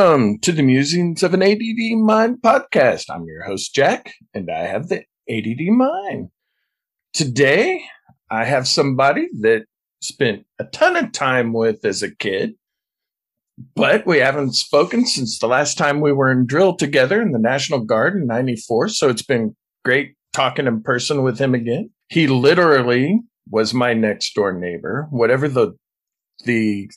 Welcome 0.00 0.38
to 0.38 0.52
the 0.52 0.62
Musings 0.62 1.22
of 1.22 1.34
an 1.34 1.42
ADD 1.42 1.98
Mind 1.98 2.38
podcast. 2.40 3.10
I'm 3.10 3.26
your 3.26 3.44
host, 3.44 3.74
Jack, 3.74 4.14
and 4.32 4.50
I 4.50 4.60
have 4.60 4.88
the 4.88 5.04
ADD 5.28 5.60
Mind. 5.76 6.30
Today, 7.12 7.82
I 8.30 8.46
have 8.46 8.66
somebody 8.66 9.28
that 9.42 9.66
spent 10.00 10.46
a 10.58 10.64
ton 10.64 10.96
of 10.96 11.12
time 11.12 11.52
with 11.52 11.84
as 11.84 12.02
a 12.02 12.16
kid, 12.16 12.54
but 13.76 14.06
we 14.06 14.20
haven't 14.20 14.54
spoken 14.54 15.04
since 15.04 15.38
the 15.38 15.46
last 15.48 15.76
time 15.76 16.00
we 16.00 16.12
were 16.12 16.32
in 16.32 16.46
drill 16.46 16.76
together 16.76 17.20
in 17.20 17.32
the 17.32 17.38
National 17.38 17.80
Guard 17.80 18.16
in 18.16 18.26
94. 18.26 18.88
So 18.88 19.10
it's 19.10 19.20
been 19.20 19.54
great 19.84 20.14
talking 20.32 20.66
in 20.66 20.82
person 20.82 21.22
with 21.22 21.38
him 21.38 21.54
again. 21.54 21.90
He 22.08 22.26
literally 22.26 23.20
was 23.50 23.74
my 23.74 23.92
next 23.92 24.32
door 24.34 24.54
neighbor. 24.54 25.08
Whatever 25.10 25.46
the, 25.46 25.76
the 26.46 26.88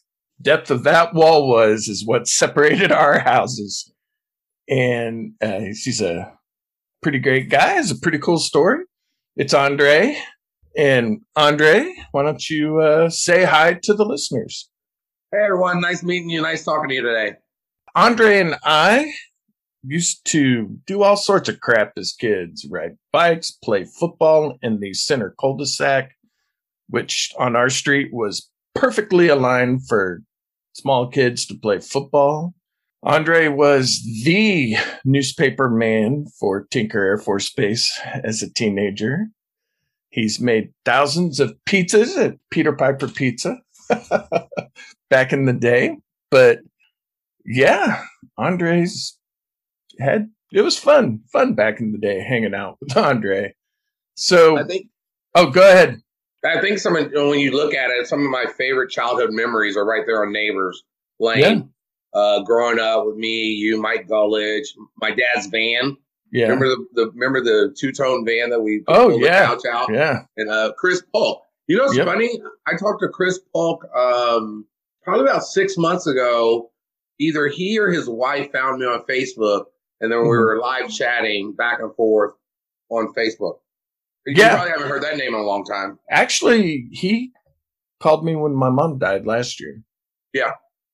depth 0.43 0.69
of 0.69 0.83
that 0.83 1.13
wall 1.13 1.47
was, 1.49 1.87
is 1.87 2.05
what 2.05 2.27
separated 2.27 2.91
our 2.91 3.19
houses. 3.19 3.91
And 4.69 5.33
uh, 5.41 5.59
he's 5.59 6.01
a 6.01 6.33
pretty 7.01 7.19
great 7.19 7.49
guy. 7.49 7.73
Has 7.73 7.91
a 7.91 7.99
pretty 7.99 8.19
cool 8.19 8.39
story. 8.39 8.83
It's 9.35 9.53
Andre. 9.53 10.17
And 10.77 11.21
Andre, 11.35 11.93
why 12.11 12.23
don't 12.23 12.49
you 12.49 12.79
uh, 12.79 13.09
say 13.09 13.43
hi 13.43 13.79
to 13.83 13.93
the 13.93 14.05
listeners? 14.05 14.69
Hey 15.31 15.39
everyone, 15.45 15.81
nice 15.81 16.03
meeting 16.03 16.29
you. 16.29 16.41
Nice 16.41 16.63
talking 16.63 16.89
to 16.89 16.95
you 16.95 17.01
today. 17.01 17.33
Andre 17.95 18.39
and 18.39 18.55
I 18.63 19.13
used 19.83 20.25
to 20.25 20.79
do 20.87 21.03
all 21.03 21.17
sorts 21.17 21.49
of 21.49 21.59
crap 21.59 21.93
as 21.97 22.13
kids, 22.13 22.65
ride 22.69 22.97
bikes, 23.11 23.51
play 23.51 23.83
football 23.83 24.57
in 24.61 24.79
the 24.79 24.93
center 24.93 25.35
cul-de-sac, 25.39 26.11
which 26.87 27.33
on 27.37 27.55
our 27.55 27.69
street 27.69 28.09
was 28.13 28.49
perfectly 28.73 29.27
aligned 29.27 29.87
for 29.87 30.21
small 30.73 31.07
kids 31.07 31.45
to 31.47 31.55
play 31.55 31.79
football. 31.79 32.53
Andre 33.03 33.47
was 33.47 34.01
the 34.23 34.75
newspaper 35.03 35.69
man 35.69 36.25
for 36.39 36.65
Tinker 36.71 37.03
Air 37.03 37.17
Force 37.17 37.49
Base 37.49 37.99
as 38.23 38.41
a 38.41 38.51
teenager. 38.51 39.27
He's 40.09 40.39
made 40.39 40.73
thousands 40.85 41.39
of 41.39 41.55
pizzas 41.67 42.17
at 42.17 42.37
Peter 42.49 42.71
Piper 42.73 43.07
Pizza 43.07 43.57
back 45.09 45.33
in 45.33 45.45
the 45.45 45.53
day. 45.53 45.97
But 46.31 46.59
yeah, 47.45 48.03
Andre's 48.37 49.17
had 49.99 50.29
it 50.51 50.61
was 50.61 50.77
fun, 50.77 51.21
fun 51.31 51.55
back 51.55 51.79
in 51.79 51.91
the 51.91 51.97
day 51.97 52.21
hanging 52.21 52.53
out 52.53 52.77
with 52.79 52.95
Andre. 52.95 53.53
So 54.15 54.59
I 54.59 54.63
think 54.63 54.87
Oh, 55.35 55.49
go 55.49 55.67
ahead. 55.67 56.02
I 56.45 56.59
think 56.61 56.79
some 56.79 56.95
of, 56.95 57.11
when 57.13 57.39
you 57.39 57.51
look 57.51 57.73
at 57.73 57.89
it, 57.91 58.07
some 58.07 58.23
of 58.23 58.29
my 58.29 58.45
favorite 58.57 58.89
childhood 58.89 59.29
memories 59.31 59.77
are 59.77 59.85
right 59.85 60.03
there 60.05 60.25
on 60.25 60.33
Neighbors 60.33 60.83
Lane. 61.19 61.41
Yeah. 61.41 61.61
Uh, 62.13 62.43
growing 62.43 62.79
up 62.79 63.05
with 63.05 63.15
me, 63.15 63.53
you, 63.53 63.81
Mike 63.81 64.07
Gullidge, 64.07 64.67
my 65.01 65.11
dad's 65.11 65.47
van. 65.47 65.97
Yeah. 66.31 66.45
Remember 66.45 66.67
the, 66.67 66.85
the 66.93 67.11
remember 67.11 67.41
the 67.41 67.75
two 67.77 67.91
tone 67.91 68.25
van 68.25 68.49
that 68.49 68.61
we 68.61 68.83
oh 68.87 69.19
yeah 69.19 69.45
couch 69.45 69.61
out 69.71 69.93
yeah 69.93 70.25
and 70.35 70.49
uh 70.49 70.73
Chris 70.77 71.03
Polk. 71.13 71.43
You 71.67 71.77
know 71.77 71.83
what's 71.83 71.95
yep. 71.95 72.07
funny? 72.07 72.41
I 72.65 72.75
talked 72.75 73.01
to 73.01 73.09
Chris 73.09 73.39
Polk 73.53 73.85
um 73.95 74.65
probably 75.03 75.25
about 75.25 75.43
six 75.43 75.77
months 75.77 76.07
ago. 76.07 76.71
Either 77.19 77.47
he 77.47 77.79
or 77.79 77.89
his 77.89 78.09
wife 78.09 78.51
found 78.51 78.79
me 78.79 78.87
on 78.87 79.05
Facebook, 79.07 79.65
and 80.01 80.11
then 80.11 80.19
mm-hmm. 80.19 80.29
we 80.29 80.37
were 80.37 80.59
live 80.59 80.89
chatting 80.89 81.53
back 81.53 81.79
and 81.79 81.95
forth 81.95 82.33
on 82.89 83.13
Facebook. 83.13 83.59
You 84.25 84.35
yeah. 84.37 84.55
probably 84.55 84.71
haven't 84.71 84.87
heard 84.87 85.03
that 85.03 85.17
name 85.17 85.33
in 85.33 85.39
a 85.39 85.43
long 85.43 85.65
time. 85.65 85.99
Actually, 86.09 86.87
he 86.91 87.31
called 88.01 88.23
me 88.23 88.35
when 88.35 88.53
my 88.53 88.69
mom 88.69 88.97
died 88.97 89.25
last 89.25 89.59
year. 89.59 89.81
Yeah. 90.33 90.51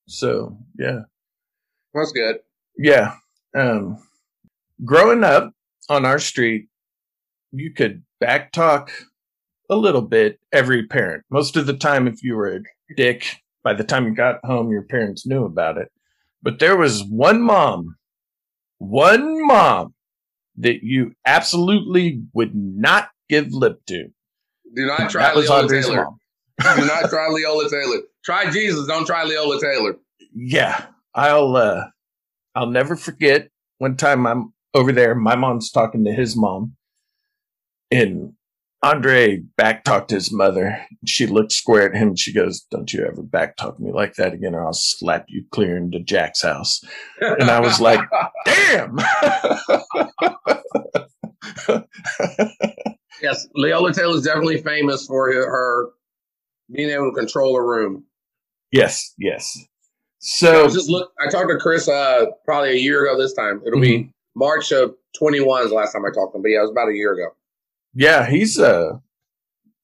So 0.08 0.58
yeah, 0.78 1.02
that's 1.94 2.12
good. 2.12 2.38
Yeah. 2.78 3.16
Um, 3.56 3.98
growing 4.84 5.24
up 5.24 5.52
on 5.90 6.06
our 6.06 6.20
street, 6.20 6.70
you 7.52 7.74
could 7.74 8.04
backtalk 8.22 8.90
a 9.70 9.76
little 9.76 10.02
bit 10.02 10.40
every 10.52 10.88
parent. 10.88 11.24
Most 11.30 11.56
of 11.56 11.68
the 11.68 11.74
time, 11.74 12.08
if 12.08 12.24
you 12.24 12.36
were 12.36 12.56
a 12.56 12.96
dick, 12.96 13.38
by 13.64 13.74
the 13.74 13.84
time 13.84 14.08
you 14.08 14.16
got 14.16 14.44
home, 14.44 14.72
your 14.72 14.84
parents 14.84 15.28
knew 15.28 15.46
about 15.46 15.78
it. 15.78 15.92
But 16.42 16.60
there 16.60 16.78
was 16.78 17.04
one 17.04 17.42
mom, 17.42 17.96
one 18.78 19.46
mom 19.46 19.94
that 20.58 20.84
you 20.84 21.14
absolutely 21.26 22.22
would 22.34 22.56
not 22.56 23.10
give 23.30 23.54
lip 23.54 23.80
to. 23.88 24.06
Do 24.76 24.86
not 24.86 25.10
try 25.10 25.34
Leola 25.34 25.68
Taylor. 25.70 26.08
Do 26.62 26.86
not 26.86 27.10
try 27.10 27.28
Leola 27.30 27.70
Taylor. 27.70 28.02
Try 28.24 28.50
Jesus. 28.52 28.88
Don't 28.88 29.06
try 29.06 29.24
Leola 29.24 29.60
Taylor. 29.62 29.96
Yeah, 30.34 30.86
I'll. 31.14 31.56
uh 31.56 31.86
I'll 32.56 32.68
never 32.70 32.96
forget 32.96 33.50
one 33.78 33.96
time 33.96 34.26
I'm 34.26 34.54
over 34.74 34.92
there. 34.92 35.16
My 35.16 35.36
mom's 35.36 35.72
talking 35.72 36.04
to 36.06 36.12
his 36.12 36.36
mom, 36.36 36.74
and 37.92 38.34
Andre 38.82 39.44
backtalked 39.60 40.10
his 40.10 40.32
mother. 40.34 40.86
She 41.06 41.28
looked 41.28 41.52
square 41.52 41.94
at 41.94 41.96
him. 41.96 42.16
She 42.16 42.34
goes, 42.34 42.62
"Don't 42.72 42.92
you 42.92 43.06
ever 43.06 43.22
backtalk 43.24 43.80
me 43.80 43.92
like 43.92 44.16
that 44.16 44.34
again, 44.34 44.56
or 44.56 44.66
I'll 44.66 44.74
slap 44.74 45.26
you 45.30 45.46
clear 45.52 45.78
into 45.78 46.00
Jack's 46.00 46.42
house." 46.42 46.84
And 47.22 47.50
I 47.50 47.60
was 47.60 47.80
like, 47.80 48.02
"Damn." 48.46 48.98
yes, 53.22 53.48
Leola 53.56 53.94
Taylor 53.94 54.16
is 54.16 54.24
definitely 54.24 54.62
famous 54.62 55.06
for 55.06 55.32
her, 55.32 55.90
being 56.72 56.90
able 56.90 57.12
to 57.12 57.16
control 57.16 57.56
a 57.56 57.62
room. 57.62 58.06
Yes, 58.72 59.14
yes. 59.18 59.58
So 60.20 60.66
I 60.66 60.68
just 60.68 60.90
look. 60.90 61.12
I 61.20 61.30
talked 61.30 61.50
to 61.50 61.58
Chris 61.58 61.88
uh, 61.88 62.26
probably 62.46 62.72
a 62.72 62.80
year 62.80 63.06
ago. 63.06 63.20
This 63.20 63.34
time 63.34 63.62
it'll 63.66 63.80
mm-hmm. 63.80 64.04
be 64.04 64.14
March 64.36 64.72
of 64.72 64.96
21 65.18 65.64
is 65.64 65.70
the 65.70 65.76
last 65.76 65.94
time 65.94 66.06
I 66.06 66.14
talked 66.14 66.34
to 66.34 66.38
him, 66.38 66.44
but 66.44 66.50
yeah, 66.50 66.60
it 66.60 66.62
was 66.62 66.72
about 66.72 66.90
a 66.90 66.96
year 66.96 67.14
ago. 67.14 67.36
Yeah, 67.94 68.30
he's 68.30 68.60
a 68.60 69.02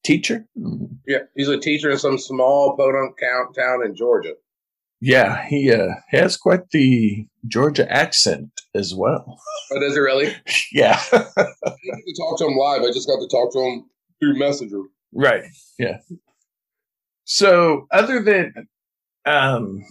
teacher. 0.04 0.46
Yeah, 1.06 1.20
he's 1.34 1.48
a 1.48 1.58
teacher 1.58 1.90
in 1.90 1.98
some 1.98 2.18
small 2.18 2.76
podunk 2.76 3.18
town 3.18 3.84
in 3.84 3.96
Georgia. 3.96 4.34
Yeah, 5.00 5.46
he 5.46 5.70
uh, 5.70 5.94
has 6.08 6.36
quite 6.36 6.70
the 6.70 7.26
Georgia 7.46 7.90
accent 7.92 8.50
as 8.74 8.94
well. 8.94 9.38
Oh, 9.72 9.80
does 9.80 9.94
he 9.94 10.00
really? 10.00 10.34
yeah. 10.72 11.00
I 11.12 11.18
didn't 11.18 11.36
get 11.36 12.06
to 12.06 12.14
talk 12.18 12.38
to 12.38 12.46
him 12.46 12.56
live. 12.56 12.82
I 12.82 12.92
just 12.92 13.06
got 13.06 13.20
to 13.20 13.28
talk 13.30 13.52
to 13.52 13.60
him 13.60 13.84
through 14.20 14.38
Messenger. 14.38 14.80
Right. 15.12 15.44
Yeah. 15.78 15.98
So, 17.24 17.86
other 17.90 18.22
than, 18.22 18.68
um, 19.26 19.84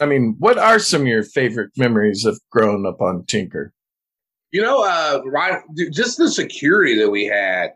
I 0.00 0.06
mean, 0.06 0.36
what 0.38 0.58
are 0.58 0.78
some 0.78 1.02
of 1.02 1.06
your 1.08 1.22
favorite 1.22 1.70
memories 1.76 2.24
of 2.24 2.38
growing 2.50 2.84
up 2.86 3.00
on 3.00 3.24
Tinker? 3.26 3.72
You 4.50 4.62
know, 4.62 4.82
uh, 4.82 5.22
right, 5.26 5.62
just 5.92 6.18
the 6.18 6.30
security 6.30 6.98
that 6.98 7.10
we 7.10 7.26
had. 7.26 7.72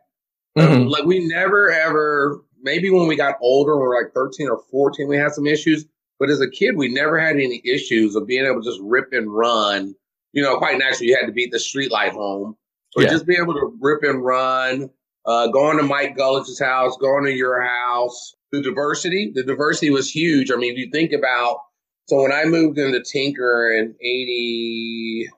Mm-hmm. 0.58 0.88
like 0.88 1.04
we 1.04 1.26
never 1.26 1.70
ever. 1.70 2.42
Maybe 2.62 2.90
when 2.90 3.06
we 3.06 3.16
got 3.16 3.36
older, 3.40 3.74
when 3.74 3.82
we 3.82 3.88
were 3.88 4.02
like 4.02 4.12
thirteen 4.12 4.48
or 4.48 4.60
fourteen, 4.70 5.08
we 5.08 5.16
had 5.16 5.32
some 5.32 5.46
issues. 5.46 5.86
But 6.22 6.30
as 6.30 6.40
a 6.40 6.48
kid, 6.48 6.76
we 6.76 6.86
never 6.86 7.18
had 7.18 7.34
any 7.34 7.60
issues 7.64 8.14
of 8.14 8.28
being 8.28 8.46
able 8.46 8.62
to 8.62 8.70
just 8.70 8.78
rip 8.80 9.08
and 9.10 9.28
run. 9.28 9.92
You 10.32 10.44
know, 10.44 10.56
quite 10.56 10.78
naturally, 10.78 11.08
you 11.08 11.16
had 11.16 11.26
to 11.26 11.32
beat 11.32 11.50
the 11.50 11.58
street 11.58 11.90
light 11.90 12.12
home, 12.12 12.56
but 12.94 13.06
yeah. 13.06 13.10
just 13.10 13.26
be 13.26 13.34
able 13.34 13.54
to 13.54 13.76
rip 13.80 14.04
and 14.04 14.24
run. 14.24 14.90
Uh, 15.26 15.48
going 15.48 15.78
to 15.78 15.82
Mike 15.82 16.16
Gulledge's 16.16 16.60
house, 16.60 16.96
going 17.00 17.24
to 17.24 17.32
your 17.32 17.60
house. 17.60 18.36
The 18.52 18.62
diversity, 18.62 19.32
the 19.34 19.42
diversity 19.42 19.90
was 19.90 20.08
huge. 20.08 20.52
I 20.52 20.54
mean, 20.54 20.72
if 20.72 20.78
you 20.78 20.90
think 20.92 21.10
about, 21.10 21.58
so 22.06 22.22
when 22.22 22.30
I 22.30 22.44
moved 22.44 22.78
into 22.78 23.02
Tinker 23.02 23.72
in 23.76 23.92
80, 24.00 25.28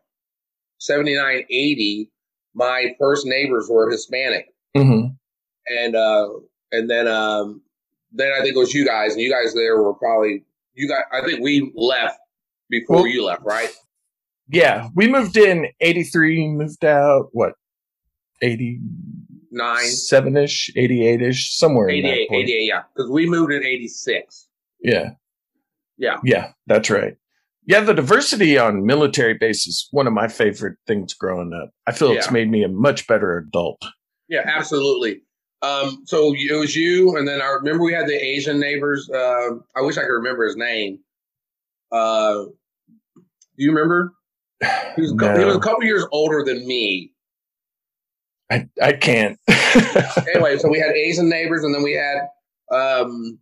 79, 0.81 1.45
80, 1.49 2.11
my 2.55 2.95
first 3.01 3.25
neighbors 3.25 3.69
were 3.71 3.91
Hispanic. 3.91 4.53
Mm-hmm. 4.77 5.15
And, 5.79 5.97
uh, 5.97 6.29
and 6.73 6.91
then, 6.91 7.09
um, 7.09 7.63
then 8.13 8.33
I 8.39 8.43
think 8.43 8.55
it 8.55 8.59
was 8.59 8.75
you 8.75 8.85
guys, 8.85 9.15
and 9.15 9.23
you 9.23 9.33
guys 9.33 9.55
there 9.55 9.83
were 9.83 9.95
probably, 9.95 10.45
you 10.75 10.88
got. 10.88 11.05
I 11.12 11.25
think 11.26 11.41
we 11.41 11.73
left 11.75 12.19
before 12.71 12.97
well, 12.97 13.06
you 13.06 13.25
left, 13.25 13.43
right? 13.44 13.71
Yeah. 14.49 14.88
We 14.94 15.09
moved 15.09 15.37
in 15.37 15.69
83, 15.81 16.49
moved 16.49 16.85
out, 16.85 17.29
what, 17.32 17.55
89, 18.43 19.87
7 19.87 20.37
ish, 20.37 20.71
88 20.76 21.23
ish, 21.23 21.56
somewhere 21.56 21.88
88, 21.88 22.29
88, 22.31 22.65
yeah. 22.67 22.82
Because 22.94 23.11
we 23.11 23.29
moved 23.29 23.53
in 23.53 23.65
86. 23.65 24.49
Yeah. 24.82 25.11
Yeah. 25.97 26.19
Yeah, 26.25 26.53
that's 26.67 26.91
right. 26.91 27.15
yeah, 27.67 27.81
the 27.81 27.94
diversity 27.94 28.59
on 28.59 28.85
military 28.85 29.35
bases 29.35 29.88
one 29.91 30.06
of 30.06 30.12
my 30.12 30.29
favorite 30.29 30.76
things 30.87 31.15
growing 31.15 31.53
up. 31.55 31.71
I 31.87 31.93
feel 31.93 32.12
yeah. 32.12 32.19
it's 32.19 32.31
made 32.31 32.50
me 32.50 32.62
a 32.62 32.69
much 32.69 33.06
better 33.06 33.38
adult. 33.38 33.82
Yeah, 34.29 34.43
absolutely. 34.44 35.23
Um, 35.64 36.02
so 36.05 36.34
it 36.37 36.58
was 36.58 36.76
you, 36.76 37.16
and 37.16 37.26
then 37.26 37.40
I 37.40 37.46
remember 37.49 37.84
we 37.84 37.93
had 37.93 38.06
the 38.06 38.22
Asian 38.22 38.61
neighbors. 38.61 39.08
Uh, 39.08 39.50
I 39.75 39.81
wish 39.81 39.96
I 39.96 40.02
could 40.02 40.08
remember 40.08 40.44
his 40.44 40.56
name. 40.56 40.99
Uh, 41.90 42.44
do 43.14 43.22
you 43.56 43.70
remember? 43.70 44.12
He 44.96 45.02
was, 45.02 45.12
no. 45.12 45.38
he 45.38 45.44
was 45.44 45.56
a 45.56 45.61
couple 45.61 45.84
years 45.84 46.05
older 46.12 46.43
than 46.44 46.66
me. 46.66 47.12
I 48.50 48.69
I 48.82 48.93
can't. 48.93 49.38
anyway, 49.49 50.58
so 50.58 50.69
we 50.69 50.78
had 50.78 50.90
Asian 50.90 51.28
neighbors, 51.28 51.64
and 51.64 51.75
then 51.75 51.82
we 51.82 51.93
had 51.93 52.28
um, 52.70 53.38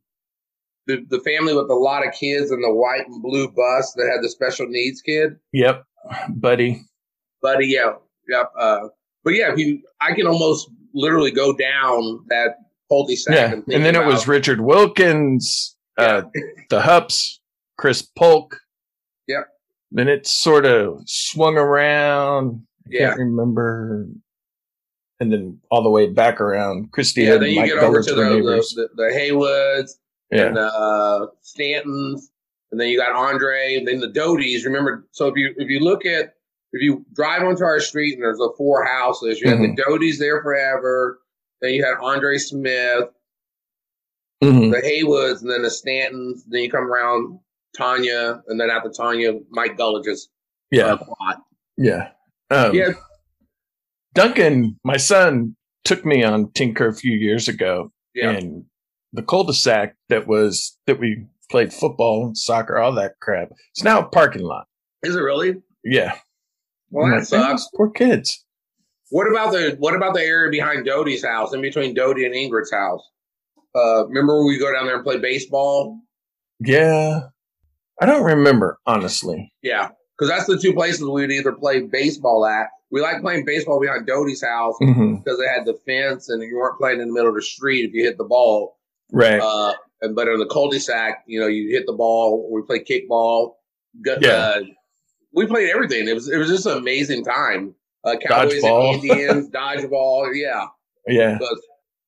the 0.87 1.05
the 1.09 1.21
family 1.21 1.55
with 1.55 1.71
a 1.71 1.75
lot 1.75 2.07
of 2.07 2.13
kids 2.15 2.51
and 2.51 2.63
the 2.63 2.73
white 2.73 3.07
and 3.07 3.23
blue 3.23 3.49
bus 3.49 3.93
that 3.95 4.09
had 4.13 4.23
the 4.23 4.29
special 4.29 4.67
needs 4.67 5.01
kid. 5.01 5.37
Yep, 5.53 5.85
buddy. 6.31 6.83
Buddy, 7.43 7.67
yeah, 7.67 7.95
yep. 8.29 8.53
Uh, 8.57 8.89
but 9.25 9.35
yeah, 9.35 9.55
he, 9.57 9.83
I 10.01 10.15
can 10.15 10.27
almost 10.27 10.71
literally 10.95 11.31
go 11.31 11.53
down 11.53 12.25
that 12.29 12.57
cul-de-sac. 12.89 13.35
Yeah, 13.35 13.53
and, 13.53 13.65
and 13.73 13.85
then 13.85 13.97
about, 13.97 14.09
it 14.09 14.13
was 14.13 14.29
Richard 14.29 14.61
Wilkins, 14.61 15.77
uh, 15.99 16.23
the 16.71 16.81
Hups, 16.81 17.41
Chris 17.79 18.03
Polk. 18.03 18.59
Yep. 19.29 19.49
Then 19.91 20.09
it 20.09 20.27
sort 20.27 20.67
of 20.67 21.03
swung 21.07 21.57
around. 21.57 22.63
I 22.87 22.89
yeah. 22.91 23.09
can't 23.09 23.21
remember. 23.21 24.07
And 25.21 25.33
then 25.33 25.61
all 25.71 25.83
the 25.83 25.91
way 25.91 26.09
back 26.09 26.41
around. 26.41 26.91
Christy 26.93 27.23
yeah, 27.23 27.37
then 27.37 27.51
you 27.51 27.61
Mike 27.61 27.71
get 27.71 27.79
over 27.79 28.03
to 28.03 28.15
the, 28.15 28.23
the, 28.23 28.65
the, 28.75 28.89
the, 28.97 29.11
Haywoods 29.15 29.93
yeah. 30.33 30.47
and 30.47 30.59
uh, 30.59 31.27
Stantons. 31.45 32.23
And 32.73 32.81
then 32.81 32.89
you 32.89 32.99
got 32.99 33.13
Andre, 33.13 33.77
and 33.77 33.87
then 33.87 34.01
the 34.01 34.09
Doties. 34.09 34.65
Remember, 34.65 35.07
so 35.13 35.29
if 35.29 35.37
you 35.37 35.55
if 35.59 35.69
you 35.69 35.81
look 35.81 36.07
at 36.07 36.35
if 36.73 36.83
you 36.83 37.05
drive 37.13 37.43
onto 37.43 37.65
our 37.65 37.81
street 37.81 38.15
and 38.15 38.23
there's 38.23 38.39
the 38.39 38.53
four 38.57 38.85
houses, 38.85 39.41
you 39.41 39.47
mm-hmm. 39.47 39.65
have 39.65 39.77
the 39.77 39.83
Doties 39.83 40.19
there 40.19 40.43
forever. 40.43 41.21
Then 41.61 41.75
you 41.75 41.85
had 41.85 41.95
Andre 42.03 42.39
Smith, 42.39 43.09
mm-hmm. 44.43 44.71
the 44.71 44.79
Haywoods, 44.79 45.43
and 45.43 45.51
then 45.51 45.63
the 45.63 45.69
Stantons. 45.69 46.41
Then 46.49 46.63
you 46.63 46.71
come 46.71 46.91
around 46.91 47.39
Tanya, 47.77 48.43
and 48.49 48.61
then 48.61 48.71
after 48.71 48.91
Tanya, 48.91 49.35
Mike 49.51 49.77
Gulledge's 49.77 50.29
yeah 50.71 50.97
uh, 51.21 51.35
Yeah. 51.77 52.09
Um, 52.51 52.75
yeah. 52.75 52.93
Duncan, 54.15 54.79
my 54.85 54.97
son, 54.97 55.57
took 55.85 56.05
me 56.05 56.23
on 56.23 56.51
Tinker 56.53 56.89
a 56.89 56.95
few 56.95 57.17
years 57.17 57.49
ago, 57.49 57.91
yeah. 58.15 58.31
and 58.31 58.65
the 59.13 59.23
cul-de-sac 59.23 59.97
that 60.09 60.27
was 60.27 60.77
that 60.87 60.99
we 60.99 61.27
played 61.51 61.73
football, 61.73 62.33
soccer, 62.35 62.79
all 62.79 62.93
that 62.95 63.13
crap. 63.21 63.51
It's 63.71 63.83
now 63.83 64.01
a 64.01 64.05
parking 64.05 64.43
lot. 64.43 64.67
Is 65.03 65.17
it 65.17 65.21
really? 65.21 65.63
Yeah. 65.85 66.17
Well, 66.93 67.11
that 67.11 67.27
sucks. 67.27 67.69
Poor 67.75 67.91
kids. 67.91 68.45
What 69.11 69.29
about 69.29 69.53
the 69.53 69.77
what 69.79 69.95
about 69.95 70.15
the 70.15 70.21
area 70.21 70.51
behind 70.51 70.87
Doty's 70.87 71.25
house, 71.25 71.53
in 71.53 71.61
between 71.61 71.95
Doty 71.95 72.25
and 72.25 72.35
Ingrid's 72.35 72.73
house? 72.73 73.03
Uh, 73.75 74.07
remember 74.07 74.39
when 74.39 74.47
we 74.47 74.59
go 74.59 74.73
down 74.73 74.87
there 74.87 74.97
and 74.97 75.05
play 75.05 75.19
baseball? 75.19 75.99
Yeah, 76.61 77.21
I 78.01 78.07
don't 78.07 78.25
remember 78.25 78.79
honestly. 78.87 79.53
Yeah, 79.63 79.89
because 80.17 80.31
that's 80.31 80.47
the 80.47 80.59
two 80.59 80.75
places 80.75 81.01
we 81.01 81.23
would 81.23 81.33
either 81.33 81.53
play 81.53 81.81
baseball 81.81 82.47
at. 82.47 82.69
We 82.91 83.01
like 83.01 83.23
playing 83.23 83.47
baseball 83.47 83.81
behind 83.81 84.07
Doty's 84.07 84.45
house 84.45 84.75
mm-hmm. 84.83 85.17
because 85.17 85.39
they 85.39 85.47
had 85.47 85.67
the 85.67 85.79
fence 85.87 86.29
and 86.29 86.43
you 86.43 86.57
weren't 86.57 86.79
playing 86.79 87.01
in 87.01 87.09
the 87.09 87.15
middle 87.15 87.31
of 87.31 87.35
the 87.35 87.43
street 87.43 87.87
if 87.87 87.95
you 87.95 88.05
hit 88.05 88.19
the 88.19 88.25
ball. 88.25 88.77
Right. 89.11 89.41
Uh, 89.41 89.73
and 90.03 90.15
but 90.15 90.29
in 90.29 90.39
the 90.39 90.47
cul-de-sac, 90.47 91.25
you 91.27 91.41
know, 91.41 91.47
you 91.47 91.71
hit 91.71 91.87
the 91.87 91.95
ball. 91.95 92.51
We 92.53 92.63
play 92.63 92.81
kickball. 92.81 93.55
Yeah. 94.05 94.31
Uh, 94.31 94.61
we 95.35 95.47
played 95.47 95.71
everything. 95.71 96.09
It 96.09 96.15
was 96.15 96.29
it 96.29 96.37
was 96.37 96.49
just 96.49 96.67
an 96.67 96.77
amazing 96.79 97.25
time. 97.25 97.75
Uh, 98.05 98.17
Cowboys 98.17 98.63
dodgeball. 98.63 98.95
and 98.95 99.05
Indians, 99.05 99.51
dodgeball. 99.51 100.31
Yeah. 100.35 100.67
Yeah. 101.09 101.37
But, 101.41 101.59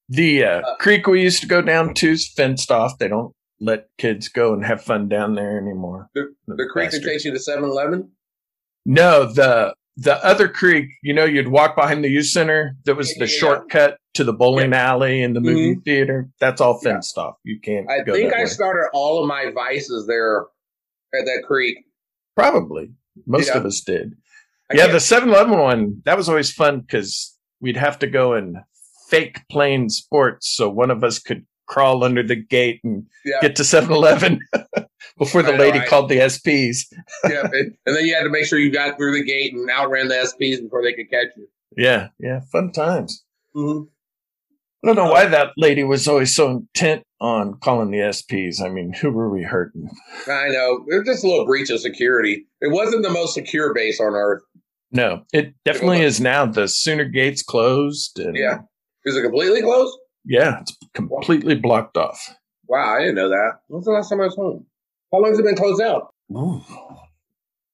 the 0.08 0.44
uh, 0.44 0.60
uh, 0.60 0.76
creek 0.76 1.08
we 1.08 1.20
used 1.20 1.40
to 1.40 1.48
go 1.48 1.60
down 1.60 1.94
to 1.94 2.10
is 2.10 2.28
fenced 2.28 2.70
off. 2.70 2.96
They 2.98 3.08
don't 3.08 3.34
let 3.58 3.88
kids 3.98 4.28
go 4.28 4.52
and 4.52 4.64
have 4.64 4.82
fun 4.82 5.08
down 5.08 5.34
there 5.34 5.58
anymore. 5.58 6.10
The, 6.14 6.32
the, 6.46 6.54
the 6.54 6.68
creek 6.72 6.92
that 6.92 7.02
takes 7.02 7.24
you 7.24 7.32
to 7.32 7.40
7 7.40 7.64
Eleven? 7.64 8.12
No, 8.86 9.24
the 9.32 9.74
the 9.96 10.24
other 10.24 10.48
creek, 10.48 10.90
you 11.02 11.14
know, 11.14 11.24
you'd 11.24 11.48
walk 11.48 11.76
behind 11.76 12.04
the 12.04 12.08
youth 12.08 12.26
center. 12.26 12.76
That 12.84 12.96
was 12.96 13.14
the 13.14 13.20
yeah. 13.20 13.38
shortcut 13.38 13.98
to 14.14 14.24
the 14.24 14.32
bowling 14.32 14.72
alley 14.72 15.22
and 15.22 15.36
the 15.36 15.40
movie 15.40 15.72
mm-hmm. 15.72 15.80
theater. 15.80 16.28
That's 16.40 16.60
all 16.60 16.80
fenced 16.80 17.16
off. 17.16 17.36
You 17.44 17.60
can't. 17.60 17.88
I 17.88 18.02
think 18.02 18.32
I 18.34 18.40
way. 18.40 18.46
started 18.46 18.88
all 18.92 19.22
of 19.22 19.28
my 19.28 19.50
vices 19.54 20.06
there 20.06 20.46
at 21.14 21.24
that 21.26 21.44
creek. 21.46 21.78
Probably. 22.36 22.90
Most 23.26 23.50
of 23.50 23.64
us 23.64 23.80
did. 23.80 24.14
I 24.70 24.76
yeah, 24.76 24.86
the 24.86 25.00
7 25.00 25.28
Eleven 25.28 25.58
one, 25.58 26.02
that 26.04 26.16
was 26.16 26.28
always 26.28 26.52
fun 26.52 26.80
because 26.80 27.36
we'd 27.60 27.76
have 27.76 27.98
to 28.00 28.06
go 28.06 28.32
and 28.32 28.56
fake 29.08 29.40
playing 29.50 29.90
sports. 29.90 30.54
So 30.54 30.68
one 30.68 30.90
of 30.90 31.04
us 31.04 31.18
could 31.18 31.44
crawl 31.66 32.04
under 32.04 32.22
the 32.22 32.36
gate 32.36 32.80
and 32.84 33.06
yeah. 33.24 33.40
get 33.40 33.56
to 33.56 33.64
7 33.64 33.92
Eleven 33.92 34.40
before 35.18 35.42
the 35.42 35.52
lady 35.52 35.80
called 35.80 36.08
the 36.08 36.18
SPs. 36.18 36.78
yeah. 37.28 37.42
And, 37.42 37.76
and 37.86 37.96
then 37.96 38.04
you 38.06 38.14
had 38.14 38.24
to 38.24 38.30
make 38.30 38.46
sure 38.46 38.58
you 38.58 38.72
got 38.72 38.96
through 38.96 39.12
the 39.12 39.24
gate 39.24 39.52
and 39.52 39.68
outran 39.70 40.08
the 40.08 40.14
SPs 40.14 40.62
before 40.62 40.82
they 40.82 40.94
could 40.94 41.10
catch 41.10 41.28
you. 41.36 41.46
Yeah. 41.76 42.08
Yeah. 42.18 42.40
Fun 42.50 42.72
times. 42.72 43.24
Mm-hmm. 43.54 43.84
I 44.82 44.86
don't 44.86 44.96
know 44.96 45.12
why 45.12 45.26
that 45.26 45.52
lady 45.56 45.82
was 45.82 46.06
always 46.06 46.34
so 46.34 46.50
intent 46.50 47.04
on 47.24 47.54
calling 47.54 47.90
the 47.90 47.98
SPs. 47.98 48.60
I 48.60 48.68
mean, 48.68 48.92
who 49.00 49.10
were 49.10 49.30
we 49.30 49.42
hurting? 49.42 49.88
I 50.28 50.48
know. 50.48 50.84
It 50.88 50.98
was 50.98 51.06
just 51.06 51.24
a 51.24 51.28
little 51.28 51.46
breach 51.46 51.70
of 51.70 51.80
security. 51.80 52.46
It 52.60 52.70
wasn't 52.70 53.02
the 53.02 53.10
most 53.10 53.34
secure 53.34 53.72
base 53.74 54.00
on 54.00 54.14
earth. 54.14 54.42
No, 54.92 55.24
it 55.32 55.54
definitely 55.64 55.98
it 55.98 56.04
is 56.04 56.20
now. 56.20 56.46
The 56.46 56.68
sooner 56.68 57.04
gates 57.04 57.42
closed. 57.42 58.18
And, 58.18 58.36
yeah. 58.36 58.58
Is 59.04 59.16
it 59.16 59.22
completely 59.22 59.62
closed? 59.62 59.96
Yeah, 60.24 60.60
it's 60.60 60.76
completely 60.94 61.56
blocked 61.56 61.96
off. 61.96 62.36
Wow, 62.68 62.94
I 62.96 63.00
didn't 63.00 63.16
know 63.16 63.28
that. 63.28 63.60
When's 63.68 63.84
the 63.84 63.90
last 63.90 64.08
time 64.08 64.20
I 64.20 64.24
was 64.24 64.36
home? 64.36 64.66
How 65.12 65.18
long 65.18 65.30
has 65.30 65.38
it 65.38 65.44
been 65.44 65.56
closed 65.56 65.82
out? 65.82 66.14
Ooh. 66.32 66.62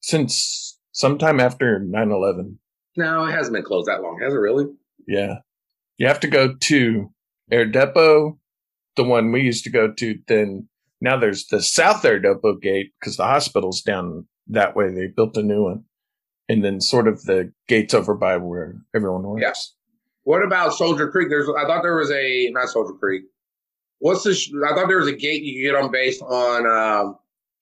Since 0.00 0.78
sometime 0.92 1.38
after 1.38 1.78
9 1.78 2.10
11. 2.10 2.58
No, 2.96 3.24
it 3.26 3.32
hasn't 3.32 3.54
been 3.54 3.64
closed 3.64 3.86
that 3.86 4.02
long, 4.02 4.18
has 4.22 4.32
it 4.32 4.38
really? 4.38 4.66
Yeah. 5.06 5.36
You 5.98 6.06
have 6.08 6.20
to 6.20 6.28
go 6.28 6.54
to 6.54 7.12
Air 7.52 7.66
Depot, 7.66 8.39
the 8.96 9.04
one 9.04 9.32
we 9.32 9.42
used 9.42 9.64
to 9.64 9.70
go 9.70 9.92
to. 9.92 10.18
Then 10.26 10.68
now 11.00 11.16
there's 11.18 11.46
the 11.46 11.62
South 11.62 12.04
Air 12.04 12.18
Depot 12.18 12.56
gate 12.56 12.92
because 12.98 13.16
the 13.16 13.24
hospital's 13.24 13.82
down 13.82 14.26
that 14.48 14.74
way. 14.76 14.90
They 14.92 15.06
built 15.06 15.36
a 15.36 15.42
new 15.42 15.64
one. 15.64 15.84
And 16.48 16.64
then 16.64 16.80
sort 16.80 17.06
of 17.06 17.22
the 17.22 17.52
gates 17.68 17.94
over 17.94 18.14
by 18.14 18.36
where 18.36 18.74
everyone 18.92 19.22
works. 19.22 19.40
Yes. 19.40 19.74
What 20.24 20.44
about 20.44 20.74
Soldier 20.74 21.08
Creek? 21.08 21.28
There's, 21.28 21.48
I 21.48 21.64
thought 21.64 21.82
there 21.82 21.96
was 21.96 22.10
a, 22.10 22.50
not 22.50 22.68
Soldier 22.68 22.94
Creek. 22.98 23.22
What's 24.00 24.24
this? 24.24 24.50
I 24.68 24.74
thought 24.74 24.88
there 24.88 24.98
was 24.98 25.06
a 25.06 25.14
gate 25.14 25.42
you 25.44 25.62
could 25.62 25.74
get 25.74 25.80
on 25.80 25.92
based 25.92 26.22
on 26.22 26.66
um, 26.66 27.18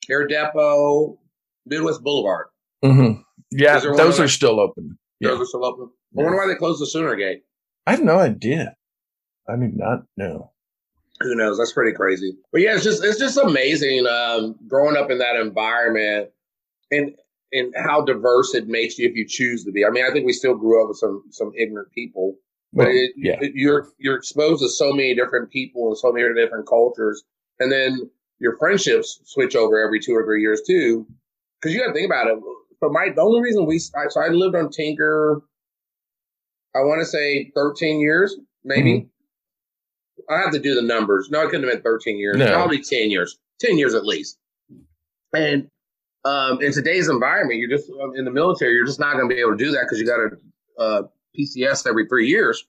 Air 0.08 0.26
Depot, 0.26 1.18
Midwest 1.66 2.02
Boulevard. 2.02 2.46
Mm-hmm. 2.82 3.20
Yeah, 3.50 3.78
those 3.78 4.20
are 4.20 4.28
still 4.28 4.58
open. 4.58 4.98
Those 5.20 5.36
yeah. 5.36 5.42
are 5.42 5.46
still 5.46 5.64
open. 5.64 5.90
I 6.18 6.22
wonder 6.22 6.38
why 6.38 6.46
they 6.46 6.54
closed 6.54 6.80
the 6.80 6.86
Sooner 6.86 7.14
Gate. 7.16 7.42
I 7.86 7.90
have 7.90 8.02
no 8.02 8.18
idea. 8.18 8.76
I 9.48 9.56
do 9.56 9.70
not 9.74 10.04
know. 10.16 10.52
Who 11.20 11.34
knows? 11.34 11.58
That's 11.58 11.72
pretty 11.72 11.96
crazy. 11.96 12.36
But 12.52 12.60
yeah, 12.60 12.74
it's 12.74 12.84
just 12.84 13.04
it's 13.04 13.18
just 13.18 13.36
amazing 13.36 14.06
um, 14.06 14.56
growing 14.66 14.96
up 14.96 15.10
in 15.10 15.18
that 15.18 15.36
environment 15.36 16.30
and 16.90 17.14
and 17.52 17.74
how 17.76 18.02
diverse 18.02 18.54
it 18.54 18.68
makes 18.68 18.98
you 18.98 19.08
if 19.08 19.16
you 19.16 19.26
choose 19.26 19.64
to 19.64 19.72
be. 19.72 19.84
I 19.84 19.90
mean, 19.90 20.04
I 20.08 20.12
think 20.12 20.26
we 20.26 20.32
still 20.32 20.54
grew 20.54 20.82
up 20.82 20.88
with 20.88 20.98
some 20.98 21.24
some 21.30 21.52
ignorant 21.56 21.92
people, 21.92 22.36
but 22.72 22.86
well, 22.86 22.94
it, 22.94 23.12
yeah. 23.16 23.36
It, 23.40 23.52
you're 23.54 23.88
you're 23.98 24.16
exposed 24.16 24.62
to 24.62 24.68
so 24.68 24.92
many 24.92 25.14
different 25.14 25.50
people 25.50 25.88
and 25.88 25.98
so 25.98 26.12
many 26.12 26.32
different 26.34 26.68
cultures, 26.68 27.24
and 27.58 27.72
then 27.72 28.10
your 28.38 28.56
friendships 28.58 29.20
switch 29.24 29.56
over 29.56 29.84
every 29.84 30.00
two 30.00 30.14
or 30.14 30.24
three 30.24 30.40
years 30.40 30.62
too. 30.66 31.06
Because 31.60 31.74
you 31.74 31.80
got 31.80 31.88
to 31.88 31.92
think 31.92 32.06
about 32.06 32.28
it. 32.28 32.38
But 32.80 32.92
my 32.92 33.08
the 33.14 33.22
only 33.22 33.40
reason 33.40 33.66
we 33.66 33.80
so 33.80 34.20
I 34.20 34.28
lived 34.28 34.54
on 34.54 34.70
Tinker 34.70 35.42
I 36.74 36.80
want 36.80 37.00
to 37.00 37.06
say 37.06 37.50
13 37.54 38.00
years, 38.00 38.36
maybe. 38.64 38.92
Mm-hmm. 38.92 39.08
I 40.28 40.38
have 40.38 40.52
to 40.52 40.58
do 40.58 40.74
the 40.74 40.82
numbers. 40.82 41.28
No, 41.30 41.42
it 41.42 41.50
couldn't 41.50 41.64
have 41.64 41.72
been 41.72 41.82
13 41.82 42.18
years. 42.18 42.36
No. 42.36 42.46
Probably 42.46 42.82
10 42.82 43.10
years. 43.10 43.38
10 43.60 43.78
years 43.78 43.94
at 43.94 44.04
least. 44.04 44.38
And 45.34 45.68
um, 46.24 46.60
in 46.62 46.72
today's 46.72 47.08
environment, 47.08 47.58
you're 47.58 47.68
just 47.68 47.90
um, 47.90 48.12
in 48.16 48.24
the 48.24 48.30
military. 48.30 48.74
You're 48.74 48.86
just 48.86 49.00
not 49.00 49.16
going 49.16 49.28
to 49.28 49.34
be 49.34 49.40
able 49.40 49.56
to 49.56 49.64
do 49.64 49.70
that 49.72 49.82
because 49.82 49.98
you 49.98 50.06
got 50.06 50.20
a 50.20 50.80
uh, 50.80 51.02
PCS 51.38 51.86
every 51.86 52.06
three 52.06 52.28
years. 52.28 52.64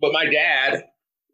But 0.00 0.12
my 0.12 0.26
dad, 0.26 0.84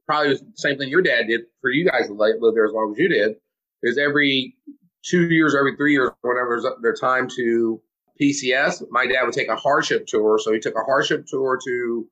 probably 0.07 0.35
the 0.35 0.43
same 0.55 0.79
thing 0.79 0.89
your 0.89 1.03
dad 1.03 1.27
did 1.29 1.43
for 1.61 1.71
you 1.71 1.89
guys 1.89 2.09
live 2.11 2.55
there 2.55 2.67
as 2.67 2.73
long 2.73 2.93
as 2.93 2.99
you 2.99 3.09
did, 3.09 3.37
is 3.83 3.99
every 3.99 4.57
two 5.05 5.31
years, 5.31 5.55
every 5.55 5.77
three 5.77 5.93
years, 5.93 6.11
whenever 6.23 6.79
their 6.83 6.95
time 6.95 7.29
to 7.37 7.81
PCS, 8.21 8.85
my 8.91 9.07
dad 9.07 9.25
would 9.25 9.35
take 9.35 9.49
a 9.49 9.57
hardship 9.57 10.07
tour. 10.07 10.39
So 10.39 10.53
he 10.53 10.61
took 10.61 10.75
a 10.77 10.85
hardship 10.85 11.27
tour 11.27 11.59
to 11.65 12.09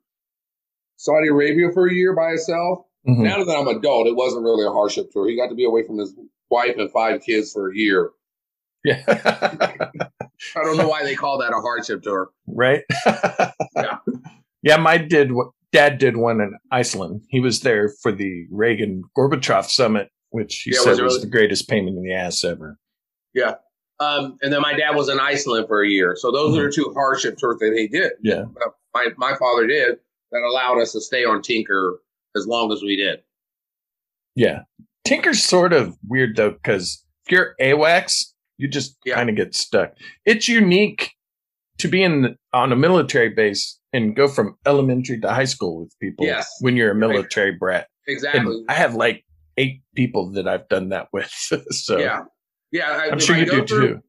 Saudi 0.96 1.28
Arabia 1.28 1.70
for 1.72 1.86
a 1.86 1.94
year 1.94 2.14
by 2.14 2.30
himself. 2.30 2.84
Mm-hmm. 3.08 3.22
Now 3.22 3.42
that 3.42 3.56
I'm 3.56 3.68
adult, 3.68 4.06
it 4.06 4.16
wasn't 4.16 4.44
really 4.44 4.66
a 4.66 4.70
hardship 4.70 5.10
tour. 5.10 5.28
He 5.28 5.36
got 5.36 5.48
to 5.48 5.54
be 5.54 5.64
away 5.64 5.82
from 5.82 5.98
his 5.98 6.14
wife 6.50 6.76
and 6.76 6.90
five 6.90 7.22
kids 7.22 7.52
for 7.52 7.70
a 7.70 7.74
year. 7.74 8.10
Yeah. 8.84 9.02
I 9.08 10.62
don't 10.62 10.76
know 10.76 10.88
why 10.88 11.04
they 11.04 11.14
call 11.14 11.38
that 11.38 11.52
a 11.52 11.60
hardship 11.60 12.02
tour. 12.02 12.30
Right. 12.46 12.84
Yeah. 13.76 13.98
Yeah, 14.62 14.76
my 14.78 14.98
did 14.98 15.30
what 15.30 15.50
dad 15.70 15.98
did 15.98 16.16
one 16.16 16.40
in 16.40 16.56
Iceland. 16.72 17.22
He 17.28 17.38
was 17.38 17.60
there 17.60 17.90
for 18.02 18.10
the 18.10 18.46
Reagan 18.50 19.04
Gorbachev 19.16 19.66
summit, 19.66 20.08
which 20.30 20.62
he 20.64 20.72
Yeah, 20.74 20.80
said 20.80 20.90
was 21.00 21.14
was, 21.14 21.20
the 21.20 21.28
greatest 21.28 21.68
pain 21.68 21.86
in 21.86 22.02
the 22.02 22.12
ass 22.12 22.42
ever. 22.42 22.76
Yeah. 23.34 23.54
Um, 24.00 24.36
and 24.42 24.52
then 24.52 24.60
my 24.62 24.74
dad 24.74 24.96
was 24.96 25.08
in 25.08 25.20
Iceland 25.20 25.68
for 25.68 25.84
a 25.84 25.88
year. 25.88 26.16
So 26.16 26.32
those 26.32 26.58
are 26.58 26.66
the 26.66 26.72
two 26.72 26.92
hardship 26.92 27.38
tours 27.38 27.58
that 27.60 27.72
he 27.76 27.86
did. 27.86 28.12
Yeah. 28.20 28.46
Uh, 28.64 28.70
my, 28.94 29.06
my 29.16 29.36
father 29.38 29.68
did 29.68 29.98
that 30.32 30.40
allowed 30.40 30.80
us 30.80 30.92
to 30.92 31.00
stay 31.00 31.24
on 31.24 31.40
Tinker 31.40 32.00
as 32.38 32.46
long 32.46 32.72
as 32.72 32.80
we 32.82 32.96
did. 32.96 33.20
Yeah. 34.34 34.60
Tinker's 35.04 35.42
sort 35.44 35.72
of 35.72 35.96
weird 36.06 36.36
though, 36.36 36.52
because 36.52 37.04
if 37.26 37.32
you're 37.32 37.54
AWACS, 37.60 38.32
you 38.56 38.68
just 38.68 38.96
Yeah. 39.04 39.14
kind 39.14 39.28
of 39.28 39.36
get 39.36 39.54
stuck. 39.54 39.92
It's 40.24 40.48
unique 40.48 41.10
to 41.78 41.88
be 41.88 42.02
in 42.02 42.36
on 42.52 42.72
a 42.72 42.76
military 42.76 43.28
base 43.30 43.78
and 43.92 44.14
go 44.16 44.28
from 44.28 44.56
elementary 44.66 45.20
to 45.20 45.30
high 45.32 45.44
school 45.44 45.80
with 45.80 45.98
people 46.00 46.26
Yes. 46.26 46.48
when 46.60 46.76
you're 46.76 46.90
a 46.90 46.94
military 46.94 47.52
brat. 47.52 47.88
Exactly. 48.06 48.40
And 48.40 48.64
I 48.70 48.74
have 48.74 48.94
like 48.94 49.24
eight 49.56 49.80
people 49.94 50.30
that 50.32 50.46
I've 50.48 50.68
done 50.68 50.90
that 50.90 51.08
with. 51.12 51.30
so 51.70 51.98
yeah. 51.98 52.24
Yeah. 52.72 52.90
I- 52.90 53.08
I'm 53.10 53.18
if 53.18 53.22
sure 53.24 53.36
I 53.36 53.40
you 53.40 53.46
go 53.46 53.60
do 53.60 53.66
through- 53.66 53.88
too. 53.94 54.00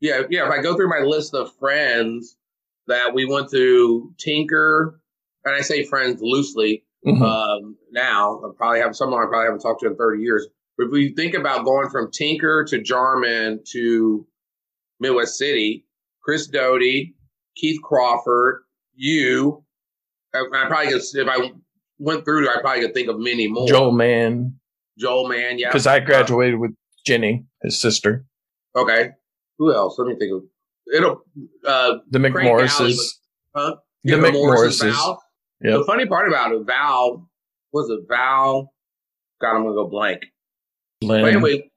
Yeah, 0.00 0.22
yeah. 0.30 0.46
If 0.46 0.52
I 0.52 0.62
go 0.62 0.76
through 0.76 0.88
my 0.90 1.00
list 1.00 1.34
of 1.34 1.52
friends 1.58 2.36
that 2.86 3.12
we 3.14 3.24
went 3.24 3.50
through 3.50 4.14
Tinker, 4.18 5.00
and 5.44 5.54
I 5.56 5.60
say 5.60 5.84
friends 5.84 6.20
loosely 6.22 6.84
Mhm. 7.06 7.22
um, 7.22 7.76
now, 7.90 8.40
I 8.44 8.50
probably 8.56 8.80
have 8.80 8.96
someone 8.96 9.22
I 9.22 9.26
probably 9.26 9.46
haven't 9.46 9.60
talked 9.60 9.80
to 9.80 9.86
in 9.86 9.96
30 9.96 10.22
years. 10.22 10.46
But 10.76 10.86
if 10.86 10.92
we 10.92 11.14
think 11.14 11.34
about 11.34 11.64
going 11.64 11.88
from 11.90 12.10
Tinker 12.10 12.64
to 12.64 12.80
Jarman 12.80 13.60
to 13.72 14.26
Midwest 15.00 15.36
City, 15.36 15.86
Chris 16.22 16.46
Doty, 16.46 17.14
Keith 17.56 17.80
Crawford, 17.82 18.62
you, 18.94 19.64
I, 20.34 20.40
I 20.40 20.66
probably 20.68 20.92
could, 20.92 21.02
if 21.02 21.28
I 21.28 21.52
went 21.98 22.24
through, 22.24 22.48
I 22.48 22.60
probably 22.60 22.82
could 22.82 22.94
think 22.94 23.08
of 23.08 23.18
many 23.18 23.48
more. 23.48 23.68
Joel 23.68 23.92
Mann. 23.92 24.58
Joel 24.98 25.28
Mann, 25.28 25.58
yeah. 25.58 25.68
because 25.68 25.86
I 25.86 26.00
graduated 26.00 26.58
with 26.58 26.74
Jenny, 27.04 27.46
his 27.62 27.80
sister, 27.80 28.26
Okay. 28.76 29.10
Who 29.58 29.74
else? 29.74 29.98
Let 29.98 30.08
me 30.08 30.16
think 30.16 30.32
of 30.32 30.42
it'll. 30.94 31.22
Uh, 31.66 31.98
the 32.10 32.18
McMorrises. 32.18 32.98
Huh? 33.54 33.76
The 34.04 34.14
McMorrises. 34.14 35.16
Yep. 35.62 35.78
The 35.78 35.84
funny 35.84 36.06
part 36.06 36.28
about 36.28 36.52
it, 36.52 36.64
Val 36.64 37.28
was 37.72 37.90
a 37.90 37.98
Val? 38.08 38.72
God, 39.40 39.56
I'm 39.56 39.62
gonna 39.62 39.74
go 39.74 39.88
blank. 39.88 40.24
Lynn. 41.02 41.22
But 41.22 41.32
anyway, 41.34 41.70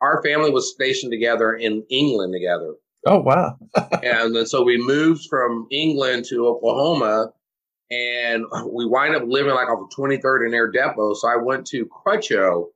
our 0.00 0.22
family 0.22 0.50
was 0.50 0.72
stationed 0.72 1.12
together 1.12 1.54
in 1.54 1.84
England 1.90 2.32
together, 2.32 2.74
Oh 3.06 3.18
wow. 3.20 3.58
and 4.02 4.34
then 4.34 4.46
so 4.46 4.62
we 4.62 4.78
moved 4.78 5.26
from 5.28 5.66
England 5.70 6.24
to 6.26 6.46
Oklahoma, 6.46 7.32
and 7.90 8.44
we 8.70 8.86
wind 8.86 9.14
up 9.14 9.24
living 9.26 9.54
like 9.54 9.68
off 9.68 9.80
of 9.80 9.96
23rd 9.96 10.46
and 10.46 10.54
Air 10.54 10.70
Depot. 10.70 11.14
So 11.14 11.28
I 11.28 11.36
went 11.36 11.66
to 11.68 11.86
Crutcho, 11.86 12.68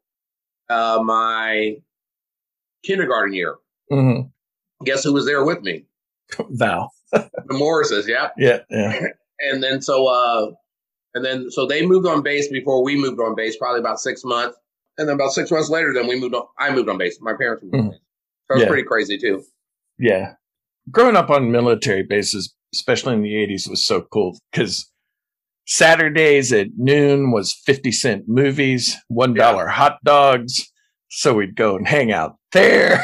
uh, 0.68 1.00
my 1.02 1.76
kindergarten 2.84 3.34
year. 3.34 3.56
hmm 3.90 4.20
Guess 4.84 5.02
who 5.04 5.12
was 5.12 5.26
there 5.26 5.44
with 5.44 5.62
me? 5.62 5.86
Val. 6.50 6.92
The 7.12 7.54
Morrises. 7.54 8.06
Yeah. 8.06 8.28
Yeah, 8.36 8.58
yeah. 8.70 9.00
And 9.40 9.62
then 9.62 9.80
so 9.80 10.06
uh 10.06 10.50
and 11.14 11.24
then 11.24 11.50
so 11.50 11.66
they 11.66 11.84
moved 11.86 12.06
on 12.06 12.22
base 12.22 12.48
before 12.48 12.82
we 12.84 12.96
moved 12.96 13.20
on 13.20 13.34
base 13.34 13.56
probably 13.56 13.80
about 13.80 13.98
six 14.00 14.22
months 14.24 14.56
and 14.98 15.08
then 15.08 15.14
about 15.14 15.32
six 15.32 15.50
months 15.50 15.70
later 15.70 15.92
then 15.94 16.06
we 16.06 16.18
moved 16.18 16.34
on 16.34 16.44
i 16.58 16.70
moved 16.74 16.88
on 16.88 16.98
base 16.98 17.18
my 17.20 17.34
parents 17.38 17.62
moved 17.62 17.74
on 17.74 17.80
Mhm. 17.82 17.90
base 17.90 18.00
so 18.48 18.54
it's 18.54 18.62
Yeah. 18.62 18.68
pretty 18.68 18.84
crazy 18.84 19.18
too 19.18 19.42
Yeah. 19.98 20.34
Growing 20.90 21.16
up 21.16 21.28
on 21.28 21.50
military 21.52 22.02
bases, 22.02 22.54
especially 22.72 23.12
in 23.14 23.20
the 23.22 23.34
80s, 23.36 23.68
was 23.68 23.84
so 23.84 24.00
cool 24.10 24.38
because 24.50 24.90
Saturdays 25.66 26.50
at 26.52 26.68
noon 26.78 27.30
was 27.30 27.52
50 27.66 27.92
cent 27.92 28.24
movies, 28.26 28.96
$1 29.12 29.68
hot 29.68 29.98
dogs. 30.04 30.72
So 31.10 31.34
we'd 31.34 31.56
go 31.56 31.76
and 31.76 31.86
hang 31.86 32.10
out 32.12 32.36
there. 32.52 33.02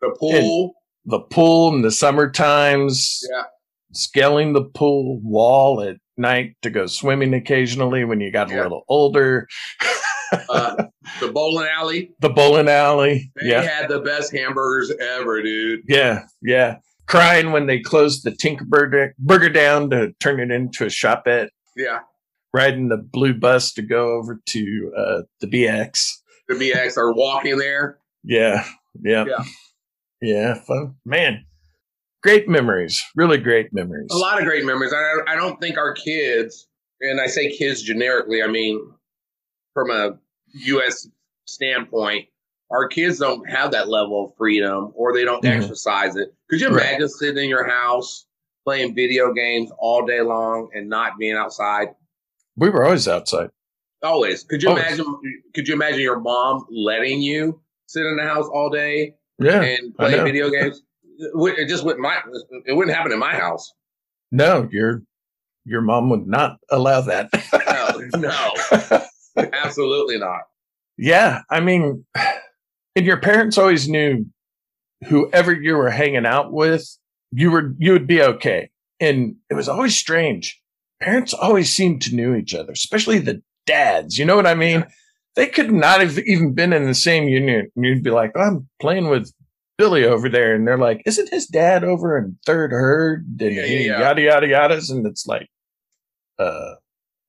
the 0.00 0.10
pool 0.18 0.74
the 1.04 1.20
pool 1.20 1.74
in 1.74 1.82
the 1.82 1.90
summer 1.92 2.30
times. 2.30 3.20
Yeah. 3.30 3.42
Scaling 3.94 4.52
the 4.52 4.64
pool 4.64 5.20
wall 5.22 5.80
at 5.82 5.96
night 6.16 6.56
to 6.62 6.70
go 6.70 6.86
swimming 6.86 7.34
occasionally 7.34 8.04
when 8.04 8.20
you 8.20 8.30
got 8.32 8.50
a 8.50 8.54
Yeah. 8.54 8.62
little 8.62 8.84
older. 8.88 9.46
uh, 10.48 10.84
the 11.20 11.28
bowling 11.32 11.68
alley 11.76 12.10
The 12.20 12.28
bowling 12.30 12.68
alley. 12.68 13.30
they 13.40 13.50
yeah. 13.50 13.62
had 13.62 13.88
the 13.88 14.00
best 14.00 14.32
hamburgers 14.32 14.90
ever 14.90 15.42
dude 15.42 15.80
Yeah, 15.88 16.24
yeah. 16.42 16.76
Crying 17.06 17.52
when 17.52 17.66
they 17.66 17.80
closed 17.80 18.24
the 18.24 18.30
Tinker 18.34 18.64
Burger, 18.64 19.14
burger 19.18 19.50
down 19.50 19.90
to 19.90 20.12
turn 20.20 20.40
it 20.40 20.50
into 20.50 20.84
a 20.84 20.88
shopette. 20.88 21.48
yeah 21.76 22.00
Riding 22.52 22.88
the 22.88 22.96
blue 22.98 23.34
bus 23.34 23.72
to 23.74 23.82
go 23.82 24.12
over 24.12 24.40
to 24.46 24.92
uh, 24.96 25.22
the 25.40 25.46
BX. 25.48 26.10
the 26.48 26.54
bx 26.54 26.96
are 26.96 27.12
walking 27.12 27.58
there 27.58 27.98
Yeah, 28.24 28.64
yeah, 29.02 29.24
Yeah. 29.28 29.44
yeah. 30.22 30.54
Fun, 30.54 30.94
man. 31.04 31.44
Great 32.24 32.48
memories. 32.48 33.00
Really 33.14 33.36
great 33.38 33.72
memories. 33.72 34.08
a 34.10 34.16
lot 34.16 34.38
of 34.38 34.44
great 34.46 34.64
memories 34.64 34.92
I, 34.94 35.32
I 35.32 35.36
don't 35.36 35.60
think 35.60 35.76
our 35.78 35.92
kids 35.94 36.66
and 37.02 37.20
i 37.20 37.26
say 37.26 37.54
kids 37.54 37.82
generically 37.82 38.42
i 38.42 38.46
mean 38.46 38.80
from 39.74 39.90
a 39.90 40.18
us 40.54 41.06
standpoint 41.46 42.26
our 42.70 42.88
kids 42.88 43.18
don't 43.18 43.48
have 43.48 43.72
that 43.72 43.88
level 43.88 44.24
of 44.26 44.36
freedom 44.38 44.90
or 44.96 45.12
they 45.12 45.24
don't 45.24 45.44
Mhm. 45.44 45.54
exercise 45.62 46.16
it 46.16 46.32
could 46.48 46.60
you 46.62 46.68
Right. 46.68 46.86
imagine 46.92 47.08
sitting 47.08 47.44
in 47.44 47.50
your 47.50 47.68
house 47.68 48.26
playing 48.64 48.94
video 48.94 49.32
games 49.34 49.70
all 49.78 50.06
day 50.06 50.22
long 50.22 50.70
and 50.74 50.88
not 50.88 51.18
being 51.18 51.36
outside 51.36 51.88
We 52.56 52.70
were 52.70 52.84
always 52.84 53.06
outside. 53.06 53.50
always 54.02 54.44
could 54.44 54.62
you 54.62 54.70
Always. 54.70 54.86
imagine 54.86 55.06
could 55.54 55.68
you 55.68 55.74
imagine 55.74 56.00
your 56.00 56.20
mom 56.20 56.64
letting 56.70 57.20
you 57.20 57.60
sit 57.86 58.06
in 58.06 58.16
the 58.16 58.22
house 58.22 58.46
all 58.46 58.70
day 58.70 59.14
Yeah. 59.38 59.60
and 59.60 59.94
play 59.94 60.14
video 60.24 60.48
games 60.48 60.82
it, 61.18 61.68
just 61.68 61.84
wouldn't 61.84 62.02
my 62.02 62.16
it 62.66 62.72
wouldn't 62.74 62.96
happen 62.96 63.12
in 63.12 63.18
my 63.18 63.34
house 63.34 63.72
No, 64.32 64.68
your 64.70 65.02
your 65.64 65.80
mom 65.80 66.10
would 66.10 66.26
not 66.26 66.58
allow 66.70 67.00
that. 67.02 67.30
no 68.16 68.20
no 69.36 69.46
absolutely 69.52 70.18
not 70.18 70.42
Yeah, 70.96 71.40
I 71.50 71.60
mean, 71.60 72.04
and 72.96 73.06
your 73.06 73.18
parents 73.20 73.58
always 73.58 73.88
knew 73.88 74.26
whoever 75.08 75.52
you 75.52 75.76
were 75.76 75.90
hanging 75.90 76.26
out 76.26 76.52
with, 76.52 76.86
you 77.32 77.50
were 77.50 77.74
you 77.78 77.92
would 77.92 78.06
be 78.06 78.22
okay. 78.22 78.70
And 79.00 79.36
it 79.50 79.54
was 79.54 79.68
always 79.68 79.96
strange. 79.96 80.60
Parents 81.00 81.34
always 81.34 81.74
seemed 81.74 82.00
to 82.02 82.14
know 82.14 82.34
each 82.34 82.54
other, 82.54 82.72
especially 82.72 83.18
the 83.18 83.42
dads. 83.66 84.16
You 84.18 84.24
know 84.24 84.36
what 84.36 84.46
I 84.46 84.54
mean? 84.54 84.86
They 85.34 85.46
could 85.48 85.72
not 85.72 86.00
have 86.00 86.16
even 86.20 86.54
been 86.54 86.72
in 86.72 86.84
the 86.86 86.94
same 86.94 87.28
union. 87.28 87.70
You'd 87.74 88.04
be 88.04 88.10
like, 88.10 88.32
"Oh, 88.36 88.40
I'm 88.40 88.68
playing 88.80 89.08
with 89.08 89.32
Billy 89.78 90.04
over 90.04 90.28
there. 90.28 90.54
And 90.54 90.66
they're 90.66 90.78
like, 90.78 91.02
isn't 91.06 91.30
his 91.30 91.46
dad 91.46 91.84
over 91.84 92.16
in 92.18 92.38
third 92.46 92.70
herd? 92.72 93.26
And 93.40 93.54
Yeah, 93.54 93.64
yeah, 93.64 93.78
yeah. 93.78 94.00
yada, 94.00 94.22
yada, 94.22 94.46
yadas. 94.48 94.90
And 94.90 95.06
it's 95.06 95.26
like, 95.26 95.48
uh, 96.38 96.74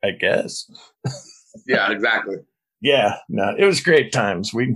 I 0.04 0.12
guess. 0.12 0.70
yeah 1.68 1.90
exactly 1.92 2.36
Yeah, 2.82 3.16
no, 3.30 3.56
it 3.58 3.66
was 3.66 3.80
great 3.82 4.12
times. 4.12 4.54
We 4.54 4.76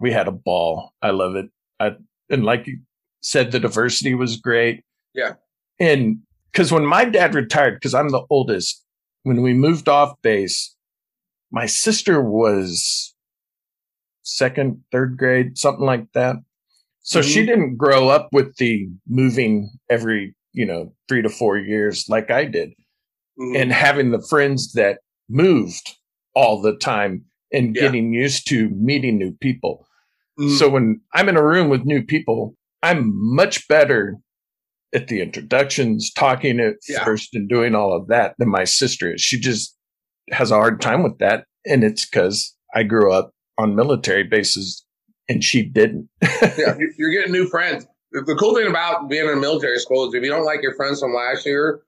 we 0.00 0.10
had 0.10 0.26
a 0.26 0.32
ball. 0.32 0.92
I 1.02 1.10
love 1.10 1.36
it. 1.36 1.46
I 1.78 1.92
and 2.30 2.44
like 2.44 2.66
you 2.66 2.78
said, 3.22 3.52
the 3.52 3.60
diversity 3.60 4.14
was 4.14 4.36
great. 4.36 4.84
Yeah. 5.14 5.34
and 5.78 6.18
because 6.50 6.72
when 6.72 6.86
my 6.86 7.04
dad 7.04 7.34
retired, 7.34 7.74
because 7.74 7.94
I'm 7.94 8.10
the 8.10 8.24
oldest, 8.30 8.84
when 9.24 9.42
we 9.42 9.54
moved 9.54 9.88
off 9.88 10.14
base, 10.22 10.74
my 11.50 11.66
sister 11.66 12.20
was 12.20 13.14
second, 14.22 14.82
third 14.92 15.16
grade, 15.16 15.58
something 15.58 15.84
like 15.84 16.10
that. 16.14 16.36
So 17.06 17.20
she 17.22 17.42
Mhm. 17.42 17.46
didn't 17.46 17.76
grow 17.76 18.08
up 18.08 18.28
with 18.32 18.56
the 18.56 18.88
moving 19.06 19.70
every 19.90 20.34
you 20.52 20.64
know 20.66 20.92
three 21.08 21.22
to 21.22 21.28
four 21.28 21.58
years 21.58 22.06
like 22.08 22.30
I 22.30 22.44
did 22.44 22.72
Mhm. 23.38 23.60
and 23.60 23.72
having 23.72 24.10
the 24.10 24.22
friends 24.28 24.72
that 24.72 25.00
moved 25.28 25.96
all 26.34 26.60
the 26.60 26.76
time 26.76 27.24
and 27.52 27.74
Yeah. 27.76 27.82
getting 27.82 28.12
used 28.12 28.48
to 28.48 28.68
meeting 28.70 29.18
new 29.18 29.32
people. 29.32 29.86
Mhm. 30.38 30.58
So 30.58 30.68
when 30.68 31.00
I'm 31.12 31.28
in 31.28 31.36
a 31.36 31.44
room 31.44 31.68
with 31.68 31.84
new 31.84 32.02
people, 32.04 32.56
I'm 32.82 33.10
much 33.14 33.66
better 33.68 34.16
at 34.94 35.08
the 35.08 35.20
introductions, 35.20 36.12
talking 36.12 36.60
at 36.60 36.76
Yeah. 36.88 37.04
first 37.04 37.34
and 37.34 37.48
doing 37.48 37.74
all 37.74 37.92
of 37.96 38.06
that 38.08 38.34
than 38.38 38.48
my 38.48 38.64
sister 38.64 39.14
is. 39.14 39.20
She 39.20 39.38
just 39.40 39.76
has 40.30 40.50
a 40.50 40.54
hard 40.56 40.80
time 40.80 41.02
with 41.02 41.18
that. 41.18 41.46
And 41.66 41.82
it's 41.84 42.06
because 42.06 42.54
I 42.74 42.82
grew 42.84 43.12
up 43.12 43.32
on 43.58 43.74
military 43.76 44.22
bases 44.24 44.83
and 45.28 45.42
she 45.42 45.62
didn't. 45.62 46.08
yeah, 46.22 46.76
you- 46.78 46.94
you're 46.98 47.10
getting 47.12 47.32
new 47.32 47.46
friends. 47.48 47.86
The 48.12 48.36
cool 48.38 48.54
thing 48.54 48.68
about 48.68 49.08
being 49.08 49.24
in 49.26 49.32
a 49.32 49.40
military 49.40 49.78
school 49.78 50.06
is 50.06 50.14
if 50.14 50.22
you 50.22 50.30
don't 50.30 50.44
like 50.44 50.62
your 50.62 50.76
friends 50.76 51.00
from 51.00 51.12
last 51.14 51.44
year, 51.44 51.82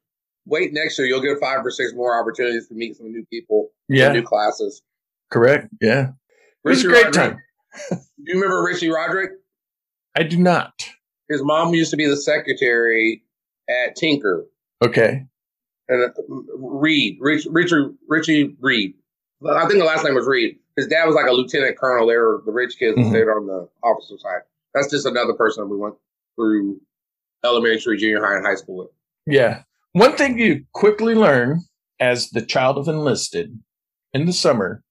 wait 0.45 0.73
next 0.73 0.99
year. 0.99 1.07
You'll 1.07 1.21
get 1.21 1.39
five 1.41 1.65
or 1.65 1.71
six 1.71 1.93
more 1.95 2.21
opportunities 2.21 2.67
to 2.69 2.75
meet 2.75 2.97
some 2.97 3.13
new 3.13 3.25
people 3.31 3.71
yeah, 3.89 4.11
new 4.11 4.23
classes. 4.25 4.83
correct. 5.31 5.69
Yeah. 5.81 6.09
It 6.65 6.69
was 6.69 6.85
a 6.85 6.89
Richie 6.89 6.89
great 6.89 7.17
Roderick. 7.17 7.33
time. 7.33 7.39
Do 7.91 7.97
you 8.33 8.35
remember 8.35 8.63
Richie 8.65 8.89
Roderick? 8.89 9.31
I 10.17 10.25
do 10.25 10.37
not. 10.39 10.73
His 11.29 11.43
mom 11.45 11.75
used 11.75 11.91
to 11.93 11.97
be 11.97 12.07
the 12.07 12.17
secretary 12.17 13.23
at 13.69 13.95
Tinker. 13.95 14.47
Okay. 14.83 15.27
And 15.89 16.05
uh, 16.11 16.13
Reed, 16.59 17.19
Rich, 17.21 17.47
Richard, 17.51 17.95
Richie 18.09 18.57
Reed. 18.61 18.95
I 19.49 19.67
think 19.69 19.79
the 19.79 19.85
last 19.85 20.05
name 20.05 20.15
was 20.15 20.27
Reed. 20.27 20.59
His 20.77 20.87
dad 20.87 21.07
was 21.07 21.15
like 21.15 21.27
a 21.27 21.33
lieutenant 21.33 21.79
colonel. 21.79 22.07
They 22.07 22.17
were 22.17 22.43
the 22.45 22.53
rich 22.53 22.79
kids 22.79 22.99
mm-hmm. 22.99 23.11
stayed 23.11 23.29
on 23.29 23.47
the 23.47 23.69
officer 23.83 24.19
side. 24.19 24.43
That's 24.75 24.91
just 24.91 25.07
another 25.07 25.33
person 25.33 25.69
we 25.71 25.77
went 25.79 25.95
through 26.35 26.81
elementary, 27.45 27.97
junior 27.97 28.25
high, 28.25 28.37
and 28.37 28.47
high 28.47 28.57
school 28.57 28.77
with. 28.77 28.89
Yeah. 29.27 29.63
One 29.93 30.17
thing 30.17 30.39
you 30.39 30.65
quickly 30.73 31.15
learn 31.15 31.63
as 31.99 32.31
the 32.31 32.43
child 32.43 32.77
of 32.77 32.89
enlisted 32.89 33.59
in 34.13 34.27
the 34.27 34.33
summer, 34.33 34.83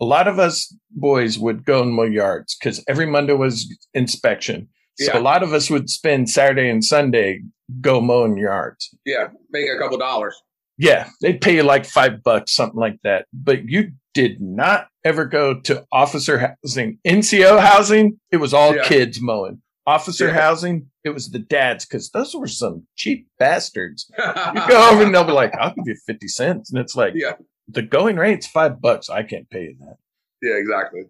a 0.00 0.04
lot 0.04 0.28
of 0.28 0.38
us 0.38 0.74
boys 0.90 1.38
would 1.38 1.64
go 1.64 1.82
and 1.82 1.92
mow 1.92 2.02
yards 2.02 2.56
because 2.56 2.84
every 2.86 3.06
Monday 3.06 3.32
was 3.32 3.74
inspection. 3.94 4.68
So 4.98 5.12
yeah. 5.12 5.18
a 5.18 5.22
lot 5.22 5.42
of 5.42 5.52
us 5.52 5.70
would 5.70 5.88
spend 5.88 6.30
Saturday 6.30 6.68
and 6.68 6.84
Sunday 6.84 7.42
go 7.80 8.00
mowing 8.00 8.36
yards. 8.36 8.94
Yeah, 9.04 9.28
make 9.50 9.64
a 9.68 9.78
couple 9.78 9.98
dollars. 9.98 10.40
Yeah, 10.76 11.08
they'd 11.20 11.40
pay 11.40 11.56
you 11.56 11.62
like 11.62 11.86
five 11.86 12.22
bucks, 12.22 12.52
something 12.52 12.78
like 12.78 12.98
that. 13.02 13.26
But 13.32 13.68
you 13.68 13.92
did 14.12 14.40
not 14.40 14.88
ever 15.04 15.24
go 15.24 15.60
to 15.60 15.84
officer 15.92 16.56
housing, 16.64 16.98
NCO 17.06 17.60
housing. 17.60 18.18
It 18.30 18.38
was 18.38 18.54
all 18.54 18.74
yeah. 18.74 18.84
kids 18.84 19.20
mowing. 19.20 19.60
Officer 19.86 20.28
yeah. 20.28 20.40
housing, 20.40 20.86
it 21.04 21.10
was 21.10 21.30
the 21.30 21.38
dads 21.38 21.84
because 21.84 22.10
those 22.10 22.34
were 22.34 22.46
some 22.46 22.86
cheap 22.96 23.28
bastards. 23.38 24.10
you 24.18 24.68
go 24.68 24.90
over 24.90 25.02
and 25.02 25.14
they'll 25.14 25.24
be 25.24 25.32
like, 25.32 25.54
"I'll 25.56 25.74
give 25.74 25.86
you 25.86 25.96
fifty 26.06 26.28
cents," 26.28 26.72
and 26.72 26.80
it's 26.80 26.96
like, 26.96 27.12
yeah. 27.14 27.34
the 27.68 27.82
going 27.82 28.16
rate's 28.16 28.46
five 28.46 28.80
bucks. 28.80 29.10
I 29.10 29.22
can't 29.22 29.48
pay 29.50 29.60
you 29.60 29.76
that. 29.80 29.96
Yeah, 30.44 30.56
exactly. 30.56 31.02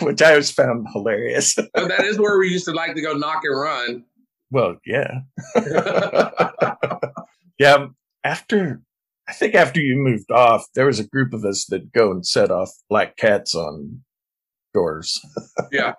Which 0.06 0.22
I 0.22 0.30
always 0.30 0.50
found 0.50 0.86
hilarious. 0.92 1.54
that 1.74 2.04
is 2.04 2.18
where 2.18 2.38
we 2.38 2.48
used 2.48 2.64
to 2.64 2.72
like 2.72 2.94
to 2.94 3.02
go 3.02 3.12
knock 3.14 3.42
and 3.44 3.60
run. 3.60 4.04
Well, 4.50 4.76
yeah. 4.86 5.20
yeah. 7.58 7.86
After, 8.24 8.80
I 9.30 9.32
think 9.32 9.54
after 9.54 9.80
you 9.80 9.94
moved 9.94 10.32
off, 10.32 10.66
there 10.74 10.86
was 10.86 10.98
a 10.98 11.06
group 11.06 11.32
of 11.32 11.44
us 11.44 11.64
that 11.66 11.92
go 11.92 12.10
and 12.10 12.26
set 12.26 12.50
off 12.50 12.72
black 12.88 13.16
cats 13.16 13.54
on 13.54 14.00
doors. 14.74 15.20
yeah. 15.72 15.94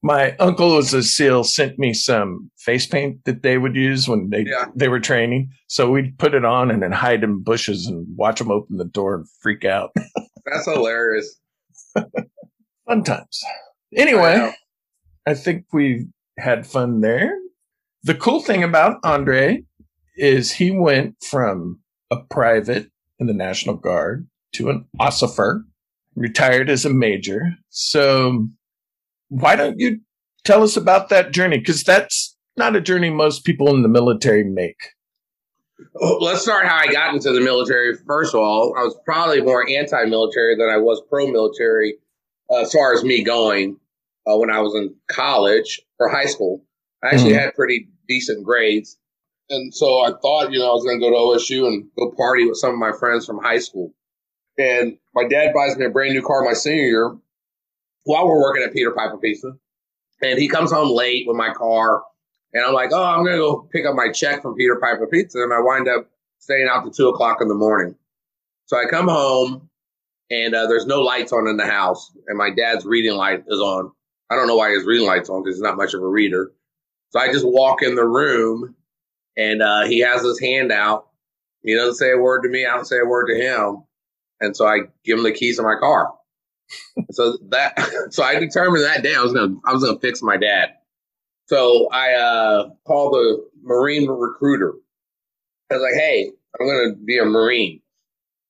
My 0.00 0.36
uncle 0.36 0.76
was 0.76 0.94
a 0.94 1.02
SEAL, 1.02 1.42
sent 1.42 1.76
me 1.76 1.92
some 1.92 2.52
face 2.56 2.86
paint 2.86 3.24
that 3.24 3.42
they 3.42 3.58
would 3.58 3.74
use 3.74 4.06
when 4.06 4.30
they 4.30 4.44
yeah. 4.46 4.66
they 4.76 4.86
were 4.86 5.00
training. 5.00 5.50
So 5.66 5.90
we'd 5.90 6.16
put 6.18 6.34
it 6.34 6.44
on 6.44 6.70
and 6.70 6.80
then 6.80 6.92
hide 6.92 7.24
in 7.24 7.42
bushes 7.42 7.88
and 7.88 8.06
watch 8.16 8.38
them 8.38 8.52
open 8.52 8.76
the 8.76 8.84
door 8.84 9.16
and 9.16 9.26
freak 9.42 9.64
out. 9.64 9.90
That's 10.46 10.66
hilarious. 10.66 11.36
Fun 12.86 13.02
times. 13.02 13.42
Anyway, 13.96 14.52
I, 15.26 15.30
I 15.32 15.34
think 15.34 15.64
we 15.72 16.06
had 16.38 16.64
fun 16.64 17.00
there. 17.00 17.36
The 18.04 18.14
cool 18.14 18.40
thing 18.40 18.62
about 18.62 19.00
Andre 19.02 19.64
is 20.16 20.52
he 20.52 20.70
went 20.70 21.16
from 21.24 21.80
a 22.10 22.16
private 22.30 22.90
in 23.18 23.26
the 23.26 23.34
National 23.34 23.74
Guard 23.74 24.26
to 24.52 24.70
an 24.70 24.86
ossifer, 25.00 25.64
retired 26.14 26.70
as 26.70 26.84
a 26.84 26.90
major. 26.90 27.54
So 27.68 28.48
why 29.28 29.56
don't 29.56 29.78
you 29.78 30.00
tell 30.44 30.62
us 30.62 30.76
about 30.76 31.08
that 31.10 31.32
journey? 31.32 31.58
Because 31.58 31.84
that's 31.84 32.36
not 32.56 32.76
a 32.76 32.80
journey 32.80 33.10
most 33.10 33.44
people 33.44 33.74
in 33.74 33.82
the 33.82 33.88
military 33.88 34.44
make. 34.44 34.78
Well, 35.94 36.18
let's 36.20 36.42
start 36.42 36.66
how 36.66 36.76
I 36.76 36.92
got 36.92 37.14
into 37.14 37.32
the 37.32 37.40
military. 37.40 37.96
First 38.06 38.34
of 38.34 38.40
all, 38.40 38.74
I 38.76 38.82
was 38.82 38.98
probably 39.04 39.40
more 39.40 39.68
anti-military 39.68 40.56
than 40.56 40.68
I 40.68 40.76
was 40.76 41.00
pro-military 41.08 41.94
uh, 42.50 42.62
as 42.62 42.72
far 42.72 42.94
as 42.94 43.04
me 43.04 43.22
going 43.22 43.78
uh, 44.26 44.36
when 44.36 44.50
I 44.50 44.60
was 44.60 44.74
in 44.74 44.94
college 45.08 45.80
or 46.00 46.08
high 46.08 46.26
school. 46.26 46.64
I 47.02 47.08
actually 47.08 47.32
mm-hmm. 47.32 47.40
had 47.40 47.54
pretty 47.54 47.88
decent 48.08 48.44
grades. 48.44 48.98
And 49.50 49.74
so 49.74 50.00
I 50.00 50.10
thought, 50.10 50.52
you 50.52 50.58
know, 50.58 50.70
I 50.70 50.74
was 50.74 50.84
going 50.84 51.00
to 51.00 51.04
go 51.04 51.10
to 51.10 51.38
OSU 51.38 51.66
and 51.66 51.88
go 51.98 52.10
party 52.12 52.46
with 52.46 52.58
some 52.58 52.72
of 52.72 52.78
my 52.78 52.92
friends 52.92 53.26
from 53.26 53.38
high 53.38 53.58
school. 53.58 53.94
And 54.58 54.98
my 55.14 55.24
dad 55.26 55.54
buys 55.54 55.76
me 55.76 55.86
a 55.86 55.90
brand 55.90 56.14
new 56.14 56.22
car 56.22 56.44
my 56.44 56.52
senior 56.52 56.82
year 56.82 57.16
while 58.04 58.26
we're 58.26 58.40
working 58.40 58.62
at 58.62 58.72
Peter 58.72 58.90
Piper 58.90 59.16
Pizza. 59.16 59.52
And 60.20 60.38
he 60.38 60.48
comes 60.48 60.72
home 60.72 60.94
late 60.94 61.26
with 61.26 61.36
my 61.36 61.52
car 61.54 62.02
and 62.52 62.64
I'm 62.64 62.74
like, 62.74 62.90
oh, 62.92 63.04
I'm 63.04 63.24
going 63.24 63.36
to 63.36 63.38
go 63.38 63.68
pick 63.72 63.86
up 63.86 63.94
my 63.94 64.10
check 64.10 64.42
from 64.42 64.54
Peter 64.54 64.76
Piper 64.76 65.06
Pizza. 65.06 65.42
And 65.42 65.52
I 65.52 65.60
wind 65.60 65.88
up 65.88 66.10
staying 66.38 66.68
out 66.70 66.84
to 66.84 66.90
two 66.90 67.08
o'clock 67.08 67.38
in 67.40 67.48
the 67.48 67.54
morning. 67.54 67.94
So 68.66 68.76
I 68.76 68.86
come 68.86 69.08
home 69.08 69.68
and 70.30 70.54
uh, 70.54 70.66
there's 70.66 70.86
no 70.86 71.00
lights 71.00 71.32
on 71.32 71.46
in 71.48 71.56
the 71.56 71.66
house. 71.66 72.10
And 72.26 72.36
my 72.36 72.50
dad's 72.50 72.84
reading 72.84 73.14
light 73.14 73.44
is 73.46 73.60
on. 73.60 73.92
I 74.30 74.34
don't 74.34 74.46
know 74.46 74.56
why 74.56 74.70
his 74.70 74.84
reading 74.84 75.06
light's 75.06 75.30
on 75.30 75.42
because 75.42 75.56
he's 75.56 75.62
not 75.62 75.76
much 75.76 75.94
of 75.94 76.02
a 76.02 76.08
reader. 76.08 76.52
So 77.10 77.20
I 77.20 77.32
just 77.32 77.46
walk 77.46 77.82
in 77.82 77.94
the 77.94 78.04
room 78.04 78.74
and 79.38 79.62
uh, 79.62 79.86
he 79.86 80.00
has 80.00 80.22
his 80.22 80.38
hand 80.38 80.70
out. 80.70 81.08
He 81.62 81.74
doesn't 81.74 81.94
say 81.94 82.12
a 82.12 82.18
word 82.18 82.42
to 82.42 82.48
me. 82.50 82.66
I 82.66 82.74
don't 82.74 82.84
say 82.84 82.98
a 82.98 83.06
word 83.06 83.28
to 83.28 83.34
him. 83.34 83.84
And 84.40 84.56
so 84.56 84.66
I 84.66 84.80
give 85.04 85.18
him 85.18 85.24
the 85.24 85.32
keys 85.32 85.56
to 85.56 85.62
my 85.62 85.76
car. 85.80 86.12
so 87.12 87.38
that, 87.48 87.78
so 88.10 88.22
I 88.22 88.38
determined 88.38 88.84
that 88.84 89.02
day 89.02 89.14
I 89.14 89.22
was 89.22 89.32
gonna, 89.32 89.54
I 89.64 89.72
was 89.72 89.82
gonna 89.82 89.98
fix 89.98 90.20
my 90.22 90.36
dad. 90.36 90.74
So 91.46 91.88
I 91.90 92.12
uh, 92.12 92.70
called 92.86 93.14
the 93.14 93.48
Marine 93.62 94.06
recruiter. 94.06 94.74
I 95.70 95.74
was 95.74 95.82
like, 95.82 96.00
hey, 96.00 96.30
I'm 96.60 96.66
going 96.66 96.94
to 96.94 97.04
be 97.04 97.18
a 97.18 97.24
Marine. 97.24 97.80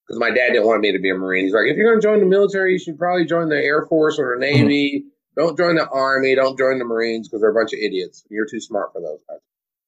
Because 0.06 0.18
my 0.18 0.30
dad 0.30 0.52
didn't 0.52 0.66
want 0.66 0.80
me 0.80 0.92
to 0.92 0.98
be 0.98 1.10
a 1.10 1.14
Marine. 1.14 1.44
He's 1.44 1.54
like, 1.54 1.66
if 1.66 1.76
you're 1.76 1.90
going 1.90 2.00
to 2.00 2.06
join 2.06 2.20
the 2.20 2.26
military, 2.26 2.72
you 2.72 2.78
should 2.78 2.98
probably 2.98 3.26
join 3.26 3.50
the 3.50 3.56
Air 3.56 3.86
Force 3.86 4.18
or 4.18 4.36
the 4.36 4.44
mm-hmm. 4.44 4.66
Navy. 4.66 5.00
Mm-hmm. 5.00 5.40
Don't 5.40 5.56
join 5.56 5.76
the 5.76 5.88
Army. 5.88 6.34
Don't 6.34 6.58
join 6.58 6.78
the 6.78 6.84
Marines 6.84 7.28
because 7.28 7.40
they're 7.40 7.50
a 7.50 7.54
bunch 7.54 7.72
of 7.72 7.78
idiots. 7.78 8.24
You're 8.30 8.46
too 8.46 8.60
smart 8.60 8.92
for 8.92 9.00
those 9.00 9.20
guys. 9.28 9.38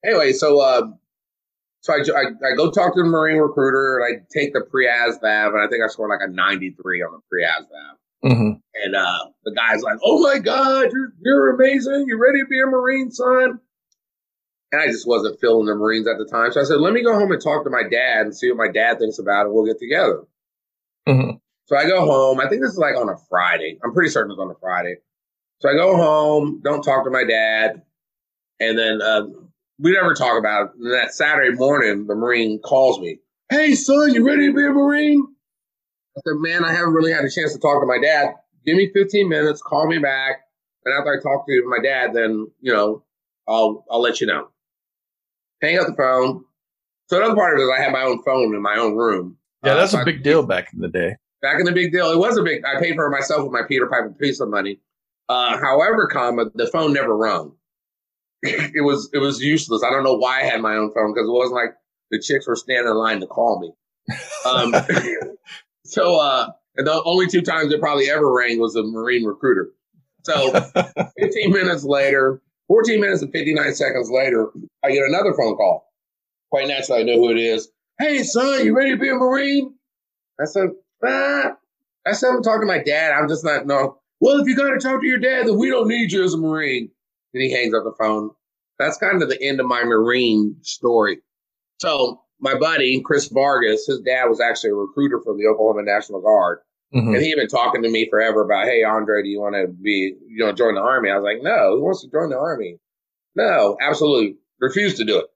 Anyway, 0.05 0.33
so 0.33 0.61
um, 0.63 0.99
so 1.81 1.95
I, 1.95 1.97
I, 1.97 2.53
I, 2.53 2.57
go 2.57 2.71
talk 2.71 2.95
to 2.95 3.03
the 3.03 3.09
Marine 3.09 3.39
recruiter 3.39 3.99
and 3.99 4.05
I 4.05 4.23
take 4.33 4.53
the 4.53 4.61
pre-ASVAB 4.61 5.49
and 5.55 5.63
I 5.63 5.67
think 5.69 5.83
I 5.83 5.89
scored 5.89 6.11
like 6.11 6.27
a 6.27 6.31
93 6.31 7.03
on 7.03 7.13
the 7.13 7.21
pre-ASVAB. 7.29 8.33
Mm-hmm. 8.33 8.51
And 8.85 8.95
uh, 8.95 9.19
the 9.45 9.53
guy's 9.53 9.83
like, 9.83 9.97
"Oh 10.05 10.21
my 10.21 10.39
God, 10.39 10.91
you're 10.93 11.13
you're 11.21 11.55
amazing! 11.55 12.05
You 12.07 12.21
ready 12.21 12.41
to 12.41 12.47
be 12.47 12.61
a 12.61 12.67
Marine, 12.67 13.11
son?" 13.11 13.61
And 14.73 14.81
I 14.81 14.87
just 14.87 15.07
wasn't 15.07 15.41
feeling 15.41 15.67
the 15.67 15.75
Marines 15.75 16.07
at 16.07 16.19
the 16.19 16.27
time, 16.27 16.53
so 16.53 16.61
I 16.61 16.65
said, 16.65 16.81
"Let 16.81 16.93
me 16.93 17.03
go 17.03 17.19
home 17.19 17.33
and 17.33 17.43
talk 17.43 17.65
to 17.65 17.71
my 17.71 17.83
dad 17.83 18.27
and 18.27 18.37
see 18.37 18.51
what 18.51 18.59
my 18.59 18.71
dad 18.71 18.99
thinks 18.99 19.19
about 19.19 19.47
it. 19.47 19.53
We'll 19.53 19.65
get 19.65 19.79
together." 19.79 20.25
Mm-hmm. 21.09 21.37
So 21.65 21.77
I 21.77 21.85
go 21.85 22.05
home. 22.05 22.41
I 22.41 22.49
think 22.49 22.61
this 22.61 22.73
is 22.73 22.79
like 22.79 22.95
on 22.95 23.09
a 23.09 23.17
Friday. 23.31 23.79
I'm 23.83 23.95
pretty 23.95 24.11
certain 24.11 24.33
it's 24.33 24.41
on 24.41 24.51
a 24.51 24.59
Friday. 24.61 24.97
So 25.61 25.71
I 25.71 25.75
go 25.75 25.97
home, 25.97 26.61
don't 26.63 26.83
talk 26.83 27.05
to 27.05 27.11
my 27.11 27.25
dad, 27.25 27.83
and 28.61 28.79
then 28.79 29.01
uh, 29.01 29.27
we 29.81 29.93
never 29.93 30.14
talk 30.14 30.38
about 30.38 30.66
it. 30.66 30.71
And 30.79 30.93
that 30.93 31.14
Saturday 31.14 31.57
morning, 31.57 32.07
the 32.07 32.14
Marine 32.14 32.61
calls 32.61 33.01
me. 33.01 33.19
Hey, 33.49 33.75
son, 33.75 34.14
you 34.14 34.25
ready 34.25 34.49
to 34.49 34.55
be 34.55 34.64
a 34.64 34.71
Marine? 34.71 35.27
I 36.16 36.21
said, 36.27 36.37
man, 36.37 36.64
I 36.64 36.73
haven't 36.73 36.93
really 36.93 37.12
had 37.12 37.25
a 37.25 37.31
chance 37.31 37.53
to 37.55 37.59
talk 37.59 37.81
to 37.81 37.87
my 37.87 37.99
dad. 38.01 38.35
Give 38.66 38.77
me 38.77 38.90
15 38.95 39.29
minutes, 39.29 39.62
call 39.62 39.87
me 39.87 39.99
back. 39.99 40.43
And 40.85 40.95
after 40.95 41.12
I 41.12 41.23
talk 41.23 41.47
to 41.47 41.62
my 41.66 41.83
dad, 41.83 42.12
then, 42.14 42.49
you 42.61 42.73
know, 42.73 43.03
I'll, 43.49 43.85
I'll 43.90 44.03
let 44.03 44.21
you 44.21 44.27
know. 44.27 44.49
Hang 45.62 45.79
up 45.79 45.87
the 45.87 45.95
phone. 45.95 46.45
So 47.09 47.16
another 47.16 47.35
part 47.35 47.55
of 47.55 47.61
it 47.61 47.64
is 47.64 47.71
I 47.77 47.83
had 47.83 47.93
my 47.93 48.03
own 48.03 48.23
phone 48.23 48.55
in 48.55 48.62
my 48.62 48.77
own 48.77 48.97
room. 48.97 49.37
Yeah, 49.64 49.75
that's 49.75 49.95
uh, 49.95 50.03
a 50.03 50.05
big 50.05 50.23
deal 50.23 50.45
back 50.45 50.73
in 50.73 50.81
the 50.81 50.88
day. 50.88 51.16
Back 51.43 51.59
in 51.59 51.64
the 51.64 51.73
big 51.73 51.93
deal. 51.93 52.11
It 52.11 52.19
was 52.19 52.37
a 52.37 52.43
big, 52.43 52.62
I 52.64 52.81
paid 52.81 52.95
for 52.95 53.07
it 53.07 53.11
myself 53.11 53.43
with 53.43 53.53
my 53.53 53.62
Peter 53.66 53.87
Piper 53.87 54.14
Pizza 54.19 54.47
money. 54.47 54.81
Uh, 55.29 55.59
however, 55.59 56.07
comma, 56.07 56.47
the 56.55 56.66
phone 56.66 56.93
never 56.93 57.16
rung. 57.16 57.55
it 58.74 58.85
was, 58.85 59.11
it 59.12 59.18
was 59.18 59.40
useless. 59.42 59.83
I 59.85 59.90
don't 59.90 60.05
know 60.05 60.16
why 60.16 60.40
I 60.40 60.44
had 60.44 60.61
my 60.61 60.74
own 60.74 60.92
phone 60.92 61.12
because 61.12 61.29
it 61.29 61.33
wasn't 61.33 61.57
like 61.57 61.74
the 62.11 62.20
chicks 62.20 62.46
were 62.46 62.57
standing 62.57 62.90
in 62.90 62.96
line 62.96 63.20
to 63.20 63.26
call 63.26 63.61
me. 63.61 63.72
Um, 64.46 64.74
So, 65.90 66.20
uh, 66.20 66.50
and 66.76 66.87
the 66.87 67.03
only 67.05 67.26
two 67.26 67.42
times 67.42 67.72
it 67.72 67.81
probably 67.81 68.09
ever 68.09 68.33
rang 68.33 68.61
was 68.61 68.76
a 68.76 68.83
Marine 68.83 69.24
recruiter. 69.24 69.70
So, 70.24 70.53
15 71.18 71.53
minutes 71.53 71.85
later, 71.85 72.40
14 72.68 73.00
minutes 73.00 73.22
and 73.22 73.33
59 73.33 73.74
seconds 73.74 74.09
later, 74.11 74.50
I 74.85 74.92
get 74.92 75.03
another 75.03 75.35
phone 75.35 75.57
call. 75.57 75.92
Quite 76.50 76.68
naturally, 76.68 77.00
I 77.00 77.05
know 77.05 77.16
who 77.16 77.31
it 77.31 77.38
is. 77.38 77.68
Hey, 77.98 78.22
son, 78.22 78.64
you 78.64 78.76
ready 78.76 78.90
to 78.90 78.96
be 78.96 79.09
a 79.09 79.14
Marine? 79.14 79.74
I 80.40 80.44
said, 80.44 80.70
ah. 81.05 81.57
I 82.07 82.12
said, 82.12 82.31
I'm 82.31 82.42
talking 82.42 82.62
to 82.62 82.66
my 82.66 82.83
dad. 82.83 83.12
I'm 83.12 83.29
just 83.29 83.44
not, 83.44 83.66
no. 83.66 83.98
Well, 84.20 84.40
if 84.40 84.46
you 84.46 84.57
got 84.57 84.70
to 84.70 84.79
talk 84.79 85.00
to 85.00 85.07
your 85.07 85.18
dad, 85.18 85.48
then 85.48 85.59
we 85.59 85.70
don't 85.70 85.88
need 85.88 86.12
you 86.12 86.22
as 86.24 86.35
a 86.35 86.38
Marine. 86.38 86.90
And 87.33 87.43
he 87.43 87.53
hangs 87.53 87.75
up 87.75 87.85
the 87.85 87.95
phone. 87.99 88.31
That's 88.79 88.99
kind 88.99 89.23
of 89.23 89.29
the 89.29 89.40
end 89.43 89.61
of 89.61 89.66
my 89.66 89.85
Marine 89.85 90.57
story. 90.62 91.19
So 91.79 92.23
my 92.40 92.59
buddy 92.59 93.01
Chris 93.03 93.29
Vargas, 93.29 93.87
his 93.87 94.01
dad 94.01 94.25
was 94.25 94.40
actually 94.40 94.71
a 94.71 94.75
recruiter 94.75 95.21
for 95.23 95.37
the 95.37 95.47
Oklahoma 95.47 95.83
National 95.83 96.21
Guard, 96.21 96.61
mm-hmm. 96.95 97.14
and 97.14 97.23
he 97.23 97.31
had 97.31 97.37
been 97.37 97.49
talking 97.49 97.83
to 97.83 97.90
me 97.90 98.09
forever 98.09 98.43
about, 98.43 98.66
"Hey, 98.66 98.83
Andre, 98.83 99.23
do 99.23 99.29
you 99.29 99.40
want 99.40 99.55
to 99.55 99.69
be, 99.69 100.14
you 100.27 100.45
know, 100.45 100.53
join 100.53 100.75
the 100.75 100.81
army?" 100.81 101.11
I 101.11 101.16
was 101.16 101.25
like, 101.25 101.43
"No, 101.43 101.77
who 101.77 101.85
wants 101.85 102.03
to 102.03 102.11
join 102.11 102.31
the 102.31 102.38
army?" 102.38 102.79
No, 103.37 103.77
absolutely 103.81 104.37
refused 104.61 104.97
to 104.97 105.05
do 105.05 105.19
it. 105.19 105.27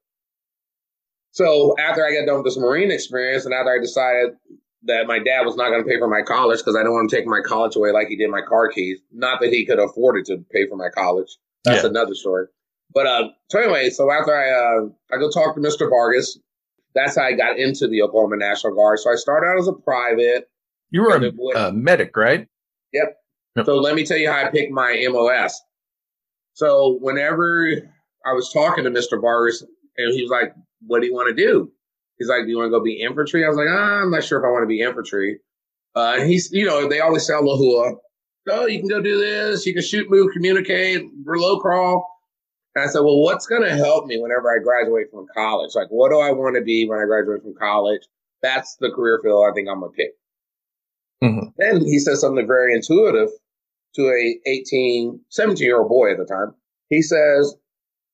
So 1.30 1.74
after 1.78 2.04
I 2.04 2.12
got 2.12 2.26
done 2.26 2.36
with 2.36 2.44
this 2.44 2.58
Marine 2.58 2.90
experience, 2.90 3.44
and 3.44 3.54
after 3.54 3.72
I 3.72 3.78
decided 3.80 4.36
that 4.84 5.06
my 5.06 5.18
dad 5.18 5.46
was 5.46 5.56
not 5.56 5.70
going 5.70 5.82
to 5.82 5.88
pay 5.88 5.98
for 5.98 6.08
my 6.08 6.22
college 6.22 6.58
because 6.58 6.76
I 6.76 6.80
didn't 6.80 6.92
want 6.92 7.10
to 7.10 7.16
take 7.16 7.26
my 7.26 7.40
college 7.44 7.76
away 7.76 7.90
like 7.90 8.08
he 8.08 8.16
did 8.16 8.30
my 8.30 8.42
car 8.42 8.68
keys. 8.68 9.00
Not 9.12 9.40
that 9.40 9.50
he 9.50 9.64
could 9.64 9.78
afford 9.78 10.18
it 10.18 10.26
to 10.26 10.44
pay 10.52 10.68
for 10.68 10.76
my 10.76 10.88
college. 10.90 11.36
That's 11.64 11.82
yeah. 11.82 11.90
another 11.90 12.14
story. 12.14 12.46
But 12.92 13.06
uh, 13.06 13.28
so 13.50 13.60
anyway, 13.60 13.90
so 13.90 14.10
after 14.10 14.34
I 14.34 14.50
uh, 14.50 14.88
I 15.12 15.18
go 15.18 15.30
talk 15.30 15.54
to 15.54 15.60
Mr. 15.60 15.88
Vargas, 15.88 16.38
that's 16.94 17.16
how 17.16 17.24
I 17.24 17.32
got 17.32 17.58
into 17.58 17.88
the 17.88 18.02
Oklahoma 18.02 18.36
National 18.36 18.74
Guard. 18.74 19.00
So 19.00 19.10
I 19.10 19.16
started 19.16 19.48
out 19.48 19.58
as 19.58 19.68
a 19.68 19.72
private. 19.72 20.48
You 20.90 21.02
were 21.02 21.16
a, 21.16 21.68
a 21.68 21.72
medic, 21.72 22.16
right? 22.16 22.46
Yep. 22.92 23.16
yep. 23.56 23.66
So 23.66 23.76
let 23.76 23.96
me 23.96 24.04
tell 24.04 24.18
you 24.18 24.30
how 24.30 24.44
I 24.44 24.50
picked 24.50 24.70
my 24.70 25.04
MOS. 25.10 25.60
So 26.52 26.98
whenever 27.00 27.68
I 28.24 28.32
was 28.32 28.52
talking 28.52 28.84
to 28.84 28.90
Mr. 28.90 29.20
Vargas, 29.20 29.62
and 29.96 30.14
he 30.14 30.22
was 30.22 30.30
like, 30.30 30.54
"What 30.86 31.00
do 31.00 31.06
you 31.06 31.14
want 31.14 31.34
to 31.36 31.42
do?" 31.42 31.72
He's 32.18 32.28
like, 32.28 32.44
"Do 32.44 32.50
you 32.50 32.58
want 32.58 32.68
to 32.68 32.78
go 32.78 32.82
be 32.82 33.02
infantry?" 33.02 33.44
I 33.44 33.48
was 33.48 33.56
like, 33.56 33.66
ah, 33.68 34.02
"I'm 34.02 34.10
not 34.10 34.22
sure 34.22 34.38
if 34.38 34.44
I 34.44 34.50
want 34.50 34.62
to 34.62 34.68
be 34.68 34.80
infantry." 34.80 35.40
Uh, 35.96 36.20
he's, 36.20 36.50
you 36.52 36.66
know, 36.66 36.88
they 36.88 37.00
always 37.00 37.26
sell 37.26 37.42
Lahua. 37.42 37.96
Oh, 38.48 38.66
you 38.66 38.78
can 38.78 38.88
go 38.88 39.00
do 39.00 39.18
this. 39.18 39.64
You 39.64 39.72
can 39.72 39.82
shoot, 39.82 40.10
move, 40.10 40.32
communicate, 40.32 41.02
low 41.26 41.58
crawl. 41.60 42.10
And 42.74 42.84
I 42.84 42.88
said, 42.88 43.00
well, 43.00 43.20
what's 43.20 43.46
going 43.46 43.62
to 43.62 43.76
help 43.76 44.06
me 44.06 44.20
whenever 44.20 44.50
I 44.50 44.62
graduate 44.62 45.06
from 45.10 45.26
college? 45.34 45.74
Like, 45.74 45.88
what 45.88 46.10
do 46.10 46.18
I 46.18 46.32
want 46.32 46.56
to 46.56 46.62
be 46.62 46.86
when 46.86 46.98
I 46.98 47.04
graduate 47.04 47.42
from 47.42 47.54
college? 47.54 48.02
That's 48.42 48.76
the 48.80 48.90
career 48.90 49.20
field 49.22 49.46
I 49.48 49.54
think 49.54 49.68
I'm 49.68 49.80
going 49.80 49.92
to 49.92 49.96
pick. 49.96 50.10
Mm-hmm. 51.22 51.46
Then 51.56 51.80
he 51.86 51.98
says 51.98 52.20
something 52.20 52.46
very 52.46 52.74
intuitive 52.74 53.30
to 53.94 54.02
a 54.02 54.38
18, 54.46 55.20
17 55.30 55.64
year 55.64 55.78
old 55.78 55.88
boy 55.88 56.12
at 56.12 56.18
the 56.18 56.26
time. 56.26 56.54
He 56.90 57.00
says, 57.00 57.54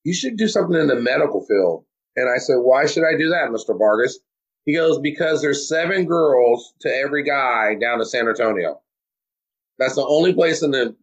you 0.03 0.13
should 0.13 0.37
do 0.37 0.47
something 0.47 0.79
in 0.79 0.87
the 0.87 0.95
medical 0.95 1.45
field. 1.45 1.85
And 2.15 2.29
I 2.29 2.37
said, 2.37 2.57
why 2.57 2.85
should 2.85 3.03
I 3.03 3.17
do 3.17 3.29
that, 3.29 3.49
Mr. 3.49 3.77
Vargas? 3.77 4.19
He 4.65 4.75
goes, 4.75 4.99
because 4.99 5.41
there's 5.41 5.67
seven 5.67 6.05
girls 6.05 6.73
to 6.81 6.89
every 6.89 7.23
guy 7.23 7.75
down 7.75 7.99
to 7.99 8.05
San 8.05 8.27
Antonio. 8.27 8.79
That's 9.81 9.95
the 9.95 10.05
only 10.05 10.31
place 10.31 10.61
in 10.61 10.69
the 10.69 10.95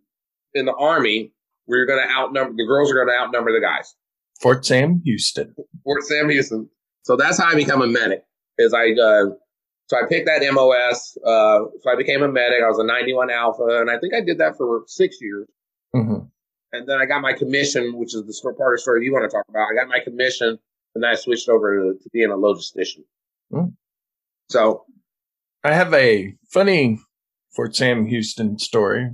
in 0.54 0.64
the 0.64 0.74
army 0.74 1.32
where 1.66 1.78
you're 1.78 1.86
going 1.86 2.00
to 2.06 2.14
outnumber 2.14 2.54
the 2.56 2.64
girls 2.64 2.92
are 2.92 2.94
going 2.94 3.08
to 3.08 3.14
outnumber 3.14 3.52
the 3.52 3.60
guys. 3.60 3.92
Fort 4.40 4.64
Sam 4.64 5.02
Houston. 5.04 5.52
Fort 5.82 6.04
Sam 6.04 6.30
Houston. 6.30 6.70
So 7.02 7.16
that's 7.16 7.40
how 7.40 7.48
I 7.48 7.56
become 7.56 7.82
a 7.82 7.88
medic. 7.88 8.22
Is 8.56 8.72
I 8.72 8.92
uh, 8.92 9.34
so 9.88 9.96
I 9.96 10.02
picked 10.08 10.26
that 10.26 10.46
MOS. 10.52 11.18
Uh, 11.26 11.66
so 11.80 11.90
I 11.90 11.96
became 11.96 12.22
a 12.22 12.28
medic. 12.28 12.62
I 12.64 12.68
was 12.68 12.78
a 12.78 12.84
91 12.84 13.30
Alpha, 13.30 13.64
and 13.80 13.90
I 13.90 13.98
think 13.98 14.14
I 14.14 14.20
did 14.20 14.38
that 14.38 14.56
for 14.56 14.84
six 14.86 15.16
years. 15.20 15.48
Mm-hmm. 15.96 16.26
And 16.72 16.88
then 16.88 17.00
I 17.00 17.06
got 17.06 17.20
my 17.20 17.32
commission, 17.32 17.98
which 17.98 18.14
is 18.14 18.22
the 18.22 18.54
part 18.56 18.74
of 18.74 18.76
the 18.76 18.80
story 18.80 19.04
you 19.04 19.12
want 19.12 19.28
to 19.28 19.36
talk 19.36 19.44
about. 19.48 19.66
I 19.72 19.74
got 19.74 19.88
my 19.88 19.98
commission, 20.04 20.56
and 20.94 21.02
then 21.02 21.10
I 21.10 21.16
switched 21.16 21.48
over 21.48 21.94
to, 21.94 21.98
to 21.98 22.10
being 22.12 22.30
a 22.30 22.36
logistician. 22.36 23.02
Mm. 23.52 23.72
So 24.50 24.84
I 25.64 25.72
have 25.72 25.92
a 25.94 26.34
funny 26.48 27.00
Fort 27.58 27.74
Sam 27.74 28.06
Houston 28.06 28.56
story. 28.60 29.10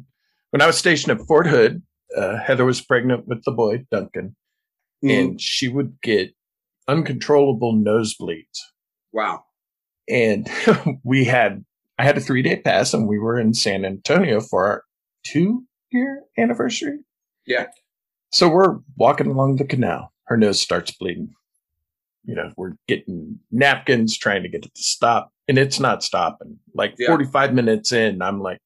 When 0.50 0.60
I 0.60 0.66
was 0.66 0.76
stationed 0.76 1.18
at 1.18 1.26
Fort 1.26 1.46
Hood, 1.46 1.80
uh, 2.14 2.36
Heather 2.36 2.66
was 2.66 2.82
pregnant 2.82 3.26
with 3.26 3.42
the 3.44 3.52
boy, 3.52 3.86
Duncan, 3.90 4.36
mm. 5.02 5.18
and 5.18 5.40
she 5.40 5.66
would 5.66 5.96
get 6.02 6.34
uncontrollable 6.86 7.72
nosebleeds. 7.72 8.58
Wow. 9.14 9.44
And 10.10 10.46
we 11.04 11.24
had, 11.24 11.64
I 11.98 12.04
had 12.04 12.18
a 12.18 12.20
three 12.20 12.42
day 12.42 12.56
pass 12.56 12.92
and 12.92 13.08
we 13.08 13.18
were 13.18 13.40
in 13.40 13.54
San 13.54 13.82
Antonio 13.82 14.42
for 14.42 14.66
our 14.66 14.84
two 15.24 15.64
year 15.90 16.24
anniversary. 16.36 16.98
Yeah. 17.46 17.68
So 18.30 18.50
we're 18.50 18.76
walking 18.98 19.28
along 19.28 19.56
the 19.56 19.64
canal. 19.64 20.12
Her 20.24 20.36
nose 20.36 20.60
starts 20.60 20.90
bleeding 20.90 21.34
you 22.24 22.34
know, 22.34 22.50
we're 22.56 22.72
getting 22.88 23.38
napkins, 23.50 24.16
trying 24.16 24.42
to 24.42 24.48
get 24.48 24.64
it 24.64 24.74
to 24.74 24.82
stop, 24.82 25.32
and 25.48 25.58
it's 25.58 25.80
not 25.80 26.02
stopping. 26.02 26.58
Like 26.74 26.94
yeah. 26.98 27.08
45 27.08 27.54
minutes 27.54 27.92
in, 27.92 28.22
I'm 28.22 28.40
like, 28.40 28.58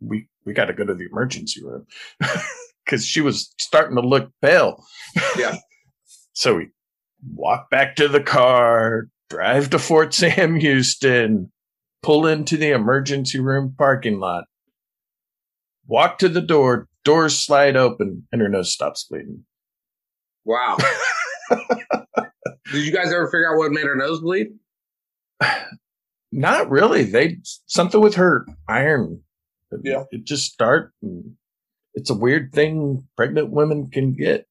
we 0.00 0.28
we 0.44 0.52
got 0.52 0.66
to 0.66 0.72
go 0.72 0.84
to 0.84 0.94
the 0.94 1.06
emergency 1.06 1.62
room 1.64 1.86
because 2.84 3.06
she 3.06 3.20
was 3.20 3.54
starting 3.58 3.96
to 3.96 4.02
look 4.02 4.30
pale. 4.40 4.82
Yeah. 5.38 5.56
so 6.32 6.56
we 6.56 6.68
walk 7.34 7.70
back 7.70 7.96
to 7.96 8.08
the 8.08 8.22
car, 8.22 9.08
drive 9.30 9.70
to 9.70 9.78
Fort 9.78 10.12
Sam 10.12 10.56
Houston, 10.56 11.50
pull 12.02 12.26
into 12.26 12.56
the 12.56 12.70
emergency 12.70 13.40
room 13.40 13.74
parking 13.76 14.18
lot, 14.18 14.44
walk 15.86 16.18
to 16.18 16.28
the 16.28 16.40
door, 16.40 16.88
doors 17.04 17.38
slide 17.38 17.76
open, 17.76 18.26
and 18.32 18.40
her 18.40 18.48
nose 18.48 18.72
stops 18.72 19.06
bleeding. 19.08 19.44
Wow. 20.44 20.76
Did 22.72 22.86
you 22.86 22.92
guys 22.92 23.12
ever 23.12 23.28
figure 23.28 23.52
out 23.52 23.58
what 23.58 23.70
made 23.70 23.84
her 23.84 23.96
nose 23.96 24.20
bleed? 24.20 24.48
Not 26.32 26.70
really. 26.70 27.04
They 27.04 27.36
something 27.66 28.00
with 28.00 28.14
her 28.14 28.46
iron. 28.66 29.22
Yeah. 29.82 30.04
It 30.10 30.24
just 30.24 30.50
start. 30.52 30.92
it's 31.94 32.10
a 32.10 32.14
weird 32.14 32.52
thing 32.52 33.06
pregnant 33.16 33.50
women 33.50 33.90
can 33.90 34.14
get. 34.14 34.46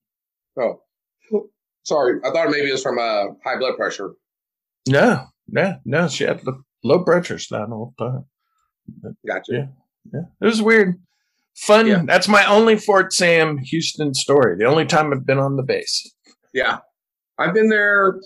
Oh, 0.60 0.82
sorry. 1.84 2.20
I 2.24 2.32
thought 2.32 2.50
maybe 2.50 2.70
it 2.70 2.74
was 2.74 2.84
from 2.84 3.00
uh, 3.00 3.34
high 3.44 3.58
blood 3.58 3.76
pressure. 3.78 4.14
No, 4.88 5.26
no, 5.48 5.78
no. 5.86 6.08
She 6.08 6.24
had 6.24 6.42
the 6.44 6.62
low 6.84 7.04
pressure 7.04 7.40
all 7.52 7.94
the 7.98 8.06
time. 8.06 8.26
Gotcha. 9.28 9.52
Yeah, 9.52 9.66
yeah. 10.14 10.22
It 10.40 10.46
was 10.46 10.62
weird. 10.62 11.02
Fun. 11.56 11.88
Yeah. 11.88 12.04
That's 12.06 12.28
my 12.28 12.46
only 12.46 12.78
Fort 12.78 13.14
Sam 13.14 13.58
Houston 13.58 14.14
story. 14.14 14.56
The 14.58 14.66
only 14.66 14.86
time 14.86 15.12
I've 15.12 15.26
been 15.26 15.38
on 15.38 15.58
the 15.58 15.64
base. 15.64 16.12
Yeah. 16.54 16.80
I've 17.38 17.54
been 17.54 17.70
there. 17.70 18.20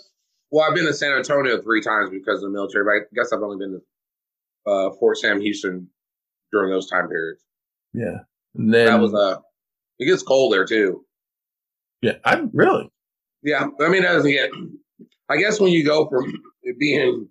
Well, 0.52 0.68
I've 0.68 0.76
been 0.76 0.86
to 0.86 0.94
San 0.94 1.12
Antonio 1.12 1.62
three 1.62 1.82
times 1.82 2.10
because 2.10 2.44
of 2.44 2.50
the 2.52 2.56
military, 2.56 2.86
but 2.86 2.92
I 2.92 3.00
guess 3.14 3.34
I've 3.34 3.42
only 3.42 3.58
been 3.58 3.80
to 3.80 4.72
uh, 4.72 4.92
Fort 5.00 5.18
Sam 5.18 5.42
Houston 5.42 5.90
during 6.52 6.72
those 6.72 6.90
time 6.90 7.08
periods. 7.08 7.44
Yeah, 7.94 8.20
and 8.56 8.74
then 8.74 8.88
that 8.88 9.00
was 9.00 9.14
uh 9.14 9.40
it 10.00 10.06
gets 10.06 10.24
cold 10.24 10.54
there 10.54 10.66
too. 10.66 11.06
Yeah, 12.02 12.18
I'm 12.24 12.52
really. 12.54 12.92
Yeah, 13.44 13.68
I 13.80 13.90
mean, 13.90 14.04
as 14.04 14.24
get, 14.24 14.52
I 15.30 15.38
guess 15.38 15.60
when 15.60 15.72
you 15.72 15.86
go 15.86 16.08
from 16.08 16.34
it 16.64 16.78
being 16.80 17.28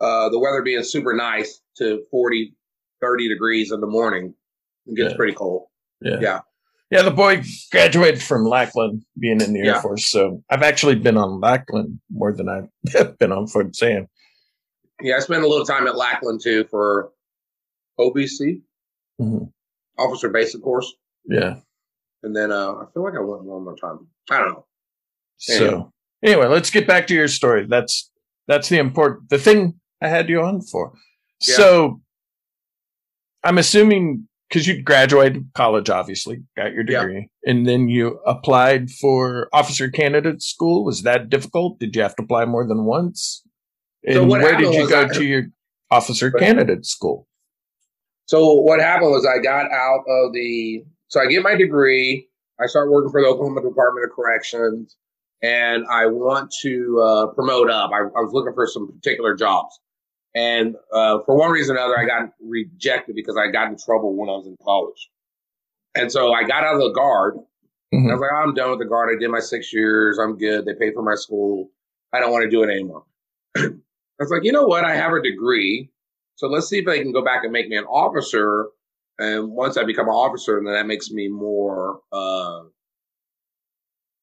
uh, 0.00 0.28
the 0.28 0.38
weather 0.38 0.62
being 0.62 0.82
super 0.82 1.14
nice 1.14 1.60
to 1.78 2.02
40, 2.10 2.54
30 3.00 3.28
degrees 3.28 3.72
in 3.72 3.80
the 3.80 3.86
morning, 3.86 4.34
it 4.86 4.96
gets 4.96 5.12
yeah. 5.12 5.16
pretty 5.16 5.34
cold. 5.34 5.66
Yeah. 6.00 6.18
Yeah. 6.20 6.40
Yeah, 6.90 7.02
the 7.02 7.10
boy 7.10 7.42
graduated 7.72 8.22
from 8.22 8.44
Lackland, 8.44 9.02
being 9.18 9.40
in 9.40 9.52
the 9.52 9.60
Air 9.60 9.66
yeah. 9.66 9.80
Force. 9.80 10.06
So 10.06 10.42
I've 10.50 10.62
actually 10.62 10.96
been 10.96 11.16
on 11.16 11.40
Lackland 11.40 11.98
more 12.10 12.32
than 12.32 12.48
I've 12.48 13.18
been 13.18 13.32
on 13.32 13.46
Fort 13.46 13.74
Sam. 13.74 14.06
Yeah, 15.00 15.16
I 15.16 15.20
spent 15.20 15.42
a 15.42 15.48
little 15.48 15.66
time 15.66 15.86
at 15.86 15.96
Lackland 15.96 16.40
too 16.42 16.64
for 16.70 17.10
OBC, 17.98 18.62
mm-hmm. 19.20 19.44
Officer 19.98 20.28
Basic 20.28 20.62
Course. 20.62 20.92
Yeah. 21.26 21.56
And 22.22 22.34
then 22.34 22.52
uh, 22.52 22.72
I 22.72 22.84
feel 22.92 23.02
like 23.02 23.14
I 23.14 23.20
went 23.20 23.44
one 23.44 23.64
more 23.64 23.76
time. 23.76 24.06
I 24.30 24.38
don't 24.38 24.48
know. 24.48 24.66
Anyway. 25.50 25.70
So 25.70 25.92
anyway, 26.22 26.46
let's 26.46 26.70
get 26.70 26.86
back 26.86 27.06
to 27.08 27.14
your 27.14 27.28
story. 27.28 27.66
That's 27.68 28.10
that's 28.46 28.68
the 28.68 28.78
important 28.78 29.28
the 29.30 29.38
thing 29.38 29.80
I 30.00 30.08
had 30.08 30.28
you 30.28 30.40
on 30.40 30.62
for. 30.62 30.92
Yeah. 31.40 31.56
So 31.56 32.00
I'm 33.42 33.58
assuming 33.58 34.28
because 34.54 34.68
you 34.68 34.80
graduated 34.80 35.48
college, 35.54 35.90
obviously, 35.90 36.44
got 36.56 36.72
your 36.72 36.84
degree, 36.84 37.28
yeah. 37.42 37.50
and 37.50 37.66
then 37.66 37.88
you 37.88 38.20
applied 38.24 38.88
for 38.88 39.48
officer 39.52 39.90
candidate 39.90 40.42
school. 40.42 40.84
Was 40.84 41.02
that 41.02 41.28
difficult? 41.28 41.80
Did 41.80 41.96
you 41.96 42.02
have 42.02 42.14
to 42.16 42.22
apply 42.22 42.44
more 42.44 42.64
than 42.64 42.84
once? 42.84 43.42
And 44.06 44.14
so 44.14 44.24
where 44.26 44.56
did 44.56 44.72
you 44.72 44.88
go 44.88 45.06
I, 45.06 45.08
to 45.08 45.24
your 45.24 45.42
officer 45.90 46.30
candidate 46.30 46.86
school? 46.86 47.26
So 48.26 48.52
what 48.52 48.78
happened 48.80 49.10
was 49.10 49.26
I 49.26 49.42
got 49.42 49.72
out 49.72 50.04
of 50.06 50.32
the 50.32 50.84
so 51.08 51.20
I 51.20 51.26
get 51.26 51.42
my 51.42 51.56
degree. 51.56 52.28
I 52.60 52.66
start 52.66 52.92
working 52.92 53.10
for 53.10 53.20
the 53.20 53.26
Oklahoma 53.26 53.60
Department 53.60 54.06
of 54.08 54.14
Corrections, 54.14 54.96
and 55.42 55.84
I 55.90 56.06
want 56.06 56.54
to 56.62 57.02
uh, 57.04 57.26
promote 57.34 57.70
up. 57.70 57.90
I, 57.92 58.02
I 58.02 58.22
was 58.22 58.30
looking 58.32 58.54
for 58.54 58.68
some 58.68 58.92
particular 58.92 59.34
jobs. 59.34 59.80
And 60.34 60.74
uh, 60.92 61.20
for 61.24 61.36
one 61.36 61.52
reason 61.52 61.76
or 61.76 61.78
another, 61.78 61.98
I 61.98 62.06
got 62.06 62.32
rejected 62.40 63.14
because 63.14 63.36
I 63.36 63.50
got 63.52 63.68
in 63.68 63.76
trouble 63.78 64.16
when 64.16 64.28
I 64.28 64.32
was 64.32 64.46
in 64.46 64.56
college. 64.64 65.10
And 65.94 66.10
so 66.10 66.32
I 66.32 66.42
got 66.42 66.64
out 66.64 66.74
of 66.74 66.80
the 66.80 66.92
guard. 66.92 67.36
Mm-hmm. 67.94 68.10
I 68.10 68.14
was 68.14 68.20
like, 68.20 68.30
I'm 68.42 68.54
done 68.54 68.70
with 68.70 68.80
the 68.80 68.86
guard. 68.86 69.14
I 69.14 69.20
did 69.20 69.30
my 69.30 69.38
six 69.38 69.72
years. 69.72 70.18
I'm 70.18 70.36
good. 70.36 70.64
They 70.64 70.74
paid 70.74 70.94
for 70.94 71.02
my 71.02 71.14
school. 71.14 71.70
I 72.12 72.18
don't 72.18 72.32
want 72.32 72.42
to 72.44 72.50
do 72.50 72.64
it 72.64 72.70
anymore. 72.70 73.04
I 73.56 73.70
was 74.18 74.30
like, 74.30 74.42
you 74.42 74.50
know 74.50 74.66
what? 74.66 74.84
I 74.84 74.96
have 74.96 75.12
a 75.12 75.22
degree. 75.22 75.90
So 76.36 76.48
let's 76.48 76.68
see 76.68 76.78
if 76.78 76.86
they 76.86 77.00
can 77.00 77.12
go 77.12 77.24
back 77.24 77.44
and 77.44 77.52
make 77.52 77.68
me 77.68 77.76
an 77.76 77.84
officer. 77.84 78.66
And 79.20 79.50
once 79.52 79.76
I 79.76 79.84
become 79.84 80.08
an 80.08 80.14
officer, 80.14 80.60
then 80.64 80.74
that 80.74 80.86
makes 80.86 81.10
me 81.10 81.28
more, 81.28 82.00
uh, 82.12 82.62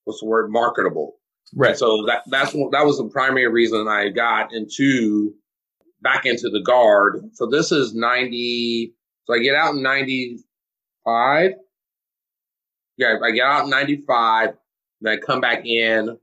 what's 0.04 0.20
the 0.20 0.26
word? 0.26 0.52
Marketable. 0.52 1.16
Right. 1.56 1.70
And 1.70 1.78
so 1.78 2.06
that, 2.08 2.24
that's, 2.28 2.52
that 2.52 2.86
was 2.86 2.98
the 2.98 3.10
primary 3.12 3.48
reason 3.48 3.88
I 3.88 4.10
got 4.10 4.54
into 4.54 5.34
back 6.02 6.26
into 6.26 6.50
the 6.50 6.62
guard. 6.62 7.30
So 7.34 7.48
this 7.48 7.72
is 7.72 7.94
90. 7.94 8.94
So 9.26 9.34
I 9.34 9.40
get 9.40 9.56
out 9.56 9.76
in 9.76 9.84
95. 9.84 11.52
Yeah, 12.98 13.18
I 13.24 13.32
get 13.32 13.46
out 13.46 13.64
in 13.66 13.70
95. 13.70 14.50
Then 15.02 15.14
I 15.14 15.18
come 15.18 15.42
back 15.42 15.66
in. 15.66 16.18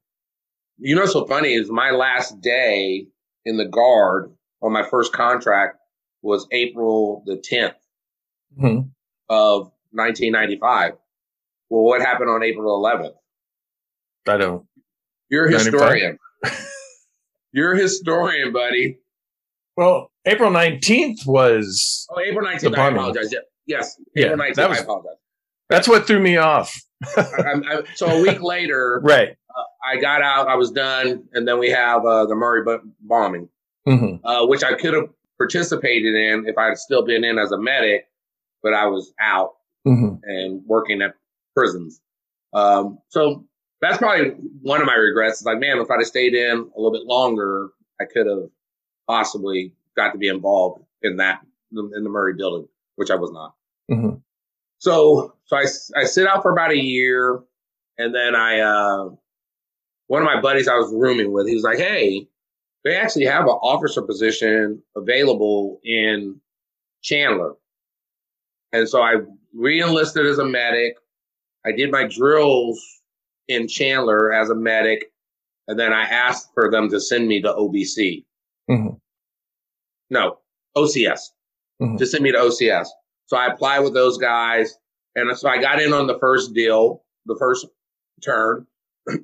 You 0.79 0.95
know, 0.95 1.03
what's 1.03 1.13
so 1.13 1.27
funny 1.27 1.55
is 1.55 1.71
my 1.71 1.91
last 1.91 2.41
day 2.41 3.07
in 3.45 3.57
the 3.57 3.65
guard 3.65 4.33
on 4.63 4.73
my 4.73 4.85
first 4.89 5.13
contract 5.13 5.79
was 6.23 6.47
April 6.53 7.23
the 7.27 7.37
10th 7.37 7.75
mm-hmm. 8.57 8.89
of 9.29 9.73
1995. 9.93 10.93
Well, 11.71 11.83
what 11.83 12.01
happened 12.01 12.31
on 12.31 12.43
April 12.43 12.81
11th? 12.83 13.15
I 14.29 14.37
don't. 14.37 14.67
You're 15.31 15.47
a 15.47 15.53
historian. 15.53 16.19
You're 17.53 17.75
a 17.75 17.79
historian, 17.79 18.53
buddy. 18.53 18.99
Well, 19.79 20.11
April 20.27 20.51
19th 20.51 21.25
was. 21.25 22.09
Oh, 22.11 22.19
April 22.21 22.45
19th. 22.45 22.77
I 22.77 22.89
apologize. 22.89 23.33
Yes. 23.65 23.97
April 24.17 24.37
yeah, 24.37 24.51
19th. 24.51 24.55
That 24.57 24.71
was, 24.71 24.79
I 24.79 24.83
apologize. 24.83 25.17
That's 25.71 25.87
what 25.87 26.05
threw 26.05 26.19
me 26.19 26.37
off. 26.37 26.75
I, 27.17 27.23
I, 27.65 27.83
so 27.95 28.09
a 28.09 28.21
week 28.21 28.43
later, 28.43 29.01
right? 29.05 29.37
Uh, 29.49 29.63
I 29.89 30.01
got 30.01 30.21
out. 30.21 30.49
I 30.49 30.57
was 30.57 30.73
done, 30.73 31.23
and 31.33 31.47
then 31.47 31.61
we 31.61 31.71
have 31.71 32.05
uh, 32.05 32.27
the 32.27 32.35
Murrah 32.35 32.81
bombing, 33.03 33.49
mm-hmm. 33.87 34.27
uh, 34.27 34.49
which 34.49 34.65
I 34.65 34.75
could 34.75 34.95
have 34.95 35.11
participated 35.39 36.13
in 36.13 36.49
if 36.49 36.59
I 36.59 36.71
had 36.71 36.79
still 36.79 37.05
been 37.05 37.23
in 37.23 37.39
as 37.39 37.53
a 37.53 37.59
medic, 37.59 38.09
but 38.65 38.75
I 38.75 38.87
was 38.87 39.13
out 39.21 39.53
mm-hmm. 39.87 40.17
and 40.25 40.61
working 40.67 41.03
at 41.03 41.15
prisons. 41.57 42.01
Um, 42.53 42.99
so 43.11 43.45
that's 43.81 43.99
probably 43.99 44.31
one 44.61 44.81
of 44.81 44.89
my 44.89 44.97
regrets. 44.97 45.45
Like, 45.45 45.61
man, 45.61 45.79
if 45.79 45.89
I'd 45.89 46.01
have 46.01 46.07
stayed 46.09 46.35
in 46.35 46.57
a 46.59 46.81
little 46.81 46.91
bit 46.91 47.07
longer, 47.07 47.69
I 48.01 48.07
could 48.07 48.27
have 48.27 48.49
possibly 49.09 49.73
got 49.97 50.13
to 50.13 50.19
be 50.19 50.29
involved 50.29 50.85
in 51.03 51.17
that 51.17 51.41
in 51.73 52.05
the 52.05 52.11
Murrah 52.11 52.37
building, 52.37 52.69
which 52.97 53.11
I 53.11 53.17
was 53.17 53.33
not. 53.33 53.55
Mm-hmm. 53.91 54.17
So, 54.79 55.35
so 55.47 55.57
I, 55.57 55.65
I 55.97 56.05
sit 56.05 56.27
out 56.27 56.43
for 56.43 56.53
about 56.53 56.71
a 56.71 56.79
year, 56.79 57.41
and 57.99 58.15
then 58.15 58.37
I, 58.37 58.61
uh, 58.61 59.09
one 60.07 60.23
of 60.23 60.27
my 60.27 60.41
buddies 60.41 60.69
I 60.69 60.75
was 60.75 60.93
rooming 60.95 61.33
with, 61.33 61.49
he 61.49 61.55
was 61.55 61.65
like, 61.65 61.79
"Hey, 61.79 62.29
they 62.85 62.97
actually 62.97 63.25
have 63.25 63.45
an 63.45 63.51
officer 63.51 64.03
position 64.03 64.81
available 64.97 65.81
in 65.85 66.41
Chandler," 67.03 67.55
and 68.73 68.89
so 68.89 69.03
I 69.03 69.17
re-enlisted 69.53 70.25
as 70.27 70.39
a 70.39 70.45
medic. 70.45 70.97
I 71.67 71.73
did 71.73 71.91
my 71.91 72.07
drills 72.07 72.81
in 73.49 73.67
Chandler 73.67 74.33
as 74.33 74.49
a 74.49 74.55
medic, 74.55 75.11
and 75.67 75.79
then 75.79 75.93
I 75.93 76.05
asked 76.05 76.55
for 76.55 76.71
them 76.71 76.89
to 76.91 77.01
send 77.01 77.27
me 77.27 77.43
to 77.43 77.53
OBC. 77.53 78.25
Mm-hmm. 78.71 78.95
No, 80.11 80.39
OCS. 80.77 81.21
Mm-hmm. 81.81 81.97
To 81.97 82.07
send 82.07 82.25
me 82.25 82.33
to 82.33 82.39
OCS. 82.39 82.89
So 83.27 83.37
I 83.37 83.47
applied 83.47 83.81
with 83.81 83.95
those 83.95 84.19
guys. 84.19 84.77
And 85.15 85.37
so 85.37 85.49
I 85.49 85.61
got 85.61 85.81
in 85.81 85.93
on 85.93 86.07
the 86.07 86.19
first 86.19 86.55
deal, 86.55 87.05
the 87.27 87.37
first 87.39 87.67
turn. 88.25 88.67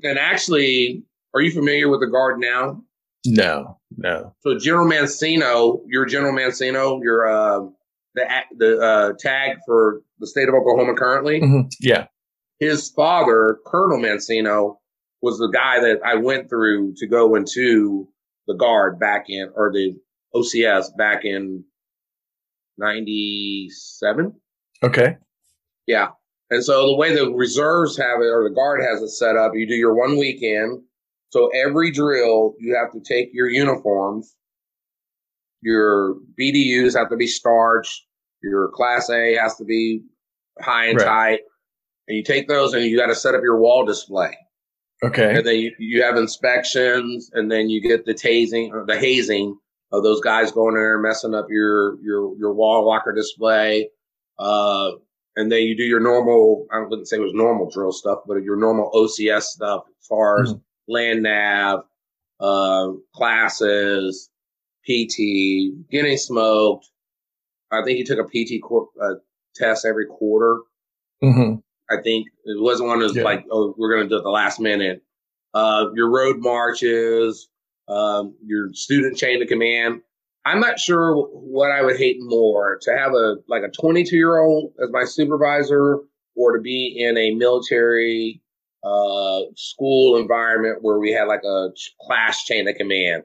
And 0.02 0.18
actually, 0.18 1.04
are 1.35 1.42
you 1.42 1.50
familiar 1.50 1.90
with 1.90 2.00
the 2.00 2.07
guard 2.07 2.40
now? 2.40 2.83
No, 3.26 3.78
no. 3.98 4.35
So 4.40 4.59
General 4.59 4.87
Mancino, 4.87 5.80
you're 5.87 6.07
General 6.07 6.33
Mancino, 6.33 7.00
you're 7.02 7.28
uh, 7.28 7.66
the 8.14 8.26
the 8.57 8.80
uh, 8.80 9.12
tag 9.18 9.59
for 9.66 10.00
the 10.20 10.26
state 10.26 10.48
of 10.48 10.54
Oklahoma 10.54 10.94
currently. 10.94 11.40
Mm-hmm. 11.40 11.68
Yeah. 11.80 12.07
His 12.61 12.88
father, 12.90 13.59
Colonel 13.66 13.98
Mancino, 13.98 14.76
was 15.20 15.38
the 15.38 15.48
guy 15.48 15.80
that 15.80 16.00
I 16.04 16.14
went 16.16 16.48
through 16.48 16.94
to 16.96 17.07
go 17.07 17.35
into 17.35 18.09
the 18.46 18.54
guard 18.54 18.98
back 18.98 19.26
in, 19.28 19.50
or 19.54 19.72
the 19.72 19.94
OCS 20.35 20.96
back 20.96 21.24
in 21.24 21.64
97. 22.78 24.33
Okay. 24.83 25.16
Yeah. 25.87 26.09
And 26.50 26.64
so 26.64 26.87
the 26.87 26.96
way 26.96 27.14
the 27.14 27.30
reserves 27.30 27.96
have 27.96 28.20
it, 28.20 28.26
or 28.26 28.48
the 28.48 28.54
guard 28.54 28.80
has 28.83 29.02
it 29.02 29.09
set 29.09 29.37
up, 29.37 29.52
you 29.54 29.66
do 29.66 29.74
your 29.74 29.94
one 29.94 30.18
weekend. 30.18 30.83
So 31.30 31.48
every 31.48 31.90
drill, 31.90 32.54
you 32.61 32.76
have 32.76 32.92
to 32.92 33.00
take 33.00 33.30
your 33.33 33.48
uniforms. 33.48 34.37
Your 35.62 36.16
BDUs 36.38 36.96
have 36.96 37.09
to 37.11 37.16
be 37.16 37.26
starched. 37.26 38.02
Your 38.42 38.68
class 38.68 39.09
A 39.09 39.35
has 39.37 39.57
to 39.57 39.64
be 39.64 40.02
high 40.61 40.87
and 40.87 40.98
right. 40.98 41.07
tight. 41.07 41.40
And 42.07 42.18
you 42.18 42.22
take 42.22 42.46
those 42.46 42.74
and 42.74 42.85
you 42.85 42.98
got 42.98 43.07
to 43.07 43.14
set 43.14 43.35
up 43.35 43.40
your 43.42 43.59
wall 43.59 43.87
display. 43.87 44.37
Okay. 45.05 45.37
And 45.37 45.47
then 45.47 45.73
you, 45.79 46.03
have 46.03 46.17
inspections 46.17 47.31
and 47.35 47.51
then 47.51 47.69
you 47.69 47.81
get 47.81 48.07
the 48.07 48.14
tasing 48.14 48.71
or 48.73 48.85
the 48.87 48.99
hazing 48.99 49.59
of 49.93 50.03
those 50.03 50.21
guys 50.21 50.51
going 50.51 50.75
in 50.75 50.81
there 50.81 50.99
messing 50.99 51.35
up 51.35 51.47
your 51.51 52.01
your 52.03 52.37
your 52.38 52.53
wall 52.53 52.87
locker 52.87 53.12
display. 53.12 53.90
Uh, 54.38 54.93
and 55.37 55.51
then 55.51 55.62
you 55.62 55.77
do 55.77 55.85
your 55.85 56.01
normal, 56.01 56.67
I 56.73 56.81
wouldn't 56.81 57.09
say 57.09 57.17
it 57.17 57.21
was 57.21 57.35
normal 57.35 57.71
drill 57.71 57.93
stuff, 57.93 58.21
but 58.27 58.43
your 58.43 58.57
normal 58.57 58.90
OCS 58.93 59.43
stuff 59.43 59.85
as 60.01 60.07
far 60.07 60.43
as 60.43 60.53
mm-hmm. 60.53 60.93
land 60.93 61.23
nav, 61.25 61.81
uh, 62.40 62.88
classes, 63.14 64.31
PT, 64.85 65.88
getting 65.90 66.17
smoked. 66.17 66.88
I 67.73 67.83
think 67.85 67.99
you 67.99 68.05
took 68.05 68.21
a 68.21 68.29
PT 68.29 68.62
cor- 68.62 68.88
uh, 69.03 69.14
test 69.57 69.85
every 69.85 70.07
quarter. 70.07 70.61
Mm-hmm. 71.23 71.57
I 71.90 71.97
think 72.03 72.29
it 72.44 72.62
wasn't 72.62 72.88
one 72.88 73.03
of 73.03 73.09
those 73.09 73.16
yeah. 73.16 73.25
like, 73.25 73.44
oh, 73.51 73.75
we're 73.77 73.94
going 73.94 74.09
to 74.09 74.09
do 74.09 74.18
it 74.18 74.23
the 74.23 74.31
last 74.31 74.61
minute. 74.61 75.03
Uh, 75.53 75.87
your 75.94 76.11
road 76.11 76.37
marches, 76.38 77.49
um, 77.88 78.35
your 78.44 78.73
student 78.73 79.16
chain 79.16 79.42
of 79.42 79.49
command. 79.49 80.01
I'm 80.47 80.61
not 80.61 80.79
sure 80.79 81.14
what 81.14 81.70
I 81.70 81.83
would 81.83 81.97
hate 81.97 82.18
more 82.20 82.79
to 82.83 82.97
have 82.97 83.12
a 83.12 83.37
like 83.49 83.62
a 83.62 83.70
22 83.70 84.16
year 84.16 84.38
old 84.38 84.73
as 84.83 84.90
my 84.90 85.05
supervisor 85.05 86.01
or 86.37 86.57
to 86.57 86.61
be 86.61 86.97
in 86.99 87.16
a 87.16 87.35
military 87.35 88.42
uh, 88.83 89.40
school 89.57 90.18
environment 90.18 90.79
where 90.83 90.99
we 90.99 91.12
had 91.12 91.25
like 91.25 91.44
a 91.44 91.68
class 92.03 92.44
chain 92.44 92.68
of 92.68 92.75
command. 92.75 93.23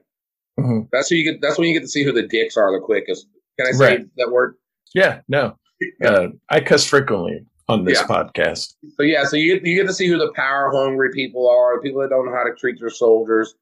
Mm-hmm. 0.58 0.80
That's 0.92 1.10
who 1.10 1.16
you 1.16 1.30
get. 1.30 1.40
That's 1.42 1.58
when 1.58 1.68
you 1.68 1.74
get 1.74 1.82
to 1.82 1.88
see 1.88 2.04
who 2.04 2.12
the 2.12 2.26
dicks 2.26 2.56
are 2.56 2.72
the 2.72 2.84
quickest. 2.84 3.26
Can 3.58 3.68
I 3.68 3.72
say 3.72 3.84
right. 3.84 4.06
that 4.16 4.30
word? 4.30 4.54
Yeah, 4.94 5.20
no. 5.28 5.56
Uh, 6.04 6.28
I 6.48 6.60
cuss 6.60 6.84
frequently 6.84 7.44
on 7.70 7.84
this 7.84 8.00
yeah. 8.00 8.06
podcast. 8.06 8.74
So 8.96 9.02
yeah, 9.02 9.24
so 9.24 9.36
you 9.36 9.54
get, 9.54 9.66
you 9.66 9.76
get 9.76 9.86
to 9.86 9.94
see 9.94 10.06
who 10.06 10.18
the 10.18 10.32
power 10.34 10.70
hungry 10.74 11.10
people 11.12 11.48
are, 11.48 11.76
the 11.76 11.82
people 11.82 12.02
that 12.02 12.10
don't 12.10 12.26
know 12.26 12.32
how 12.32 12.44
to 12.44 12.54
treat 12.54 12.78
their 12.80 12.90
soldiers. 12.90 13.54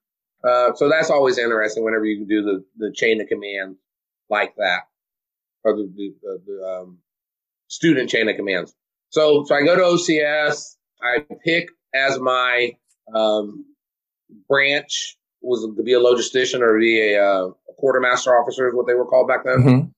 Uh, 0.44 0.72
so 0.74 0.88
that's 0.88 1.10
always 1.10 1.38
interesting 1.38 1.84
whenever 1.84 2.04
you 2.04 2.24
do 2.24 2.42
the, 2.42 2.64
the 2.76 2.92
chain 2.92 3.20
of 3.20 3.26
command 3.28 3.76
like 4.30 4.54
that, 4.56 4.82
or 5.64 5.76
the, 5.76 5.92
the, 5.96 6.14
the, 6.22 6.42
the 6.46 6.66
um, 6.66 6.98
student 7.68 8.08
chain 8.08 8.28
of 8.28 8.36
commands. 8.36 8.74
So, 9.10 9.44
so 9.44 9.54
I 9.54 9.62
go 9.62 9.74
to 9.74 9.82
OCS. 9.82 10.76
I 11.02 11.24
pick 11.44 11.70
as 11.94 12.18
my 12.18 12.76
um, 13.14 13.64
branch 14.48 15.16
was 15.40 15.64
to 15.76 15.82
be 15.82 15.94
a 15.94 16.00
logistician 16.00 16.60
or 16.60 16.74
to 16.74 16.80
be 16.80 17.14
a, 17.14 17.22
uh, 17.22 17.46
a, 17.46 17.74
quartermaster 17.78 18.30
officer 18.30 18.68
is 18.68 18.74
what 18.74 18.86
they 18.86 18.94
were 18.94 19.06
called 19.06 19.28
back 19.28 19.44
then. 19.44 19.58
Mm-hmm. 19.58 19.88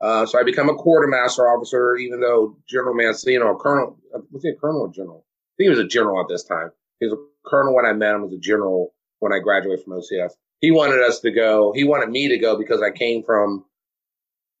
Uh, 0.00 0.24
so 0.24 0.38
I 0.38 0.44
become 0.44 0.70
a 0.70 0.74
quartermaster 0.74 1.42
officer, 1.42 1.96
even 1.96 2.20
though 2.20 2.56
General 2.68 2.94
Mancino, 2.94 3.54
a 3.54 3.56
Colonel, 3.56 3.98
was 4.30 4.42
he 4.42 4.48
a 4.48 4.54
colonel 4.54 4.82
or 4.82 4.92
general? 4.92 5.26
I 5.26 5.52
think 5.58 5.66
he 5.66 5.68
was 5.68 5.78
a 5.78 5.86
general 5.86 6.20
at 6.20 6.28
this 6.28 6.44
time. 6.44 6.70
He 7.00 7.06
was 7.06 7.12
a 7.12 7.48
colonel 7.48 7.74
when 7.74 7.84
I 7.84 7.92
met 7.92 8.14
him, 8.14 8.22
was 8.22 8.32
a 8.32 8.38
general 8.38 8.94
when 9.18 9.32
I 9.32 9.38
graduated 9.40 9.84
from 9.84 9.94
OCS. 9.94 10.32
He 10.60 10.70
wanted 10.70 11.02
us 11.02 11.20
to 11.20 11.30
go. 11.30 11.72
He 11.74 11.84
wanted 11.84 12.10
me 12.10 12.28
to 12.28 12.38
go 12.38 12.56
because 12.58 12.82
I 12.82 12.90
came 12.90 13.22
from, 13.22 13.64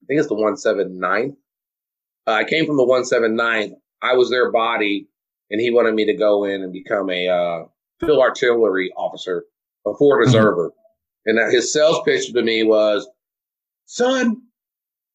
I 0.02 0.06
think 0.06 0.20
it's 0.20 0.28
the 0.28 0.34
179th. 0.34 1.36
Uh, 2.26 2.32
I 2.32 2.44
came 2.44 2.66
from 2.66 2.76
the 2.76 2.84
179th. 2.84 3.72
I 4.02 4.14
was 4.14 4.30
their 4.30 4.50
body, 4.50 5.08
and 5.50 5.60
he 5.60 5.70
wanted 5.70 5.94
me 5.94 6.06
to 6.06 6.14
go 6.14 6.44
in 6.44 6.62
and 6.62 6.72
become 6.72 7.10
a 7.10 7.28
uh, 7.28 7.64
field 7.98 8.20
artillery 8.20 8.92
officer, 8.96 9.44
a 9.86 9.94
forward 9.94 10.26
mm-hmm. 10.26 10.36
observer. 10.36 10.72
And 11.26 11.52
his 11.52 11.72
sales 11.72 12.00
pitch 12.04 12.32
to 12.32 12.42
me 12.42 12.62
was, 12.62 13.06
son, 13.84 14.42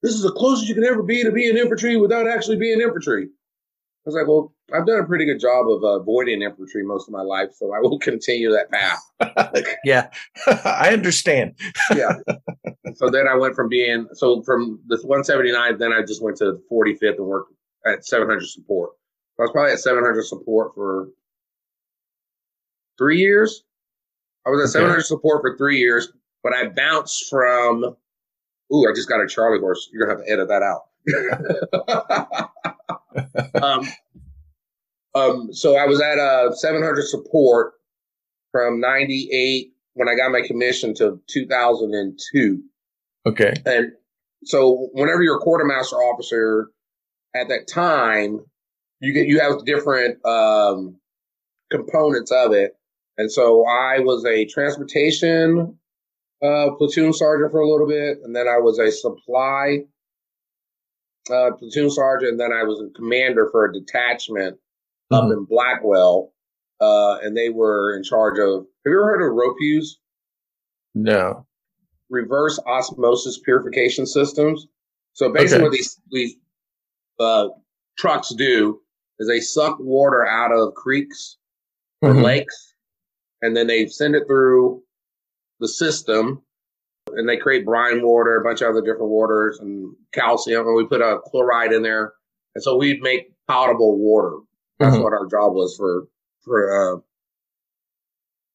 this 0.06 0.14
is 0.14 0.22
the 0.22 0.32
closest 0.32 0.70
you 0.70 0.76
can 0.76 0.84
ever 0.84 1.02
be 1.02 1.24
to 1.24 1.32
being 1.32 1.58
infantry 1.58 1.98
without 1.98 2.28
actually 2.28 2.58
being 2.58 2.80
infantry. 2.80 3.24
I 3.24 4.06
was 4.06 4.14
like, 4.14 4.28
well, 4.28 4.54
I've 4.72 4.86
done 4.86 5.00
a 5.00 5.06
pretty 5.08 5.26
good 5.26 5.40
job 5.40 5.68
of 5.68 5.84
uh, 5.84 6.00
avoiding 6.00 6.44
infantry 6.44 6.84
most 6.86 7.08
of 7.08 7.12
my 7.12 7.24
life, 7.24 7.50
so 7.56 7.74
I 7.74 7.80
will 7.80 7.98
continue 8.12 8.52
that 8.52 8.72
path. 8.72 9.66
yeah, 9.84 10.10
I 10.64 10.94
understand. 10.94 11.58
yeah. 11.96 12.18
So 12.94 13.10
then 13.10 13.28
I 13.28 13.36
went 13.36 13.56
from 13.56 13.68
being 13.68 14.08
so 14.14 14.44
from 14.44 14.80
the 14.88 14.98
179, 14.98 15.80
then 15.80 15.92
I 15.92 16.02
just 16.02 16.22
went 16.22 16.38
to 16.38 16.60
45th 16.72 17.18
and 17.18 17.26
worked 17.26 17.54
at 17.88 18.06
700 18.06 18.46
support. 18.48 18.92
I 19.40 19.44
was 19.44 19.52
probably 19.52 19.72
at 19.72 19.80
700 19.80 20.24
support 20.24 20.76
for 20.76 21.10
three 23.00 23.18
years. 23.18 23.64
I 24.46 24.52
was 24.52 24.60
at 24.60 24.78
okay. 24.78 24.86
700 24.86 25.02
support 25.02 25.42
for 25.42 25.58
three 25.58 25.80
years, 25.80 26.10
but 26.44 26.54
I 26.54 26.68
bounced 26.68 27.28
from. 27.28 27.96
Ooh, 28.74 28.90
I 28.90 28.94
just 28.96 29.10
got 29.10 29.22
a 29.22 29.28
Charlie 29.28 29.60
horse. 29.60 29.90
You're 29.92 30.08
gonna 30.08 30.18
have 30.18 30.26
to 30.26 30.32
edit 30.32 30.48
that 30.50 30.64
out. 30.64 30.86
um, 33.64 33.88
um, 35.14 35.54
so 35.54 35.78
I 35.78 35.86
was 35.86 36.02
at 36.02 36.18
a 36.18 36.50
uh, 36.50 36.52
700 36.52 37.04
support 37.04 37.74
from 38.52 38.80
98 38.80 39.72
when 39.94 40.10
I 40.10 40.16
got 40.16 40.32
my 40.32 40.42
commission 40.46 40.94
to 40.96 41.22
2002. 41.28 42.64
Okay. 43.26 43.54
And 43.66 43.94
so 44.44 44.90
whenever 44.94 45.24
you're 45.24 45.38
a 45.38 45.42
quartermaster 45.42 45.96
officer 45.96 46.70
at 47.36 47.48
that 47.48 47.68
time, 47.68 48.46
you 49.00 49.14
get, 49.14 49.28
you 49.28 49.40
have 49.40 49.66
different, 49.66 50.24
um, 50.26 50.98
components 51.72 52.32
of 52.32 52.52
it. 52.52 52.78
And 53.18 53.32
so 53.32 53.66
I 53.66 54.00
was 54.00 54.26
a 54.26 54.46
transportation, 54.46 55.80
uh, 56.44 56.72
platoon 56.78 57.14
sergeant 57.14 57.52
for 57.52 57.60
a 57.60 57.70
little 57.70 57.88
bit. 57.88 58.20
And 58.24 58.36
then 58.36 58.48
I 58.48 58.58
was 58.58 58.80
a 58.80 58.92
supply, 58.92 59.80
uh, 61.32 61.52
platoon 61.58 61.90
sergeant. 61.90 62.32
And 62.32 62.40
then 62.40 62.52
I 62.52 62.64
was 62.64 62.82
a 62.82 62.94
commander 62.98 63.50
for 63.52 63.66
a 63.66 63.74
detachment 63.74 64.58
up 65.12 65.24
mm-hmm. 65.24 65.34
in 65.34 65.46
Blackwell. 65.46 66.34
uh, 66.82 67.18
and 67.24 67.36
they 67.36 67.50
were 67.50 67.96
in 67.96 68.04
charge 68.04 68.40
of. 68.40 68.66
Have 68.86 68.92
you 68.92 68.94
ever 68.94 69.06
heard 69.06 69.28
of 69.28 69.34
ROWPUs? 69.34 69.98
No. 70.94 71.46
Reverse 72.10 72.60
osmosis 72.68 73.40
purification 73.40 74.06
systems. 74.06 74.68
So 75.14 75.32
basically, 75.32 75.56
okay. 75.56 75.64
what 75.64 75.72
these 75.72 76.02
these 76.12 76.36
uh, 77.20 77.48
trucks 77.98 78.34
do 78.36 78.82
is 79.20 79.28
they 79.28 79.40
suck 79.40 79.78
water 79.80 80.26
out 80.28 80.52
of 80.52 80.74
creeks 80.74 81.38
or 82.02 82.10
mm-hmm. 82.12 82.22
lakes, 82.22 82.74
and 83.42 83.56
then 83.56 83.68
they 83.68 83.88
send 83.88 84.16
it 84.16 84.28
through 84.28 84.84
the 85.60 85.68
system, 85.68 86.42
and 87.14 87.28
they 87.28 87.38
create 87.38 87.66
brine 87.66 88.02
water, 88.02 88.38
a 88.38 88.44
bunch 88.44 88.62
of 88.62 88.70
other 88.70 88.82
different 88.82 89.10
waters, 89.10 89.60
and 89.60 89.96
calcium, 90.14 90.68
and 90.68 90.76
we 90.76 90.86
put 90.86 91.02
a 91.02 91.20
chloride 91.26 91.72
in 91.72 91.82
there, 91.82 92.14
and 92.54 92.64
so 92.64 92.78
we'd 92.78 93.02
make 93.02 93.34
potable 93.48 93.98
water. 93.98 94.38
That's 94.80 94.96
mm-hmm. 94.96 95.04
what 95.04 95.14
our 95.14 95.26
job 95.28 95.54
was 95.54 95.76
for 95.78 96.08
for 96.44 96.98
uh, 96.98 97.00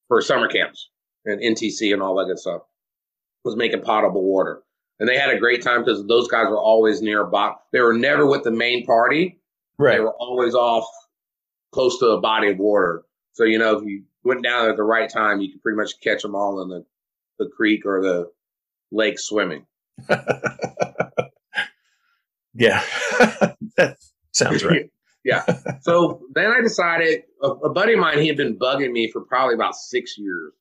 for 0.09 0.21
summer 0.21 0.49
camps 0.49 0.91
and 1.25 1.41
NTC 1.41 1.93
and 1.93 2.03
all 2.03 2.17
that 2.17 2.27
good 2.27 2.39
stuff. 2.39 2.63
Was 3.45 3.57
making 3.57 3.81
potable 3.81 4.23
water, 4.23 4.63
and 4.99 5.09
they 5.09 5.17
had 5.17 5.31
a 5.31 5.39
great 5.39 5.63
time 5.63 5.83
because 5.83 6.07
those 6.07 6.29
guys 6.29 6.47
were 6.51 6.61
always 6.61 7.01
nearby. 7.01 7.53
They 7.73 7.81
were 7.81 7.95
never 7.95 8.27
with 8.27 8.45
the 8.45 8.51
main 8.51 8.85
party. 8.85 9.41
Right. 9.79 9.95
They 9.95 10.01
were 10.01 10.13
always 10.13 10.55
off 10.55 10.85
close 11.73 11.99
to 12.01 12.09
a 12.09 12.21
body 12.21 12.51
of 12.51 12.59
water. 12.59 13.03
So 13.33 13.45
you 13.45 13.59
know, 13.59 13.79
if 13.79 13.85
you 13.85 14.05
went 14.25 14.43
down 14.43 14.69
at 14.69 14.77
the 14.77 14.83
right 14.83 15.11
time, 15.11 15.41
you 15.41 15.53
could 15.53 15.63
pretty 15.63 15.77
much 15.77 16.01
catch 16.03 16.23
them 16.23 16.35
all 16.35 16.63
in 16.63 16.69
the 16.69 16.85
the 17.39 17.51
creek 17.57 17.87
or 17.87 18.03
the 18.03 18.31
lake 18.93 19.19
swimming. 19.19 19.67
yeah, 22.55 22.83
that 23.77 23.97
sounds 24.33 24.65
right. 24.65 24.91
yeah. 25.25 25.45
So 25.81 26.23
then 26.35 26.47
I 26.47 26.61
decided 26.63 27.23
a, 27.43 27.49
a, 27.49 27.71
buddy 27.71 27.95
of 27.95 28.01
mine, 28.01 28.19
he 28.19 28.29
had 28.29 28.37
been 28.37 28.59
bugging 28.59 28.93
me 28.93 29.11
for 29.11 29.23
probably 29.23 29.55
about 29.55 29.75
six 29.75 30.17
years. 30.19 30.53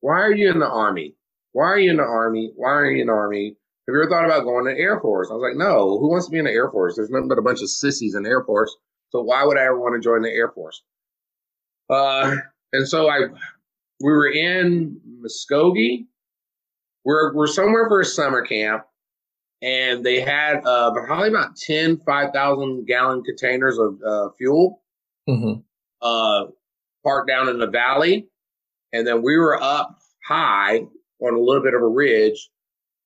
Why 0.00 0.20
are 0.20 0.32
you 0.32 0.50
in 0.50 0.58
the 0.58 0.68
army? 0.68 1.14
Why 1.52 1.64
are 1.64 1.78
you 1.78 1.90
in 1.90 1.96
the 1.96 2.02
army? 2.02 2.52
Why 2.54 2.70
are 2.70 2.90
you 2.90 3.00
in 3.00 3.06
the 3.06 3.12
army? 3.12 3.56
Have 3.86 3.94
you 3.94 4.02
ever 4.02 4.10
thought 4.10 4.24
about 4.24 4.44
going 4.44 4.66
to 4.66 4.72
the 4.72 4.78
Air 4.78 5.00
Force? 5.00 5.28
I 5.30 5.34
was 5.34 5.42
like, 5.42 5.56
no, 5.56 5.98
who 5.98 6.10
wants 6.10 6.26
to 6.26 6.32
be 6.32 6.38
in 6.38 6.44
the 6.44 6.50
Air 6.50 6.70
Force? 6.70 6.96
There's 6.96 7.10
nothing 7.10 7.28
but 7.28 7.38
a 7.38 7.42
bunch 7.42 7.62
of 7.62 7.70
sissies 7.70 8.14
in 8.14 8.24
the 8.24 8.28
Air 8.28 8.42
Force. 8.44 8.74
So 9.10 9.22
why 9.22 9.44
would 9.44 9.56
I 9.56 9.64
ever 9.64 9.78
want 9.78 9.94
to 9.94 10.04
join 10.04 10.22
the 10.22 10.30
Air 10.30 10.50
Force? 10.50 10.82
Uh, 11.88 12.36
and 12.76 12.88
so 12.88 13.08
I, 13.08 13.20
we 14.00 14.10
were 14.12 14.28
in 14.28 15.00
Muskogee. 15.20 16.06
We're, 17.04 17.34
we're 17.34 17.46
somewhere 17.46 17.86
for 17.88 18.00
a 18.00 18.04
summer 18.04 18.42
camp 18.42 18.84
and 19.62 20.04
they 20.04 20.20
had 20.20 20.64
uh, 20.66 20.92
probably 20.92 21.28
about 21.28 21.56
10 21.56 22.00
5,000 22.04 22.86
gallon 22.86 23.22
containers 23.22 23.78
of 23.78 23.98
uh, 24.06 24.28
fuel 24.36 24.82
mm-hmm. 25.28 25.60
uh, 26.02 26.46
parked 27.02 27.28
down 27.28 27.48
in 27.48 27.58
the 27.58 27.66
valley. 27.66 28.28
And 28.92 29.06
then 29.06 29.22
we 29.22 29.36
were 29.36 29.60
up 29.60 29.98
high 30.26 30.80
on 31.20 31.34
a 31.34 31.40
little 31.40 31.62
bit 31.62 31.74
of 31.74 31.82
a 31.82 31.88
ridge, 31.88 32.48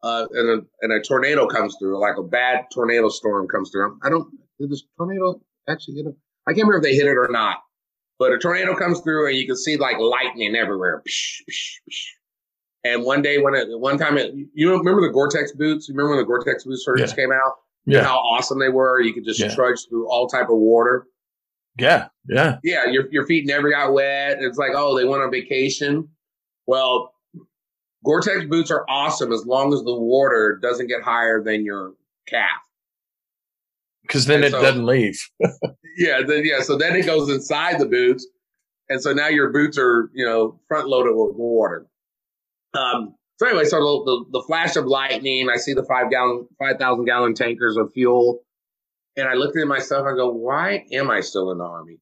uh, 0.02 0.26
and, 0.32 0.48
a, 0.48 0.66
and 0.82 0.92
a 0.92 1.00
tornado 1.02 1.46
comes 1.46 1.76
through, 1.78 2.00
like 2.00 2.16
a 2.18 2.22
bad 2.22 2.66
tornado 2.72 3.08
storm 3.08 3.46
comes 3.48 3.70
through. 3.70 3.98
I 4.02 4.08
don't, 4.08 4.28
did 4.58 4.70
this 4.70 4.82
tornado 4.96 5.40
actually 5.68 5.96
hit 5.96 6.06
it? 6.06 6.16
I 6.46 6.52
can't 6.52 6.66
remember 6.66 6.78
if 6.78 6.82
they 6.82 6.94
hit 6.94 7.06
it 7.06 7.16
or 7.16 7.28
not, 7.30 7.58
but 8.20 8.32
a 8.32 8.38
tornado 8.38 8.76
comes 8.76 9.00
through 9.00 9.28
and 9.28 9.36
you 9.36 9.46
can 9.46 9.56
see 9.56 9.78
like 9.78 9.96
lightning 9.98 10.54
everywhere. 10.54 11.02
And 12.84 13.02
one 13.02 13.22
day, 13.22 13.38
when 13.38 13.54
it, 13.54 13.66
one 13.80 13.98
time, 13.98 14.16
it, 14.16 14.32
you 14.54 14.70
remember 14.70 15.00
the 15.00 15.12
Gore-Tex 15.12 15.52
boots? 15.52 15.88
You 15.88 15.94
remember 15.94 16.16
when 16.16 16.18
the 16.20 16.26
Gore-Tex 16.26 16.64
boots 16.64 16.84
first 16.84 17.02
yeah. 17.02 17.14
came 17.14 17.32
out? 17.32 17.54
Yeah. 17.86 18.04
How 18.04 18.18
awesome 18.18 18.58
they 18.58 18.68
were! 18.68 19.00
You 19.00 19.12
could 19.14 19.24
just 19.24 19.40
yeah. 19.40 19.54
trudge 19.54 19.88
through 19.88 20.08
all 20.08 20.28
type 20.28 20.50
of 20.50 20.58
water. 20.58 21.06
Yeah, 21.78 22.08
yeah, 22.28 22.58
yeah. 22.62 22.86
Your 22.86 23.10
your 23.10 23.26
feet 23.26 23.46
never 23.46 23.70
got 23.70 23.92
wet. 23.94 24.38
It's 24.40 24.58
like, 24.58 24.72
oh, 24.74 24.96
they 24.96 25.04
went 25.04 25.22
on 25.22 25.30
vacation. 25.30 26.08
Well, 26.66 27.14
Gore-Tex 28.04 28.44
boots 28.44 28.70
are 28.70 28.84
awesome 28.88 29.32
as 29.32 29.46
long 29.46 29.72
as 29.72 29.82
the 29.82 29.94
water 29.94 30.58
doesn't 30.62 30.88
get 30.88 31.02
higher 31.02 31.42
than 31.42 31.64
your 31.64 31.94
calf. 32.28 32.60
Because 34.10 34.26
then 34.26 34.38
and 34.42 34.46
it 34.46 34.50
so, 34.52 34.60
doesn't 34.60 34.84
leave. 34.86 35.16
yeah, 35.96 36.20
then 36.26 36.42
yeah. 36.44 36.62
So 36.62 36.76
then 36.76 36.96
it 36.96 37.06
goes 37.06 37.30
inside 37.30 37.78
the 37.78 37.86
boots, 37.86 38.26
and 38.88 39.00
so 39.00 39.12
now 39.12 39.28
your 39.28 39.50
boots 39.50 39.78
are 39.78 40.10
you 40.12 40.26
know 40.26 40.60
front 40.66 40.88
loaded 40.88 41.14
with 41.14 41.36
water. 41.36 41.86
Um, 42.74 43.14
so 43.36 43.46
anyway, 43.46 43.64
so 43.64 43.78
the, 43.78 44.04
the, 44.04 44.38
the 44.40 44.44
flash 44.46 44.76
of 44.76 44.86
lightning, 44.86 45.48
I 45.48 45.56
see 45.56 45.72
the 45.72 45.84
five 45.84 46.10
gallon, 46.10 46.48
five 46.58 46.78
thousand 46.78 47.04
gallon 47.04 47.34
tankers 47.34 47.76
of 47.76 47.92
fuel, 47.92 48.40
and 49.16 49.28
I 49.28 49.34
looked 49.34 49.56
at 49.56 49.66
myself. 49.68 50.06
I 50.06 50.14
go, 50.16 50.30
why 50.30 50.86
am 50.92 51.10
I 51.10 51.20
still 51.20 51.52
in 51.52 51.58
the 51.58 51.64
army? 51.64 51.98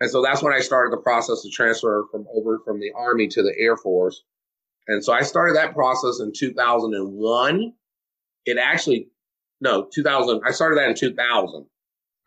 And 0.00 0.10
so 0.10 0.22
that's 0.22 0.42
when 0.42 0.52
I 0.52 0.60
started 0.60 0.92
the 0.92 1.02
process 1.02 1.42
to 1.42 1.50
transfer 1.50 2.06
from 2.10 2.26
over 2.34 2.60
from 2.64 2.80
the 2.80 2.92
army 2.96 3.28
to 3.28 3.42
the 3.42 3.52
Air 3.58 3.76
Force. 3.76 4.22
And 4.86 5.04
so 5.04 5.12
I 5.12 5.22
started 5.22 5.56
that 5.56 5.74
process 5.74 6.20
in 6.20 6.32
2001. 6.34 7.72
It 8.46 8.56
actually, 8.58 9.08
no, 9.60 9.88
2000. 9.92 10.40
I 10.44 10.50
started 10.50 10.78
that 10.78 10.88
in 10.88 10.94
2000. 10.94 11.66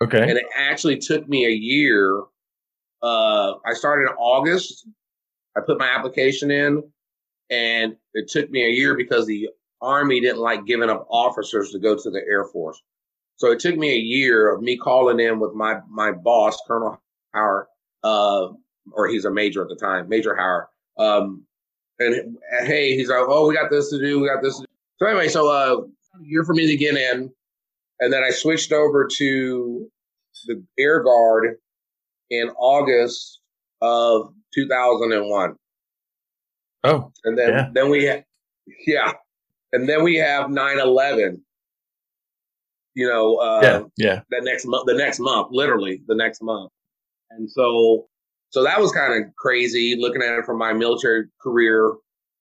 Okay. 0.03 0.21
And 0.21 0.31
it 0.31 0.45
actually 0.55 0.97
took 0.97 1.27
me 1.27 1.45
a 1.45 1.51
year. 1.51 2.21
Uh, 3.01 3.53
I 3.65 3.73
started 3.73 4.09
in 4.09 4.15
August. 4.17 4.87
I 5.55 5.61
put 5.61 5.79
my 5.79 5.87
application 5.87 6.49
in 6.51 6.83
and 7.51 7.97
it 8.13 8.29
took 8.29 8.49
me 8.49 8.65
a 8.65 8.69
year 8.69 8.95
because 8.95 9.27
the 9.27 9.49
Army 9.81 10.21
didn't 10.21 10.39
like 10.39 10.65
giving 10.65 10.89
up 10.89 11.05
officers 11.09 11.71
to 11.71 11.79
go 11.79 11.95
to 11.95 12.09
the 12.09 12.19
Air 12.19 12.45
Force. 12.45 12.81
So 13.35 13.51
it 13.51 13.59
took 13.59 13.75
me 13.75 13.91
a 13.91 13.97
year 13.97 14.53
of 14.53 14.61
me 14.61 14.77
calling 14.77 15.19
in 15.19 15.39
with 15.39 15.53
my 15.53 15.79
my 15.89 16.11
boss, 16.11 16.57
Colonel 16.67 17.01
Howard, 17.33 17.65
uh, 18.03 18.49
or 18.91 19.07
he's 19.07 19.25
a 19.25 19.31
major 19.31 19.63
at 19.63 19.69
the 19.69 19.75
time, 19.75 20.07
Major 20.07 20.35
Howard. 20.35 20.67
Um, 20.97 21.45
and 21.99 22.37
hey, 22.63 22.95
he's 22.95 23.09
like, 23.09 23.19
oh, 23.19 23.47
we 23.47 23.55
got 23.55 23.69
this 23.71 23.89
to 23.89 23.99
do, 23.99 24.19
we 24.19 24.27
got 24.27 24.41
this. 24.41 24.63
So 24.97 25.05
anyway, 25.07 25.27
so 25.27 25.49
uh, 25.49 25.81
a 26.15 26.24
year 26.24 26.43
for 26.43 26.54
me 26.54 26.67
to 26.67 26.78
get 26.78 26.95
in, 26.95 27.32
and 28.00 28.13
then 28.13 28.24
I 28.24 28.32
switched 28.32 28.71
over 28.71 29.08
to 29.17 29.89
the 30.45 30.63
Air 30.80 31.04
Guard 31.04 31.58
in 32.30 32.50
August 32.58 33.39
of 33.82 34.34
2001. 34.54 35.56
Oh, 36.84 37.12
and 37.24 37.38
then 37.38 37.50
yeah. 37.50 37.69
then 37.74 37.89
we 37.89 38.08
ha- 38.08 38.24
yeah, 38.88 39.13
and 39.71 39.88
then 39.88 40.04
we 40.04 40.15
have 40.15 40.47
9-11. 40.47 41.41
You 42.93 43.08
know, 43.08 43.36
uh, 43.38 43.60
yeah, 43.63 43.84
yeah. 43.97 44.21
That 44.32 44.43
next 44.43 44.65
month, 44.65 44.86
the 44.88 44.95
next 44.95 45.19
month, 45.19 45.50
literally 45.52 46.02
the 46.08 46.15
next 46.15 46.41
month, 46.41 46.71
and 47.30 47.50
so 47.50 48.08
so 48.50 48.63
that 48.63 48.82
was 48.82 48.91
kind 48.91 49.24
of 49.24 49.34
crazy 49.36 49.95
looking 49.97 50.21
at 50.21 50.39
it 50.39 50.45
from 50.45 50.58
my 50.58 50.74
military 50.74 51.26
career 51.41 51.93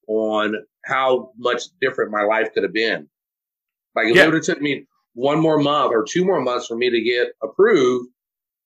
on 0.09 0.55
how 0.85 1.31
much 1.39 1.65
different 1.81 2.11
my 2.11 2.23
life 2.23 2.53
could 2.53 2.65
have 2.65 2.73
been. 2.73 3.09
Like 3.95 4.07
if 4.07 4.17
yeah. 4.17 4.23
it 4.23 4.27
would 4.27 4.35
have 4.35 4.45
took 4.45 4.61
me 4.61 4.85
one 5.15 5.41
more 5.41 5.59
month 5.59 5.93
or 5.93 6.05
two 6.09 6.25
more 6.25 6.41
months 6.41 6.67
for 6.67 6.77
me 6.77 6.91
to 6.91 7.01
get 7.01 7.29
approved, 7.43 8.09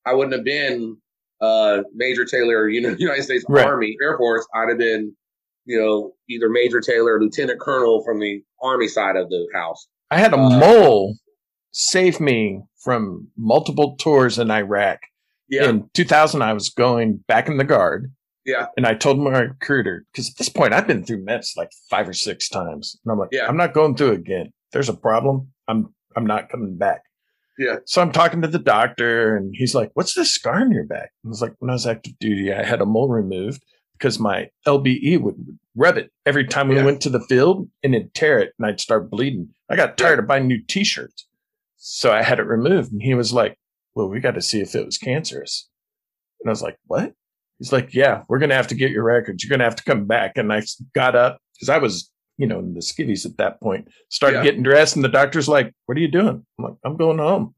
I 0.06 0.14
wouldn't 0.14 0.34
have 0.34 0.44
been 0.44 0.96
uh, 1.40 1.82
Major 1.94 2.24
Taylor, 2.24 2.68
you 2.68 2.80
know, 2.80 2.90
United 2.98 3.22
States 3.22 3.44
right. 3.48 3.66
Army 3.66 3.96
Air 4.02 4.16
Force. 4.18 4.46
I'd 4.54 4.68
have 4.68 4.78
been 4.78 5.14
you 5.64 5.80
know, 5.80 6.12
either 6.28 6.48
Major 6.48 6.80
Taylor 6.80 7.14
or 7.14 7.22
Lieutenant 7.22 7.60
Colonel 7.60 8.02
from 8.04 8.20
the 8.20 8.42
Army 8.62 8.88
side 8.88 9.16
of 9.16 9.28
the 9.30 9.46
house. 9.54 9.86
I 10.10 10.18
had 10.18 10.32
a 10.32 10.38
uh, 10.38 10.58
mole 10.58 11.16
save 11.72 12.20
me 12.20 12.62
from 12.82 13.28
multiple 13.36 13.96
tours 13.96 14.38
in 14.38 14.50
Iraq. 14.50 15.00
Yeah. 15.48 15.68
In 15.68 15.88
2000, 15.94 16.42
I 16.42 16.52
was 16.52 16.70
going 16.70 17.24
back 17.26 17.48
in 17.48 17.56
the 17.56 17.64
guard. 17.64 18.12
Yeah. 18.44 18.66
And 18.76 18.86
I 18.86 18.94
told 18.94 19.18
my 19.18 19.38
recruiter, 19.38 20.04
because 20.12 20.30
at 20.30 20.36
this 20.36 20.50
point 20.50 20.74
I've 20.74 20.86
been 20.86 21.04
through 21.04 21.24
MEPS 21.24 21.56
like 21.56 21.70
five 21.88 22.08
or 22.08 22.12
six 22.12 22.48
times. 22.48 22.98
And 23.04 23.12
I'm 23.12 23.18
like, 23.18 23.30
yeah. 23.32 23.46
I'm 23.46 23.56
not 23.56 23.72
going 23.72 23.96
through 23.96 24.12
again. 24.12 24.52
There's 24.74 24.88
a 24.88 24.94
problem. 24.94 25.52
I'm 25.68 25.94
I'm 26.16 26.26
not 26.26 26.50
coming 26.50 26.76
back. 26.76 27.02
Yeah. 27.56 27.76
So 27.86 28.02
I'm 28.02 28.10
talking 28.10 28.42
to 28.42 28.48
the 28.48 28.58
doctor 28.58 29.36
and 29.36 29.54
he's 29.56 29.74
like, 29.74 29.92
What's 29.94 30.14
this 30.14 30.34
scar 30.34 30.60
on 30.60 30.72
your 30.72 30.84
back? 30.84 31.12
I 31.24 31.28
was 31.28 31.40
like, 31.40 31.54
When 31.60 31.70
I 31.70 31.74
was 31.74 31.86
active 31.86 32.18
duty, 32.18 32.52
I 32.52 32.64
had 32.64 32.80
a 32.80 32.86
mole 32.86 33.08
removed 33.08 33.62
because 33.96 34.18
my 34.18 34.48
LBE 34.66 35.20
would 35.20 35.36
rub 35.76 35.96
it 35.96 36.10
every 36.26 36.44
time 36.44 36.68
we 36.68 36.74
yeah. 36.74 36.84
went 36.84 37.00
to 37.02 37.08
the 37.08 37.20
field 37.20 37.68
and 37.84 37.94
it'd 37.94 38.14
tear 38.14 38.40
it 38.40 38.52
and 38.58 38.66
I'd 38.66 38.80
start 38.80 39.10
bleeding. 39.10 39.48
I 39.70 39.76
got 39.76 39.96
tired 39.96 40.18
of 40.18 40.26
buying 40.26 40.48
new 40.48 40.60
t 40.66 40.82
shirts. 40.82 41.26
So 41.76 42.12
I 42.12 42.22
had 42.22 42.40
it 42.40 42.46
removed. 42.46 42.92
And 42.92 43.00
he 43.00 43.14
was 43.14 43.32
like, 43.32 43.56
Well, 43.94 44.08
we 44.08 44.18
got 44.18 44.34
to 44.34 44.42
see 44.42 44.60
if 44.60 44.74
it 44.74 44.84
was 44.84 44.98
cancerous. 44.98 45.68
And 46.40 46.50
I 46.50 46.52
was 46.52 46.62
like, 46.62 46.78
What? 46.86 47.12
He's 47.58 47.72
like, 47.72 47.94
Yeah, 47.94 48.24
we're 48.28 48.40
going 48.40 48.50
to 48.50 48.56
have 48.56 48.68
to 48.68 48.74
get 48.74 48.90
your 48.90 49.04
records. 49.04 49.44
You're 49.44 49.50
going 49.50 49.60
to 49.60 49.66
have 49.66 49.76
to 49.76 49.84
come 49.84 50.06
back. 50.06 50.32
And 50.36 50.52
I 50.52 50.62
got 50.96 51.14
up 51.14 51.38
because 51.54 51.68
I 51.68 51.78
was, 51.78 52.10
you 52.36 52.46
know, 52.46 52.58
in 52.58 52.74
the 52.74 52.80
skivvies 52.80 53.26
at 53.26 53.36
that 53.38 53.60
point, 53.60 53.88
started 54.10 54.38
yeah. 54.38 54.44
getting 54.44 54.62
dressed. 54.62 54.96
And 54.96 55.04
the 55.04 55.08
doctor's 55.08 55.48
like, 55.48 55.72
What 55.86 55.96
are 55.96 56.00
you 56.00 56.10
doing? 56.10 56.44
I'm 56.58 56.64
like, 56.64 56.74
I'm 56.84 56.96
going 56.96 57.18
home. 57.18 57.54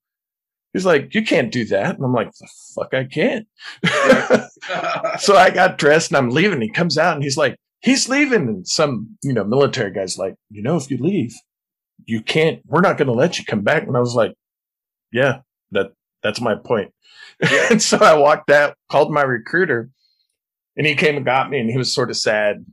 He's 0.72 0.84
like, 0.84 1.14
you 1.14 1.24
can't 1.24 1.50
do 1.50 1.64
that. 1.66 1.96
And 1.96 2.04
I'm 2.04 2.12
like, 2.12 2.30
the 2.32 2.48
fuck, 2.74 2.92
I 2.92 3.04
can't. 3.04 3.46
so 5.20 5.34
I 5.34 5.48
got 5.48 5.78
dressed 5.78 6.10
and 6.10 6.18
I'm 6.18 6.28
leaving. 6.28 6.60
He 6.60 6.68
comes 6.68 6.98
out 6.98 7.14
and 7.14 7.24
he's 7.24 7.38
like, 7.38 7.56
he's 7.80 8.10
leaving. 8.10 8.46
And 8.46 8.68
some, 8.68 9.16
you 9.22 9.32
know, 9.32 9.42
military 9.42 9.90
guy's 9.90 10.18
like, 10.18 10.34
you 10.50 10.62
know, 10.62 10.76
if 10.76 10.90
you 10.90 10.98
leave, 10.98 11.32
you 12.04 12.20
can't, 12.20 12.60
we're 12.66 12.82
not 12.82 12.98
going 12.98 13.06
to 13.06 13.14
let 13.14 13.38
you 13.38 13.44
come 13.46 13.62
back. 13.62 13.84
And 13.84 13.96
I 13.96 14.00
was 14.00 14.14
like, 14.14 14.34
yeah, 15.12 15.38
that, 15.70 15.92
That's 16.22 16.42
my 16.42 16.56
point. 16.56 16.92
Yeah. 17.40 17.68
and 17.70 17.80
so 17.80 17.96
I 17.96 18.12
walked 18.12 18.50
out, 18.50 18.76
called 18.90 19.10
my 19.10 19.22
recruiter, 19.22 19.88
and 20.76 20.86
he 20.86 20.94
came 20.94 21.16
and 21.16 21.24
got 21.24 21.48
me, 21.48 21.58
and 21.58 21.70
he 21.70 21.78
was 21.78 21.94
sort 21.94 22.10
of 22.10 22.18
sad. 22.18 22.66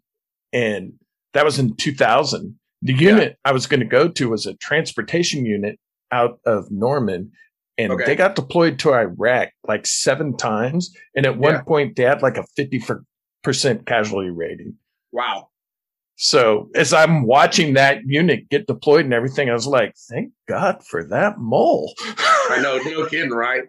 And 0.51 0.93
that 1.34 1.45
was 1.45 1.59
in 1.59 1.75
2000. 1.75 2.57
The 2.81 2.93
unit 2.93 3.29
yeah. 3.29 3.49
I 3.49 3.53
was 3.53 3.65
going 3.65 3.79
to 3.79 3.86
go 3.86 4.07
to 4.09 4.29
was 4.29 4.45
a 4.45 4.55
transportation 4.55 5.45
unit 5.45 5.79
out 6.11 6.39
of 6.45 6.69
Norman, 6.69 7.31
and 7.77 7.93
okay. 7.93 8.05
they 8.05 8.15
got 8.15 8.36
deployed 8.36 8.77
to 8.79 8.93
Iraq 8.93 9.49
like 9.67 9.86
seven 9.86 10.38
times. 10.38 10.93
And 11.15 11.25
at 11.25 11.38
one 11.38 11.55
yeah. 11.55 11.61
point, 11.61 11.95
they 11.95 12.03
had 12.03 12.21
like 12.21 12.38
a 12.38 12.45
50% 12.59 13.86
casualty 13.86 14.29
rating. 14.29 14.75
Wow. 15.11 15.49
So 16.15 16.69
as 16.75 16.93
I'm 16.93 17.25
watching 17.25 17.73
that 17.73 18.01
unit 18.05 18.49
get 18.49 18.67
deployed 18.67 19.05
and 19.05 19.13
everything, 19.13 19.49
I 19.49 19.53
was 19.53 19.65
like, 19.65 19.95
thank 20.09 20.31
God 20.47 20.84
for 20.84 21.03
that 21.05 21.39
mole. 21.39 21.93
I 21.99 22.59
know, 22.61 22.77
no 22.77 23.05
kidding, 23.09 23.31
right? 23.31 23.63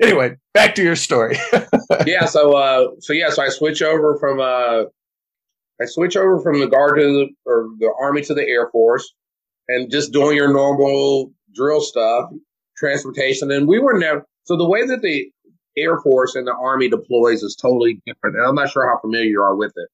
anyway, 0.00 0.36
back 0.54 0.74
to 0.76 0.82
your 0.82 0.96
story. 0.96 1.36
yeah, 2.06 2.24
so 2.24 2.56
uh 2.56 2.88
so 3.00 3.12
yeah, 3.12 3.30
so 3.30 3.42
I 3.42 3.48
switch 3.48 3.82
over 3.82 4.16
from 4.18 4.40
uh 4.40 4.84
I 5.80 5.84
switch 5.86 6.16
over 6.16 6.40
from 6.40 6.60
the 6.60 6.66
guard 6.66 6.98
to 6.98 7.02
the 7.02 7.28
or 7.46 7.68
the 7.78 7.92
army 8.00 8.22
to 8.22 8.34
the 8.34 8.46
Air 8.46 8.68
Force 8.70 9.14
and 9.68 9.90
just 9.90 10.12
doing 10.12 10.36
your 10.36 10.52
normal 10.52 11.32
drill 11.54 11.80
stuff, 11.80 12.30
transportation. 12.76 13.50
And 13.50 13.68
we 13.68 13.78
were 13.78 13.98
never 13.98 14.24
so 14.44 14.56
the 14.56 14.68
way 14.68 14.86
that 14.86 15.02
the 15.02 15.30
Air 15.76 16.00
Force 16.00 16.34
and 16.34 16.46
the 16.46 16.54
Army 16.54 16.88
deploys 16.88 17.42
is 17.42 17.56
totally 17.60 18.00
different. 18.06 18.36
And 18.36 18.46
I'm 18.46 18.54
not 18.54 18.70
sure 18.70 18.88
how 18.88 19.00
familiar 19.00 19.26
you 19.26 19.42
are 19.42 19.54
with 19.54 19.72
it. 19.76 19.88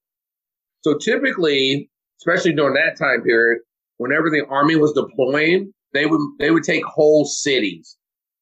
So 0.82 0.96
typically, 0.96 1.90
especially 2.20 2.52
during 2.52 2.74
that 2.74 2.98
time 2.98 3.22
period, 3.22 3.60
whenever 3.98 4.30
the 4.30 4.44
army 4.48 4.76
was 4.76 4.92
deploying, 4.92 5.72
they 5.92 6.06
would 6.06 6.20
they 6.38 6.50
would 6.50 6.64
take 6.64 6.84
whole 6.84 7.24
cities. 7.24 7.96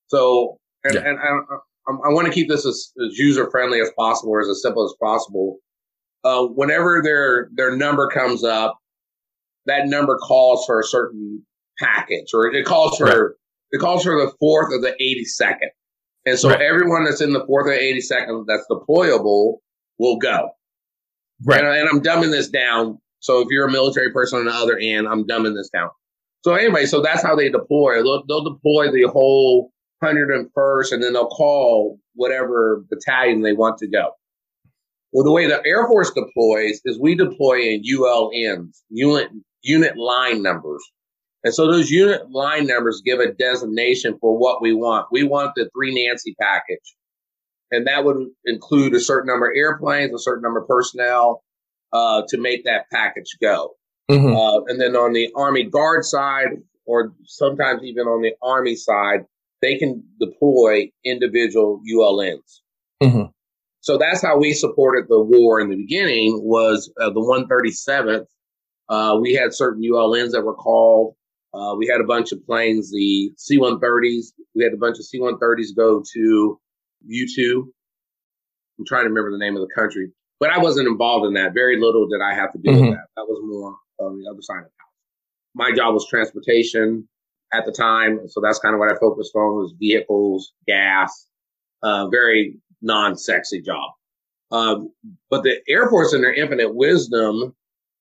So 0.09 0.59
and, 0.84 0.95
yeah. 0.95 1.01
and 1.01 1.18
I, 1.18 1.55
I, 1.88 2.09
I 2.09 2.12
want 2.12 2.26
to 2.26 2.32
keep 2.32 2.49
this 2.49 2.66
as, 2.66 2.93
as 3.05 3.18
user 3.18 3.51
friendly 3.51 3.80
as 3.80 3.90
possible, 3.97 4.32
or 4.32 4.40
as, 4.40 4.49
as 4.49 4.62
simple 4.62 4.84
as 4.84 4.95
possible. 5.01 5.59
Uh, 6.25 6.45
whenever 6.45 7.03
their 7.03 7.49
their 7.55 7.77
number 7.77 8.09
comes 8.09 8.45
up, 8.45 8.79
that 9.66 9.87
number 9.87 10.16
calls 10.18 10.64
for 10.66 10.81
a 10.81 10.85
certain 10.85 11.45
package, 11.79 12.29
or 12.33 12.47
it 12.47 12.64
calls 12.64 12.97
for 12.97 13.07
right. 13.07 13.37
it 13.73 13.81
calls 13.81 14.05
for 14.05 14.12
the 14.12 14.33
fourth 14.39 14.73
of 14.73 14.83
the 14.83 14.95
eighty 14.95 15.25
second. 15.25 15.70
And 16.25 16.39
so 16.39 16.51
right. 16.51 16.61
everyone 16.61 17.05
that's 17.05 17.20
in 17.20 17.33
the 17.33 17.45
fourth 17.47 17.66
or 17.66 17.73
eighty 17.73 18.01
second 18.01 18.45
that's 18.47 18.66
deployable 18.70 19.57
will 19.99 20.16
go. 20.16 20.51
Right. 21.45 21.64
And, 21.64 21.68
and, 21.68 21.89
I'm 21.89 22.01
dumbing 22.01 22.31
this 22.31 22.49
down. 22.49 22.99
So 23.18 23.41
if 23.41 23.49
you're 23.51 23.66
a 23.66 23.73
military 23.73 24.12
person 24.12 24.39
on 24.39 24.45
the 24.45 24.53
other 24.53 24.79
end, 24.79 25.09
I'm 25.09 25.25
dumbing 25.25 25.57
this 25.57 25.70
down. 25.70 25.91
So 26.45 26.55
anyway, 26.55 26.87
so 26.87 27.01
that's 27.01 27.23
how 27.23 27.37
they 27.37 27.49
deploy. 27.49 28.03
They'll, 28.03 28.25
they'll 28.27 28.45
deploy 28.45 28.91
the 28.91 29.09
whole 29.12 29.73
101st 30.03 30.93
and 30.93 31.03
then 31.03 31.12
they'll 31.12 31.29
call 31.29 31.99
whatever 32.14 32.85
battalion 32.91 33.43
they 33.43 33.53
want 33.53 33.79
to 33.79 33.89
go. 33.89 34.11
Well, 35.13 35.25
the 35.25 35.33
way 35.33 35.47
the 35.47 35.63
Air 35.67 35.87
Force 35.87 36.11
deploys 36.11 36.81
is 36.85 36.99
we 36.99 37.15
deploy 37.15 37.61
in 37.61 37.83
ULNs, 37.83 38.79
unit, 38.89 39.29
unit 39.63 39.97
line 39.97 40.43
numbers. 40.43 40.83
And 41.45 41.53
so 41.53 41.67
those 41.67 41.91
unit 41.91 42.31
line 42.31 42.67
numbers 42.67 43.03
give 43.05 43.21
a 43.21 43.33
designation 43.33 44.17
for 44.21 44.39
what 44.39 44.63
we 44.63 44.73
want. 44.73 45.09
We 45.11 45.25
want 45.25 45.53
the 45.57 45.69
three 45.75 45.93
Nancy 45.93 46.35
package 46.41 46.95
and 47.73 47.87
that 47.87 48.05
would 48.05 48.29
include 48.45 48.95
a 48.95 49.01
certain 49.01 49.27
number 49.27 49.51
of 49.51 49.57
airplanes, 49.57 50.15
a 50.15 50.19
certain 50.19 50.43
number 50.43 50.61
of 50.61 50.69
personnel 50.69 51.43
uh, 51.93 52.23
to 52.29 52.39
make 52.39 52.65
that 52.65 52.85
package 52.93 53.37
go. 53.41 53.75
Mm-hmm. 54.11 54.37
Uh, 54.37 54.61
and 54.67 54.81
then 54.81 54.95
on 54.95 55.15
the 55.15 55.31
Army 55.35 55.65
Guard 55.65 56.05
side, 56.05 56.49
or 56.85 57.15
sometimes 57.25 57.83
even 57.83 58.07
on 58.07 58.21
the 58.21 58.35
Army 58.43 58.77
side, 58.77 59.25
they 59.63 59.79
can 59.79 60.05
deploy 60.21 60.91
individual 61.05 61.81
ULNs. 61.91 62.61
Mm-hmm. 63.03 63.31
So 63.83 63.99
that's 63.99 64.22
how 64.22 64.39
we 64.39 64.53
supported 64.53 65.07
the 65.09 65.20
war 65.20 65.61
in 65.61 65.68
the 65.68 65.76
beginning. 65.76 66.41
Was 66.45 66.91
uh, 67.01 67.11
the 67.11 67.20
137th? 67.20 68.26
Uh, 68.89 69.18
we 69.20 69.35
had 69.35 69.53
certain 69.53 69.83
ULNs 69.83 70.30
that 70.33 70.43
were 70.43 70.55
called. 70.55 71.16
Uh, 71.53 71.74
we 71.76 71.89
had 71.89 72.01
a 72.01 72.05
bunch 72.05 72.30
of 72.30 72.45
planes, 72.47 72.93
the 72.93 73.33
C-130s. 73.37 74.26
We 74.55 74.62
had 74.62 74.72
a 74.72 74.76
bunch 74.76 74.99
of 74.99 75.05
C-130s 75.05 75.76
go 75.76 76.03
to 76.14 76.61
U2. 77.11 77.62
I'm 78.78 78.87
trying 78.87 79.05
to 79.05 79.09
remember 79.09 79.33
the 79.33 79.39
name 79.39 79.57
of 79.57 79.62
the 79.62 79.74
country, 79.74 80.12
but 80.39 80.51
I 80.51 80.59
wasn't 80.59 80.89
involved 80.89 81.26
in 81.26 81.35
that. 81.35 81.53
Very 81.53 81.78
little 81.78 82.09
did 82.09 82.20
I 82.22 82.35
have 82.35 82.53
to 82.53 82.59
do 82.59 82.70
mm-hmm. 82.70 82.87
with 82.87 82.95
that. 82.95 83.07
That 83.16 83.26
was 83.28 83.41
more 83.45 83.76
on 83.99 84.18
the 84.18 84.30
other 84.30 84.41
side 84.43 84.59
of 84.59 84.64
the 84.64 84.78
house. 84.78 84.93
My 85.55 85.76
job 85.76 85.93
was 85.93 86.07
transportation 86.09 87.09
at 87.53 87.66
the 87.66 87.72
time, 87.72 88.20
so 88.28 88.41
that's 88.41 88.61
kind 88.61 88.74
of 88.74 88.78
what 88.78 88.91
I 88.91 88.99
focused 88.99 89.35
on 89.35 89.57
was 89.57 89.74
vehicles, 89.78 90.53
gas. 90.66 91.26
Uh, 91.83 92.09
very 92.09 92.61
non-sexy 92.83 93.62
job. 93.62 93.91
Um, 94.51 94.93
but 95.30 95.43
the 95.43 95.61
Air 95.68 95.89
Force, 95.89 96.12
in 96.12 96.20
their 96.20 96.35
infinite 96.35 96.74
wisdom, 96.74 97.55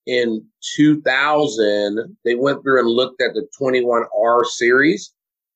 in 0.06 0.44
2000, 0.76 2.16
they 2.24 2.34
went 2.34 2.62
through 2.62 2.80
and 2.80 2.88
looked 2.88 3.22
at 3.22 3.34
the 3.34 3.46
21R 3.58 4.44
series 4.44 5.12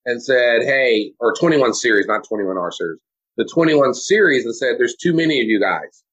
and 0.07 0.23
said, 0.23 0.63
"Hey," 0.63 1.13
or 1.21 1.35
21 1.35 1.75
series, 1.75 2.07
not 2.07 2.25
21R 2.25 2.73
series 2.73 3.01
the 3.37 3.45
21 3.45 3.95
series 3.95 4.45
and 4.45 4.55
said, 4.55 4.75
there's 4.79 4.97
too 4.97 5.15
many 5.15 5.41
of 5.41 5.49
you 5.49 5.61
guys 5.61 6.05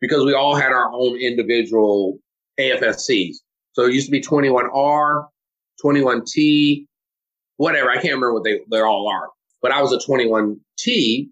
because 0.00 0.24
we 0.24 0.34
all 0.34 0.54
had 0.54 0.72
our 0.72 0.90
own 0.92 1.16
individual 1.16 2.18
AFSCs. 2.58 3.36
So 3.72 3.84
it 3.84 3.92
used 3.92 4.06
to 4.06 4.12
be 4.12 4.20
21R, 4.20 5.26
21T, 5.84 6.86
whatever. 7.56 7.90
I 7.90 7.94
can't 7.94 8.14
remember 8.14 8.34
what 8.34 8.44
they, 8.44 8.60
they 8.70 8.80
all 8.80 9.08
are, 9.08 9.28
but 9.62 9.72
I 9.72 9.82
was 9.82 9.92
a 9.92 9.98
21T. 9.98 11.28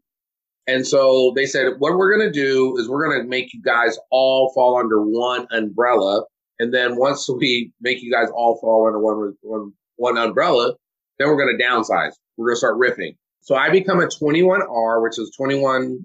And 0.69 0.87
so 0.87 1.33
they 1.35 1.47
said, 1.47 1.73
what 1.79 1.97
we're 1.97 2.15
going 2.15 2.31
to 2.31 2.41
do 2.41 2.77
is 2.79 2.89
we're 2.89 3.09
going 3.09 3.23
to 3.23 3.29
make 3.29 3.55
you 3.55 3.63
guys 3.63 3.99
all 4.11 4.53
fall 4.55 4.79
under 4.79 5.03
one 5.03 5.47
umbrella. 5.51 6.25
And 6.59 6.75
then 6.75 6.97
once 6.97 7.29
we 7.29 7.73
make 7.81 8.03
you 8.03 8.13
guys 8.13 8.29
all 8.35 8.59
fall 8.61 8.87
under 8.87 9.01
one, 9.01 9.35
one, 9.41 9.73
one 9.97 10.19
umbrella, 10.19 10.75
then 11.19 11.29
we're 11.29 11.43
going 11.43 11.57
to 11.57 11.65
downsize. 11.65 12.13
We're 12.37 12.49
going 12.49 12.55
to 12.55 12.59
start 12.59 12.79
riffing. 12.79 13.17
So 13.41 13.55
I 13.55 13.71
become 13.71 14.01
a 14.01 14.09
21R, 14.09 15.03
which 15.03 15.19
is 15.19 15.33
21 15.39 16.01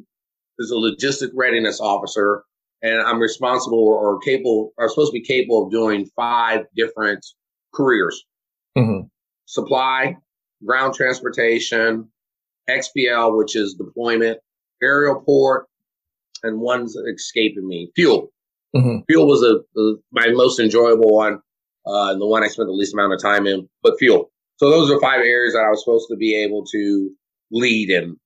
is 0.60 0.72
a 0.72 0.76
logistic 0.76 1.32
readiness 1.34 1.82
officer, 1.82 2.44
and 2.82 3.02
I'm 3.02 3.20
responsible 3.20 3.80
or, 3.80 4.20
capable, 4.20 4.72
or 4.78 4.88
supposed 4.88 5.12
to 5.12 5.20
be 5.20 5.26
capable 5.26 5.66
of 5.66 5.72
doing 5.72 6.10
five 6.16 6.66
different 6.76 7.26
careers: 7.74 8.24
mm-hmm. 8.78 9.08
supply, 9.46 10.16
ground 10.66 10.94
transportation, 10.94 12.10
XPL, 12.70 13.38
which 13.38 13.56
is 13.56 13.74
deployment, 13.74 14.40
aerial 14.84 15.22
port, 15.22 15.68
and 16.44 16.60
one's 16.60 16.96
escaping 16.96 17.68
me, 17.68 17.92
fuel. 17.96 18.32
Mm-hmm. 18.76 19.00
Fuel 19.08 19.28
was 19.28 19.44
a, 19.44 19.80
a, 19.80 19.96
my 20.12 20.30
most 20.32 20.60
enjoyable 20.60 21.14
one, 21.14 21.40
uh, 21.86 22.12
and 22.12 22.22
the 22.22 22.26
one 22.26 22.44
I 22.44 22.48
spent 22.48 22.68
the 22.68 22.74
least 22.74 22.94
amount 22.94 23.14
of 23.14 23.22
time 23.22 23.48
in. 23.48 23.68
But 23.82 23.98
fuel. 24.00 24.32
So 24.58 24.70
those 24.70 24.90
are 24.92 25.00
five 25.00 25.22
areas 25.22 25.54
that 25.54 25.64
I 25.66 25.70
was 25.70 25.84
supposed 25.84 26.08
to 26.10 26.16
be 26.16 26.36
able 26.36 26.66
to 26.66 27.12
lead 27.52 27.90
him. 27.90 28.20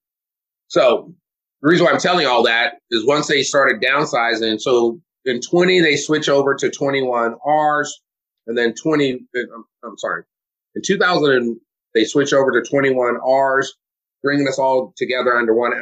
So 0.68 1.14
the 1.62 1.70
reason 1.70 1.86
why 1.86 1.92
I'm 1.92 2.00
telling 2.00 2.22
you 2.22 2.30
all 2.30 2.44
that 2.44 2.76
is 2.92 3.06
once 3.06 3.28
they 3.28 3.44
started 3.44 3.82
downsizing, 3.82 4.60
so 4.60 5.00
in 5.26 5.42
20 5.42 5.82
they 5.82 5.96
switch 5.96 6.30
over 6.30 6.56
to 6.56 6.70
21 6.70 7.36
R's, 7.46 8.02
and 8.46 8.58
then 8.58 8.74
20. 8.74 9.20
I'm, 9.36 9.66
I'm 9.84 9.98
sorry, 9.98 10.24
in 10.76 10.82
2000 10.86 11.60
they 11.94 12.06
switch 12.06 12.34
over 12.34 12.52
to 12.52 12.70
21 12.70 13.18
R's, 13.18 13.74
bringing 14.24 14.48
us 14.48 14.60
all 14.60 14.94
together 14.98 15.36
under 15.36 15.54
one 15.54 15.74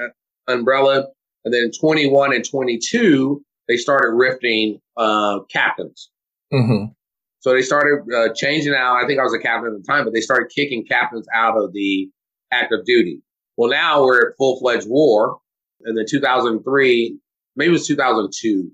umbrella. 0.48 1.08
And 1.44 1.54
then 1.54 1.72
21 1.80 2.34
and 2.34 2.48
22 2.48 3.44
they 3.68 3.78
started 3.78 4.10
riffing 4.10 4.80
uh, 4.98 5.40
captains. 5.52 6.10
Mm-hmm. 6.54 6.92
So 7.40 7.54
they 7.54 7.62
started 7.62 8.04
uh, 8.14 8.34
changing 8.36 8.74
out. 8.74 9.04
I 9.04 9.08
think 9.08 9.20
I 9.20 9.24
was 9.24 9.34
a 9.34 9.40
captain 9.40 9.74
at 9.74 9.82
the 9.82 9.86
time, 9.88 10.04
but 10.04 10.14
they 10.14 10.22
started 10.22 10.52
kicking 10.54 10.86
captains 10.86 11.28
out 11.34 11.58
of 11.58 11.74
the 11.74 12.10
active 12.52 12.86
duty. 12.86 13.22
Well, 13.58 13.70
now 13.70 14.04
we're 14.04 14.30
at 14.30 14.38
full 14.38 14.60
fledged 14.60 14.88
war. 14.90 15.40
And 15.84 15.98
then 15.98 16.06
2003, 16.10 17.20
maybe 17.56 17.70
it 17.70 17.72
was 17.72 17.88
2002. 17.88 18.72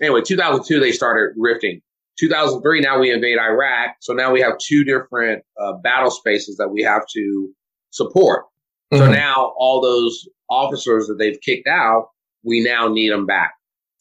Anyway, 0.00 0.22
2002, 0.22 0.80
they 0.80 0.90
started 0.90 1.36
riffing. 1.38 1.80
2003, 2.18 2.80
now 2.80 2.98
we 2.98 3.12
invade 3.12 3.38
Iraq. 3.38 3.96
So 4.00 4.12
now 4.12 4.32
we 4.32 4.40
have 4.40 4.54
two 4.58 4.84
different 4.84 5.44
uh, 5.60 5.74
battle 5.74 6.10
spaces 6.10 6.56
that 6.56 6.68
we 6.68 6.82
have 6.82 7.02
to 7.14 7.50
support. 7.90 8.46
Mm-hmm. 8.92 9.04
So 9.04 9.10
now 9.10 9.52
all 9.56 9.80
those 9.80 10.28
officers 10.52 11.06
that 11.06 11.16
they've 11.18 11.40
kicked 11.40 11.68
out, 11.68 12.08
we 12.44 12.62
now 12.62 12.88
need 12.88 13.10
them 13.10 13.26
back. 13.26 13.54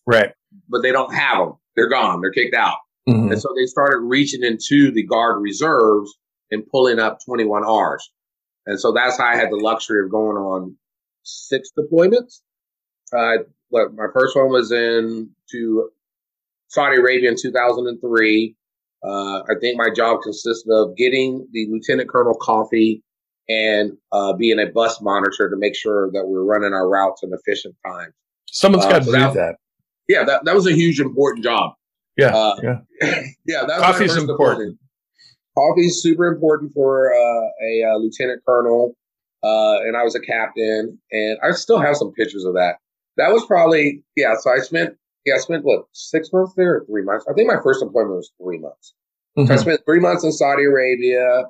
Right. 0.05 0.31
But 0.69 0.81
they 0.81 0.91
don't 0.91 1.13
have 1.13 1.37
them. 1.37 1.53
They're 1.75 1.89
gone. 1.89 2.21
They're 2.21 2.31
kicked 2.31 2.55
out. 2.55 2.77
Mm-hmm. 3.07 3.31
And 3.31 3.41
so 3.41 3.49
they 3.57 3.65
started 3.65 3.99
reaching 3.99 4.43
into 4.43 4.91
the 4.91 5.03
guard 5.03 5.41
reserves 5.41 6.11
and 6.51 6.67
pulling 6.67 6.99
up 6.99 7.19
21Rs. 7.27 8.01
And 8.65 8.79
so 8.79 8.91
that's 8.91 9.17
how 9.17 9.25
I 9.25 9.35
had 9.35 9.49
the 9.49 9.57
luxury 9.57 10.03
of 10.03 10.11
going 10.11 10.37
on 10.37 10.75
six 11.23 11.69
deployments. 11.77 12.41
Uh, 13.15 13.43
my 13.71 14.07
first 14.13 14.35
one 14.35 14.49
was 14.49 14.71
in 14.71 15.29
to 15.51 15.89
Saudi 16.67 16.97
Arabia 16.97 17.29
in 17.29 17.37
2003. 17.41 18.55
Uh, 19.03 19.39
I 19.39 19.53
think 19.59 19.77
my 19.77 19.89
job 19.95 20.21
consisted 20.21 20.71
of 20.71 20.95
getting 20.95 21.47
the 21.51 21.67
Lieutenant 21.71 22.09
Colonel 22.09 22.35
Coffee 22.35 23.03
and 23.49 23.97
uh, 24.11 24.33
being 24.33 24.59
a 24.59 24.67
bus 24.67 25.01
monitor 25.01 25.49
to 25.49 25.55
make 25.57 25.75
sure 25.75 26.11
that 26.11 26.25
we're 26.25 26.43
running 26.43 26.73
our 26.73 26.87
routes 26.87 27.23
in 27.23 27.31
efficient 27.33 27.75
time. 27.85 28.13
Someone's 28.47 28.85
uh, 28.85 28.89
got 28.89 28.99
to 28.99 29.05
so 29.05 29.11
do 29.11 29.17
that, 29.17 29.33
that, 29.33 29.55
Yeah, 30.07 30.23
that, 30.23 30.45
that 30.45 30.55
was 30.55 30.67
a 30.67 30.73
huge 30.73 30.99
important 30.99 31.43
job. 31.43 31.73
Yeah, 32.17 32.35
uh, 32.35 32.55
yeah, 32.61 32.79
yeah. 33.45 33.63
That 33.65 33.79
coffee's 33.79 34.15
important. 34.15 34.77
Coffee's 35.57 36.01
super 36.01 36.27
important 36.27 36.73
for 36.73 37.13
uh, 37.13 37.47
a 37.65 37.83
uh, 37.89 37.97
lieutenant 37.97 38.41
colonel, 38.45 38.95
and 39.41 39.95
I 39.95 40.03
was 40.03 40.15
a 40.15 40.19
captain, 40.19 40.99
and 41.11 41.37
I 41.43 41.51
still 41.51 41.79
have 41.79 41.95
some 41.95 42.11
pictures 42.11 42.43
of 42.43 42.53
that. 42.53 42.75
That 43.17 43.31
was 43.31 43.45
probably 43.45 44.03
yeah. 44.17 44.35
So 44.39 44.51
I 44.51 44.59
spent 44.59 44.97
yeah, 45.25 45.35
I 45.35 45.37
spent 45.37 45.63
what 45.63 45.85
six 45.93 46.29
months 46.33 46.53
there 46.55 46.75
or 46.75 46.85
three 46.85 47.03
months. 47.03 47.25
I 47.29 47.33
think 47.33 47.47
my 47.47 47.61
first 47.63 47.81
employment 47.81 48.15
was 48.15 48.31
three 48.41 48.59
months. 48.59 48.93
Mm-hmm. 49.37 49.47
So 49.47 49.53
I 49.53 49.57
spent 49.57 49.81
three 49.85 49.99
months 49.99 50.23
in 50.23 50.31
Saudi 50.31 50.63
Arabia, 50.63 51.43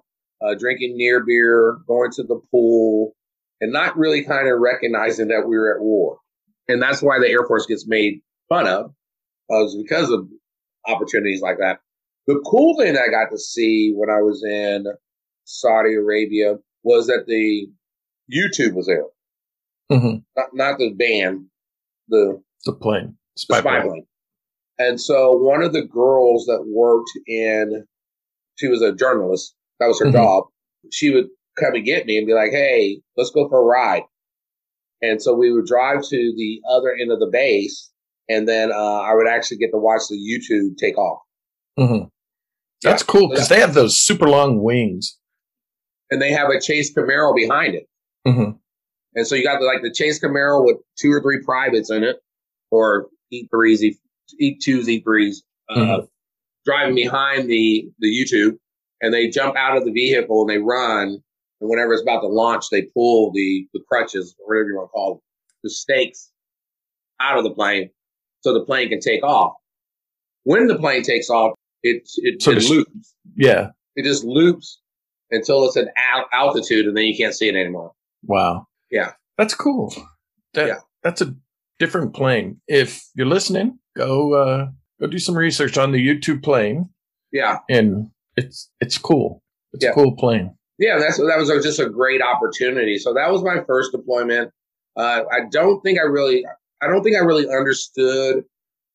uh, 0.46 0.56
drinking 0.56 0.98
near 0.98 1.24
beer, 1.24 1.78
going 1.88 2.12
to 2.12 2.24
the 2.24 2.40
pool, 2.52 3.16
and 3.60 3.72
not 3.72 3.98
really 3.98 4.24
kind 4.24 4.48
of 4.48 4.60
recognizing 4.60 5.28
that 5.30 5.48
we 5.48 5.58
were 5.58 5.76
at 5.76 5.82
war. 5.82 6.18
And 6.68 6.82
that's 6.82 7.02
why 7.02 7.20
the 7.20 7.30
Air 7.30 7.46
Force 7.46 7.66
gets 7.66 7.88
made 7.88 8.22
fun 8.50 8.68
of, 8.68 8.94
uh, 9.52 9.66
because 9.82 10.10
of 10.10 10.28
opportunities 10.88 11.42
like 11.42 11.58
that. 11.60 11.80
The 12.28 12.42
cool 12.46 12.78
thing 12.78 12.98
I 12.98 13.10
got 13.10 13.32
to 13.32 13.38
see 13.38 13.94
when 13.96 14.10
I 14.10 14.22
was 14.22 14.44
in 14.44 14.86
Saudi 15.46 15.96
Arabia 15.96 16.56
was 16.84 17.08
that 17.08 17.26
the 17.28 17.68
U-2 18.28 18.74
was 18.74 18.88
there. 18.88 19.04
Mm-hmm. 19.92 20.20
Not, 20.38 20.48
not 20.54 20.78
the 20.78 20.92
band, 20.92 21.48
the 22.08 22.42
the 22.66 22.74
plane, 22.74 23.18
spy, 23.36 23.58
the 23.58 23.62
spy 23.62 23.80
plane. 23.82 23.90
plane. 23.90 24.06
And 24.80 25.02
so 25.02 25.32
one 25.32 25.62
of 25.62 25.74
the 25.74 25.84
girls 25.84 26.46
that 26.46 26.64
worked 26.66 27.12
in, 27.28 27.86
she 28.56 28.68
was 28.68 28.82
a 28.82 28.94
journalist. 28.94 29.56
That 29.82 29.88
was 29.88 30.00
her 30.00 30.06
mm-hmm. 30.06 30.16
job. 30.16 30.44
She 30.92 31.10
would 31.10 31.26
come 31.60 31.74
and 31.74 31.84
get 31.84 32.06
me 32.06 32.18
and 32.18 32.28
be 32.28 32.34
like, 32.34 32.52
"Hey, 32.52 33.02
let's 33.18 33.32
go 33.32 33.50
for 33.50 33.60
a 33.60 33.66
ride." 33.66 34.04
And 35.02 35.20
so 35.20 35.34
we 35.34 35.52
would 35.52 35.66
drive 35.66 36.04
to 36.04 36.34
the 36.38 36.62
other 36.70 36.94
end 36.94 37.12
of 37.12 37.20
the 37.20 37.30
base, 37.32 37.92
and 38.30 38.48
then 38.48 38.72
uh, 38.72 39.00
I 39.00 39.16
would 39.16 39.28
actually 39.28 39.58
get 39.58 39.72
to 39.72 39.80
watch 39.80 40.04
the 40.08 40.18
U-2 40.18 40.78
take 40.78 41.00
off. 41.00 41.22
Mm-hmm. 41.80 42.06
That's 42.84 43.02
yeah. 43.02 43.08
cool 43.08 43.30
because 43.30 43.50
they 43.50 43.60
have 43.60 43.74
those 43.74 44.00
super 44.00 44.30
long 44.30 44.62
wings, 44.62 45.18
and 46.12 46.22
they 46.22 46.32
have 46.32 46.50
a 46.50 46.62
Chase 46.62 46.94
Camaro 46.94 47.36
behind 47.36 47.74
it. 47.74 47.88
Mm-hmm. 48.28 48.52
And 49.16 49.28
so 49.28 49.34
you 49.34 49.44
got 49.44 49.60
the, 49.60 49.66
like 49.66 49.82
the 49.82 49.92
Chase 49.92 50.24
Camaro 50.24 50.64
with 50.64 50.78
two 51.00 51.12
or 51.12 51.24
three 51.24 51.42
privates 51.44 51.90
in 51.90 52.04
it, 52.04 52.18
or 52.70 53.08
E 53.32 53.48
threes, 53.48 53.84
E 53.84 54.60
twos, 54.62 54.88
E 54.88 55.02
threes, 55.02 55.42
uh, 55.72 55.76
mm-hmm. 55.76 56.06
driving 56.66 56.94
behind 56.94 57.50
the 57.50 57.90
the 57.98 58.08
U-2, 58.08 58.58
and 59.02 59.14
they 59.14 59.30
jump 59.30 59.56
out 59.56 59.78
of 59.78 59.86
the 59.86 59.92
vehicle 59.92 60.42
and 60.42 60.50
they 60.50 60.58
run. 60.58 61.22
And 61.60 61.70
whenever 61.70 61.94
it's 61.94 62.02
about 62.02 62.22
to 62.22 62.28
launch, 62.28 62.70
they 62.70 62.84
pull 62.84 63.32
the 63.32 63.68
the 63.74 63.82
crutches 63.88 64.36
or 64.40 64.48
whatever 64.48 64.70
you 64.70 64.76
want 64.76 64.90
to 64.90 64.92
call 64.92 65.14
them, 65.16 65.22
the 65.64 65.70
stakes 65.70 66.32
out 67.20 67.38
of 67.38 67.44
the 67.44 67.52
plane, 67.52 67.92
so 68.42 68.54
the 68.54 68.66
plane 68.66 68.90
can 68.90 69.00
take 69.00 69.24
off. 69.24 69.54
When 70.44 70.68
the 70.68 70.78
plane 70.78 71.04
takes 71.04 71.30
off, 71.30 71.54
it 71.84 72.10
it, 72.18 72.42
so 72.42 72.52
it 72.52 72.64
loops. 72.70 73.16
Yeah, 73.36 73.70
it 73.96 74.04
just 74.04 74.24
loops 74.24 74.80
until 75.30 75.66
it's 75.66 75.78
at 75.78 75.88
altitude, 76.34 76.88
and 76.88 76.96
then 76.96 77.06
you 77.06 77.16
can't 77.16 77.34
see 77.34 77.48
it 77.48 77.56
anymore. 77.56 77.94
Wow. 78.24 78.68
Yeah, 78.92 79.14
that's 79.38 79.54
cool. 79.54 79.94
That, 80.54 80.68
yeah, 80.68 80.80
that's 81.04 81.22
a 81.22 81.34
different 81.80 82.14
plane. 82.14 82.60
If 82.68 83.04
you're 83.16 83.28
listening, 83.28 83.80
go 83.96 84.34
uh, 84.34 84.68
go 85.00 85.08
do 85.08 85.20
some 85.20 85.38
research 85.38 85.78
on 85.78 85.92
the 85.92 86.00
U-2 86.00 86.44
plane. 86.44 86.90
Yeah, 87.32 87.60
and 87.70 88.12
it's 88.38 88.70
it's 88.80 88.98
cool. 88.98 89.44
It's 89.74 89.84
yeah. 89.84 89.92
a 89.92 89.94
cool 89.94 90.16
plane. 90.16 90.56
Yeah, 90.80 90.98
that's 90.98 91.18
that 91.18 91.38
was 91.38 91.50
just 91.64 91.80
a 91.80 91.90
great 91.90 92.22
opportunity. 92.22 92.98
So 92.98 93.14
that 93.14 93.32
was 93.32 93.44
my 93.44 93.64
first 93.68 93.92
deployment. 93.92 94.52
Uh, 94.96 95.24
I 95.32 95.42
don't 95.50 95.82
think 95.82 96.00
I 96.00 96.04
really, 96.04 96.44
I 96.82 96.88
don't 96.88 97.04
think 97.04 97.16
I 97.16 97.20
really 97.20 97.48
understood 97.48 98.44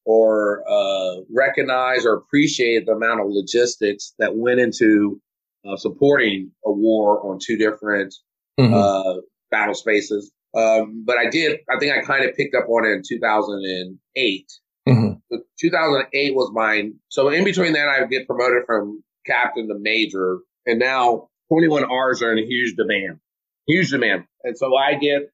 or 0.04 0.62
uh, 0.68 1.22
recognize 1.34 2.04
or 2.06 2.14
appreciated 2.14 2.86
the 2.86 2.92
amount 2.92 3.20
of 3.20 3.26
logistics 3.28 4.14
that 4.18 4.36
went 4.36 4.60
into 4.60 5.20
uh, 5.66 5.76
supporting 5.76 6.52
a 6.64 6.70
war 6.70 7.24
on 7.26 7.38
two 7.44 7.56
different 7.56 8.14
mm-hmm. 8.58 8.72
Uh, 8.72 9.20
battle 9.50 9.74
spaces. 9.74 10.32
Um, 10.56 11.04
but 11.04 11.18
I 11.18 11.28
did, 11.28 11.60
I 11.70 11.78
think 11.78 11.92
I 11.92 12.02
kind 12.02 12.24
of 12.24 12.34
picked 12.34 12.54
up 12.54 12.68
on 12.68 12.86
it 12.86 12.92
in 12.92 13.02
2008. 13.06 14.52
Mm-hmm. 14.88 15.36
2008 15.60 16.34
was 16.34 16.50
mine. 16.54 16.94
So 17.08 17.28
in 17.28 17.44
between 17.44 17.72
that, 17.74 17.88
I 17.88 18.04
get 18.06 18.26
promoted 18.26 18.62
from 18.64 19.02
captain 19.26 19.68
to 19.68 19.74
major. 19.78 20.38
And 20.66 20.78
now 20.78 21.28
21Rs 21.52 22.22
are 22.22 22.32
in 22.32 22.38
a 22.38 22.46
huge 22.46 22.76
demand, 22.76 23.18
huge 23.66 23.90
demand. 23.90 24.24
And 24.44 24.56
so 24.56 24.76
I 24.76 24.94
get, 24.94 25.30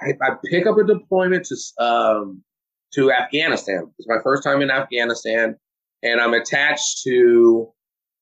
I, 0.00 0.12
I 0.22 0.36
pick 0.50 0.66
up 0.66 0.76
a 0.78 0.84
deployment 0.84 1.46
to, 1.46 1.84
um, 1.84 2.42
to 2.94 3.12
Afghanistan. 3.12 3.90
It's 3.98 4.08
my 4.08 4.18
first 4.22 4.42
time 4.42 4.62
in 4.62 4.70
Afghanistan. 4.70 5.56
And 6.02 6.20
I'm 6.20 6.34
attached 6.34 7.02
to, 7.04 7.70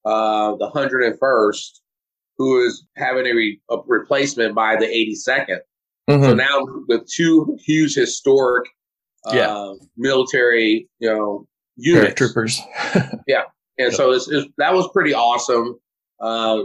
uh, 0.04 0.56
the 0.56 0.70
101st, 0.70 1.80
who 2.38 2.64
is 2.64 2.86
having 2.96 3.26
a, 3.26 3.32
re- 3.32 3.60
a 3.70 3.76
replacement 3.86 4.54
by 4.54 4.76
the 4.76 4.86
82nd. 4.86 5.58
Mm-hmm. 6.08 6.24
So 6.24 6.34
now 6.34 6.66
with 6.88 7.06
two 7.10 7.58
huge 7.64 7.94
historic 7.94 8.68
uh, 9.26 9.34
yeah. 9.34 9.74
military, 9.96 10.88
you 10.98 11.10
know, 11.10 11.46
units. 11.76 12.14
Troopers. 12.14 12.60
yeah. 13.26 13.44
And 13.78 13.92
so 13.92 14.12
it's, 14.12 14.28
it's, 14.28 14.46
that 14.58 14.74
was 14.74 14.88
pretty 14.92 15.14
awesome. 15.14 15.78
Uh, 16.20 16.64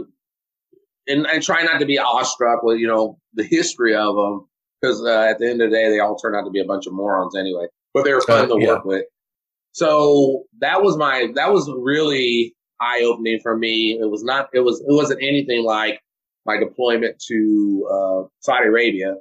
and, 1.06 1.26
and 1.26 1.42
try 1.42 1.62
not 1.62 1.78
to 1.78 1.86
be 1.86 1.98
awestruck 1.98 2.62
with, 2.62 2.78
you 2.78 2.88
know, 2.88 3.18
the 3.34 3.44
history 3.44 3.94
of 3.94 4.16
them 4.16 4.46
because 4.80 5.02
uh, 5.02 5.26
at 5.30 5.38
the 5.38 5.48
end 5.48 5.62
of 5.62 5.70
the 5.70 5.76
day, 5.76 5.90
they 5.90 6.00
all 6.00 6.16
turn 6.16 6.34
out 6.34 6.44
to 6.44 6.50
be 6.50 6.60
a 6.60 6.64
bunch 6.64 6.86
of 6.86 6.92
morons 6.92 7.36
anyway, 7.36 7.66
but 7.92 8.04
they 8.04 8.12
were 8.12 8.20
fun 8.20 8.50
uh, 8.50 8.54
to 8.54 8.60
yeah. 8.60 8.68
work 8.68 8.84
with. 8.84 9.04
So 9.72 10.44
that 10.60 10.82
was 10.82 10.96
my, 10.96 11.28
that 11.34 11.52
was 11.52 11.70
really 11.70 12.54
eye 12.80 13.02
opening 13.04 13.40
for 13.42 13.56
me. 13.56 13.98
It 14.00 14.10
was 14.10 14.22
not, 14.24 14.48
it 14.52 14.60
was, 14.60 14.80
it 14.80 14.92
wasn't 14.92 15.22
anything 15.22 15.64
like 15.64 16.00
my 16.46 16.58
deployment 16.58 17.18
to 17.28 17.88
uh, 17.90 18.28
Saudi 18.40 18.66
Arabia. 18.66 19.16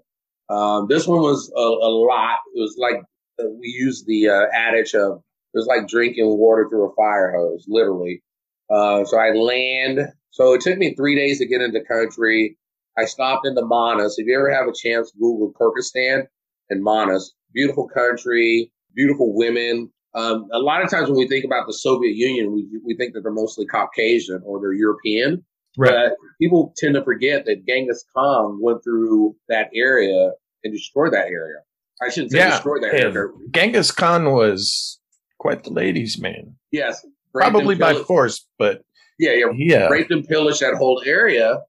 Um, 0.49 0.87
this 0.87 1.07
one 1.07 1.21
was 1.21 1.51
a, 1.55 1.59
a, 1.59 1.89
lot. 1.89 2.39
It 2.53 2.59
was 2.59 2.75
like 2.77 3.01
uh, 3.39 3.49
we 3.49 3.67
used 3.67 4.05
the 4.05 4.29
uh, 4.29 4.45
adage 4.53 4.93
of 4.93 5.23
it 5.53 5.57
was 5.57 5.67
like 5.67 5.87
drinking 5.87 6.37
water 6.37 6.67
through 6.69 6.89
a 6.89 6.95
fire 6.95 7.33
hose, 7.35 7.65
literally. 7.67 8.23
Uh, 8.69 9.05
so 9.05 9.17
I 9.17 9.31
land. 9.31 9.99
So 10.31 10.53
it 10.53 10.61
took 10.61 10.77
me 10.77 10.95
three 10.95 11.15
days 11.15 11.39
to 11.39 11.45
get 11.45 11.61
into 11.61 11.81
country. 11.81 12.57
I 12.97 13.05
stopped 13.05 13.45
in 13.45 13.53
the 13.53 13.65
Manas. 13.65 14.15
If 14.17 14.27
you 14.27 14.35
ever 14.35 14.51
have 14.51 14.67
a 14.67 14.73
chance, 14.73 15.11
Google 15.11 15.53
Kyrgyzstan 15.53 16.23
and 16.69 16.83
Manas. 16.83 17.33
Beautiful 17.53 17.87
country, 17.87 18.71
beautiful 18.95 19.35
women. 19.35 19.91
Um, 20.15 20.47
a 20.53 20.59
lot 20.59 20.83
of 20.83 20.89
times 20.89 21.09
when 21.09 21.17
we 21.17 21.27
think 21.27 21.45
about 21.45 21.67
the 21.67 21.73
Soviet 21.73 22.15
Union, 22.15 22.53
we, 22.53 22.67
we 22.85 22.95
think 22.95 23.13
that 23.13 23.21
they're 23.21 23.31
mostly 23.31 23.65
Caucasian 23.65 24.41
or 24.45 24.59
they're 24.59 24.73
European. 24.73 25.43
Right. 25.77 25.91
But 25.91 26.13
people 26.39 26.73
tend 26.77 26.95
to 26.95 27.03
forget 27.03 27.45
that 27.45 27.65
Genghis 27.67 28.05
Khan 28.15 28.59
went 28.61 28.83
through 28.83 29.35
that 29.49 29.69
area 29.75 30.31
and 30.63 30.73
destroyed 30.73 31.13
that 31.13 31.27
area. 31.27 31.57
I 32.01 32.09
shouldn't 32.09 32.31
say 32.31 32.39
yeah, 32.39 32.51
destroy 32.51 32.79
that 32.81 32.93
area. 32.93 33.27
Genghis 33.51 33.91
Khan 33.91 34.31
was 34.31 34.99
quite 35.43 35.63
the 35.63 35.71
ladies' 35.71 36.19
man. 36.19 36.55
Yes. 36.71 37.05
Probably 37.31 37.75
by 37.75 37.93
force, 37.93 38.47
but 38.57 38.83
yeah, 39.19 39.33
yeah, 39.33 39.45
yeah. 39.55 39.87
Raped 39.89 40.11
and 40.11 40.27
pillaged 40.27 40.61
that 40.61 40.75
whole 40.75 41.03
area. 41.05 41.59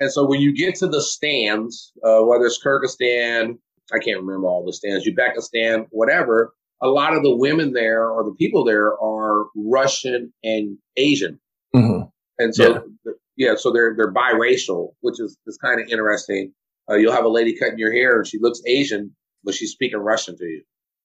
And 0.00 0.12
so 0.12 0.26
when 0.26 0.40
you 0.40 0.54
get 0.54 0.76
to 0.76 0.86
the 0.86 1.02
stands, 1.02 1.92
uh, 2.04 2.20
whether 2.20 2.44
it's 2.44 2.62
Kyrgyzstan, 2.64 3.58
I 3.92 3.98
can't 3.98 4.20
remember 4.20 4.46
all 4.46 4.64
the 4.64 4.72
stands, 4.72 5.06
Uzbekistan, 5.06 5.86
whatever, 5.90 6.54
a 6.80 6.88
lot 6.88 7.16
of 7.16 7.22
the 7.22 7.34
women 7.34 7.72
there 7.72 8.08
or 8.08 8.24
the 8.24 8.34
people 8.38 8.64
there 8.64 8.98
are 9.02 9.46
Russian 9.56 10.32
and 10.42 10.78
Asian. 10.96 11.40
Mm-hmm. 11.74 12.02
And 12.38 12.54
so 12.54 12.84
yeah 13.04 13.12
yeah, 13.38 13.54
so 13.56 13.72
they're 13.72 13.94
they're 13.96 14.12
biracial, 14.12 14.94
which 15.00 15.20
is 15.20 15.38
is 15.46 15.56
kind 15.56 15.80
of 15.80 15.88
interesting. 15.88 16.52
Uh, 16.90 16.96
you'll 16.96 17.12
have 17.12 17.24
a 17.24 17.30
lady 17.30 17.56
cutting 17.56 17.78
your 17.78 17.92
hair 17.92 18.16
and 18.18 18.26
she 18.26 18.38
looks 18.40 18.60
Asian, 18.66 19.14
but 19.44 19.54
she's 19.54 19.70
speaking 19.70 19.98
Russian 19.98 20.36
to 20.36 20.44
you. 20.44 20.62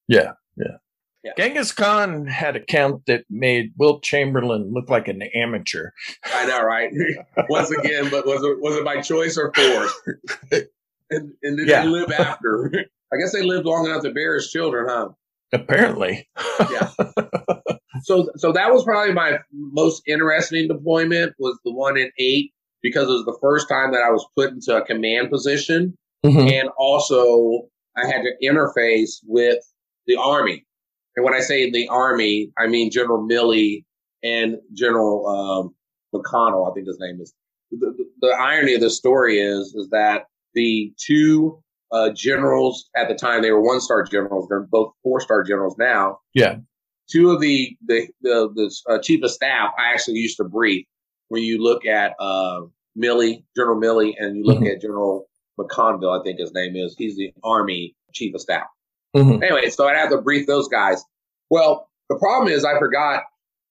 Yeah, 0.07 0.32
yeah. 0.57 0.78
Yeah. 1.24 1.32
Genghis 1.38 1.72
Khan 1.72 2.28
had 2.28 2.56
a 2.58 2.60
count 2.60 3.06
that 3.08 3.24
made 3.30 3.74
Wilt 3.78 4.04
Chamberlain 4.04 4.72
look 4.74 4.90
like 4.90 5.08
an 5.08 5.22
amateur. 5.34 5.92
I 6.26 6.46
know, 6.46 6.62
right? 6.64 6.92
Once 7.50 7.72
again, 7.72 8.10
but 8.10 8.26
was 8.26 8.44
it 8.44 8.60
was 8.60 8.76
it 8.76 8.84
by 8.84 9.02
choice 9.02 9.38
or 9.38 9.54
force? 9.54 10.02
and, 11.10 11.32
and 11.42 11.58
did 11.58 11.68
yeah. 11.68 11.84
they 11.84 11.88
live 11.88 12.12
after? 12.12 12.72
I 13.14 13.18
guess 13.18 13.32
they 13.32 13.44
lived 13.44 13.66
long 13.66 13.86
enough 13.86 14.04
to 14.04 14.12
bear 14.12 14.36
his 14.36 14.50
children, 14.50 14.88
huh? 14.90 15.10
Apparently. 15.54 16.28
yeah. 16.60 16.92
So, 18.04 18.30
so 18.36 18.52
that 18.52 18.72
was 18.74 18.84
probably 18.84 19.14
my 19.14 19.40
most 19.52 20.04
interesting 20.08 20.68
deployment 20.68 21.34
was 21.40 21.58
the 21.64 21.72
one 21.72 21.98
in 21.98 22.12
eight 22.20 22.52
because 22.82 23.04
it 23.08 23.12
was 23.12 23.26
the 23.26 23.38
first 23.42 23.70
time 23.70 23.92
that 23.94 24.02
I 24.02 24.12
was 24.12 24.26
put 24.36 24.52
into 24.52 24.76
a 24.76 24.86
command 24.86 25.30
position. 25.30 25.98
Mm-hmm. 26.26 26.48
And 26.48 26.70
also 26.78 27.70
I 27.96 28.06
had 28.06 28.24
to 28.24 28.34
interface 28.44 29.20
with 29.26 29.60
the 30.06 30.18
army. 30.18 30.66
And 31.16 31.24
when 31.24 31.34
I 31.34 31.39
say 31.39 31.70
the 31.70 31.88
army, 31.89 32.51
I 32.57 32.68
mean 32.68 32.91
General 32.91 33.20
Milley 33.20 33.86
and 34.24 34.57
General 34.74 35.28
um, 35.28 35.76
McConnell, 36.14 36.70
I 36.70 36.74
think 36.74 36.88
his 36.88 36.99
name 36.99 37.20
is. 37.22 37.34
the, 37.72 37.93
the 38.22 38.36
irony 38.39 38.74
of 38.76 38.82
the 38.82 38.89
story 38.89 39.39
is 39.39 39.74
is 39.76 39.89
that 39.89 40.26
the 40.53 40.93
two 40.97 41.61
uh, 41.91 42.09
generals 42.16 42.89
at 42.95 43.07
the 43.07 43.16
time 43.16 43.41
they 43.41 43.51
were 43.51 43.61
one 43.61 43.80
star 43.80 44.03
generals. 44.03 44.47
They're 44.49 44.61
both 44.61 44.93
four 45.03 45.22
star 45.22 45.43
generals 45.43 45.76
now. 45.78 46.20
Yeah. 46.34 46.57
Two 47.09 47.32
of 47.32 47.39
the 47.39 47.78
the 47.86 48.07
the, 48.22 48.49
the 48.55 48.93
uh, 48.93 48.99
chief 48.99 49.24
of 49.24 49.32
staff 49.32 49.72
I 49.78 49.91
actually 49.93 50.18
used 50.20 50.38
to 50.38 50.43
brief. 50.43 50.86
When 51.30 51.43
you 51.43 51.61
look 51.61 51.86
at 51.86 52.14
uh, 52.20 52.61
Milley, 52.97 53.43
General 53.55 53.80
Milley, 53.80 54.14
and 54.20 54.38
you 54.38 54.43
look 54.43 54.57
mm-hmm. 54.57 54.68
at 54.68 54.82
General 54.82 55.28
McConville, 55.59 56.20
I 56.20 56.24
think 56.24 56.39
his 56.39 56.53
name 56.53 56.76
is. 56.76 56.95
He's 56.97 57.16
the 57.16 57.34
Army 57.43 57.95
chief 58.14 58.36
of 58.36 58.41
staff. 58.41 58.68
Mm-hmm. 59.16 59.43
Anyway, 59.43 59.70
so 59.70 59.88
I 59.88 59.95
have 59.95 60.09
to 60.09 60.22
brief 60.22 60.47
those 60.47 60.68
guys. 60.68 61.03
Well, 61.49 61.89
the 62.09 62.18
problem 62.18 62.51
is 62.51 62.66
I 62.66 62.80
forgot 62.80 63.24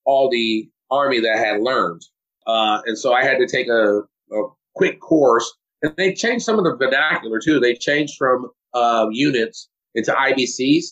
all 0.05 0.30
the 0.30 0.68
Army 0.90 1.20
that 1.20 1.32
I 1.36 1.38
had 1.38 1.61
learned, 1.61 2.03
uh, 2.47 2.82
and 2.86 2.99
so 2.99 3.12
I 3.12 3.24
had 3.24 3.38
to 3.38 3.47
take 3.47 3.68
a, 3.68 4.03
a 4.32 4.49
quick 4.74 5.01
course 5.01 5.53
and 5.82 5.95
they 5.97 6.14
changed 6.14 6.45
some 6.45 6.59
of 6.59 6.64
the 6.64 6.76
vernacular 6.76 7.40
too. 7.40 7.61
They 7.61 7.74
changed 7.74 8.14
from 8.16 8.51
uh, 8.72 9.09
units 9.11 9.68
into 9.95 10.12
IBCs, 10.12 10.84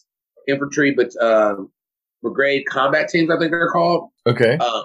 infantry, 0.48 0.94
but 0.94 1.11
uh, 1.22 1.57
brigade 2.22 2.64
combat 2.68 3.09
teams, 3.09 3.30
I 3.30 3.38
think 3.38 3.53
they're 3.53 3.70
called. 3.70 4.11
Okay. 4.26 4.59
Uh, 4.61 4.82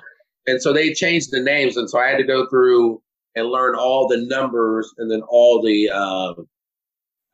and 0.47 0.61
so 0.61 0.72
they 0.72 0.93
changed 0.93 1.32
the 1.32 1.41
names, 1.41 1.76
and 1.76 1.89
so 1.89 1.99
I 1.99 2.07
had 2.07 2.18
to 2.18 2.24
go 2.24 2.47
through 2.47 3.01
and 3.36 3.47
learn 3.47 3.76
all 3.76 4.07
the 4.07 4.26
numbers 4.26 4.93
and 4.97 5.11
then 5.11 5.22
all 5.28 5.61
the 5.61 5.89
uh, 5.89 6.34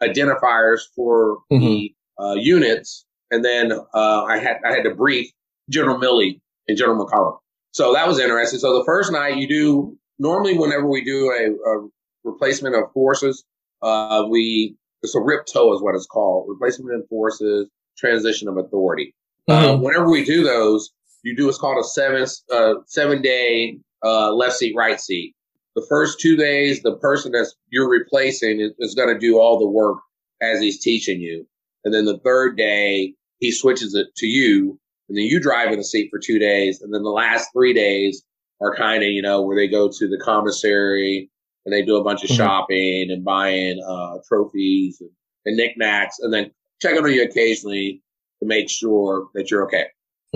identifiers 0.01 0.79
for 0.95 1.39
mm-hmm. 1.51 1.59
the 1.59 1.95
uh, 2.22 2.34
units, 2.34 3.05
and 3.32 3.43
then 3.43 3.72
uh, 3.72 4.24
I 4.24 4.38
had 4.38 4.57
I 4.65 4.74
had 4.74 4.84
to 4.84 4.95
brief 4.95 5.32
General 5.69 5.97
Milley 5.97 6.39
and 6.67 6.78
General 6.78 7.05
McCollum. 7.05 7.38
So 7.72 7.93
that 7.93 8.07
was 8.07 8.19
interesting. 8.19 8.59
So 8.59 8.78
the 8.78 8.86
first 8.86 9.11
night 9.11 9.38
you 9.38 9.47
do 9.47 9.97
normally 10.19 10.57
whenever 10.57 10.88
we 10.88 11.03
do 11.03 11.32
a, 11.32 11.69
a 11.69 11.88
replacement 12.24 12.76
of 12.76 12.91
forces. 12.93 13.43
Uh, 13.82 14.26
we 14.30 14.76
it's 15.01 15.15
a 15.15 15.19
RIPTO 15.19 15.76
is 15.76 15.82
what 15.82 15.95
it's 15.95 16.05
called, 16.05 16.45
replacement 16.47 17.01
of 17.01 17.07
forces, 17.09 17.67
transition 17.97 18.47
of 18.47 18.57
authority. 18.57 19.15
Uh, 19.47 19.53
mm-hmm. 19.53 19.84
Whenever 19.84 20.09
we 20.09 20.24
do 20.24 20.43
those, 20.43 20.91
you 21.24 21.36
do 21.36 21.47
what's 21.47 21.57
called 21.57 21.84
a 21.84 21.88
seven 21.88 22.26
uh, 22.53 22.74
seven 22.86 23.22
day 23.22 23.80
uh, 24.03 24.32
left 24.32 24.53
seat 24.53 24.74
right 24.78 24.99
seat. 24.99 25.34
The 25.76 25.86
first 25.89 26.19
two 26.19 26.36
days, 26.36 26.84
the 26.84 26.97
person 26.97 27.32
that's 27.32 27.55
you're 27.69 27.89
replacing 27.89 28.59
is, 28.59 28.72
is 28.80 28.95
going 28.95 29.13
to 29.13 29.19
do 29.19 29.39
all 29.39 29.57
the 29.57 29.67
work 29.67 29.99
as 30.41 30.59
he's 30.59 30.80
teaching 30.80 31.22
you, 31.22 31.47
and 31.84 31.93
then 31.93 32.05
the 32.05 32.19
third 32.19 32.57
day 32.57 33.13
he 33.39 33.51
switches 33.51 33.95
it 33.95 34.07
to 34.17 34.27
you, 34.27 34.79
and 35.09 35.17
then 35.17 35.25
you 35.25 35.39
drive 35.39 35.71
in 35.71 35.77
the 35.77 35.84
seat 35.84 36.09
for 36.11 36.19
two 36.19 36.39
days, 36.39 36.82
and 36.82 36.93
then 36.93 37.03
the 37.03 37.09
last 37.09 37.49
three 37.53 37.73
days 37.73 38.23
are 38.61 38.75
kind 38.75 39.03
of 39.03 39.09
you 39.09 39.21
know 39.21 39.41
where 39.41 39.55
they 39.57 39.67
go 39.67 39.89
to 39.89 40.07
the 40.07 40.19
commissary 40.23 41.29
and 41.65 41.73
they 41.73 41.84
do 41.84 41.97
a 41.97 42.03
bunch 42.03 42.23
of 42.23 42.29
mm-hmm. 42.29 42.38
shopping 42.38 43.07
and 43.11 43.23
buying 43.23 43.79
uh, 43.88 44.17
trophies 44.27 44.99
and, 44.99 45.09
and 45.45 45.57
knickknacks, 45.57 46.19
and 46.19 46.34
then 46.34 46.51
checking 46.82 47.03
on 47.03 47.11
you 47.11 47.23
occasionally 47.23 48.01
to 48.41 48.47
make 48.47 48.69
sure 48.69 49.27
that 49.34 49.51
you're 49.51 49.65
okay. 49.65 49.86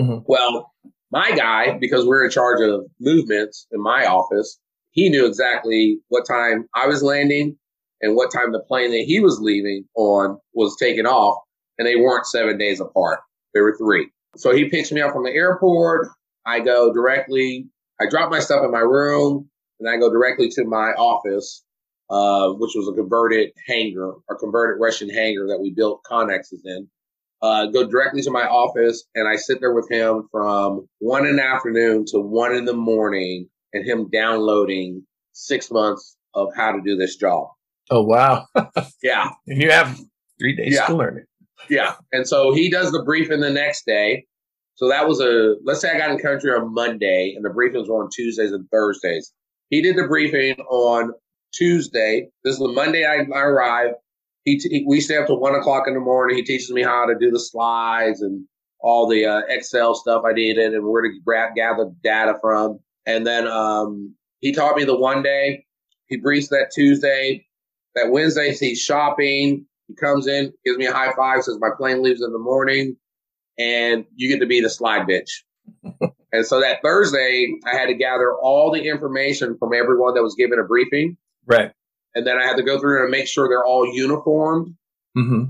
Mm-hmm. 0.00 0.24
Well, 0.26 0.72
my 1.10 1.32
guy, 1.32 1.78
because 1.78 2.04
we're 2.04 2.24
in 2.24 2.30
charge 2.30 2.60
of 2.60 2.86
movements 3.00 3.66
in 3.72 3.82
my 3.82 4.06
office, 4.06 4.58
he 4.90 5.08
knew 5.08 5.26
exactly 5.26 5.98
what 6.08 6.26
time 6.26 6.68
I 6.74 6.86
was 6.86 7.02
landing 7.02 7.56
and 8.00 8.14
what 8.14 8.32
time 8.32 8.52
the 8.52 8.60
plane 8.60 8.90
that 8.90 9.04
he 9.06 9.20
was 9.20 9.40
leaving 9.40 9.84
on 9.94 10.38
was 10.54 10.76
taking 10.78 11.06
off, 11.06 11.42
and 11.78 11.86
they 11.86 11.96
weren't 11.96 12.26
seven 12.26 12.58
days 12.58 12.80
apart. 12.80 13.20
They 13.54 13.60
were 13.60 13.76
three. 13.76 14.10
So 14.36 14.54
he 14.54 14.68
picks 14.68 14.92
me 14.92 15.00
up 15.00 15.12
from 15.12 15.24
the 15.24 15.30
airport. 15.30 16.08
I 16.44 16.60
go 16.60 16.92
directly. 16.92 17.66
I 18.00 18.06
drop 18.08 18.30
my 18.30 18.40
stuff 18.40 18.64
in 18.64 18.70
my 18.70 18.80
room 18.80 19.48
and 19.80 19.88
I 19.88 19.96
go 19.96 20.10
directly 20.10 20.48
to 20.50 20.64
my 20.64 20.92
office, 20.92 21.64
uh, 22.10 22.50
which 22.52 22.72
was 22.74 22.88
a 22.88 22.92
converted 22.92 23.50
hangar, 23.66 24.12
a 24.30 24.34
converted 24.34 24.80
Russian 24.80 25.10
hangar 25.10 25.48
that 25.48 25.60
we 25.60 25.70
built 25.70 26.02
connexes 26.04 26.60
in. 26.64 26.88
Uh, 27.42 27.66
go 27.66 27.86
directly 27.86 28.22
to 28.22 28.30
my 28.30 28.46
office, 28.46 29.04
and 29.14 29.28
I 29.28 29.36
sit 29.36 29.60
there 29.60 29.74
with 29.74 29.90
him 29.90 30.26
from 30.32 30.88
one 31.00 31.26
in 31.26 31.36
the 31.36 31.44
afternoon 31.44 32.06
to 32.08 32.18
one 32.18 32.54
in 32.54 32.64
the 32.64 32.72
morning, 32.72 33.48
and 33.74 33.84
him 33.84 34.08
downloading 34.10 35.06
six 35.32 35.70
months 35.70 36.16
of 36.34 36.48
how 36.56 36.72
to 36.72 36.80
do 36.80 36.96
this 36.96 37.16
job. 37.16 37.48
Oh 37.90 38.02
wow! 38.02 38.46
yeah, 39.02 39.30
and 39.46 39.60
you 39.62 39.70
have 39.70 39.98
three 40.38 40.56
days 40.56 40.74
yeah. 40.74 40.86
to 40.86 40.96
learn 40.96 41.18
it. 41.18 41.26
Yeah, 41.68 41.94
and 42.12 42.26
so 42.26 42.52
he 42.52 42.70
does 42.70 42.92
the 42.92 43.02
briefing 43.02 43.40
the 43.40 43.50
next 43.50 43.86
day. 43.86 44.26
So 44.74 44.88
that 44.88 45.08
was 45.08 45.20
a 45.20 45.56
let's 45.64 45.80
say 45.80 45.90
I 45.90 45.98
got 45.98 46.10
in 46.10 46.18
country 46.18 46.50
on 46.50 46.74
Monday, 46.74 47.34
and 47.36 47.44
the 47.44 47.50
briefings 47.50 47.88
were 47.88 48.02
on 48.02 48.10
Tuesdays 48.14 48.52
and 48.52 48.68
Thursdays. 48.70 49.32
He 49.70 49.82
did 49.82 49.96
the 49.96 50.06
briefing 50.06 50.56
on 50.68 51.12
Tuesday. 51.52 52.28
This 52.44 52.54
is 52.54 52.58
the 52.58 52.68
Monday 52.68 53.04
I, 53.04 53.24
I 53.34 53.40
arrived. 53.40 53.94
He, 54.44 54.58
t- 54.58 54.84
we 54.86 55.00
stay 55.00 55.16
up 55.16 55.26
to 55.26 55.34
one 55.34 55.54
o'clock 55.54 55.84
in 55.88 55.94
the 55.94 56.00
morning. 56.00 56.36
He 56.36 56.44
teaches 56.44 56.70
me 56.70 56.82
how 56.82 57.06
to 57.06 57.14
do 57.18 57.30
the 57.30 57.40
slides 57.40 58.20
and 58.22 58.46
all 58.80 59.08
the 59.08 59.26
uh, 59.26 59.40
Excel 59.48 59.94
stuff 59.94 60.22
I 60.24 60.32
needed 60.32 60.74
and 60.74 60.86
where 60.86 61.02
to 61.02 61.10
grab, 61.24 61.56
gather 61.56 61.90
data 62.04 62.34
from. 62.40 62.78
And 63.06 63.26
then 63.26 63.48
um, 63.48 64.14
he 64.38 64.52
taught 64.52 64.76
me 64.76 64.84
the 64.84 64.96
one 64.96 65.22
day. 65.22 65.64
He 66.06 66.16
briefs 66.18 66.48
that 66.48 66.70
Tuesday. 66.72 67.46
That 67.96 68.10
Wednesday, 68.10 68.54
he's 68.54 68.80
shopping. 68.80 69.66
He 69.88 69.94
comes 69.94 70.28
in, 70.28 70.52
gives 70.64 70.78
me 70.78 70.86
a 70.86 70.92
high 70.92 71.12
five, 71.16 71.42
says 71.42 71.58
my 71.60 71.70
plane 71.76 72.02
leaves 72.02 72.22
in 72.22 72.32
the 72.32 72.38
morning, 72.38 72.96
and 73.58 74.04
you 74.14 74.28
get 74.28 74.40
to 74.40 74.46
be 74.46 74.60
the 74.60 74.70
slide 74.70 75.08
bitch. 75.08 75.30
And 76.32 76.44
so 76.44 76.60
that 76.60 76.82
Thursday, 76.82 77.48
I 77.64 77.76
had 77.76 77.86
to 77.86 77.94
gather 77.94 78.34
all 78.34 78.70
the 78.70 78.82
information 78.82 79.56
from 79.58 79.72
everyone 79.72 80.14
that 80.14 80.22
was 80.22 80.34
given 80.34 80.58
a 80.58 80.64
briefing. 80.64 81.16
Right. 81.46 81.72
And 82.14 82.26
then 82.26 82.36
I 82.36 82.44
had 82.44 82.56
to 82.56 82.62
go 82.62 82.78
through 82.78 83.02
and 83.02 83.10
make 83.10 83.26
sure 83.26 83.48
they're 83.48 83.64
all 83.64 83.86
uniformed. 83.86 84.74
Mm-hmm. 85.16 85.44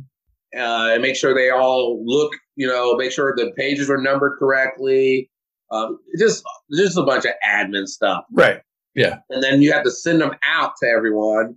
Uh, 0.56 0.92
and 0.92 1.02
make 1.02 1.16
sure 1.16 1.34
they 1.34 1.50
all 1.50 2.02
look, 2.06 2.32
you 2.54 2.66
know, 2.66 2.94
make 2.96 3.10
sure 3.10 3.34
the 3.36 3.52
pages 3.56 3.90
are 3.90 4.00
numbered 4.00 4.38
correctly. 4.38 5.30
Um, 5.70 5.98
just, 6.18 6.44
just 6.72 6.96
a 6.96 7.02
bunch 7.02 7.24
of 7.24 7.32
admin 7.44 7.88
stuff. 7.88 8.24
Right. 8.30 8.60
Yeah. 8.94 9.18
And 9.28 9.42
then 9.42 9.62
you 9.62 9.72
have 9.72 9.84
to 9.84 9.90
send 9.90 10.20
them 10.20 10.36
out 10.46 10.72
to 10.82 10.88
everyone. 10.88 11.56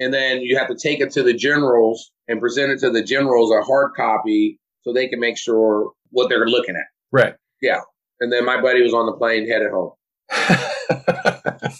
And 0.00 0.12
then 0.12 0.40
you 0.40 0.58
have 0.58 0.68
to 0.68 0.76
take 0.76 1.00
it 1.00 1.12
to 1.12 1.22
the 1.22 1.34
generals 1.34 2.10
and 2.26 2.40
present 2.40 2.72
it 2.72 2.80
to 2.80 2.90
the 2.90 3.02
generals 3.02 3.52
a 3.52 3.62
hard 3.62 3.92
copy 3.94 4.58
so 4.82 4.92
they 4.92 5.08
can 5.08 5.20
make 5.20 5.38
sure 5.38 5.92
what 6.10 6.28
they're 6.28 6.46
looking 6.46 6.74
at. 6.74 6.86
Right. 7.12 7.34
Yeah 7.62 7.80
and 8.20 8.30
then 8.32 8.44
my 8.44 8.60
buddy 8.60 8.82
was 8.82 8.94
on 8.94 9.06
the 9.06 9.12
plane 9.12 9.48
headed 9.48 9.70
home. 9.70 9.92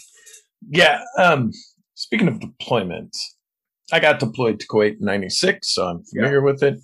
yeah. 0.69 1.01
Um, 1.17 1.51
speaking 1.93 2.27
of 2.27 2.39
deployments, 2.39 3.17
I 3.91 3.99
got 3.99 4.19
deployed 4.19 4.59
to 4.59 4.67
Kuwait 4.67 4.99
in 4.99 5.05
'96, 5.05 5.73
so 5.73 5.87
I'm 5.87 6.03
familiar 6.03 6.39
yeah. 6.39 6.51
with 6.51 6.63
it. 6.63 6.79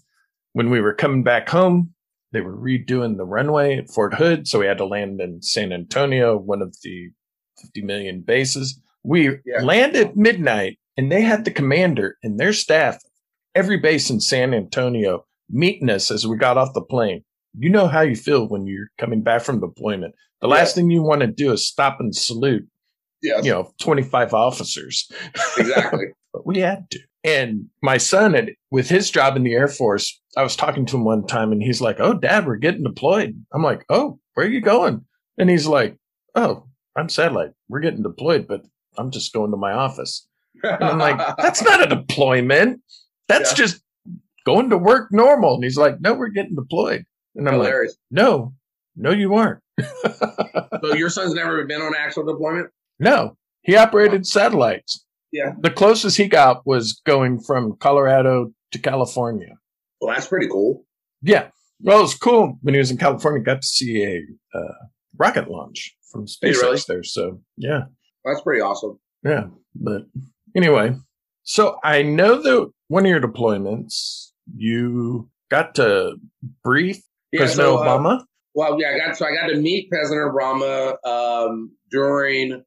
When 0.54 0.70
we 0.70 0.82
were 0.82 0.94
coming 0.94 1.24
back 1.24 1.50
home, 1.50 1.94
they 2.32 2.42
were 2.42 2.56
redoing 2.56 3.18
the 3.18 3.26
runway 3.26 3.78
at 3.78 3.90
Fort 3.90 4.14
Hood, 4.14 4.48
so 4.48 4.60
we 4.60 4.66
had 4.66 4.78
to 4.78 4.86
land 4.86 5.20
in 5.20 5.42
San 5.42 5.74
Antonio, 5.74 6.38
one 6.38 6.62
of 6.62 6.76
the 6.84 7.10
50 7.62 7.82
million 7.84 8.22
bases. 8.22 8.80
We 9.04 9.38
yeah. 9.46 9.62
landed 9.62 10.16
midnight, 10.16 10.80
and 10.98 11.12
they 11.12 11.22
had 11.22 11.46
the 11.46 11.52
commander 11.52 12.18
and 12.24 12.40
their 12.40 12.54
staff, 12.54 12.98
every 13.56 13.78
base 13.78 14.10
in 14.10 14.20
San 14.20 14.54
Antonio, 14.54 15.26
meeting 15.50 15.90
us 15.90 16.12
as 16.12 16.28
we 16.28 16.38
got 16.38 16.58
off 16.58 16.74
the 16.74 16.82
plane 16.82 17.24
you 17.58 17.70
know 17.70 17.88
how 17.88 18.02
you 18.02 18.16
feel 18.16 18.48
when 18.48 18.68
you're 18.68 18.90
coming 18.98 19.22
back 19.22 19.42
from 19.42 19.60
deployment. 19.60 20.14
The 20.42 20.48
yeah. 20.48 20.56
last 20.56 20.76
thing 20.76 20.90
you 20.90 21.02
want 21.02 21.22
to 21.22 21.28
do 21.28 21.52
is 21.52 21.68
stop 21.68 22.00
and 22.00 22.16
salute, 22.16 22.68
yes. 23.22 23.44
you 23.44 23.52
know, 23.52 23.72
25 23.82 24.34
officers. 24.34 25.10
Exactly. 25.58 26.06
but 26.34 26.46
we 26.46 26.60
had 26.60 26.90
to. 26.92 27.00
And 27.24 27.66
my 27.82 27.98
son, 27.98 28.34
had, 28.34 28.52
with 28.70 28.90
his 28.90 29.10
job 29.10 29.36
in 29.36 29.44
the 29.44 29.54
Air 29.54 29.68
Force, 29.68 30.22
I 30.38 30.44
was 30.44 30.56
talking 30.56 30.86
to 30.86 30.98
him 30.98 31.04
one 31.04 31.26
time 31.26 31.52
and 31.52 31.62
he's 31.62 31.82
like, 31.82 32.00
Oh, 32.00 32.14
dad, 32.14 32.46
we're 32.46 32.58
getting 32.58 32.84
deployed. 32.84 33.44
I'm 33.54 33.64
like, 33.64 33.84
Oh, 33.90 34.20
where 34.36 34.46
are 34.46 34.50
you 34.50 34.62
going? 34.62 35.06
And 35.38 35.50
he's 35.50 35.68
like, 35.68 35.98
Oh, 36.36 36.68
I'm 36.96 37.10
satellite. 37.10 37.52
We're 37.68 37.80
getting 37.80 38.04
deployed, 38.04 38.48
but 38.48 38.62
I'm 38.98 39.12
just 39.12 39.34
going 39.34 39.52
to 39.52 39.58
my 39.58 39.74
office. 39.74 40.28
And 40.64 40.84
I'm 40.84 40.98
like, 40.98 41.18
That's 41.38 41.62
not 41.62 41.84
a 41.84 41.88
deployment. 41.96 42.82
That's 43.28 43.52
yeah. 43.52 43.66
just 43.66 43.82
going 44.46 44.70
to 44.70 44.78
work 44.78 45.10
normal. 45.12 45.56
And 45.56 45.64
he's 45.64 45.78
like, 45.78 46.00
No, 46.00 46.14
we're 46.14 46.30
getting 46.30 46.56
deployed. 46.56 47.06
And 47.36 47.48
I'm 47.48 47.56
Hilarious. 47.56 47.92
like, 47.92 47.98
no, 48.12 48.54
no, 48.96 49.12
you 49.12 49.36
aren't. 49.36 49.62
so 49.82 50.96
your 50.96 51.10
son's 51.10 51.34
never 51.36 51.64
been 51.66 51.82
on 51.82 51.94
actual 51.96 52.26
deployment? 52.26 52.70
No, 53.00 53.38
he 53.62 53.76
operated 53.76 54.26
satellites. 54.26 55.06
Yeah. 55.32 55.54
The 55.60 55.70
closest 55.70 56.18
he 56.18 56.28
got 56.28 56.66
was 56.66 57.00
going 57.06 57.40
from 57.40 57.76
Colorado 57.80 58.52
to 58.72 58.80
California. 58.80 59.56
Well, 60.02 60.14
that's 60.14 60.28
pretty 60.28 60.48
cool. 60.48 60.86
Yeah. 61.22 61.50
Well, 61.82 62.00
it 62.00 62.04
was 62.04 62.16
cool 62.16 62.58
when 62.62 62.74
he 62.74 62.80
was 62.80 62.90
in 62.90 62.98
California. 62.98 63.44
Got 63.44 63.62
to 63.62 63.68
see 63.68 64.04
a 64.04 64.58
uh, 64.58 64.74
rocket 65.18 65.50
launch 65.50 65.96
from 66.12 66.26
SpaceX 66.26 66.62
really? 66.62 66.82
there. 66.88 67.04
So 67.04 67.42
yeah, 67.58 67.84
that's 68.26 68.42
pretty 68.42 68.62
awesome. 68.62 69.00
Yeah, 69.24 69.46
but 69.76 70.04
anyway, 70.58 70.96
so 71.44 71.80
I 71.84 72.02
know 72.02 72.42
that 72.42 72.72
one 72.90 73.06
of 73.06 73.10
your 73.10 73.22
deployments, 73.22 74.32
you 74.54 75.30
got 75.50 75.76
to 75.76 76.18
brief 76.64 77.02
yeah, 77.32 77.42
President 77.42 77.68
so, 77.68 77.78
uh, 77.78 77.88
Obama? 77.88 78.20
Uh, 78.20 78.26
well, 78.56 78.82
yeah, 78.82 78.94
I 78.96 78.98
got 78.98 79.16
so 79.16 79.26
I 79.26 79.36
got 79.36 79.48
to 79.48 79.58
meet 79.58 79.90
President 79.90 80.34
Obama 80.34 80.96
um, 81.06 81.72
during 81.92 82.64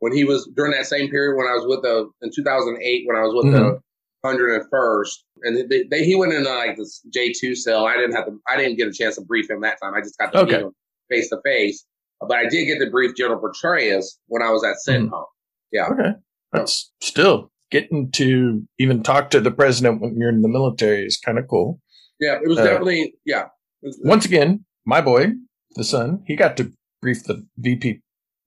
when 0.00 0.12
he 0.12 0.24
was 0.24 0.50
during 0.56 0.72
that 0.72 0.86
same 0.86 1.08
period 1.10 1.36
when 1.36 1.46
I 1.46 1.54
was 1.54 1.64
with 1.66 1.82
the 1.82 2.10
in 2.22 2.30
2008 2.34 3.04
when 3.06 3.16
I 3.16 3.20
was 3.20 3.34
with 3.34 3.54
mm-hmm. 3.54 3.64
the 3.64 3.80
101st, 4.24 5.14
and 5.42 5.70
they, 5.70 5.84
they, 5.84 6.04
he 6.04 6.16
went 6.16 6.32
into 6.32 6.52
like 6.52 6.76
this 6.76 7.00
J2 7.16 7.56
cell. 7.56 7.86
I 7.86 7.94
didn't 7.94 8.16
have 8.16 8.26
to. 8.26 8.38
I 8.48 8.56
didn't 8.56 8.76
get 8.76 8.88
a 8.88 8.92
chance 8.92 9.14
to 9.14 9.22
brief 9.22 9.48
him 9.48 9.60
that 9.60 9.78
time. 9.80 9.94
I 9.94 10.00
just 10.00 10.18
got 10.18 10.32
to 10.32 10.40
okay. 10.40 10.56
meet 10.56 10.62
him 10.62 10.72
face 11.10 11.30
to 11.30 11.40
face. 11.44 11.84
But 12.20 12.36
I 12.36 12.48
did 12.48 12.66
get 12.66 12.80
to 12.80 12.90
brief 12.90 13.14
General 13.14 13.40
Petraeus 13.40 14.18
when 14.26 14.42
I 14.42 14.50
was 14.50 14.64
at 14.64 14.76
CENTCOM. 14.86 15.10
Mm-hmm. 15.10 15.22
Yeah. 15.70 15.86
Okay. 15.86 16.18
That's 16.52 16.90
still 17.00 17.50
getting 17.70 18.10
to 18.12 18.66
even 18.78 19.02
talk 19.02 19.30
to 19.30 19.40
the 19.40 19.50
president 19.50 20.00
when 20.00 20.16
you're 20.18 20.30
in 20.30 20.42
the 20.42 20.48
military 20.48 21.04
is 21.04 21.18
kind 21.18 21.38
of 21.38 21.46
cool. 21.48 21.80
Yeah, 22.20 22.38
it 22.42 22.48
was 22.48 22.58
uh, 22.58 22.64
definitely 22.64 23.14
yeah. 23.24 23.46
Was, 23.82 24.00
once 24.02 24.24
again, 24.24 24.64
my 24.84 25.00
boy, 25.00 25.32
the 25.76 25.84
son, 25.84 26.22
he 26.26 26.36
got 26.36 26.56
to 26.56 26.72
brief 27.00 27.24
the 27.24 27.46
VP 27.58 28.00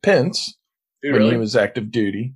Pence 0.03 0.57
when 1.01 1.13
really? 1.13 1.31
he 1.31 1.37
was 1.37 1.55
active 1.55 1.91
duty, 1.91 2.33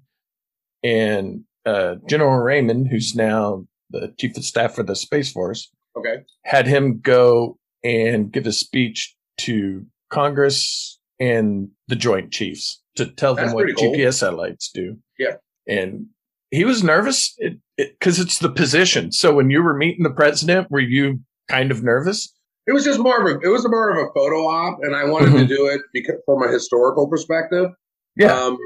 and 0.83 1.41
uh, 1.65 1.95
General 2.07 2.37
Raymond, 2.37 2.87
who's 2.89 3.15
now 3.15 3.65
the 3.89 4.13
chief 4.17 4.37
of 4.37 4.45
staff 4.45 4.75
for 4.75 4.83
the 4.83 4.95
Space 4.95 5.31
Force, 5.31 5.69
okay, 5.97 6.23
had 6.45 6.67
him 6.67 6.99
go 7.01 7.57
and 7.83 8.31
give 8.31 8.47
a 8.47 8.51
speech 8.51 9.15
to 9.39 9.85
Congress 10.09 10.99
and 11.19 11.69
the 11.87 11.95
Joint 11.95 12.31
Chiefs 12.31 12.81
to 12.95 13.05
tell 13.05 13.35
That's 13.35 13.49
them 13.49 13.55
what 13.55 13.67
cool. 13.77 13.93
GPS 13.93 14.15
satellites 14.15 14.71
do. 14.73 14.97
Yeah, 15.19 15.35
and 15.67 16.07
he 16.51 16.65
was 16.65 16.83
nervous 16.83 17.35
because 17.77 18.19
it, 18.19 18.21
it, 18.21 18.25
it's 18.25 18.39
the 18.39 18.49
position. 18.49 19.11
So 19.11 19.33
when 19.33 19.49
you 19.49 19.63
were 19.63 19.75
meeting 19.75 20.03
the 20.03 20.11
president, 20.11 20.71
were 20.71 20.79
you 20.79 21.19
kind 21.49 21.71
of 21.71 21.83
nervous? 21.83 22.31
It 22.67 22.73
was 22.73 22.83
just 22.83 22.99
more 22.99 23.21
of 23.21 23.27
a 23.27 23.39
it 23.45 23.49
was 23.49 23.67
more 23.67 23.91
of 23.91 23.97
a 23.97 24.11
photo 24.13 24.47
op, 24.47 24.79
and 24.81 24.95
I 24.95 25.05
wanted 25.05 25.29
mm-hmm. 25.29 25.47
to 25.47 25.47
do 25.47 25.67
it 25.67 25.81
because 25.93 26.15
from 26.25 26.43
a 26.43 26.51
historical 26.51 27.07
perspective. 27.07 27.69
Yeah, 28.15 28.33
um, 28.33 28.57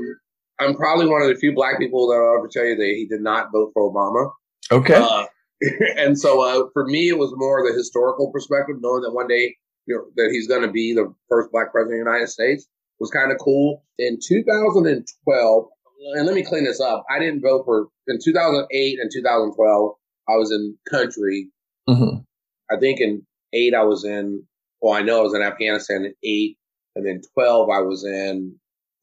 I'm 0.60 0.76
probably 0.76 1.08
one 1.08 1.22
of 1.22 1.28
the 1.28 1.36
few 1.36 1.54
black 1.54 1.80
people 1.80 2.08
that 2.08 2.16
I'll 2.16 2.38
ever 2.38 2.48
tell 2.52 2.66
you 2.66 2.76
that 2.76 2.94
he 2.96 3.08
did 3.10 3.22
not 3.22 3.52
vote 3.52 3.72
for 3.74 3.92
Obama. 3.92 4.32
Okay, 4.72 4.94
uh, 4.94 5.26
and 5.98 6.18
so 6.18 6.42
uh, 6.42 6.70
for 6.72 6.86
me, 6.86 7.10
it 7.10 7.18
was 7.18 7.34
more 7.36 7.68
the 7.68 7.76
historical 7.76 8.32
perspective, 8.32 8.78
knowing 8.80 9.02
that 9.02 9.12
one 9.12 9.28
day 9.28 9.56
you 9.86 9.96
know, 9.96 10.06
that 10.16 10.30
he's 10.32 10.48
going 10.48 10.62
to 10.62 10.72
be 10.72 10.94
the 10.94 11.14
first 11.28 11.52
black 11.52 11.72
president 11.72 12.00
of 12.00 12.06
the 12.06 12.12
United 12.12 12.30
States 12.30 12.68
was 13.00 13.10
kind 13.10 13.32
of 13.32 13.38
cool. 13.40 13.84
In 13.98 14.20
2012, 14.26 15.66
and 16.00 16.26
let 16.26 16.36
me 16.36 16.44
clean 16.44 16.64
this 16.64 16.80
up. 16.80 17.06
I 17.10 17.20
didn't 17.20 17.42
vote 17.42 17.64
for 17.66 17.88
in 18.08 18.20
2008 18.24 19.00
and 19.00 19.12
2012. 19.14 19.92
I 20.28 20.36
was 20.36 20.52
in 20.52 20.78
country. 20.90 21.50
Mm-hmm. 21.90 22.20
I 22.72 22.80
think 22.80 23.00
in 23.00 23.26
eight, 23.54 23.74
I 23.74 23.84
was 23.84 24.06
in, 24.06 24.44
well, 24.82 24.94
I 24.94 25.02
know 25.02 25.20
I 25.20 25.24
was 25.24 25.34
in 25.34 25.42
Afghanistan 25.42 26.06
in 26.06 26.14
eight, 26.24 26.58
and 26.96 27.06
then 27.06 27.22
12, 27.34 27.70
I 27.70 27.82
was 27.82 28.06
in 28.06 28.56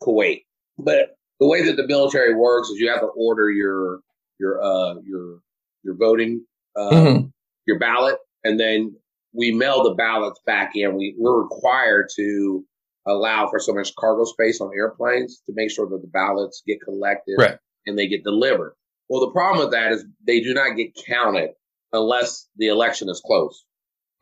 Kuwait. 0.03 0.44
But 0.78 1.16
the 1.40 1.47
way 1.47 1.64
that 1.64 1.76
the 1.76 1.86
military 1.86 2.34
works 2.34 2.68
is 2.68 2.78
you 2.78 2.90
have 2.90 3.01
to 3.01 3.07
order 3.07 3.51
your, 3.51 4.01
your, 4.38 4.62
uh, 4.62 4.94
your, 5.05 5.38
your 5.82 5.97
voting, 5.97 6.44
uh, 6.76 6.90
mm-hmm. 6.90 7.26
your 7.66 7.78
ballot, 7.78 8.16
and 8.44 8.59
then 8.61 8.94
we 9.32 9.53
mail 9.53 9.82
the 9.82 9.94
ballots 9.94 10.40
back 10.47 10.72
in. 10.74 10.97
We, 10.97 11.14
we're 11.18 11.42
required 11.42 12.09
to 12.16 12.64
allow 13.07 13.49
for 13.49 13.59
so 13.59 13.73
much 13.73 13.95
cargo 13.97 14.25
space 14.25 14.61
on 14.61 14.71
airplanes 14.77 15.43
to 15.47 15.53
make 15.55 15.71
sure 15.71 15.89
that 15.89 16.03
the 16.03 16.09
ballots 16.09 16.63
get 16.67 16.79
collected 16.83 17.37
right. 17.39 17.59
and 17.87 17.99
they 17.99 18.09
get 18.09 18.25
delivered. 18.25 18.75
Well, 19.09 19.21
the 19.21 19.31
problem 19.31 19.65
with 19.65 19.73
that 19.73 19.93
is 19.93 20.05
they 20.27 20.41
do 20.41 20.53
not 20.53 20.77
get 20.77 20.97
counted 21.07 21.51
unless 21.93 22.49
the 22.57 22.69
election 22.69 23.09
is 23.09 23.23
close. 23.25 23.65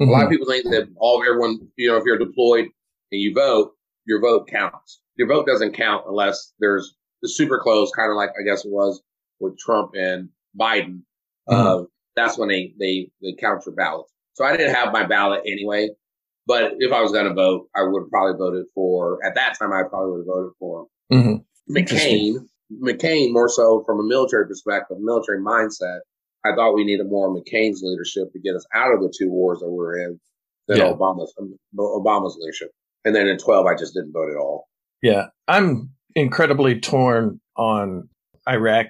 Mm-hmm. 0.01 0.11
A 0.11 0.12
lot 0.12 0.18
of 0.18 0.24
mm-hmm. 0.24 0.32
people 0.32 0.47
think 0.47 0.64
that 0.66 0.89
all 0.97 1.22
everyone, 1.22 1.68
you 1.76 1.89
know, 1.89 1.97
if 1.97 2.05
you're 2.05 2.18
deployed 2.18 2.66
and 3.12 3.20
you 3.20 3.32
vote, 3.35 3.72
your 4.07 4.20
vote 4.20 4.49
counts. 4.49 5.01
Your 5.16 5.28
vote 5.28 5.47
doesn't 5.47 5.74
count 5.74 6.05
unless 6.09 6.53
there's 6.59 6.95
the 7.22 7.28
super 7.28 7.59
close, 7.59 7.91
kind 7.97 8.11
of 8.11 8.16
like 8.16 8.30
I 8.39 8.45
guess 8.45 8.64
it 8.64 8.70
was 8.70 9.01
with 9.41 9.57
Trump 9.59 9.93
and 9.95 10.28
Biden. 10.59 11.03
Mm-hmm. 11.49 11.55
Uh, 11.55 11.82
that's 12.16 12.37
when 12.37 12.49
they, 12.49 12.74
they 12.78 13.11
they 13.22 13.35
count 13.41 13.64
your 13.64 13.74
ballots. 13.74 14.12
So 14.35 14.45
I 14.45 14.57
didn't 14.57 14.74
have 14.74 14.93
my 14.93 15.07
ballot 15.07 15.43
anyway. 15.47 15.91
But 16.47 16.74
if 16.78 16.92
I 16.92 17.01
was 17.01 17.12
going 17.12 17.26
to 17.26 17.34
vote, 17.34 17.68
I 17.74 17.82
would 17.82 18.03
have 18.03 18.11
probably 18.11 18.36
voted 18.36 18.66
for. 18.74 19.18
At 19.24 19.34
that 19.34 19.59
time, 19.59 19.72
I 19.72 19.82
probably 19.88 20.12
would 20.12 20.18
have 20.18 20.26
voted 20.26 20.53
for 20.59 20.86
mm-hmm. 21.12 21.74
McCain. 21.74 22.47
McCain 22.82 23.32
more 23.32 23.49
so 23.49 23.82
from 23.86 24.01
a 24.01 24.03
military 24.03 24.47
perspective, 24.47 24.99
military 25.01 25.40
mindset. 25.40 26.01
I 26.45 26.55
thought 26.55 26.74
we 26.74 26.84
needed 26.84 27.09
more 27.09 27.34
McCain's 27.34 27.80
leadership 27.82 28.32
to 28.32 28.38
get 28.38 28.55
us 28.55 28.66
out 28.74 28.92
of 28.92 29.01
the 29.01 29.12
two 29.16 29.30
wars 29.30 29.61
that 29.61 29.70
we're 29.70 29.99
in 30.05 30.20
than 30.68 30.78
yeah. 30.78 30.92
Obama's 30.92 31.32
um, 31.38 31.57
Obama's 31.78 32.36
leadership. 32.38 32.70
And 33.05 33.14
then 33.14 33.26
in 33.26 33.38
12, 33.38 33.66
I 33.66 33.74
just 33.74 33.95
didn't 33.95 34.12
vote 34.12 34.30
at 34.30 34.36
all. 34.36 34.68
Yeah, 35.03 35.26
I'm 35.49 35.90
incredibly 36.14 36.80
torn 36.80 37.40
on 37.57 38.09
Iraq 38.49 38.88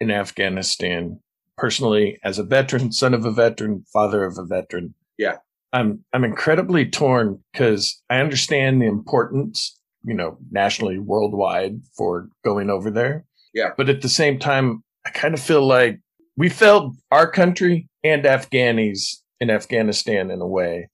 and 0.00 0.12
Afghanistan. 0.12 1.20
Personally, 1.56 2.18
as 2.22 2.38
a 2.38 2.42
veteran, 2.42 2.92
son 2.92 3.14
of 3.14 3.24
a 3.24 3.30
veteran, 3.30 3.84
father 3.92 4.24
of 4.24 4.36
a 4.36 4.44
veteran. 4.44 4.94
Yeah. 5.16 5.36
I'm 5.76 6.02
I'm 6.14 6.24
incredibly 6.24 6.88
torn 6.88 7.38
because 7.52 8.00
I 8.08 8.20
understand 8.20 8.80
the 8.80 8.86
importance, 8.86 9.78
you 10.04 10.14
know, 10.14 10.38
nationally, 10.50 10.98
worldwide 10.98 11.80
for 11.96 12.28
going 12.42 12.70
over 12.70 12.90
there. 12.90 13.26
Yeah. 13.52 13.70
But 13.76 13.90
at 13.90 14.00
the 14.00 14.08
same 14.08 14.38
time, 14.38 14.82
I 15.04 15.10
kind 15.10 15.34
of 15.34 15.40
feel 15.40 15.66
like 15.66 16.00
we 16.36 16.48
failed 16.48 16.96
our 17.10 17.30
country 17.30 17.88
and 18.02 18.24
Afghanis 18.24 19.16
in 19.38 19.50
Afghanistan 19.50 20.30
in 20.30 20.40
a 20.40 20.46
way. 20.46 20.88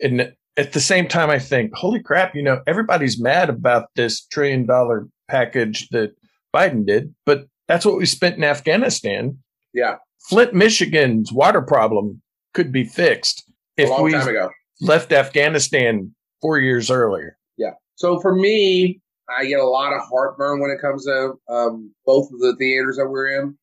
And 0.00 0.32
at 0.56 0.72
the 0.72 0.80
same 0.80 1.08
time, 1.08 1.28
I 1.28 1.40
think, 1.40 1.74
holy 1.74 2.00
crap, 2.00 2.36
you 2.36 2.42
know, 2.42 2.60
everybody's 2.66 3.20
mad 3.20 3.50
about 3.50 3.88
this 3.96 4.24
trillion 4.26 4.66
dollar 4.66 5.08
package 5.28 5.88
that 5.88 6.14
Biden 6.54 6.86
did, 6.86 7.12
but 7.26 7.46
that's 7.66 7.84
what 7.84 7.98
we 7.98 8.06
spent 8.06 8.36
in 8.36 8.44
Afghanistan. 8.44 9.38
Yeah. 9.74 9.96
Flint, 10.28 10.54
Michigan's 10.54 11.32
water 11.32 11.62
problem 11.62 12.22
could 12.54 12.70
be 12.70 12.84
fixed 12.84 13.51
if 13.76 13.88
a 13.88 13.92
long 13.92 14.04
we 14.04 14.12
time 14.12 14.28
ago. 14.28 14.50
left 14.80 15.12
Afghanistan 15.12 16.14
four 16.40 16.58
years 16.58 16.90
earlier. 16.90 17.36
Yeah. 17.56 17.72
So 17.96 18.20
for 18.20 18.34
me, 18.34 19.00
I 19.28 19.46
get 19.46 19.60
a 19.60 19.66
lot 19.66 19.92
of 19.92 20.02
heartburn 20.10 20.60
when 20.60 20.70
it 20.70 20.80
comes 20.80 21.04
to 21.04 21.34
um, 21.48 21.94
both 22.04 22.30
of 22.32 22.38
the 22.40 22.56
theaters 22.58 22.96
that 22.96 23.08
we're 23.08 23.40
in. 23.40 23.56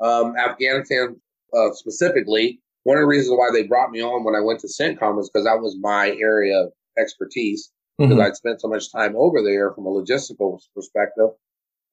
Um, 0.00 0.34
Afghanistan 0.36 1.16
uh, 1.56 1.72
specifically, 1.72 2.60
one 2.82 2.98
of 2.98 3.02
the 3.02 3.06
reasons 3.06 3.36
why 3.38 3.48
they 3.52 3.66
brought 3.66 3.90
me 3.90 4.02
on 4.02 4.24
when 4.24 4.34
I 4.34 4.40
went 4.40 4.60
to 4.60 4.66
CENTCOM 4.66 5.20
is 5.20 5.30
because 5.30 5.46
that 5.46 5.60
was 5.60 5.76
my 5.80 6.10
area 6.20 6.64
of 6.64 6.72
expertise 6.98 7.70
because 7.98 8.14
mm-hmm. 8.14 8.22
I'd 8.22 8.36
spent 8.36 8.60
so 8.60 8.68
much 8.68 8.90
time 8.90 9.14
over 9.16 9.42
there 9.42 9.72
from 9.72 9.86
a 9.86 9.90
logistical 9.90 10.60
perspective. 10.74 11.30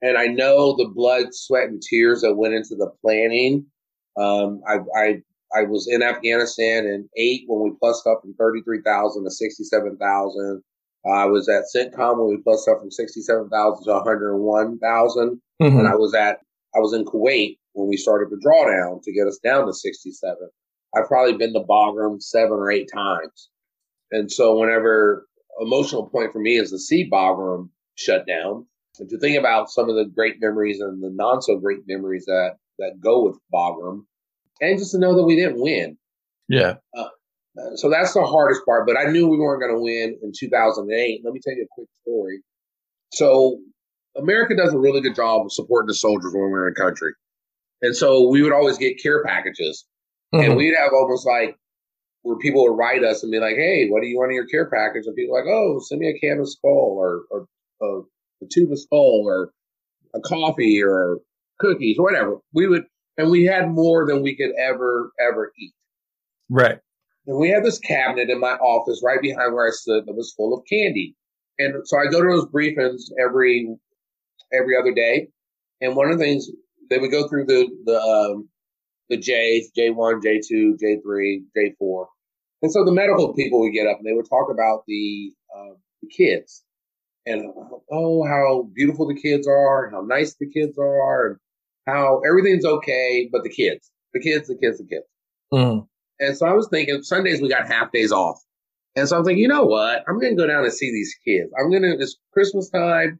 And 0.01 0.17
I 0.17 0.25
know 0.25 0.75
the 0.75 0.91
blood, 0.93 1.27
sweat, 1.31 1.69
and 1.69 1.81
tears 1.81 2.21
that 2.21 2.35
went 2.35 2.55
into 2.55 2.75
the 2.75 2.91
planning. 3.01 3.67
Um, 4.17 4.61
I, 4.67 4.77
I 4.95 5.21
I 5.53 5.63
was 5.63 5.87
in 5.89 6.01
Afghanistan 6.01 6.85
in 6.85 7.09
eight 7.17 7.43
when 7.47 7.61
we 7.61 7.77
plussed 7.77 8.07
up 8.07 8.21
from 8.21 8.33
33,000 8.35 9.23
to 9.23 9.31
67,000. 9.31 10.63
I 11.05 11.25
was 11.25 11.49
at 11.49 11.65
CENTCOM 11.75 12.17
when 12.17 12.35
we 12.35 12.43
plussed 12.43 12.69
up 12.69 12.79
from 12.79 12.91
67,000 12.91 13.85
to 13.85 13.91
101,000. 13.91 15.41
Mm-hmm. 15.61 15.79
And 15.79 15.87
I 15.87 15.95
was 15.95 16.13
at, 16.13 16.39
I 16.75 16.79
was 16.79 16.93
in 16.93 17.05
Kuwait 17.05 17.57
when 17.73 17.89
we 17.89 17.97
started 17.97 18.29
the 18.29 18.41
drawdown 18.45 19.01
to 19.03 19.13
get 19.13 19.27
us 19.27 19.39
down 19.43 19.65
to 19.65 19.73
67. 19.73 20.37
I've 20.95 21.07
probably 21.07 21.37
been 21.37 21.53
to 21.53 21.61
Bagram 21.61 22.21
seven 22.21 22.53
or 22.53 22.71
eight 22.71 22.89
times. 22.93 23.49
And 24.11 24.31
so 24.31 24.57
whenever 24.57 25.25
emotional 25.59 26.07
point 26.07 26.31
for 26.33 26.39
me 26.39 26.57
is 26.57 26.71
to 26.71 26.79
see 26.79 27.09
Bagram 27.09 27.69
shut 27.95 28.27
down 28.27 28.65
and 28.99 29.09
to 29.09 29.17
think 29.19 29.37
about 29.37 29.69
some 29.69 29.89
of 29.89 29.95
the 29.95 30.05
great 30.05 30.35
memories 30.39 30.81
and 30.81 31.01
the 31.01 31.11
non 31.11 31.41
so 31.41 31.57
great 31.57 31.79
memories 31.87 32.25
that, 32.25 32.57
that 32.77 32.99
go 33.01 33.23
with 33.23 33.37
Bagram 33.53 34.03
and 34.61 34.79
just 34.79 34.91
to 34.91 34.99
know 34.99 35.15
that 35.15 35.23
we 35.23 35.35
didn't 35.35 35.59
win. 35.59 35.97
Yeah. 36.47 36.75
Uh, 36.97 37.09
so 37.75 37.89
that's 37.89 38.13
the 38.13 38.23
hardest 38.23 38.61
part. 38.65 38.87
But 38.87 38.97
I 38.97 39.11
knew 39.11 39.27
we 39.27 39.37
weren't 39.37 39.61
going 39.61 39.75
to 39.75 39.81
win 39.81 40.17
in 40.23 40.31
2008. 40.37 41.21
Let 41.23 41.33
me 41.33 41.39
tell 41.43 41.53
you 41.53 41.63
a 41.63 41.75
quick 41.75 41.87
story. 42.03 42.41
So 43.13 43.59
America 44.17 44.55
does 44.55 44.73
a 44.73 44.79
really 44.79 45.01
good 45.01 45.15
job 45.15 45.45
of 45.45 45.51
supporting 45.51 45.87
the 45.87 45.93
soldiers 45.93 46.33
when 46.33 46.49
we're 46.49 46.67
in 46.67 46.75
country, 46.75 47.13
and 47.81 47.95
so 47.95 48.29
we 48.29 48.41
would 48.41 48.53
always 48.53 48.77
get 48.77 49.01
care 49.01 49.23
packages, 49.23 49.85
mm-hmm. 50.33 50.43
and 50.43 50.55
we'd 50.55 50.75
have 50.77 50.93
almost 50.93 51.25
like 51.25 51.57
where 52.23 52.37
people 52.37 52.63
would 52.63 52.77
write 52.77 53.03
us 53.03 53.23
and 53.23 53.31
be 53.31 53.39
like, 53.39 53.55
"Hey, 53.55 53.87
what 53.89 54.01
do 54.01 54.07
you 54.07 54.17
want 54.17 54.31
in 54.31 54.35
your 54.35 54.47
care 54.47 54.69
package?" 54.69 55.05
And 55.05 55.15
people 55.15 55.35
like, 55.35 55.45
"Oh, 55.47 55.79
send 55.79 55.99
me 55.99 56.09
a 56.09 56.19
can 56.19 56.39
of 56.39 56.49
Skoal 56.49 56.97
or 56.97 57.23
or, 57.29 57.47
or 57.79 58.05
a 58.41 58.45
tube 58.51 58.71
of 58.71 58.79
Skoal 58.79 59.23
or 59.25 59.51
a 60.13 60.19
coffee 60.21 60.81
or 60.83 61.19
cookies 61.59 61.97
or 61.97 62.05
whatever." 62.05 62.39
We 62.53 62.67
would 62.67 62.85
and 63.17 63.29
we 63.29 63.45
had 63.45 63.69
more 63.69 64.05
than 64.05 64.21
we 64.21 64.35
could 64.35 64.51
ever 64.59 65.11
ever 65.19 65.51
eat. 65.59 65.73
Right. 66.49 66.79
And 67.27 67.37
we 67.37 67.49
had 67.49 67.63
this 67.63 67.79
cabinet 67.79 68.29
in 68.29 68.39
my 68.39 68.53
office 68.53 69.01
right 69.03 69.21
behind 69.21 69.53
where 69.53 69.67
I 69.67 69.71
stood 69.71 70.05
that 70.05 70.15
was 70.15 70.33
full 70.35 70.57
of 70.57 70.63
candy. 70.67 71.15
And 71.59 71.87
so 71.87 71.97
I 71.97 72.11
go 72.11 72.21
to 72.21 72.27
those 72.27 72.47
briefings 72.47 73.01
every 73.23 73.75
every 74.53 74.77
other 74.77 74.93
day. 74.93 75.27
And 75.81 75.95
one 75.95 76.11
of 76.11 76.17
the 76.17 76.23
things 76.23 76.49
they 76.89 76.97
would 76.97 77.11
go 77.11 77.27
through 77.27 77.45
the 77.45 77.67
the 77.85 77.99
um, 77.99 78.49
the 79.09 79.17
J's, 79.17 79.71
J 79.75 79.89
one, 79.89 80.21
J 80.21 80.41
two, 80.45 80.77
J 80.79 80.99
three, 81.03 81.43
J 81.55 81.73
four, 81.77 82.07
and 82.61 82.71
so 82.71 82.83
the 82.85 82.91
medical 82.91 83.33
people 83.33 83.59
would 83.61 83.73
get 83.73 83.87
up 83.87 83.97
and 83.97 84.05
they 84.05 84.13
would 84.13 84.29
talk 84.29 84.49
about 84.51 84.83
the 84.87 85.33
uh, 85.55 85.73
the 86.01 86.09
kids 86.09 86.63
and 87.25 87.51
oh, 87.91 88.25
how 88.25 88.69
beautiful 88.73 89.07
the 89.07 89.19
kids 89.19 89.47
are, 89.47 89.89
how 89.91 90.01
nice 90.01 90.35
the 90.39 90.49
kids 90.49 90.77
are, 90.77 91.27
and 91.27 91.37
how 91.87 92.21
everything's 92.27 92.65
okay, 92.65 93.29
but 93.31 93.43
the 93.43 93.49
kids, 93.49 93.91
the 94.13 94.19
kids, 94.19 94.47
the 94.47 94.57
kids, 94.57 94.77
the 94.77 94.85
kids. 94.85 95.05
Mm. 95.53 95.87
And 96.19 96.37
so 96.37 96.45
I 96.45 96.53
was 96.53 96.67
thinking, 96.69 97.01
Sundays 97.03 97.41
we 97.41 97.49
got 97.49 97.67
half 97.67 97.91
days 97.91 98.11
off. 98.11 98.39
And 98.95 99.07
so 99.07 99.17
I'm 99.17 99.23
thinking, 99.23 99.41
you 99.41 99.47
know 99.47 99.63
what? 99.63 100.03
I'm 100.07 100.19
going 100.19 100.35
to 100.35 100.41
go 100.41 100.47
down 100.47 100.63
and 100.63 100.73
see 100.73 100.91
these 100.91 101.15
kids. 101.25 101.49
I'm 101.57 101.69
going 101.69 101.83
to, 101.83 101.95
it's 101.97 102.17
Christmas 102.33 102.69
time. 102.69 103.19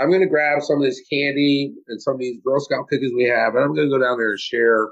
I'm 0.00 0.08
going 0.08 0.22
to 0.22 0.26
grab 0.26 0.62
some 0.62 0.78
of 0.78 0.82
this 0.82 1.00
candy 1.12 1.74
and 1.86 2.00
some 2.02 2.14
of 2.14 2.20
these 2.20 2.40
Girl 2.44 2.58
Scout 2.60 2.88
cookies 2.88 3.12
we 3.14 3.24
have, 3.24 3.54
and 3.54 3.62
I'm 3.62 3.74
going 3.74 3.88
to 3.88 3.96
go 3.96 4.02
down 4.02 4.18
there 4.18 4.30
and 4.30 4.40
share 4.40 4.88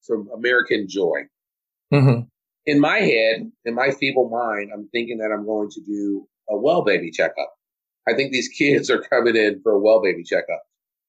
some 0.00 0.28
American 0.34 0.86
joy. 0.88 1.22
Mm-hmm. 1.92 2.20
In 2.66 2.80
my 2.80 2.98
head, 2.98 3.50
in 3.64 3.74
my 3.74 3.90
feeble 3.90 4.30
mind, 4.30 4.70
I'm 4.72 4.88
thinking 4.88 5.18
that 5.18 5.32
I'm 5.32 5.44
going 5.44 5.68
to 5.70 5.80
do 5.82 6.26
a 6.48 6.56
well 6.56 6.82
baby 6.82 7.10
checkup. 7.10 7.52
I 8.08 8.14
think 8.14 8.32
these 8.32 8.48
kids 8.58 8.90
are 8.90 9.00
coming 9.00 9.36
in 9.36 9.60
for 9.62 9.72
a 9.72 9.78
well 9.78 10.00
baby 10.00 10.22
checkup. 10.22 10.62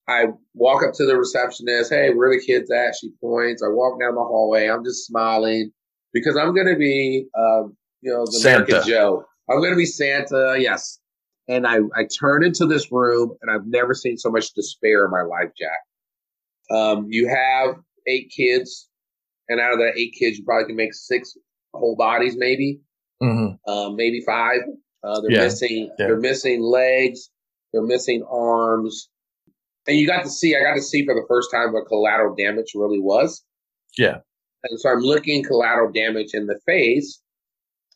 I 0.08 0.26
walk 0.54 0.84
up 0.84 0.94
to 0.96 1.06
the 1.06 1.16
receptionist. 1.16 1.92
Hey, 1.92 2.14
where 2.14 2.30
are 2.30 2.38
the 2.38 2.46
kids 2.46 2.72
at? 2.72 2.96
She 3.00 3.12
points. 3.22 3.64
I 3.64 3.70
walk 3.70 4.00
down 4.00 4.16
the 4.16 4.22
hallway. 4.22 4.68
I'm 4.68 4.84
just 4.84 5.06
smiling 5.06 5.72
because 6.14 6.38
I'm 6.38 6.54
going 6.54 6.68
to 6.68 6.78
be, 6.78 7.26
uh, 7.38 7.64
you 8.02 8.14
know, 8.14 8.26
the 8.26 8.40
Santa. 8.40 8.66
American 8.66 8.90
Joe. 8.90 9.26
I'm 9.50 9.58
going 9.58 9.72
to 9.72 9.78
be 9.78 9.86
Santa. 9.86 10.58
Yes. 10.60 11.00
And 11.48 11.66
I, 11.66 11.78
I 11.96 12.06
turn 12.06 12.44
into 12.44 12.66
this 12.66 12.92
room 12.92 13.36
and 13.42 13.52
I've 13.52 13.68
never 13.68 13.94
seen 13.94 14.18
so 14.18 14.30
much 14.30 14.54
despair 14.54 15.06
in 15.06 15.12
my 15.12 15.22
life, 15.22 15.52
Jack. 15.58 15.80
Um, 16.76 17.08
you 17.10 17.28
have 17.28 17.76
eight 18.08 18.32
kids 18.36 18.90
and 19.48 19.60
out 19.60 19.74
of 19.74 19.80
that 19.80 19.94
eight 19.98 20.16
kids, 20.18 20.38
you 20.38 20.44
probably 20.44 20.68
can 20.68 20.76
make 20.76 20.94
six 20.94 21.38
whole 21.74 21.96
bodies, 21.96 22.36
maybe, 22.38 22.82
mm-hmm. 23.22 23.72
um, 23.72 23.96
maybe 23.96 24.22
five. 24.26 24.62
Uh, 25.04 25.22
they're 25.22 25.32
yeah. 25.32 25.44
missing. 25.44 25.92
Yeah. 26.00 26.08
They're 26.08 26.20
missing 26.20 26.62
legs. 26.62 27.30
They're 27.72 27.86
missing 27.86 28.26
arms. 28.30 29.10
And 29.88 29.98
you 29.98 30.08
got 30.08 30.24
to 30.24 30.30
see. 30.30 30.56
I 30.56 30.62
got 30.62 30.76
to 30.76 30.82
see 30.82 31.06
for 31.06 31.14
the 31.14 31.26
first 31.28 31.50
time 31.52 31.74
what 31.74 31.88
collateral 31.88 32.36
damage 32.36 32.72
really 32.74 33.00
was. 33.00 33.44
Yeah. 33.98 34.18
And 34.64 34.80
so 34.80 34.90
I'm 34.90 35.00
looking 35.00 35.44
collateral 35.44 35.92
damage 35.92 36.32
in 36.34 36.48
the 36.48 36.60
face, 36.66 37.22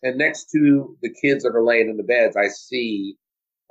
and 0.03 0.17
next 0.17 0.51
to 0.51 0.95
the 1.01 1.13
kids 1.21 1.43
that 1.43 1.55
are 1.55 1.65
laying 1.65 1.89
in 1.89 1.97
the 1.97 2.03
beds, 2.03 2.37
I 2.37 2.47
see 2.47 3.15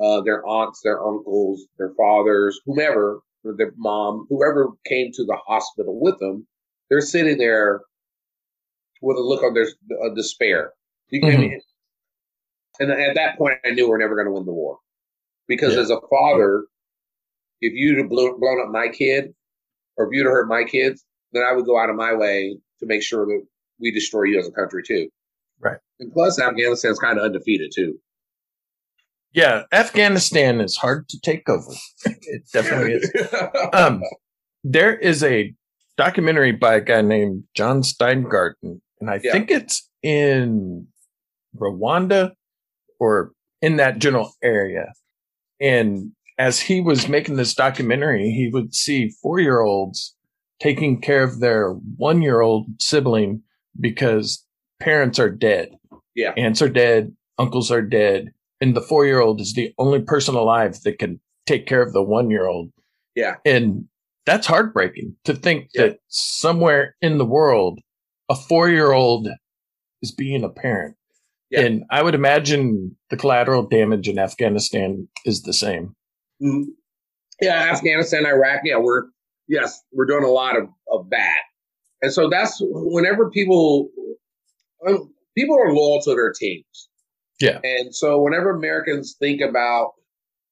uh, 0.00 0.20
their 0.22 0.44
aunts, 0.44 0.80
their 0.82 1.04
uncles, 1.04 1.64
their 1.78 1.92
fathers, 1.96 2.60
whomever, 2.66 3.20
or 3.44 3.54
their 3.56 3.72
mom, 3.76 4.26
whoever 4.28 4.70
came 4.86 5.12
to 5.12 5.24
the 5.24 5.36
hospital 5.46 5.98
with 6.00 6.18
them. 6.18 6.46
They're 6.90 7.00
sitting 7.00 7.38
there 7.38 7.82
with 9.00 9.16
a 9.16 9.20
look 9.22 9.42
of 9.42 9.54
their 9.54 9.68
uh, 10.04 10.14
despair. 10.14 10.72
You 11.10 11.22
mm-hmm. 11.22 11.54
And 12.80 12.92
at 12.92 13.14
that 13.14 13.38
point, 13.38 13.58
I 13.64 13.70
knew 13.70 13.88
we 13.88 13.94
are 13.94 13.98
never 13.98 14.14
going 14.14 14.26
to 14.26 14.32
win 14.32 14.46
the 14.46 14.52
war. 14.52 14.78
Because 15.46 15.74
yeah. 15.74 15.80
as 15.80 15.90
a 15.90 16.00
father, 16.10 16.66
if 17.60 17.72
you'd 17.74 17.98
have 17.98 18.08
blown, 18.08 18.38
blown 18.40 18.60
up 18.60 18.70
my 18.70 18.88
kid 18.88 19.34
or 19.96 20.06
if 20.06 20.10
you'd 20.12 20.24
have 20.24 20.32
hurt 20.32 20.48
my 20.48 20.64
kids, 20.64 21.04
then 21.32 21.42
I 21.48 21.54
would 21.54 21.66
go 21.66 21.78
out 21.78 21.90
of 21.90 21.96
my 21.96 22.14
way 22.14 22.58
to 22.80 22.86
make 22.86 23.02
sure 23.02 23.26
that 23.26 23.46
we 23.80 23.90
destroy 23.90 24.24
you 24.24 24.38
as 24.38 24.48
a 24.48 24.52
country 24.52 24.82
too. 24.82 25.08
Right. 25.60 25.78
And 26.00 26.12
plus, 26.12 26.38
Afghanistan's 26.40 26.98
kind 26.98 27.18
of 27.18 27.24
undefeated 27.24 27.72
too. 27.74 27.98
Yeah, 29.32 29.64
Afghanistan 29.72 30.60
is 30.60 30.76
hard 30.76 31.08
to 31.10 31.20
take 31.20 31.48
over. 31.48 31.72
It 32.04 32.44
definitely 32.52 32.94
is. 32.94 33.12
um, 33.72 34.02
there 34.64 34.96
is 34.96 35.22
a 35.22 35.54
documentary 35.96 36.52
by 36.52 36.76
a 36.76 36.80
guy 36.80 37.02
named 37.02 37.44
John 37.54 37.82
Steingarten, 37.82 38.80
and 39.00 39.10
I 39.10 39.20
yeah. 39.22 39.32
think 39.32 39.50
it's 39.50 39.88
in 40.02 40.86
Rwanda 41.56 42.32
or 42.98 43.32
in 43.60 43.76
that 43.76 43.98
general 43.98 44.32
area. 44.42 44.92
And 45.60 46.12
as 46.38 46.60
he 46.60 46.80
was 46.80 47.08
making 47.08 47.36
this 47.36 47.54
documentary, 47.54 48.30
he 48.30 48.48
would 48.52 48.74
see 48.74 49.10
four 49.22 49.40
year 49.40 49.60
olds 49.60 50.14
taking 50.60 51.00
care 51.00 51.22
of 51.22 51.40
their 51.40 51.72
one 51.96 52.22
year 52.22 52.40
old 52.40 52.66
sibling 52.80 53.42
because 53.78 54.44
parents 54.80 55.18
are 55.18 55.30
dead. 55.30 55.70
Yeah. 56.14 56.32
Aunts 56.36 56.62
are 56.62 56.68
dead, 56.68 57.14
uncles 57.38 57.70
are 57.70 57.82
dead. 57.82 58.32
And 58.60 58.76
the 58.76 58.80
four 58.80 59.04
year 59.04 59.20
old 59.20 59.40
is 59.40 59.54
the 59.54 59.72
only 59.78 60.00
person 60.00 60.34
alive 60.34 60.80
that 60.82 60.98
can 60.98 61.20
take 61.46 61.66
care 61.66 61.82
of 61.82 61.92
the 61.92 62.02
one 62.02 62.30
year 62.30 62.46
old. 62.46 62.70
Yeah. 63.14 63.36
And 63.44 63.86
that's 64.26 64.46
heartbreaking 64.46 65.16
to 65.24 65.34
think 65.34 65.70
yeah. 65.74 65.82
that 65.82 65.98
somewhere 66.08 66.96
in 67.00 67.18
the 67.18 67.24
world, 67.24 67.80
a 68.28 68.34
four 68.34 68.68
year 68.68 68.92
old 68.92 69.28
is 70.02 70.12
being 70.12 70.44
a 70.44 70.48
parent. 70.48 70.96
Yeah. 71.50 71.60
And 71.60 71.84
I 71.90 72.02
would 72.02 72.14
imagine 72.14 72.96
the 73.10 73.16
collateral 73.16 73.66
damage 73.66 74.08
in 74.08 74.18
Afghanistan 74.18 75.08
is 75.24 75.42
the 75.42 75.54
same. 75.54 75.94
Mm-hmm. 76.42 76.70
Yeah, 77.40 77.70
Afghanistan, 77.72 78.26
Iraq. 78.26 78.62
Yeah, 78.64 78.78
we're 78.78 79.04
yes, 79.46 79.82
we're 79.92 80.06
doing 80.06 80.24
a 80.24 80.30
lot 80.30 80.56
of 80.56 80.68
of 80.90 81.10
that, 81.10 81.42
and 82.02 82.12
so 82.12 82.28
that's 82.28 82.58
whenever 82.60 83.30
people 83.30 83.90
people 85.36 85.56
are 85.60 85.72
loyal 85.72 86.00
to 86.02 86.10
their 86.10 86.32
teams. 86.32 86.88
Yeah, 87.40 87.60
and 87.62 87.94
so 87.94 88.20
whenever 88.20 88.50
Americans 88.50 89.16
think 89.18 89.40
about 89.40 89.92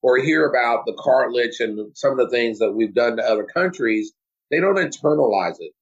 or 0.02 0.18
hear 0.18 0.48
about 0.48 0.86
the 0.86 0.96
cartilage 0.98 1.58
and 1.58 1.96
some 1.96 2.12
of 2.12 2.18
the 2.18 2.28
things 2.28 2.60
that 2.60 2.72
we've 2.72 2.94
done 2.94 3.16
to 3.16 3.22
other 3.22 3.44
countries, 3.44 4.12
they 4.50 4.60
don't 4.60 4.76
internalize 4.76 5.56
it 5.58 5.72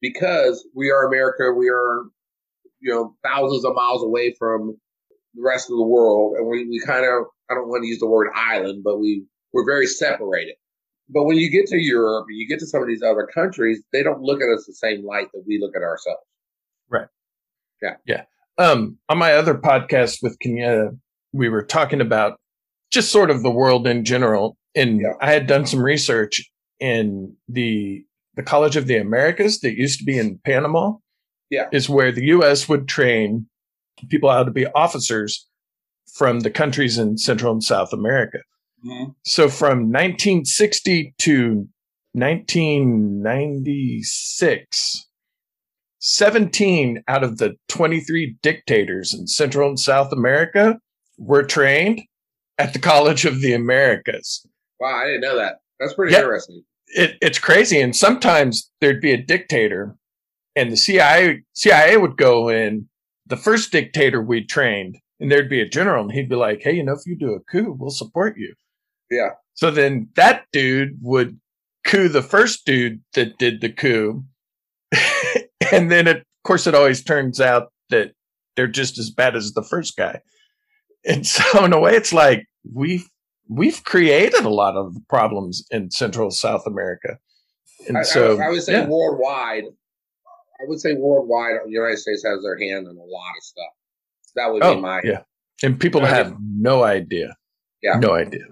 because 0.00 0.66
we 0.74 0.90
are 0.90 1.06
America. 1.06 1.52
We 1.56 1.68
are 1.68 2.02
you 2.80 2.92
know 2.92 3.14
thousands 3.24 3.64
of 3.64 3.74
miles 3.74 4.02
away 4.02 4.34
from 4.38 4.76
the 5.34 5.42
rest 5.42 5.70
of 5.70 5.76
the 5.76 5.86
world, 5.86 6.34
and 6.36 6.48
we 6.48 6.66
we 6.68 6.80
kind 6.84 7.04
of 7.04 7.26
I 7.48 7.54
don't 7.54 7.68
want 7.68 7.82
to 7.84 7.88
use 7.88 8.00
the 8.00 8.08
word 8.08 8.28
island, 8.34 8.82
but 8.82 8.98
we 8.98 9.24
we're 9.52 9.64
very 9.64 9.86
separated. 9.86 10.54
But 11.08 11.24
when 11.24 11.36
you 11.36 11.50
get 11.50 11.66
to 11.68 11.78
Europe, 11.78 12.26
and 12.28 12.38
you 12.38 12.46
get 12.46 12.58
to 12.60 12.66
some 12.66 12.82
of 12.82 12.88
these 12.88 13.02
other 13.02 13.26
countries, 13.32 13.82
they 13.92 14.02
don't 14.02 14.20
look 14.20 14.42
at 14.42 14.48
us 14.48 14.66
the 14.66 14.74
same 14.74 15.06
light 15.06 15.28
that 15.32 15.44
we 15.46 15.58
look 15.58 15.74
at 15.74 15.82
ourselves. 15.82 16.20
Right. 16.90 17.08
Yeah. 17.82 17.94
Yeah. 18.06 18.24
Um, 18.58 18.98
on 19.08 19.18
my 19.18 19.32
other 19.32 19.54
podcast 19.54 20.18
with 20.22 20.38
Kenya, 20.40 20.90
we 21.32 21.48
were 21.48 21.62
talking 21.62 22.00
about 22.00 22.38
just 22.90 23.10
sort 23.10 23.30
of 23.30 23.42
the 23.42 23.50
world 23.50 23.86
in 23.86 24.04
general. 24.04 24.56
And 24.74 25.00
yeah. 25.00 25.12
I 25.20 25.32
had 25.32 25.46
done 25.46 25.66
some 25.66 25.82
research 25.82 26.42
in 26.80 27.34
the 27.48 28.04
the 28.34 28.42
College 28.44 28.76
of 28.76 28.86
the 28.86 28.96
Americas 28.96 29.60
that 29.60 29.76
used 29.76 29.98
to 29.98 30.04
be 30.04 30.16
in 30.16 30.38
Panama. 30.44 30.92
Yeah. 31.50 31.68
Is 31.72 31.88
where 31.88 32.12
the 32.12 32.26
US 32.26 32.68
would 32.68 32.86
train 32.86 33.46
people 34.08 34.30
how 34.30 34.44
to 34.44 34.50
be 34.50 34.66
officers 34.66 35.46
from 36.14 36.40
the 36.40 36.50
countries 36.50 36.98
in 36.98 37.16
Central 37.18 37.52
and 37.52 37.64
South 37.64 37.92
America. 37.92 38.38
Mm-hmm. 38.84 39.12
So 39.24 39.48
from 39.48 39.90
1960 39.90 41.14
to 41.18 41.68
1996, 42.12 45.08
17 46.00 47.02
out 47.08 47.24
of 47.24 47.38
the 47.38 47.56
23 47.68 48.36
dictators 48.42 49.14
in 49.14 49.26
Central 49.26 49.68
and 49.68 49.80
South 49.80 50.12
America 50.12 50.78
were 51.18 51.42
trained 51.42 52.02
at 52.58 52.72
the 52.72 52.78
College 52.78 53.24
of 53.24 53.40
the 53.40 53.52
Americas. 53.52 54.46
Wow, 54.80 54.96
I 54.96 55.06
didn't 55.06 55.22
know 55.22 55.36
that. 55.36 55.60
That's 55.80 55.94
pretty 55.94 56.12
yeah, 56.12 56.20
interesting. 56.20 56.62
It, 56.88 57.16
it's 57.20 57.38
crazy. 57.38 57.80
And 57.80 57.94
sometimes 57.94 58.70
there'd 58.80 59.00
be 59.00 59.12
a 59.12 59.22
dictator, 59.22 59.96
and 60.56 60.72
the 60.72 60.76
CIA, 60.76 61.42
CIA 61.54 61.96
would 61.96 62.16
go 62.16 62.48
in. 62.48 62.88
The 63.26 63.36
first 63.36 63.72
dictator 63.72 64.22
we 64.22 64.44
trained, 64.44 64.98
and 65.20 65.30
there'd 65.30 65.50
be 65.50 65.60
a 65.60 65.68
general, 65.68 66.02
and 66.02 66.12
he'd 66.12 66.30
be 66.30 66.36
like, 66.36 66.62
Hey, 66.62 66.76
you 66.76 66.82
know, 66.82 66.94
if 66.94 67.04
you 67.04 67.16
do 67.16 67.34
a 67.34 67.40
coup, 67.40 67.76
we'll 67.78 67.90
support 67.90 68.38
you. 68.38 68.54
Yeah. 69.10 69.30
So 69.54 69.70
then 69.70 70.08
that 70.16 70.44
dude 70.52 70.98
would 71.02 71.38
coup 71.84 72.08
the 72.08 72.22
first 72.22 72.64
dude 72.64 73.00
that 73.14 73.38
did 73.38 73.60
the 73.60 73.70
coup. 73.70 74.24
and 75.72 75.90
then, 75.90 76.06
it, 76.06 76.18
of 76.18 76.24
course, 76.44 76.66
it 76.66 76.74
always 76.74 77.02
turns 77.02 77.40
out 77.40 77.72
that 77.90 78.12
they're 78.56 78.66
just 78.66 78.98
as 78.98 79.10
bad 79.10 79.34
as 79.36 79.52
the 79.52 79.62
first 79.62 79.96
guy. 79.96 80.20
And 81.04 81.26
so, 81.26 81.42
in 81.64 81.72
a 81.72 81.80
way, 81.80 81.94
it's 81.94 82.12
like 82.12 82.46
we've 82.72 83.08
we've 83.48 83.82
created 83.84 84.44
a 84.44 84.50
lot 84.50 84.76
of 84.76 84.94
problems 85.08 85.64
in 85.70 85.90
Central 85.90 86.30
South 86.30 86.66
America. 86.66 87.18
And 87.86 87.96
I, 87.96 88.02
so, 88.02 88.38
I, 88.38 88.46
I 88.46 88.48
would 88.50 88.62
say 88.62 88.72
yeah. 88.72 88.86
worldwide, 88.86 89.64
I 90.60 90.64
would 90.66 90.80
say 90.80 90.94
worldwide, 90.94 91.54
the 91.64 91.70
United 91.70 91.98
States 91.98 92.24
has 92.26 92.42
their 92.42 92.58
hand 92.58 92.86
in 92.86 92.96
a 92.96 93.04
lot 93.04 93.32
of 93.36 93.42
stuff. 93.42 93.72
That 94.34 94.52
would 94.52 94.62
oh, 94.62 94.74
be 94.74 94.80
my 94.80 95.00
yeah. 95.02 95.22
And 95.62 95.80
people 95.80 96.04
have 96.04 96.36
no 96.40 96.84
idea. 96.84 97.36
Yeah, 97.82 97.98
no 97.98 98.12
idea. 98.12 98.44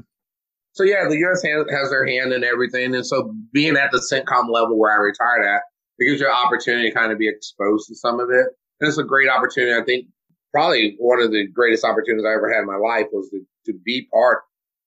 So 0.76 0.84
yeah, 0.84 1.08
the 1.08 1.16
U.S. 1.16 1.42
has 1.42 1.88
their 1.88 2.06
hand 2.06 2.34
in 2.34 2.44
everything, 2.44 2.94
and 2.94 3.04
so 3.04 3.34
being 3.50 3.76
at 3.76 3.90
the 3.92 3.98
CENTCOM 3.98 4.50
level 4.50 4.78
where 4.78 4.92
I 4.92 5.02
retired 5.02 5.42
at, 5.42 5.62
it 5.98 6.04
gives 6.04 6.20
you 6.20 6.26
an 6.26 6.34
opportunity 6.34 6.90
to 6.90 6.94
kind 6.94 7.10
of 7.10 7.18
be 7.18 7.28
exposed 7.28 7.88
to 7.88 7.94
some 7.94 8.20
of 8.20 8.28
it, 8.28 8.44
and 8.80 8.88
it's 8.88 8.98
a 8.98 9.02
great 9.02 9.30
opportunity. 9.30 9.72
I 9.72 9.82
think 9.82 10.06
probably 10.52 10.94
one 10.98 11.22
of 11.22 11.32
the 11.32 11.46
greatest 11.46 11.82
opportunities 11.82 12.26
I 12.26 12.34
ever 12.34 12.52
had 12.52 12.60
in 12.60 12.66
my 12.66 12.76
life 12.76 13.06
was 13.10 13.30
to, 13.30 13.40
to 13.72 13.78
be 13.86 14.06
part 14.12 14.42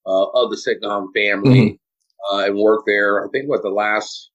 uh, 0.06 0.26
of 0.26 0.52
the 0.52 0.58
CENTCOM 0.58 1.08
family 1.16 1.60
mm-hmm. 1.60 2.36
uh, 2.36 2.46
and 2.46 2.60
work 2.60 2.84
there. 2.86 3.26
I 3.26 3.30
think 3.32 3.50
what 3.50 3.64
the 3.64 3.70
last 3.70 4.30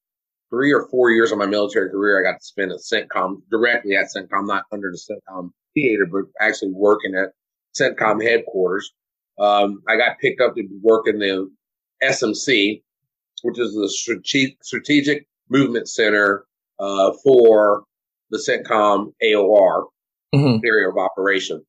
three 0.50 0.72
or 0.72 0.88
four 0.88 1.12
years 1.12 1.30
of 1.30 1.38
my 1.38 1.46
military 1.46 1.88
career, 1.88 2.18
I 2.18 2.32
got 2.32 2.40
to 2.40 2.44
spend 2.44 2.72
at 2.72 2.80
CENTCOM 2.80 3.42
directly 3.48 3.94
at 3.94 4.06
CENTCOM, 4.06 4.48
not 4.48 4.64
under 4.72 4.90
the 4.90 4.98
CENTCOM 4.98 5.50
theater, 5.72 6.06
but 6.10 6.24
actually 6.40 6.72
working 6.72 7.14
at 7.14 7.30
CENTCOM 7.80 8.24
headquarters. 8.24 8.92
Um, 9.38 9.82
I 9.88 9.96
got 9.96 10.18
picked 10.20 10.40
up 10.40 10.54
to 10.54 10.62
work 10.82 11.06
in 11.06 11.18
the 11.18 11.50
SMC, 12.02 12.82
which 13.42 13.58
is 13.58 13.74
the 13.74 13.88
Strategic 14.62 15.26
Movement 15.50 15.88
Center 15.88 16.44
uh, 16.78 17.12
for 17.22 17.84
the 18.30 18.38
CENTCOM 18.38 19.12
AOR 19.22 19.84
mm-hmm. 20.34 20.58
area 20.64 20.88
of 20.88 20.96
operation. 20.96 21.64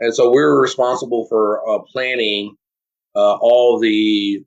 And 0.00 0.14
so 0.14 0.30
we 0.30 0.40
were 0.40 0.60
responsible 0.60 1.26
for 1.28 1.60
uh, 1.68 1.80
planning 1.92 2.56
uh, 3.14 3.36
all 3.40 3.78
the, 3.78 4.42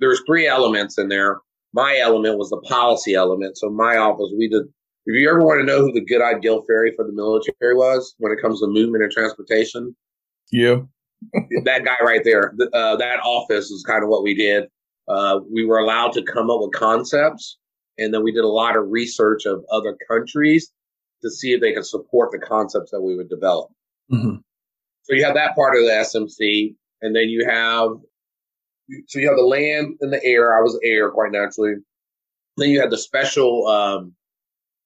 there's 0.00 0.20
three 0.26 0.46
elements 0.46 0.98
in 0.98 1.08
there. 1.08 1.40
My 1.72 1.98
element 1.98 2.38
was 2.38 2.50
the 2.50 2.60
policy 2.68 3.14
element. 3.14 3.56
So 3.56 3.70
my 3.70 3.96
office, 3.96 4.32
we 4.36 4.48
did, 4.48 4.62
if 5.06 5.20
you 5.20 5.28
ever 5.28 5.40
want 5.40 5.60
to 5.60 5.66
know 5.66 5.80
who 5.80 5.92
the 5.92 6.04
good 6.04 6.22
ideal 6.22 6.62
fairy 6.66 6.92
for 6.96 7.04
the 7.04 7.12
military 7.12 7.74
was 7.74 8.14
when 8.18 8.32
it 8.32 8.42
comes 8.42 8.60
to 8.60 8.66
movement 8.66 9.04
and 9.04 9.12
transportation, 9.12 9.94
you, 10.50 10.88
that 11.64 11.84
guy 11.84 11.96
right 12.04 12.22
there, 12.24 12.54
uh, 12.72 12.96
that 12.96 13.20
office 13.24 13.70
is 13.70 13.84
kind 13.86 14.02
of 14.02 14.08
what 14.08 14.22
we 14.22 14.34
did. 14.34 14.64
Uh, 15.08 15.40
we 15.52 15.64
were 15.64 15.78
allowed 15.78 16.12
to 16.12 16.22
come 16.22 16.50
up 16.50 16.60
with 16.60 16.72
concepts, 16.72 17.58
and 17.98 18.12
then 18.12 18.22
we 18.22 18.32
did 18.32 18.44
a 18.44 18.48
lot 18.48 18.76
of 18.76 18.84
research 18.88 19.46
of 19.46 19.64
other 19.70 19.96
countries 20.08 20.72
to 21.22 21.30
see 21.30 21.52
if 21.52 21.60
they 21.60 21.72
could 21.72 21.86
support 21.86 22.30
the 22.32 22.38
concepts 22.38 22.90
that 22.90 23.00
we 23.00 23.16
would 23.16 23.28
develop. 23.28 23.70
Mm-hmm. 24.12 24.36
So 25.02 25.14
you 25.14 25.24
have 25.24 25.34
that 25.34 25.54
part 25.54 25.76
of 25.76 25.82
the 25.82 25.90
SMC, 25.90 26.74
and 27.02 27.14
then 27.14 27.28
you 27.28 27.46
have 27.48 27.90
so 29.06 29.18
you 29.18 29.28
have 29.28 29.36
the 29.36 29.42
land 29.42 29.96
and 30.00 30.12
the 30.12 30.24
air. 30.24 30.56
I 30.56 30.60
was 30.60 30.78
air 30.82 31.10
quite 31.10 31.32
naturally. 31.32 31.74
Then 32.56 32.70
you 32.70 32.80
have 32.80 32.90
the 32.90 32.98
special 32.98 33.66
um, 33.66 34.14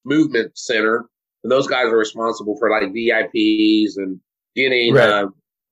movement 0.04 0.56
center, 0.56 1.08
and 1.42 1.50
those 1.50 1.66
guys 1.66 1.86
are 1.86 1.96
responsible 1.96 2.56
for 2.58 2.70
like 2.70 2.92
VIPs 2.92 3.96
and 3.96 4.20
getting 4.56 4.94
right. 4.94 5.08
uh, 5.08 5.28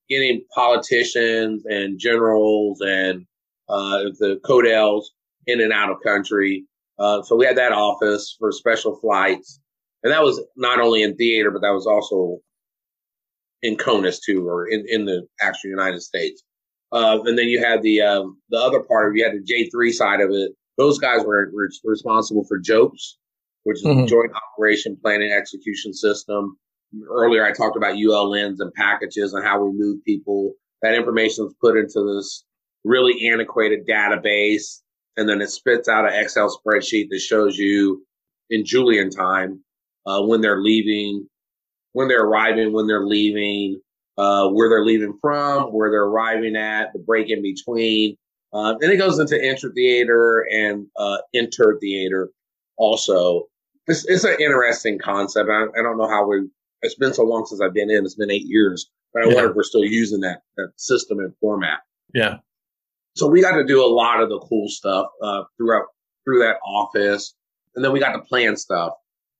getting 0.08 0.42
politicians 0.54 1.64
and 1.66 1.98
generals 1.98 2.80
and 2.80 3.26
uh, 3.68 4.04
the 4.18 4.40
CODELs 4.44 5.04
in 5.46 5.60
and 5.60 5.72
out 5.72 5.90
of 5.90 5.98
country. 6.02 6.64
Uh, 6.98 7.22
so 7.22 7.36
we 7.36 7.46
had 7.46 7.56
that 7.58 7.72
office 7.72 8.34
for 8.38 8.50
special 8.50 8.96
flights, 8.96 9.60
and 10.02 10.12
that 10.12 10.22
was 10.22 10.42
not 10.56 10.80
only 10.80 11.02
in 11.02 11.16
theater, 11.16 11.50
but 11.50 11.60
that 11.60 11.72
was 11.72 11.86
also 11.86 12.38
in 13.62 13.76
CONUS 13.76 14.20
too, 14.20 14.46
or 14.46 14.68
in, 14.68 14.84
in 14.88 15.04
the 15.04 15.26
actual 15.40 15.70
United 15.70 16.00
States. 16.00 16.42
Uh, 16.90 17.18
and 17.24 17.38
then 17.38 17.48
you 17.48 17.62
had 17.62 17.82
the 17.82 18.00
um, 18.00 18.38
the 18.48 18.58
other 18.58 18.80
part 18.80 19.08
of 19.08 19.16
you 19.16 19.24
had 19.24 19.34
the 19.34 19.44
J 19.44 19.68
three 19.68 19.92
side 19.92 20.20
of 20.20 20.30
it. 20.30 20.52
Those 20.78 20.98
guys 20.98 21.24
were, 21.24 21.50
were 21.52 21.68
responsible 21.84 22.44
for 22.48 22.58
JOPES, 22.58 23.18
which 23.64 23.78
is 23.78 23.84
mm-hmm. 23.84 24.06
Joint 24.06 24.32
Operation 24.56 24.96
Planning 25.02 25.32
Execution 25.32 25.92
System. 25.92 26.56
Earlier, 27.08 27.44
I 27.44 27.52
talked 27.52 27.76
about 27.76 27.96
ULNs 27.96 28.56
and 28.60 28.72
packages 28.74 29.34
and 29.34 29.44
how 29.44 29.62
we 29.62 29.72
move 29.72 30.04
people. 30.04 30.54
That 30.82 30.94
information 30.94 31.46
is 31.46 31.54
put 31.60 31.76
into 31.76 32.14
this 32.14 32.44
really 32.84 33.28
antiquated 33.28 33.86
database, 33.86 34.80
and 35.16 35.28
then 35.28 35.40
it 35.40 35.50
spits 35.50 35.88
out 35.88 36.06
an 36.06 36.14
Excel 36.14 36.48
spreadsheet 36.48 37.08
that 37.10 37.20
shows 37.20 37.58
you 37.58 38.06
in 38.50 38.64
Julian 38.64 39.10
time 39.10 39.62
uh, 40.06 40.22
when 40.22 40.40
they're 40.40 40.62
leaving, 40.62 41.28
when 41.92 42.08
they're 42.08 42.24
arriving, 42.24 42.72
when 42.72 42.86
they're 42.86 43.06
leaving, 43.06 43.80
uh, 44.16 44.48
where 44.48 44.68
they're 44.68 44.84
leaving 44.84 45.18
from, 45.20 45.72
where 45.72 45.90
they're 45.90 46.04
arriving 46.04 46.56
at, 46.56 46.92
the 46.92 46.98
break 46.98 47.30
in 47.30 47.42
between. 47.42 48.16
Uh, 48.52 48.74
and 48.80 48.90
it 48.90 48.96
goes 48.96 49.18
into 49.18 49.40
intra-theater 49.40 50.46
and 50.50 50.86
uh, 50.96 51.18
inter-theater 51.32 52.30
also. 52.76 53.44
It's, 53.86 54.06
it's 54.06 54.24
an 54.24 54.36
interesting 54.40 54.98
concept. 54.98 55.48
I, 55.50 55.64
I, 55.64 55.82
don't 55.82 55.98
know 55.98 56.08
how 56.08 56.26
we, 56.26 56.48
it's 56.82 56.94
been 56.94 57.14
so 57.14 57.24
long 57.24 57.46
since 57.46 57.60
I've 57.60 57.74
been 57.74 57.90
in. 57.90 58.04
It's 58.04 58.14
been 58.14 58.30
eight 58.30 58.46
years, 58.46 58.90
but 59.12 59.22
I 59.22 59.28
yeah. 59.28 59.34
wonder 59.34 59.50
if 59.50 59.56
we're 59.56 59.62
still 59.62 59.84
using 59.84 60.20
that, 60.20 60.42
that 60.56 60.72
system 60.76 61.18
and 61.18 61.34
format. 61.40 61.80
Yeah. 62.14 62.38
So 63.16 63.26
we 63.26 63.40
got 63.40 63.56
to 63.56 63.64
do 63.64 63.84
a 63.84 63.86
lot 63.86 64.20
of 64.20 64.28
the 64.28 64.38
cool 64.38 64.68
stuff 64.68 65.06
uh, 65.22 65.42
throughout 65.56 65.86
through 66.24 66.40
that 66.40 66.56
office, 66.64 67.34
and 67.74 67.84
then 67.84 67.92
we 67.92 68.00
got 68.00 68.12
to 68.12 68.20
plan 68.20 68.56
stuff. 68.56 68.92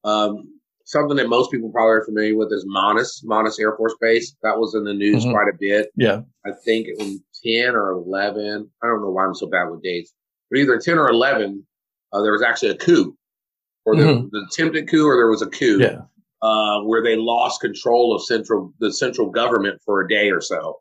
Um, 0.04 0.58
something 0.88 1.16
that 1.18 1.28
most 1.28 1.50
people 1.50 1.70
probably 1.70 1.92
are 1.92 2.04
familiar 2.04 2.34
with 2.34 2.50
is 2.50 2.64
Manas, 2.66 3.22
Manas 3.22 3.58
Air 3.58 3.76
Force 3.76 3.94
Base. 4.00 4.34
That 4.42 4.58
was 4.58 4.74
in 4.74 4.84
the 4.84 4.94
news 4.94 5.22
mm-hmm. 5.22 5.32
quite 5.32 5.48
a 5.48 5.56
bit. 5.58 5.90
Yeah. 5.96 6.22
I 6.46 6.50
think 6.64 6.88
it 6.88 6.96
was 6.98 7.20
10 7.44 7.74
or 7.74 7.90
11. 7.90 8.70
I 8.82 8.86
don't 8.86 9.02
know 9.02 9.10
why 9.10 9.26
I'm 9.26 9.34
so 9.34 9.46
bad 9.46 9.68
with 9.68 9.82
dates, 9.82 10.14
but 10.50 10.58
either 10.58 10.78
10 10.78 10.98
or 10.98 11.10
11, 11.10 11.64
uh, 12.12 12.22
there 12.22 12.32
was 12.32 12.42
actually 12.42 12.70
a 12.70 12.76
coup, 12.76 13.14
or 13.84 13.94
mm-hmm. 13.94 14.24
the, 14.24 14.28
the, 14.32 14.46
attempted 14.50 14.88
coup, 14.88 15.06
or 15.06 15.16
there 15.16 15.28
was 15.28 15.42
a 15.42 15.46
coup. 15.46 15.78
Yeah. 15.78 16.02
Uh, 16.40 16.80
where 16.82 17.02
they 17.02 17.16
lost 17.16 17.60
control 17.60 18.14
of 18.14 18.22
central 18.22 18.72
the 18.78 18.92
central 18.92 19.28
government 19.28 19.80
for 19.84 20.02
a 20.02 20.08
day 20.08 20.30
or 20.30 20.40
so. 20.40 20.80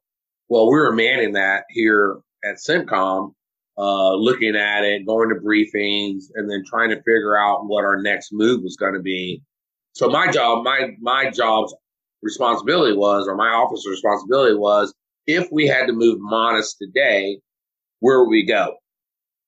Well, 0.50 0.70
we 0.70 0.78
were 0.78 0.94
manning 0.94 1.34
that 1.34 1.64
here 1.70 2.20
at 2.46 2.58
CENTCOM, 2.58 3.34
uh, 3.78 4.14
looking 4.14 4.56
at 4.56 4.84
it, 4.84 5.08
going 5.08 5.30
to 5.30 5.36
briefings, 5.36 6.26
and 6.36 6.50
then 6.50 6.64
trying 6.66 6.92
to 6.92 6.98
figure 6.98 7.36
out 7.36 7.66
what 7.66 7.84
our 7.84 8.00
next 8.02 8.30
move 8.32 8.62
was 8.62 8.78
going 8.78 8.94
to 8.94 9.02
be 9.02 9.42
so 9.98 10.08
my 10.10 10.30
job, 10.30 10.64
my 10.64 10.92
my 11.02 11.32
job's 11.32 11.74
responsibility 12.22 12.96
was, 12.96 13.28
or 13.28 13.36
my 13.36 13.48
officer's 13.48 13.94
responsibility 13.94 14.56
was, 14.56 14.94
if 15.26 15.48
we 15.52 15.66
had 15.66 15.88
to 15.88 15.94
move 15.94 16.20
Manas 16.20 16.76
today, 16.76 17.40
where 18.00 18.20
would 18.20 18.30
we 18.30 18.46
go? 18.46 18.76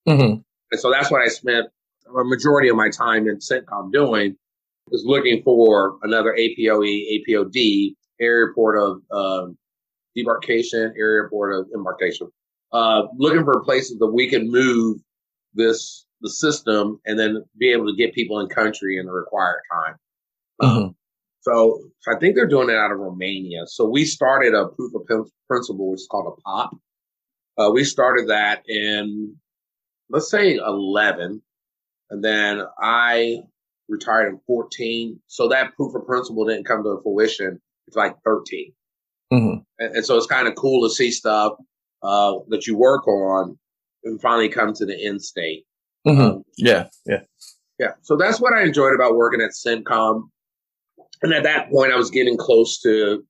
Mm-hmm. 0.08 0.40
And 0.72 0.80
so 0.80 0.90
that's 0.90 1.08
what 1.08 1.22
I 1.22 1.28
spent 1.28 1.68
a 2.08 2.24
majority 2.24 2.68
of 2.68 2.74
my 2.74 2.90
time 2.90 3.28
in 3.28 3.36
CENTCOM 3.36 3.92
doing, 3.92 4.34
is 4.90 5.04
looking 5.04 5.42
for 5.42 5.98
another 6.02 6.34
APOE, 6.38 7.22
APOD, 7.28 7.94
airport 8.20 8.78
of 8.78 9.02
uh, 9.10 9.46
debarkation, 10.16 10.92
airport 10.98 11.54
of 11.54 11.66
embarkation, 11.74 12.28
uh, 12.72 13.02
looking 13.16 13.44
for 13.44 13.64
places 13.64 13.98
that 13.98 14.12
we 14.12 14.28
can 14.28 14.50
move 14.50 14.98
this 15.54 16.06
the 16.20 16.30
system 16.30 17.00
and 17.06 17.18
then 17.18 17.42
be 17.58 17.72
able 17.72 17.86
to 17.86 17.96
get 17.96 18.14
people 18.14 18.40
in 18.40 18.48
country 18.48 18.98
in 18.98 19.06
the 19.06 19.12
required 19.12 19.62
time. 19.72 19.94
Mm-hmm. 20.62 20.88
So, 21.40 21.80
so 22.00 22.14
I 22.14 22.18
think 22.18 22.34
they're 22.34 22.46
doing 22.46 22.68
it 22.68 22.76
out 22.76 22.92
of 22.92 22.98
Romania. 22.98 23.66
So 23.66 23.88
we 23.88 24.04
started 24.04 24.54
a 24.54 24.68
proof 24.68 24.92
of 24.94 25.06
principle, 25.48 25.90
which 25.90 26.00
is 26.00 26.08
called 26.10 26.36
a 26.38 26.40
POP. 26.42 26.76
Uh, 27.58 27.70
we 27.72 27.84
started 27.84 28.28
that 28.28 28.62
in, 28.68 29.36
let's 30.10 30.30
say 30.30 30.56
11. 30.56 31.42
And 32.10 32.24
then 32.24 32.62
I 32.78 33.38
retired 33.90 34.28
in 34.28 34.40
14. 34.46 35.20
So 35.26 35.48
that 35.48 35.74
proof 35.74 35.94
of 35.94 36.06
principle 36.06 36.46
didn't 36.46 36.66
come 36.66 36.82
to 36.84 37.00
fruition. 37.02 37.60
It's 37.86 37.96
like 37.96 38.16
13. 38.24 38.72
Mm-hmm. 39.32 39.58
And, 39.78 39.96
and, 39.96 40.06
so 40.06 40.16
it's 40.16 40.26
kind 40.26 40.48
of 40.48 40.54
cool 40.54 40.88
to 40.88 40.94
see 40.94 41.10
stuff 41.10 41.52
uh, 42.02 42.34
that 42.48 42.66
you 42.66 42.76
work 42.76 43.06
on 43.06 43.58
and 44.04 44.20
finally 44.20 44.48
come 44.48 44.72
to 44.74 44.86
the 44.86 45.06
end 45.06 45.22
state. 45.22 45.64
Mm-hmm. 46.06 46.20
Um, 46.20 46.42
yeah. 46.56 46.88
Yeah. 47.06 47.20
Yeah. 47.78 47.92
So 48.02 48.16
that's 48.16 48.40
what 48.40 48.52
I 48.54 48.62
enjoyed 48.62 48.94
about 48.94 49.16
working 49.16 49.40
at 49.40 49.50
CENTCOM. 49.50 50.28
And 51.22 51.34
at 51.34 51.42
that 51.42 51.70
point, 51.70 51.92
I 51.92 51.96
was 51.96 52.10
getting 52.10 52.36
close 52.36 52.80
to 52.80 53.24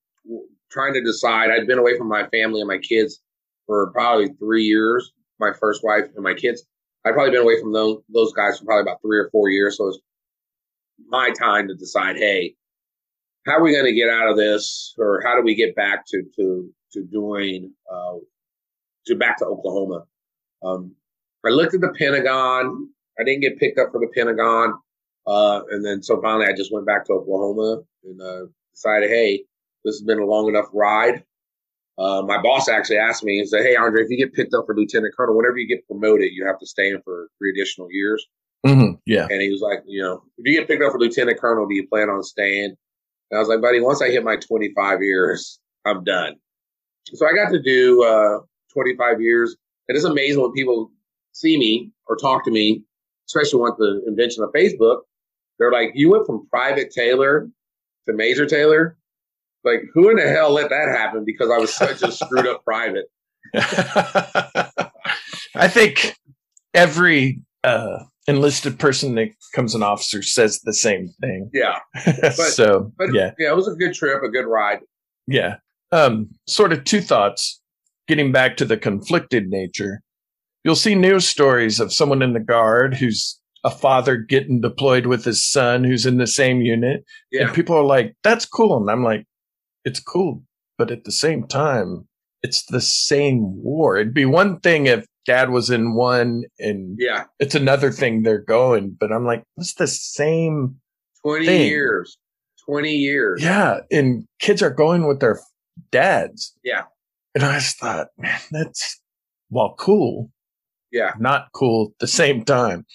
trying 0.71 0.95
to 0.95 1.03
decide. 1.03 1.51
I'd 1.51 1.67
been 1.67 1.79
away 1.79 1.99
from 1.99 2.09
my 2.09 2.29
family 2.29 2.61
and 2.61 2.69
my 2.69 2.79
kids 2.79 3.21
for 3.67 3.91
probably 3.93 4.29
three 4.39 4.65
years. 4.65 5.13
My 5.39 5.53
first 5.59 5.83
wife 5.83 6.05
and 6.15 6.23
my 6.23 6.35
kids. 6.35 6.65
I'd 7.05 7.15
probably 7.15 7.31
been 7.31 7.43
away 7.43 7.61
from 7.61 7.73
those, 7.73 7.99
those 8.13 8.33
guys 8.33 8.59
for 8.59 8.67
probably 8.67 8.83
about 8.83 9.01
three 9.03 9.19
or 9.19 9.31
four 9.31 9.49
years. 9.49 9.79
So 9.79 9.85
it 9.85 9.87
was 9.87 10.01
my 11.09 11.31
time 11.31 11.69
to 11.69 11.75
decide, 11.75 12.17
hey, 12.17 12.55
how 13.47 13.55
are 13.55 13.63
we 13.63 13.73
going 13.73 13.87
to 13.87 13.95
get 13.95 14.09
out 14.09 14.29
of 14.29 14.37
this, 14.37 14.95
or 14.99 15.23
how 15.25 15.35
do 15.37 15.43
we 15.43 15.55
get 15.55 15.75
back 15.75 16.05
to 16.09 16.23
to 16.37 16.71
to 16.93 17.05
doing 17.05 17.73
uh, 17.93 18.15
to 19.07 19.17
back 19.17 19.39
to 19.39 19.47
Oklahoma? 19.47 20.05
Um, 20.63 20.95
I 21.45 21.49
looked 21.51 21.75
at 21.75 21.81
the 21.81 21.95
Pentagon. 21.99 22.89
I 23.19 23.25
didn't 23.25 23.41
get 23.41 23.59
picked 23.59 23.79
up 23.79 23.93
for 23.93 24.01
the 24.01 24.11
Pentagon. 24.15 24.79
Uh, 25.27 25.63
and 25.71 25.85
then 25.85 26.03
so 26.03 26.21
finally 26.21 26.47
I 26.47 26.55
just 26.55 26.73
went 26.73 26.87
back 26.87 27.05
to 27.07 27.13
Oklahoma 27.13 27.83
and 28.05 28.21
uh, 28.21 28.47
decided, 28.75 29.11
hey, 29.11 29.45
this 29.85 29.97
has 29.97 30.03
been 30.03 30.19
a 30.19 30.25
long 30.25 30.49
enough 30.49 30.67
ride. 30.73 31.25
Uh, 31.99 32.23
my 32.23 32.41
boss 32.41 32.69
actually 32.69 32.97
asked 32.97 33.23
me 33.23 33.39
and 33.39 33.49
said, 33.49 33.63
hey, 33.63 33.77
Andre, 33.77 34.03
if 34.03 34.11
you 34.11 34.17
get 34.17 34.33
picked 34.33 34.55
up 34.55 34.65
for 34.65 34.75
lieutenant 34.75 35.15
colonel, 35.15 35.37
whenever 35.37 35.59
you 35.59 35.69
get 35.69 35.87
promoted, 35.87 36.31
you 36.33 36.47
have 36.47 36.59
to 36.59 36.67
stay 36.67 36.89
in 36.89 37.03
for 37.03 37.29
three 37.39 37.51
additional 37.51 37.89
years. 37.91 38.27
Mm-hmm. 38.67 38.95
Yeah. 39.07 39.27
And 39.31 39.41
he 39.41 39.51
was 39.51 39.61
like, 39.61 39.83
you 39.87 40.03
know, 40.03 40.23
if 40.39 40.45
you 40.45 40.59
get 40.59 40.69
picked 40.69 40.83
up 40.83 40.93
for 40.93 40.99
lieutenant 40.99 41.41
colonel, 41.41 41.67
do 41.67 41.75
you 41.75 41.87
plan 41.89 42.11
on 42.11 42.23
staying? 42.23 42.77
And 43.31 43.37
I 43.37 43.39
was 43.39 43.49
like, 43.49 43.61
buddy, 43.61 43.81
once 43.81 44.03
I 44.03 44.11
hit 44.11 44.25
my 44.25 44.37
25 44.37 45.03
years, 45.03 45.59
I'm 45.87 46.05
done. 46.05 46.37
So 47.15 47.27
I 47.27 47.33
got 47.33 47.51
to 47.51 47.63
do 47.63 48.05
uh, 48.05 48.41
25 48.73 49.21
years. 49.21 49.57
And 49.89 49.97
it's 49.97 50.05
amazing 50.05 50.43
when 50.43 50.53
people 50.53 50.91
see 51.33 51.59
me 51.59 51.91
or 52.07 52.17
talk 52.17 52.45
to 52.45 52.51
me, 52.51 52.83
especially 53.29 53.61
with 53.63 53.77
the 53.79 54.03
invention 54.07 54.45
of 54.45 54.51
Facebook. 54.53 55.01
They're 55.59 55.73
like, 55.73 55.93
you 55.95 56.11
went 56.11 56.27
from 56.27 56.47
Private 56.51 56.91
Taylor 56.91 57.49
to 58.07 58.13
Major 58.15 58.47
Taylor. 58.47 58.97
Like, 59.65 59.83
who 59.93 60.09
in 60.11 60.17
the 60.17 60.29
hell 60.29 60.53
let 60.53 60.71
that 60.71 60.89
happen? 60.89 61.25
Because 61.25 61.51
I 61.51 61.59
was 61.59 61.73
such 61.75 62.03
a 62.03 62.13
screwed 62.13 62.47
up 62.47 62.65
private. 62.65 63.07
I 65.55 65.69
think 65.69 66.17
every 66.73 67.43
uh, 67.65 68.05
enlisted 68.31 68.79
person 68.79 69.15
that 69.17 69.29
comes 69.55 69.75
an 69.75 69.83
officer 69.83 70.23
says 70.23 70.61
the 70.61 70.73
same 70.73 71.09
thing. 71.21 71.51
Yeah. 71.53 71.79
But, 72.23 72.33
so, 72.33 72.93
but 72.97 73.13
yeah. 73.13 73.33
Yeah, 73.39 73.51
it 73.51 73.57
was 73.57 73.69
a 73.69 73.75
good 73.75 73.95
trip, 73.95 74.23
a 74.23 74.29
good 74.29 74.47
ride. 74.47 74.81
Yeah. 75.27 75.57
Um, 75.93 76.31
sort 76.47 76.73
of 76.73 76.85
two 76.85 77.01
thoughts. 77.01 77.61
getting 78.09 78.33
back 78.33 78.57
to 78.57 78.65
the 78.65 78.77
conflicted 78.77 79.49
nature, 79.49 80.03
you'll 80.65 80.75
see 80.77 80.95
news 80.95 81.29
stories 81.29 81.81
of 81.81 81.93
someone 81.93 82.23
in 82.23 82.33
the 82.33 82.41
guard 82.41 82.95
who's 82.95 83.39
a 83.65 83.71
father 83.71 84.17
getting 84.17 84.61
deployed 84.61 85.07
with 85.07 85.25
his 85.25 85.45
son 85.45 85.85
who's 85.85 86.07
in 86.07 86.17
the 86.17 86.27
same 86.27 86.61
unit. 86.61 87.05
Yeah. 87.31 87.47
And 87.47 87.55
people 87.55 87.77
are 87.77 87.85
like, 87.85 88.15
that's 88.23 88.47
cool. 88.47 88.77
And 88.77 88.91
I'm 88.91 89.05
like, 89.05 89.27
it's 89.85 90.01
cool. 90.01 90.43
But 90.79 90.91
at 90.91 91.05
the 91.05 91.13
same 91.13 91.47
time, 91.47 92.09
it's 92.43 92.65
the 92.67 92.81
same 92.81 93.63
war. 93.63 93.99
It'd 93.99 94.15
be 94.15 94.25
one 94.25 94.61
thing 94.61 94.87
if 94.87 95.05
dad 95.27 95.51
was 95.51 95.71
in 95.71 95.95
one 95.95 96.45
and 96.59 96.97
Yeah. 96.99 97.25
it's 97.39 97.55
another 97.55 97.91
thing 97.93 98.23
they're 98.23 98.39
going. 98.43 98.97
But 98.99 99.13
I'm 99.13 99.25
like, 99.27 99.45
it's 99.57 99.75
the 99.75 99.87
same. 99.87 100.81
20 101.23 101.47
Thing. 101.47 101.69
years. 101.69 102.17
20 102.67 102.93
years. 102.95 103.43
Yeah. 103.43 103.81
And 103.91 104.27
kids 104.39 104.63
are 104.63 104.71
going 104.71 105.07
with 105.07 105.21
their 105.21 105.39
dads. 105.93 106.57
Yeah. 106.65 106.85
And 107.35 107.45
I 107.45 107.59
just 107.59 107.79
thought, 107.79 108.09
man, 108.17 108.41
that's, 108.51 109.01
well, 109.51 109.75
cool, 109.79 110.31
Yeah. 110.91 111.13
not 111.19 111.49
cool 111.53 111.93
at 111.95 111.99
the 112.01 112.07
same 112.07 112.45
time. 112.45 112.87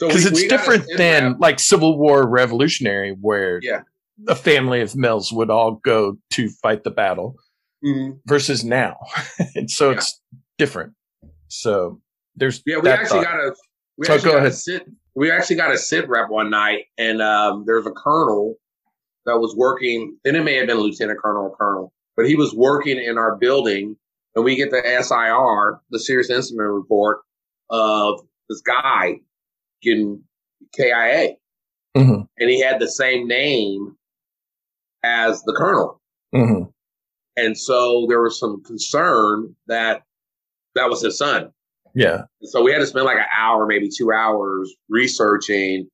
Because 0.00 0.24
we- 0.24 0.30
it's 0.30 0.44
different 0.48 0.84
than 0.96 1.36
like 1.38 1.58
Civil 1.60 1.98
War 1.98 2.28
Revolutionary, 2.28 3.12
where 3.20 3.60
Yeah. 3.62 3.82
a 4.28 4.34
family 4.36 4.80
of 4.80 4.94
males 4.96 5.32
would 5.32 5.50
all 5.50 5.72
go 5.84 6.16
to 6.30 6.48
fight 6.62 6.84
the 6.84 6.90
battle, 6.90 7.36
Mhm. 7.84 8.20
versus 8.26 8.64
now, 8.64 8.96
and 9.56 9.70
so 9.70 9.90
Yeah. 9.90 9.96
it's 9.96 10.20
different. 10.58 10.92
So 11.52 12.00
there's 12.34 12.62
Yeah, 12.64 12.78
we 12.78 12.88
actually 12.88 13.24
thought. 13.24 13.24
got 13.24 13.40
a 13.40 13.54
we 13.98 14.06
So 14.06 14.14
actually 14.14 14.30
go 14.32 14.38
got 14.38 14.46
a 14.46 14.52
sit 14.52 14.86
we 15.14 15.30
actually 15.30 15.56
got 15.56 15.70
a 15.72 15.76
sit 15.78 16.08
rep 16.08 16.30
one 16.30 16.48
night 16.48 16.86
and 16.96 17.20
um 17.20 17.64
there's 17.66 17.84
a 17.86 17.90
colonel 17.90 18.54
that 19.26 19.36
was 19.38 19.54
working 19.54 20.16
and 20.24 20.34
it 20.36 20.42
may 20.44 20.54
have 20.56 20.66
been 20.66 20.78
lieutenant 20.78 21.20
colonel 21.20 21.42
or 21.50 21.56
colonel, 21.56 21.92
but 22.16 22.26
he 22.26 22.34
was 22.36 22.54
working 22.54 22.98
in 22.98 23.18
our 23.18 23.36
building 23.36 23.96
and 24.34 24.44
we 24.46 24.56
get 24.56 24.70
the 24.70 24.80
SIR, 25.02 25.80
the 25.90 25.98
serious 26.00 26.30
incident 26.30 26.66
report 26.70 27.20
of 27.68 28.20
this 28.48 28.62
guy 28.62 29.16
getting 29.82 30.22
KIA. 30.74 31.34
Mhm, 31.94 32.26
And 32.38 32.50
he 32.50 32.60
had 32.62 32.80
the 32.80 32.88
same 32.88 33.28
name 33.28 33.94
as 35.04 35.42
the 35.42 35.52
colonel. 35.52 36.00
mhm. 36.34 36.72
And 37.36 37.56
so 37.58 38.06
there 38.08 38.22
was 38.22 38.38
some 38.40 38.62
concern 38.64 39.54
that 39.66 40.02
that 40.74 40.88
was 40.88 41.02
his 41.02 41.18
son. 41.18 41.50
yeah, 41.94 42.22
And 42.40 42.48
so 42.50 42.62
we 42.62 42.72
had 42.72 42.78
to 42.78 42.86
spend 42.86 43.04
like 43.04 43.18
an 43.18 43.26
hour, 43.38 43.66
maybe 43.66 43.88
two 43.94 44.12
hours 44.12 44.72
researching 44.88 45.88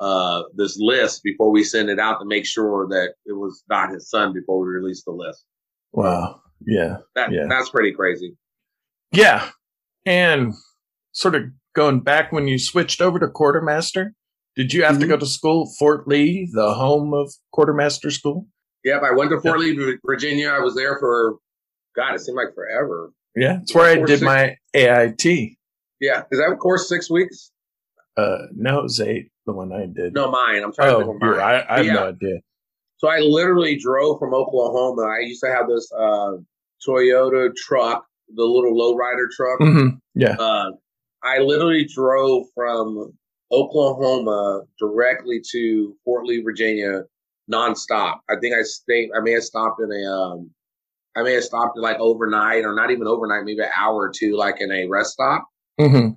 uh, 0.00 0.42
this 0.54 0.76
list 0.78 1.22
before 1.22 1.50
we 1.50 1.64
send 1.64 1.88
it 1.88 1.98
out 1.98 2.18
to 2.18 2.26
make 2.26 2.44
sure 2.44 2.86
that 2.88 3.14
it 3.24 3.32
was 3.32 3.62
not 3.70 3.90
his 3.90 4.10
son 4.10 4.32
before 4.34 4.60
we 4.60 4.66
released 4.68 5.04
the 5.06 5.12
list. 5.12 5.44
wow, 5.92 6.40
yeah, 6.66 6.98
That 7.14 7.32
Yeah. 7.32 7.46
that's 7.48 7.70
pretty 7.70 7.92
crazy. 7.92 8.36
yeah, 9.12 9.50
and 10.04 10.52
sort 11.12 11.34
of 11.34 11.44
going 11.74 12.00
back 12.00 12.32
when 12.32 12.46
you 12.48 12.58
switched 12.58 13.00
over 13.00 13.18
to 13.18 13.28
quartermaster. 13.28 14.12
Did 14.54 14.72
you 14.72 14.84
have 14.84 14.98
to 14.98 15.04
Mhm. 15.06 15.10
go 15.10 15.16
to 15.18 15.26
school, 15.26 15.70
Fort 15.78 16.08
Lee, 16.08 16.48
the 16.52 16.74
home 16.74 17.12
of 17.14 17.30
quartermaster 17.52 18.10
school? 18.10 18.46
Yep, 18.84 19.02
I 19.02 19.12
went 19.12 19.30
to 19.30 19.40
Fort 19.40 19.60
Lee, 19.60 19.98
Virginia. 20.04 20.48
I 20.50 20.60
was 20.60 20.74
there 20.74 20.98
for 20.98 21.36
God, 21.94 22.14
it 22.14 22.20
seemed 22.20 22.36
like 22.36 22.54
forever. 22.54 23.12
Yeah, 23.36 23.60
it's 23.62 23.74
where 23.74 23.90
I 23.90 23.96
did 23.96 24.08
six- 24.20 24.22
my 24.22 24.56
AIT. 24.74 25.56
Yeah, 26.00 26.22
is 26.30 26.38
that 26.38 26.56
course 26.58 26.88
six 26.88 27.10
weeks? 27.10 27.50
Uh, 28.16 28.38
no, 28.54 28.80
it 28.80 28.82
was 28.84 29.00
eight. 29.00 29.30
The 29.46 29.52
one 29.52 29.72
I 29.72 29.86
did. 29.86 30.14
No, 30.14 30.30
mine. 30.30 30.62
I'm 30.62 30.72
trying 30.72 30.90
to 30.92 30.96
think 30.98 31.08
oh, 31.08 31.14
of 31.14 31.20
mine. 31.20 31.38
I, 31.40 31.64
I 31.68 31.76
have 31.78 31.86
Yeah. 31.86 31.92
no 31.94 32.08
idea. 32.08 32.38
So 32.98 33.08
I 33.08 33.18
literally 33.18 33.76
drove 33.76 34.18
from 34.18 34.34
Oklahoma. 34.34 35.02
I 35.02 35.20
used 35.20 35.42
to 35.44 35.50
have 35.50 35.68
this 35.68 35.90
uh, 35.92 36.32
Toyota 36.86 37.54
truck, 37.54 38.06
the 38.34 38.42
little 38.42 38.72
lowrider 38.74 39.26
truck. 39.36 39.60
Mhm, 39.60 40.00
Yeah. 40.14 40.36
Uh, 40.38 40.70
I 41.22 41.38
literally 41.38 41.84
drove 41.84 42.46
from 42.54 43.12
Oklahoma 43.52 44.62
directly 44.78 45.40
to 45.52 45.96
Fort 46.04 46.24
Lee, 46.26 46.42
Virginia, 46.42 47.02
nonstop. 47.52 48.18
I 48.30 48.34
think 48.40 48.54
I 48.54 48.62
stayed. 48.62 49.10
I 49.16 49.20
may 49.20 49.32
have 49.32 49.44
stopped 49.44 49.80
in 49.80 49.90
a. 49.92 50.10
Um, 50.10 50.50
I 51.16 51.22
may 51.22 51.32
have 51.34 51.44
stopped 51.44 51.78
like 51.78 51.98
overnight, 51.98 52.64
or 52.64 52.74
not 52.74 52.90
even 52.90 53.06
overnight, 53.06 53.44
maybe 53.44 53.60
an 53.62 53.70
hour 53.76 53.94
or 53.94 54.12
two, 54.14 54.36
like 54.36 54.60
in 54.60 54.70
a 54.70 54.86
rest 54.88 55.12
stop. 55.12 55.46
hmm 55.80 56.08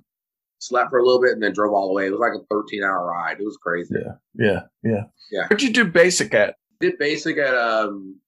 Slept 0.62 0.90
for 0.90 0.98
a 0.98 1.02
little 1.04 1.22
bit 1.22 1.32
and 1.32 1.42
then 1.42 1.54
drove 1.54 1.72
all 1.72 1.88
the 1.88 1.94
way. 1.94 2.06
It 2.06 2.10
was 2.10 2.20
like 2.20 2.32
a 2.34 2.44
13 2.50 2.84
hour 2.84 3.06
ride. 3.06 3.38
It 3.40 3.44
was 3.44 3.56
crazy. 3.56 3.94
Yeah. 3.94 4.12
Yeah. 4.34 4.60
Yeah. 4.82 5.02
Yeah. 5.32 5.46
Where'd 5.48 5.62
you 5.62 5.72
do 5.72 5.86
basic 5.86 6.34
at? 6.34 6.56
Did 6.80 6.98
basic 6.98 7.38
at 7.38 7.54
um, 7.56 8.20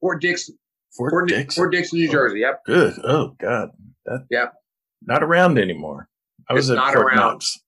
Fort 0.00 0.22
Dix, 0.22 0.50
Fort, 0.96 1.10
Fort, 1.10 1.28
Dix. 1.28 1.54
Fort 1.54 1.72
Dix, 1.72 1.92
New 1.92 2.08
Oh. 2.08 2.12
Jersey. 2.12 2.40
Yep. 2.40 2.60
Good. 2.64 2.94
Oh 3.04 3.34
God. 3.38 3.70
That. 4.06 4.24
Yep. 4.30 4.54
Not 5.02 5.22
around 5.22 5.58
anymore. 5.58 6.08
I 6.48 6.54
was 6.54 6.70
It's 6.70 6.78
at 6.78 6.82
not 6.82 6.94
Fort 6.94 7.06
around. 7.06 7.16
Knox. 7.18 7.58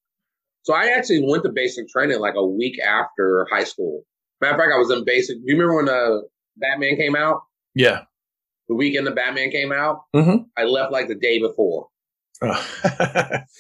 So 0.62 0.74
I 0.74 0.94
actually 0.96 1.22
went 1.26 1.42
to 1.44 1.50
basic 1.50 1.86
training 1.88 2.18
like 2.18 2.34
a 2.36 2.46
week 2.46 2.80
after 2.80 3.46
high 3.52 3.64
school. 3.64 4.02
Matter 4.40 4.54
of 4.54 4.61
fact, 4.61 4.72
I 4.74 4.78
was 4.78 4.90
in 4.90 5.04
basic. 5.04 5.36
Do 5.36 5.42
you 5.44 5.57
remember 5.61 5.76
when 5.76 5.88
uh, 5.90 6.22
Batman 6.57 6.96
came 6.96 7.14
out? 7.16 7.42
Yeah. 7.74 8.02
The 8.68 8.74
weekend 8.74 9.06
the 9.06 9.12
Batman 9.12 9.50
came 9.50 9.72
out, 9.72 10.00
Mhm. 10.14 10.46
I 10.56 10.64
left 10.64 10.92
like 10.92 11.08
the 11.08 11.14
day 11.14 11.38
before. 11.38 11.88
Oh. 12.42 12.66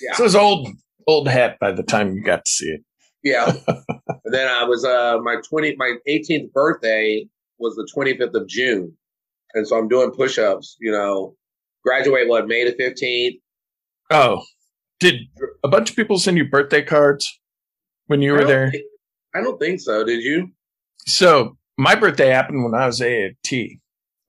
Yeah. 0.02 0.14
So 0.14 0.22
it 0.22 0.26
was 0.26 0.36
old, 0.36 0.68
old 1.06 1.28
hat 1.28 1.58
by 1.60 1.72
the 1.72 1.82
time 1.82 2.14
you 2.14 2.22
got 2.22 2.44
to 2.44 2.50
see 2.50 2.66
it. 2.66 2.80
Yeah. 3.22 3.52
and 3.68 4.34
then 4.34 4.46
I 4.48 4.64
was 4.64 4.84
uh 4.84 5.18
my 5.22 5.36
twenty 5.48 5.74
my 5.76 5.94
18th 6.08 6.52
birthday 6.52 7.26
was 7.58 7.74
the 7.76 7.88
25th 7.96 8.34
of 8.34 8.46
June, 8.48 8.94
and 9.54 9.66
so 9.66 9.78
I'm 9.78 9.88
doing 9.88 10.10
push-ups. 10.10 10.76
You 10.80 10.92
know, 10.92 11.34
graduate 11.84 12.28
what 12.28 12.46
May 12.48 12.64
the 12.70 12.74
15th. 12.76 13.40
Oh, 14.10 14.42
did 15.00 15.14
a 15.64 15.68
bunch 15.68 15.90
of 15.90 15.96
people 15.96 16.18
send 16.18 16.36
you 16.36 16.44
birthday 16.48 16.82
cards 16.82 17.40
when 18.06 18.20
you 18.22 18.34
I 18.34 18.38
were 18.40 18.44
there? 18.46 18.70
think- 18.70 18.84
I 19.34 19.40
don't 19.40 19.58
think 19.58 19.80
so. 19.80 20.04
Did 20.04 20.22
you? 20.22 20.48
So 21.06 21.56
my 21.78 21.94
birthday 21.94 22.28
happened 22.28 22.64
when 22.64 22.74
I 22.74 22.86
was 22.86 23.00
AIT. 23.00 23.78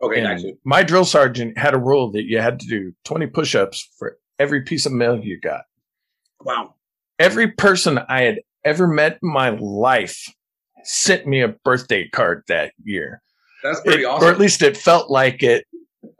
Okay, 0.01 0.19
And 0.23 0.43
got 0.43 0.53
my 0.63 0.83
drill 0.83 1.05
sergeant 1.05 1.57
had 1.57 1.73
a 1.73 1.79
rule 1.79 2.11
that 2.11 2.23
you 2.25 2.39
had 2.39 2.59
to 2.59 2.67
do 2.67 2.93
20 3.05 3.27
push-ups 3.27 3.89
for 3.97 4.17
every 4.37 4.61
piece 4.61 4.85
of 4.85 4.91
mail 4.91 5.17
you 5.19 5.39
got. 5.39 5.61
Wow. 6.41 6.75
Every 7.19 7.49
person 7.51 7.99
I 8.07 8.21
had 8.21 8.41
ever 8.63 8.85
met 8.87 9.17
in 9.23 9.29
my 9.33 9.49
life 9.59 10.31
sent 10.83 11.25
me 11.25 11.41
a 11.41 11.47
birthday 11.47 12.07
card 12.09 12.43
that 12.47 12.73
year. 12.83 13.21
That's 13.63 13.81
pretty 13.81 14.03
It- 14.03 14.05
awesome. 14.05 14.27
Or 14.27 14.31
at 14.31 14.39
least 14.39 14.61
it 14.61 14.77
felt 14.77 15.09
like 15.09 15.41
it. 15.41 15.65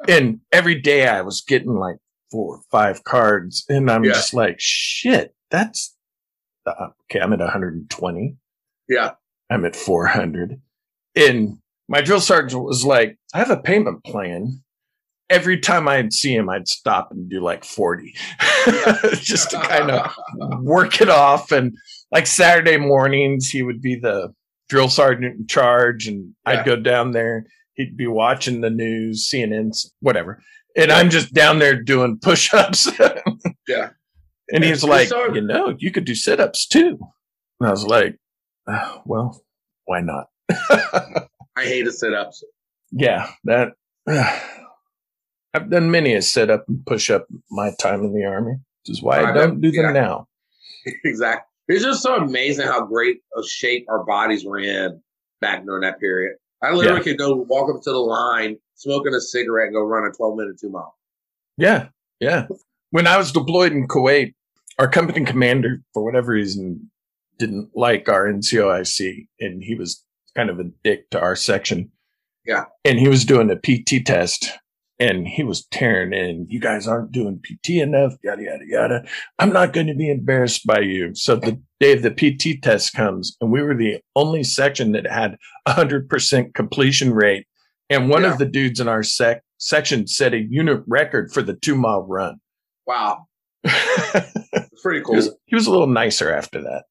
And 0.07 0.39
every 0.51 0.79
day 0.81 1.07
I 1.07 1.21
was 1.21 1.41
getting 1.41 1.75
like 1.75 1.97
four 2.31 2.55
or 2.57 2.61
five 2.71 3.03
cards. 3.03 3.63
And 3.69 3.91
I'm 3.91 4.03
Yeah. 4.03 4.13
just 4.13 4.33
like, 4.33 4.55
shit, 4.59 5.35
that's 5.51 5.95
uh, 6.65 6.89
okay. 7.05 7.19
I'm 7.21 7.31
at 7.31 7.39
120. 7.39 8.37
yeah. 8.89 9.11
I'm 9.49 9.63
at 9.65 9.75
400. 9.75 10.59
And 11.15 11.59
my 11.87 12.01
drill 12.01 12.21
sergeant 12.21 12.63
was 12.63 12.85
like, 12.85 13.17
I 13.33 13.39
have 13.39 13.49
a 13.51 13.57
payment 13.61 14.03
plan. 14.03 14.61
Every 15.29 15.59
time 15.59 15.87
I'd 15.89 16.13
see 16.13 16.33
him, 16.33 16.49
I'd 16.49 16.67
stop 16.69 17.11
and 17.11 17.29
do 17.29 17.41
like 17.41 17.65
40 17.65 18.13
just 19.15 19.51
to 19.51 19.59
kind 19.59 19.91
of 19.91 20.11
work 20.63 21.01
it 21.01 21.09
off. 21.09 21.51
And 21.51 21.75
like 22.11 22.27
Saturday 22.27 22.77
mornings, 22.77 23.49
he 23.49 23.61
would 23.61 23.81
be 23.81 23.95
the 23.95 24.33
drill 24.69 24.87
sergeant 24.89 25.37
in 25.39 25.47
charge, 25.47 26.07
and 26.07 26.33
Yeah. 26.45 26.59
I'd 26.59 26.65
go 26.65 26.75
down 26.77 27.11
there. 27.11 27.45
He'd 27.73 27.97
be 27.97 28.07
watching 28.07 28.61
the 28.61 28.69
news, 28.69 29.29
CNN, 29.31 29.71
whatever. 29.99 30.41
And 30.77 30.91
I'm 30.91 31.09
just 31.09 31.33
down 31.33 31.59
there 31.59 31.81
doing 31.81 32.19
push 32.21 32.53
ups. 32.53 32.89
Yeah. 33.67 33.89
And 34.49 34.63
he's 34.63 34.81
like, 34.83 35.09
so- 35.09 35.33
you 35.33 35.41
know, 35.41 35.75
you 35.77 35.91
could 35.91 36.05
do 36.05 36.15
sit 36.15 36.39
ups 36.39 36.65
too. 36.67 36.97
And 37.59 37.67
I 37.67 37.71
was 37.71 37.85
like, 37.85 38.15
"Ah, 38.65 39.01
well, 39.05 39.43
why 39.83 39.99
not? 39.99 40.27
I 41.57 41.63
hate 41.65 41.83
to 41.83 41.91
sit-ups. 41.91 42.43
yeah, 42.91 43.27
that. 43.45 43.73
I've 45.53 45.69
done 45.69 45.89
many 45.89 46.13
a 46.13 46.21
sit 46.21 46.49
up 46.49 46.65
and 46.67 46.85
push 46.85 47.09
up 47.09 47.25
my 47.49 47.71
time 47.79 48.03
in 48.03 48.13
the 48.13 48.25
army, 48.25 48.53
which 48.53 48.89
is 48.95 49.01
why 49.01 49.19
I 49.21 49.29
I've 49.29 49.35
don't 49.35 49.61
do 49.61 49.71
them 49.71 49.85
yeah. 49.85 50.01
now. 50.01 50.27
exactly. 51.03 51.45
It's 51.67 51.83
just 51.83 52.03
so 52.03 52.15
amazing 52.15 52.67
how 52.67 52.85
great 52.85 53.17
a 53.37 53.43
shape 53.45 53.85
our 53.89 54.03
bodies 54.05 54.45
were 54.45 54.59
in 54.59 55.01
back 55.41 55.65
during 55.65 55.81
that 55.81 55.99
period. 55.99 56.37
I 56.61 56.71
literally 56.73 56.99
Yeah. 56.99 57.03
could 57.03 57.17
go 57.17 57.35
walk 57.35 57.73
up 57.73 57.81
to 57.81 57.91
the 57.91 57.97
line, 57.97 58.57
smoking 58.75 59.13
a 59.13 59.19
cigarette, 59.21 59.67
and 59.67 59.73
go 59.75 59.81
run 59.81 60.09
a 60.09 60.13
12 60.15 60.37
minute 60.37 60.59
two 60.59 60.69
mile. 60.69 60.95
Yeah, 61.57 61.87
yeah. 62.19 62.47
When 62.91 63.07
I 63.07 63.17
was 63.17 63.31
deployed 63.31 63.71
in 63.73 63.87
Kuwait, 63.87 64.33
our 64.79 64.87
company 64.87 65.25
commander, 65.25 65.81
for 65.93 66.03
whatever 66.03 66.31
reason, 66.33 66.89
didn't 67.39 67.71
like 67.75 68.07
our 68.09 68.31
NCOIC, 68.31 69.27
and 69.39 69.61
he 69.63 69.75
was 69.75 70.03
kind 70.37 70.49
of 70.51 70.59
a 70.59 70.65
dick 70.83 71.09
to 71.09 71.19
our 71.19 71.35
section. 71.35 71.91
Yeah. 72.45 72.65
And 72.85 72.99
he 72.99 73.09
was 73.09 73.25
doing 73.25 73.49
a 73.49 73.55
PT 73.55 74.05
test, 74.05 74.51
and 74.99 75.27
he 75.27 75.43
was 75.43 75.65
tearing 75.71 76.13
in. 76.13 76.45
You 76.47 76.61
guys 76.61 76.87
aren't 76.87 77.11
doing 77.11 77.41
PT 77.43 77.71
enough, 77.71 78.13
yada, 78.23 78.43
yada, 78.43 78.63
yada. 78.65 79.05
I'm 79.39 79.51
not 79.51 79.73
going 79.73 79.87
to 79.87 79.95
be 79.95 80.09
embarrassed 80.09 80.65
by 80.65 80.79
you. 80.79 81.13
So 81.15 81.35
the 81.35 81.59
day 81.79 81.93
of 81.93 82.03
the 82.03 82.11
PT 82.11 82.61
test 82.63 82.93
comes, 82.93 83.35
and 83.41 83.51
we 83.51 83.61
were 83.61 83.75
the 83.75 83.99
only 84.15 84.43
section 84.43 84.91
that 84.93 85.07
had 85.07 85.37
100% 85.67 86.53
completion 86.53 87.13
rate. 87.13 87.47
And 87.89 88.09
one 88.09 88.23
Yeah. 88.23 88.33
of 88.33 88.37
the 88.37 88.45
dudes 88.45 88.79
in 88.79 88.87
our 88.87 89.03
sec 89.03 89.41
section 89.59 90.07
set 90.07 90.33
a 90.33 90.39
unit 90.39 90.83
record 90.87 91.31
for 91.31 91.41
the 91.41 91.55
two 91.55 91.75
mile 91.75 92.05
run. 92.05 92.39
Wow. 92.85 93.25
pretty 94.83 95.01
cool. 95.01 95.13
He 95.13 95.17
was, 95.17 95.35
he 95.45 95.55
was, 95.55 95.67
a 95.67 95.71
little 95.71 95.87
nicer 95.87 96.31
after 96.31 96.61
that. 96.61 96.83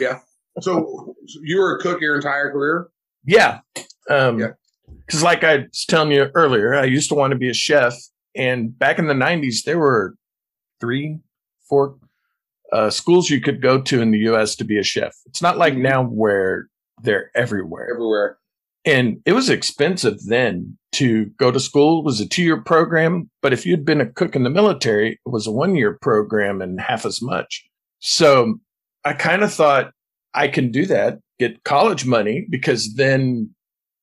Yeah. 0.00 0.20
So, 0.60 1.14
so 1.26 1.40
you 1.42 1.58
were 1.58 1.76
a 1.76 1.80
cook 1.80 2.00
your 2.00 2.16
entire 2.16 2.50
career? 2.50 2.88
Yeah. 3.24 3.60
Um, 4.08 4.38
yeah. 4.38 4.48
Because, 5.06 5.22
like 5.22 5.42
I 5.42 5.66
was 5.70 5.84
telling 5.86 6.12
you 6.12 6.30
earlier, 6.34 6.74
I 6.74 6.84
used 6.84 7.08
to 7.08 7.14
want 7.14 7.32
to 7.32 7.38
be 7.38 7.48
a 7.48 7.54
chef. 7.54 7.94
And 8.36 8.76
back 8.78 8.98
in 8.98 9.06
the 9.06 9.14
90s, 9.14 9.64
there 9.64 9.78
were 9.78 10.14
three, 10.80 11.18
four 11.68 11.96
uh, 12.72 12.90
schools 12.90 13.30
you 13.30 13.40
could 13.40 13.62
go 13.62 13.80
to 13.80 14.00
in 14.00 14.10
the 14.10 14.18
US 14.30 14.56
to 14.56 14.64
be 14.64 14.78
a 14.78 14.82
chef. 14.82 15.14
It's 15.26 15.42
not 15.42 15.58
like 15.58 15.74
mm-hmm. 15.74 15.82
now 15.82 16.04
where 16.04 16.68
they're 17.02 17.30
everywhere. 17.34 17.88
Everywhere. 17.92 18.38
And 18.84 19.20
it 19.24 19.32
was 19.32 19.48
expensive 19.48 20.18
then 20.26 20.76
to 20.92 21.26
go 21.38 21.50
to 21.50 21.58
school. 21.58 22.00
It 22.00 22.04
was 22.04 22.20
a 22.20 22.28
two 22.28 22.42
year 22.42 22.60
program. 22.60 23.30
But 23.40 23.52
if 23.52 23.64
you'd 23.64 23.84
been 23.84 24.00
a 24.00 24.12
cook 24.12 24.36
in 24.36 24.44
the 24.44 24.50
military, 24.50 25.12
it 25.12 25.30
was 25.30 25.46
a 25.46 25.52
one 25.52 25.74
year 25.74 25.98
program 26.00 26.60
and 26.60 26.80
half 26.80 27.06
as 27.06 27.22
much. 27.22 27.64
So 28.00 28.56
I 29.04 29.14
kind 29.14 29.42
of 29.42 29.52
thought 29.52 29.92
I 30.34 30.48
can 30.48 30.70
do 30.70 30.86
that, 30.86 31.18
get 31.38 31.64
college 31.64 32.04
money, 32.06 32.46
because 32.48 32.94
then, 32.94 33.50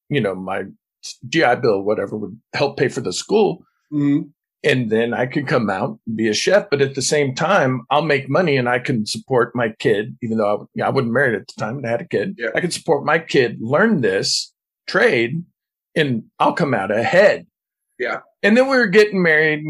you 0.09 0.21
know, 0.21 0.35
my 0.35 0.63
GI 1.27 1.55
Bill, 1.61 1.81
whatever, 1.81 2.17
would 2.17 2.39
help 2.53 2.77
pay 2.77 2.87
for 2.87 3.01
the 3.01 3.13
school. 3.13 3.63
Mm-hmm. 3.91 4.29
And 4.63 4.91
then 4.91 5.13
I 5.13 5.25
could 5.25 5.47
come 5.47 5.71
out 5.71 5.99
and 6.05 6.15
be 6.15 6.27
a 6.27 6.35
chef. 6.35 6.69
But 6.69 6.81
at 6.81 6.93
the 6.93 7.01
same 7.01 7.33
time, 7.33 7.81
I'll 7.89 8.03
make 8.03 8.29
money 8.29 8.57
and 8.57 8.69
I 8.69 8.77
can 8.77 9.07
support 9.07 9.55
my 9.55 9.69
kid, 9.79 10.15
even 10.21 10.37
though 10.37 10.47
I, 10.47 10.53
you 10.53 10.67
know, 10.75 10.85
I 10.85 10.89
wasn't 10.89 11.13
married 11.13 11.33
at 11.33 11.47
the 11.47 11.53
time 11.59 11.77
and 11.77 11.87
I 11.87 11.89
had 11.89 12.01
a 12.01 12.07
kid. 12.07 12.35
Yeah. 12.37 12.49
I 12.55 12.61
could 12.61 12.71
support 12.71 13.03
my 13.03 13.17
kid, 13.17 13.57
learn 13.59 14.01
this 14.01 14.53
trade, 14.87 15.43
and 15.95 16.23
I'll 16.37 16.53
come 16.53 16.75
out 16.75 16.91
ahead. 16.91 17.47
Yeah. 17.97 18.19
And 18.43 18.55
then 18.55 18.69
we 18.69 18.77
were 18.77 18.87
getting 18.87 19.23
married 19.23 19.63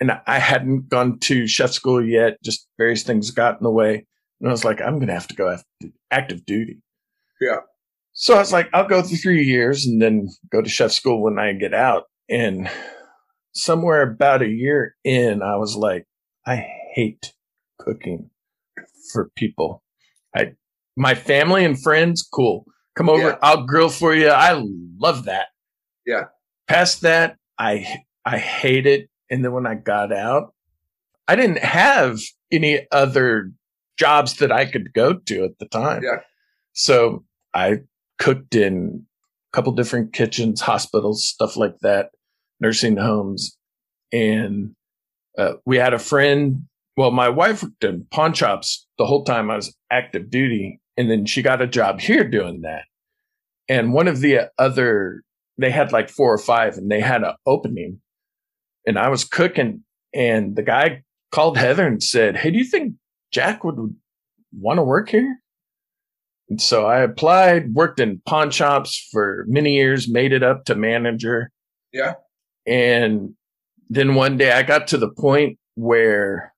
and 0.00 0.20
I 0.26 0.38
hadn't 0.40 0.88
gone 0.88 1.20
to 1.20 1.46
chef 1.46 1.70
school 1.70 2.04
yet. 2.04 2.42
Just 2.42 2.66
various 2.78 3.04
things 3.04 3.30
got 3.30 3.58
in 3.58 3.62
the 3.62 3.70
way. 3.70 4.06
And 4.42 4.50
I 4.50 4.52
was 4.52 4.64
like, 4.64 4.80
I'm 4.80 4.96
going 4.96 5.06
to 5.06 5.14
have 5.14 5.28
to 5.28 5.36
go 5.36 5.56
active 6.10 6.44
duty. 6.44 6.82
Yeah. 7.40 7.60
So 8.12 8.34
I 8.34 8.38
was 8.38 8.52
like, 8.52 8.68
I'll 8.74 8.88
go 8.88 9.00
through 9.00 9.18
three 9.18 9.44
years 9.44 9.86
and 9.86 10.02
then 10.02 10.28
go 10.50 10.60
to 10.60 10.68
chef 10.68 10.90
school 10.90 11.22
when 11.22 11.38
I 11.38 11.52
get 11.52 11.72
out. 11.72 12.04
And 12.28 12.68
somewhere 13.54 14.02
about 14.02 14.42
a 14.42 14.48
year 14.48 14.96
in, 15.04 15.42
I 15.42 15.56
was 15.56 15.76
like, 15.76 16.06
I 16.44 16.66
hate 16.92 17.32
cooking 17.78 18.30
for 19.12 19.30
people. 19.36 19.82
I, 20.36 20.54
my 20.96 21.14
family 21.14 21.64
and 21.64 21.80
friends, 21.80 22.22
cool. 22.22 22.66
Come 22.96 23.08
over, 23.08 23.28
yeah. 23.28 23.38
I'll 23.42 23.64
grill 23.64 23.88
for 23.88 24.14
you. 24.14 24.28
I 24.28 24.60
love 24.98 25.24
that. 25.24 25.46
Yeah. 26.04 26.24
Past 26.66 27.02
that, 27.02 27.36
I 27.58 28.02
I 28.24 28.38
hate 28.38 28.86
it. 28.86 29.08
And 29.30 29.44
then 29.44 29.52
when 29.52 29.66
I 29.66 29.74
got 29.74 30.12
out, 30.12 30.54
I 31.26 31.36
didn't 31.36 31.58
have 31.58 32.20
any 32.50 32.86
other 32.90 33.52
jobs 33.98 34.36
that 34.36 34.52
I 34.52 34.64
could 34.64 34.92
go 34.92 35.14
to 35.14 35.44
at 35.44 35.58
the 35.58 35.66
time. 35.66 36.02
Yeah. 36.02 36.20
So 36.72 37.24
I 37.54 37.80
cooked 38.18 38.54
in 38.54 39.06
a 39.52 39.56
couple 39.56 39.72
different 39.72 40.12
kitchens, 40.12 40.60
hospitals, 40.60 41.26
stuff 41.26 41.56
like 41.56 41.78
that, 41.80 42.10
nursing 42.60 42.96
homes. 42.96 43.56
And 44.12 44.74
uh, 45.38 45.54
we 45.64 45.76
had 45.76 45.94
a 45.94 45.98
friend. 45.98 46.64
Well, 46.96 47.10
my 47.10 47.28
wife 47.28 47.62
worked 47.62 47.84
in 47.84 48.06
pawn 48.10 48.32
shops 48.34 48.86
the 48.98 49.06
whole 49.06 49.24
time 49.24 49.50
I 49.50 49.56
was 49.56 49.74
active 49.90 50.30
duty. 50.30 50.80
And 50.96 51.10
then 51.10 51.24
she 51.24 51.42
got 51.42 51.62
a 51.62 51.66
job 51.66 52.00
here 52.00 52.28
doing 52.28 52.62
that. 52.62 52.84
And 53.68 53.94
one 53.94 54.08
of 54.08 54.20
the 54.20 54.50
other, 54.58 55.22
they 55.56 55.70
had 55.70 55.92
like 55.92 56.10
four 56.10 56.32
or 56.32 56.38
five 56.38 56.76
and 56.76 56.90
they 56.90 57.00
had 57.00 57.22
an 57.22 57.34
opening. 57.46 58.00
And 58.86 58.98
I 58.98 59.08
was 59.08 59.24
cooking 59.24 59.84
and 60.12 60.56
the 60.56 60.62
guy 60.62 61.02
called 61.30 61.56
Heather 61.56 61.86
and 61.86 62.02
said, 62.02 62.36
Hey, 62.36 62.50
do 62.50 62.58
you 62.58 62.64
think 62.64 62.94
Jack 63.32 63.64
would 63.64 63.94
want 64.52 64.78
to 64.78 64.82
work 64.82 65.08
here? 65.08 65.38
And 66.48 66.60
so 66.60 66.86
I 66.86 67.00
applied, 67.00 67.72
worked 67.72 67.98
in 67.98 68.20
pawn 68.26 68.50
shops 68.50 69.08
for 69.10 69.44
many 69.48 69.74
years, 69.74 70.10
made 70.10 70.32
it 70.32 70.42
up 70.42 70.64
to 70.66 70.74
manager. 70.74 71.50
Yeah. 71.92 72.14
And 72.66 73.34
then 73.88 74.14
one 74.14 74.36
day 74.36 74.52
I 74.52 74.62
got 74.62 74.86
to 74.88 74.98
the 74.98 75.10
point 75.10 75.58
where 75.74 76.52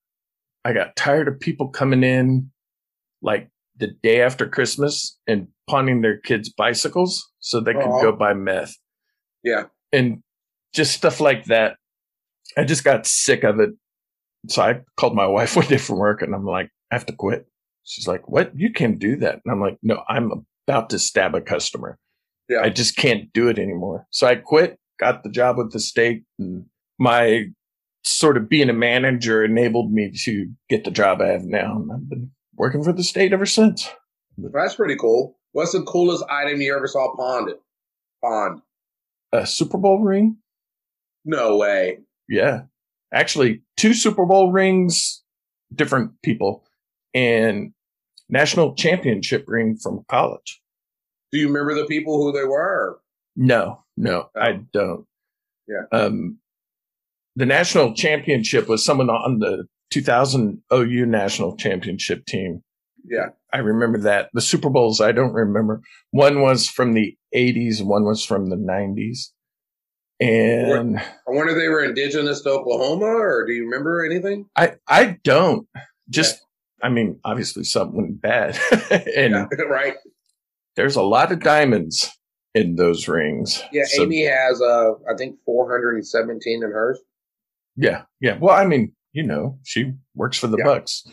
I 0.65 0.73
got 0.73 0.97
tired 0.97 1.29
of 1.29 1.39
people 1.39 1.69
coming 1.69 2.03
in 2.03 2.51
like 3.23 3.51
the 3.77 3.89
day 4.03 4.21
after 4.23 4.49
Christmas 4.49 5.19
and 5.27 5.49
pawning 5.69 6.03
their 6.03 6.19
kids' 6.19 6.49
bicycles 6.49 7.31
so 7.39 7.61
they 7.61 7.73
could 7.73 7.85
go 7.85 8.13
buy 8.13 8.35
meth. 8.35 8.75
Yeah. 9.43 9.65
And 9.93 10.23
just 10.73 10.93
stuff 10.93 11.21
like 11.21 11.45
that. 11.45 11.77
I 12.57 12.65
just 12.65 12.85
got 12.85 13.07
sick 13.07 13.45
of 13.45 13.61
it. 13.61 13.71
So 14.49 14.63
I 14.63 14.81
called 14.97 15.15
my 15.15 15.27
wife 15.39 15.57
one 15.57 15.67
day 15.67 15.79
from 15.79 15.99
work 15.99 16.23
and 16.23 16.35
I'm 16.35 16.47
like, 16.47 16.71
I 16.91 16.95
have 16.95 17.07
to 17.07 17.13
quit. 17.13 17.47
She's 17.85 18.09
like, 18.09 18.29
What? 18.29 18.53
You 18.55 18.73
can't 18.73 18.99
do 18.99 19.17
that. 19.17 19.41
And 19.45 19.53
I'm 19.53 19.61
like, 19.61 19.79
No, 19.83 20.03
I'm 20.09 20.47
about 20.67 20.91
to 20.91 20.99
stab 20.99 21.35
a 21.35 21.41
customer. 21.41 21.99
Yeah. 22.49 22.61
I 22.61 22.71
just 22.71 22.97
can't 22.97 23.33
do 23.33 23.49
it 23.49 23.59
anymore. 23.59 24.07
So 24.11 24.27
I 24.27 24.37
quit, 24.37 24.79
got 24.99 25.23
the 25.23 25.31
job 25.31 25.57
with 25.57 25.73
the 25.73 25.81
state, 25.81 26.25
and 26.39 26.67
my 26.99 27.47
sort 28.05 28.37
of 28.37 28.49
being 28.49 28.69
a 28.69 28.75
manager 28.75 29.43
enabled 29.45 29.93
me 29.93 30.13
to 30.25 30.51
get 30.69 30.85
the 30.85 30.91
job 30.91 31.23
I 31.23 31.29
have 31.29 31.45
now. 31.45 31.77
And 31.77 31.91
I've 31.91 32.09
been 32.09 32.31
working 32.55 32.85
for 32.85 32.93
the 32.93 33.03
state 33.03 33.33
ever 33.33 33.47
since. 33.47 33.89
That's 34.37 34.75
pretty 34.75 34.97
cool. 34.97 35.39
What's 35.53 35.73
the 35.73 35.83
coolest 35.83 36.25
item 36.31 36.61
you 36.61 36.77
ever 36.77 36.87
saw 36.87 37.15
pawned? 37.17 37.51
Pawned. 38.23 38.61
A 39.33 39.47
Super 39.47 39.79
Bowl 39.79 40.01
ring? 40.01 40.37
No 41.25 41.57
way. 41.57 41.99
Yeah. 42.29 42.63
Actually, 43.15 43.63
two 43.77 43.95
Super 43.95 44.27
Bowl 44.27 44.53
rings, 44.53 45.23
different 45.75 46.11
people 46.23 46.65
and 47.15 47.73
national 48.29 48.75
championship 48.75 49.45
ring 49.47 49.77
from 49.81 50.05
college. 50.09 50.61
Do 51.33 51.39
you 51.39 51.47
remember 51.49 51.75
the 51.75 51.87
people 51.87 52.23
who 52.23 52.33
they 52.33 52.45
were? 52.45 53.01
No, 53.37 53.85
no, 53.97 54.29
oh. 54.37 54.41
I 54.41 54.61
don't. 54.73 55.07
Yeah. 55.67 55.99
Um, 55.99 56.39
the 57.37 57.47
national 57.47 57.95
championship 57.95 58.69
was 58.69 58.85
someone 58.85 59.11
on 59.11 59.39
the 59.39 59.65
2000 59.91 60.63
OU 60.73 61.07
national 61.07 61.57
championship 61.57 62.27
team. 62.27 62.63
Yeah. 63.05 63.31
I 63.53 63.59
remember 63.59 63.99
that. 64.01 64.31
The 64.33 64.41
Super 64.41 64.71
Bowls, 64.71 65.01
I 65.01 65.13
don't 65.13 65.33
remember. 65.33 65.83
One 66.11 66.41
was 66.41 66.69
from 66.69 66.95
the 66.95 67.17
80s, 67.35 67.85
one 67.85 68.05
was 68.05 68.25
from 68.25 68.51
the 68.51 68.57
90s. 68.57 69.31
And 70.21 70.99
I 70.99 71.05
wonder 71.27 71.53
if 71.53 71.59
they 71.59 71.69
were 71.69 71.85
indigenous 71.85 72.43
to 72.43 72.51
Oklahoma 72.51 73.07
or 73.07 73.45
do 73.47 73.53
you 73.53 73.65
remember 73.65 74.05
anything? 74.05 74.47
I, 74.57 74.75
I 74.89 75.19
don't. 75.25 75.67
Just 76.09 76.41
I 76.83 76.89
mean, 76.89 77.19
obviously 77.25 77.65
something 77.65 77.97
went 77.97 78.21
bad. 78.21 78.59
and 78.91 79.33
yeah, 79.33 79.47
right. 79.69 79.95
There's 80.77 80.97
a 80.97 81.03
lot 81.03 81.33
of 81.33 81.41
diamonds 81.41 82.11
in 82.55 82.77
those 82.77 83.09
rings. 83.09 83.63
Yeah, 83.73 83.85
so, 83.87 84.03
Amy 84.03 84.25
has 84.25 84.61
uh 84.61 84.93
I 85.11 85.17
think 85.17 85.37
417 85.45 86.63
in 86.63 86.71
hers. 86.71 87.01
Yeah. 87.77 88.03
Yeah. 88.21 88.39
Well, 88.39 88.55
I 88.55 88.67
mean, 88.67 88.93
you 89.13 89.25
know, 89.25 89.59
she 89.65 89.93
works 90.15 90.39
for 90.39 90.47
the 90.47 90.59
yeah. 90.59 90.65
Bucs. 90.65 91.09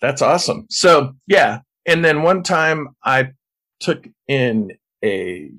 That's 0.00 0.22
awesome. 0.22 0.66
So, 0.68 1.12
yeah. 1.28 1.60
And 1.86 2.04
then 2.04 2.22
one 2.22 2.42
time 2.42 2.88
I 3.04 3.30
took 3.80 4.08
in 4.26 4.72
a 5.04 5.50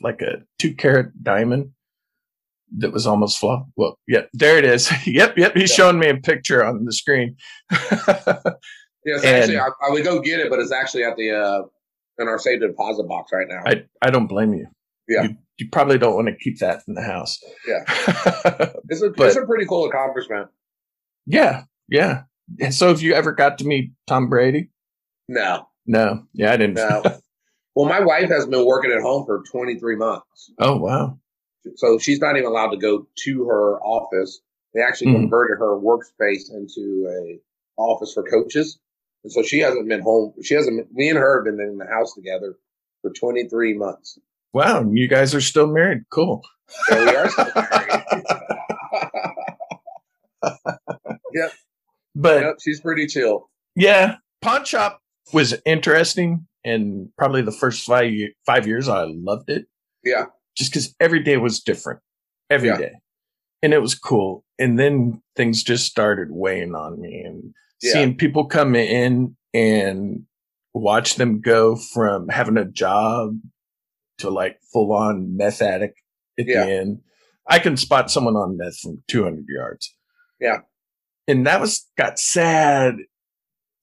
like 0.00 0.22
a 0.22 0.42
2 0.58 0.74
carat 0.74 1.22
diamond 1.22 1.73
that 2.78 2.92
was 2.92 3.06
almost 3.06 3.38
flawed. 3.38 3.64
Well, 3.76 3.98
yep, 4.08 4.28
there 4.32 4.58
it 4.58 4.64
is. 4.64 4.90
yep, 5.06 5.36
yep. 5.36 5.54
He's 5.54 5.70
yeah. 5.70 5.76
showing 5.76 5.98
me 5.98 6.08
a 6.08 6.16
picture 6.16 6.64
on 6.64 6.84
the 6.84 6.92
screen. 6.92 7.36
Yeah, 9.04 9.16
and 9.16 9.26
actually, 9.26 9.58
I, 9.58 9.68
I, 9.86 9.90
would 9.90 10.04
go 10.04 10.20
get 10.20 10.40
it, 10.40 10.48
but 10.48 10.60
it's 10.60 10.72
actually 10.72 11.04
at 11.04 11.16
the 11.16 11.30
uh, 11.32 11.62
in 12.18 12.28
our 12.28 12.38
safe 12.38 12.60
deposit 12.60 13.06
box 13.06 13.32
right 13.32 13.46
now. 13.48 13.62
I 13.66 13.84
I 14.00 14.10
don't 14.10 14.26
blame 14.26 14.54
you. 14.54 14.66
Yeah, 15.08 15.24
you, 15.24 15.36
you 15.58 15.68
probably 15.70 15.98
don't 15.98 16.14
want 16.14 16.28
to 16.28 16.36
keep 16.36 16.58
that 16.60 16.82
in 16.88 16.94
the 16.94 17.02
house. 17.02 17.38
Yeah, 17.68 17.84
it's 18.88 19.02
a 19.02 19.10
but, 19.10 19.28
it's 19.28 19.36
a 19.36 19.44
pretty 19.44 19.66
cool 19.66 19.86
accomplishment. 19.86 20.48
Yeah, 21.26 21.64
yeah. 21.88 22.22
And 22.60 22.74
so, 22.74 22.88
have 22.88 23.02
you 23.02 23.14
ever 23.14 23.32
got 23.32 23.58
to 23.58 23.66
meet 23.66 23.92
Tom 24.06 24.28
Brady? 24.28 24.70
No, 25.28 25.66
no. 25.86 26.24
Yeah, 26.32 26.52
I 26.52 26.56
didn't. 26.56 26.74
No. 26.74 27.02
well, 27.74 27.88
my 27.88 28.00
wife 28.00 28.30
has 28.30 28.46
been 28.46 28.64
working 28.66 28.90
at 28.90 29.02
home 29.02 29.26
for 29.26 29.42
23 29.50 29.96
months. 29.96 30.50
Oh 30.58 30.76
wow! 30.76 31.18
So 31.76 31.98
she's 31.98 32.20
not 32.20 32.36
even 32.36 32.48
allowed 32.48 32.70
to 32.70 32.76
go 32.76 33.06
to 33.24 33.44
her 33.44 33.80
office. 33.80 34.40
They 34.74 34.80
actually 34.82 35.12
mm-hmm. 35.12 35.22
converted 35.22 35.58
her 35.58 35.78
workspace 35.78 36.50
into 36.52 37.08
a 37.08 37.40
office 37.80 38.12
for 38.12 38.22
coaches. 38.22 38.78
And 39.22 39.32
so 39.32 39.42
she 39.42 39.60
hasn't 39.60 39.88
been 39.88 40.02
home. 40.02 40.34
She 40.42 40.54
hasn't. 40.54 40.92
Me 40.92 41.08
and 41.08 41.18
her 41.18 41.38
have 41.38 41.44
been 41.44 41.64
in 41.64 41.78
the 41.78 41.86
house 41.86 42.14
together 42.14 42.56
for 43.02 43.10
23 43.10 43.74
months. 43.74 44.18
Wow, 44.52 44.88
you 44.92 45.08
guys 45.08 45.34
are 45.34 45.40
still 45.40 45.66
married. 45.66 46.04
Cool. 46.10 46.42
So 46.88 47.04
we 47.04 47.16
are 47.16 47.28
still 47.28 47.50
married. 47.56 48.04
yep. 51.32 51.52
But 52.14 52.42
yep, 52.42 52.56
she's 52.62 52.80
pretty 52.80 53.06
chill. 53.06 53.50
Yeah, 53.74 54.16
pawn 54.40 54.64
shop 54.64 55.00
was 55.32 55.54
interesting, 55.66 56.46
and 56.64 57.08
probably 57.16 57.42
the 57.42 57.52
first 57.52 57.84
five 57.84 58.12
five 58.46 58.66
years 58.66 58.88
I 58.88 59.04
loved 59.04 59.50
it. 59.50 59.66
Yeah, 60.04 60.26
just 60.56 60.72
because 60.72 60.94
every 61.00 61.22
day 61.22 61.36
was 61.36 61.60
different. 61.60 62.00
Every 62.50 62.68
yeah. 62.68 62.76
day. 62.78 62.92
and 63.62 63.72
it 63.72 63.80
was 63.80 63.94
cool. 63.94 64.44
And 64.58 64.78
then 64.78 65.22
things 65.36 65.62
just 65.62 65.86
started 65.86 66.28
weighing 66.30 66.74
on 66.74 67.00
me 67.00 67.22
and 67.24 67.54
Yeah. 67.80 67.92
seeing 67.94 68.14
people 68.16 68.44
come 68.46 68.74
in 68.76 69.36
and 69.54 70.26
watch 70.74 71.14
them 71.14 71.40
go 71.40 71.74
from 71.76 72.28
having 72.28 72.58
a 72.58 72.66
job 72.66 73.38
to 74.18 74.28
like 74.28 74.58
full 74.70 74.92
on 74.92 75.34
meth 75.36 75.62
addict 75.62 75.98
at 76.38 76.46
Yeah. 76.46 76.66
the 76.66 76.72
end. 76.72 77.00
I 77.48 77.58
can 77.58 77.76
spot 77.78 78.10
someone 78.10 78.36
on 78.36 78.58
meth 78.58 78.78
from 78.80 79.02
200 79.08 79.46
yards. 79.48 79.96
Yeah. 80.40 80.58
And 81.26 81.46
that 81.46 81.58
was 81.60 81.88
got 81.96 82.18
sad 82.18 82.96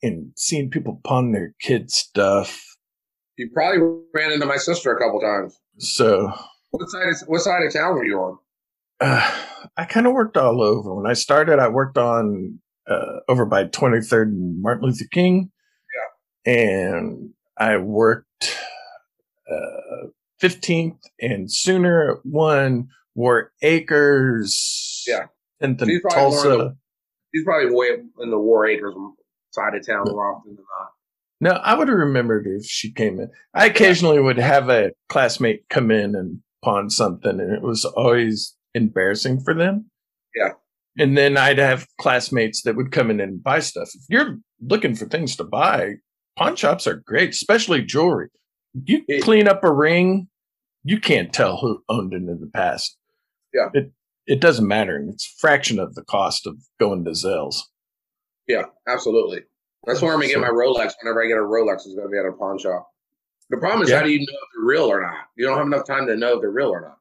and 0.03 0.31
seeing 0.35 0.69
people 0.69 1.01
pawn 1.03 1.31
their 1.31 1.55
kids' 1.59 1.95
stuff. 1.95 2.63
You 3.37 3.49
probably 3.51 3.79
ran 4.13 4.31
into 4.31 4.45
my 4.45 4.57
sister 4.57 4.93
a 4.95 4.99
couple 4.99 5.19
times. 5.21 5.57
So 5.79 6.31
What 6.71 6.89
side 6.89 7.09
of 7.09 7.15
what 7.27 7.41
side 7.41 7.63
of 7.63 7.73
town 7.73 7.95
were 7.95 8.05
you 8.05 8.17
on? 8.17 8.37
uh, 9.01 9.41
I 9.77 9.85
kind 9.85 10.07
of 10.07 10.13
worked 10.13 10.37
all 10.37 10.61
over. 10.61 10.93
When 10.95 11.09
I 11.09 11.13
started, 11.13 11.59
I 11.59 11.67
worked 11.67 11.97
on 11.97 12.59
uh, 12.89 13.19
over 13.27 13.45
by 13.45 13.65
23rd 13.65 14.23
and 14.23 14.61
Martin 14.61 14.87
Luther 14.87 15.05
King. 15.11 15.51
Yeah. 16.45 16.53
And 16.53 17.29
I 17.57 17.77
worked 17.77 18.57
uh, 19.49 20.07
15th 20.41 20.97
and 21.19 21.51
Sooner 21.51 22.11
at 22.11 22.25
one, 22.25 22.89
Warr 23.15 23.51
Acres. 23.61 25.03
Yeah. 25.07 25.27
And 25.59 25.77
then 25.77 25.87
She's 25.87 26.01
probably 26.01 26.21
more 26.21 26.37
of 26.37 26.43
Tulsa. 26.43 26.75
He's 27.31 27.43
probably 27.45 27.73
way 27.73 27.87
in 28.19 28.31
the 28.31 28.39
Warr 28.39 28.65
Acres 28.65 28.95
side 29.51 29.75
of 29.75 29.85
town 29.85 30.03
more 30.07 30.35
often 30.35 30.55
than 30.55 30.65
not. 30.79 30.89
No, 31.39 31.51
I 31.61 31.75
would 31.75 31.87
have 31.87 31.97
remembered 31.97 32.45
if 32.47 32.65
she 32.65 32.91
came 32.91 33.19
in. 33.19 33.29
I 33.53 33.67
occasionally 33.67 34.19
would 34.19 34.37
have 34.37 34.69
a 34.69 34.91
classmate 35.09 35.69
come 35.69 35.89
in 35.91 36.15
and 36.15 36.39
pawn 36.63 36.89
something, 36.89 37.39
and 37.39 37.53
it 37.53 37.61
was 37.61 37.85
always 37.85 38.55
embarrassing 38.73 39.41
for 39.41 39.53
them. 39.53 39.89
Yeah. 40.35 40.51
And 40.97 41.17
then 41.17 41.37
I'd 41.37 41.57
have 41.57 41.87
classmates 41.99 42.63
that 42.63 42.75
would 42.75 42.91
come 42.91 43.09
in 43.09 43.19
and 43.19 43.41
buy 43.43 43.59
stuff. 43.59 43.89
If 43.93 44.03
you're 44.09 44.37
looking 44.61 44.95
for 44.95 45.05
things 45.05 45.35
to 45.37 45.43
buy, 45.43 45.95
pawn 46.37 46.55
shops 46.55 46.85
are 46.87 47.01
great, 47.05 47.29
especially 47.31 47.81
jewelry. 47.83 48.27
You 48.85 49.03
Yeah. 49.07 49.19
clean 49.21 49.47
up 49.47 49.63
a 49.63 49.73
ring, 49.73 50.27
you 50.83 50.99
can't 50.99 51.33
tell 51.33 51.57
who 51.57 51.83
owned 51.89 52.13
it 52.13 52.17
in 52.17 52.39
the 52.39 52.49
past. 52.53 52.97
Yeah. 53.53 53.69
It 53.73 53.91
it 54.27 54.39
doesn't 54.39 54.67
matter. 54.67 55.03
It's 55.09 55.25
a 55.25 55.39
fraction 55.39 55.79
of 55.79 55.95
the 55.95 56.03
cost 56.03 56.45
of 56.45 56.55
going 56.79 57.03
to 57.05 57.11
Zales. 57.11 57.55
Yeah, 58.47 58.65
absolutely. 58.87 59.41
That's 59.85 60.01
where 60.01 60.13
I'm 60.13 60.19
gonna 60.19 60.31
get 60.31 60.39
my 60.39 60.47
Rolex. 60.49 60.93
Whenever 61.01 61.23
I 61.23 61.27
get 61.27 61.37
a 61.37 61.41
Rolex, 61.41 61.77
it's 61.77 61.95
gonna 61.95 62.07
be 62.07 62.17
at 62.19 62.25
a 62.25 62.31
pawn 62.31 62.59
shop. 62.59 62.87
The 63.51 63.57
problem 63.57 63.83
is, 63.83 63.89
Yeah. 63.89 63.97
how 63.99 64.03
do 64.03 64.11
you 64.11 64.19
know 64.19 64.23
if 64.23 64.49
they're 64.55 64.65
real 64.65 64.85
or 64.91 65.01
not? 65.01 65.25
You 65.37 65.45
don't 65.45 65.57
have 65.57 65.67
enough 65.67 65.85
time 65.85 66.07
to 66.07 66.15
know 66.15 66.35
if 66.35 66.41
they're 66.41 66.49
real 66.49 66.69
or 66.69 66.81
not. 66.81 66.97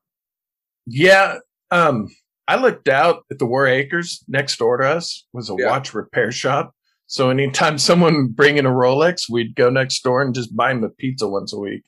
Yeah. 0.86 1.38
Um, 1.70 2.08
I 2.48 2.56
looked 2.56 2.88
out 2.88 3.24
at 3.30 3.38
the 3.38 3.46
Warr 3.46 3.66
Acres 3.68 4.24
next 4.28 4.58
door 4.58 4.76
to 4.78 4.86
us 4.88 5.26
was 5.32 5.48
a 5.48 5.54
Yeah. 5.58 5.68
watch 5.68 5.94
repair 5.94 6.32
shop. 6.32 6.74
So 7.06 7.30
anytime 7.30 7.78
someone 7.78 8.14
would 8.16 8.36
bring 8.36 8.56
in 8.56 8.66
a 8.66 8.70
Rolex, 8.70 9.28
we'd 9.30 9.54
go 9.54 9.70
next 9.70 10.02
door 10.02 10.22
and 10.22 10.34
just 10.34 10.54
buy 10.56 10.72
him 10.72 10.84
a 10.84 10.88
pizza 10.90 11.28
once 11.28 11.52
a 11.52 11.58
week 11.58 11.82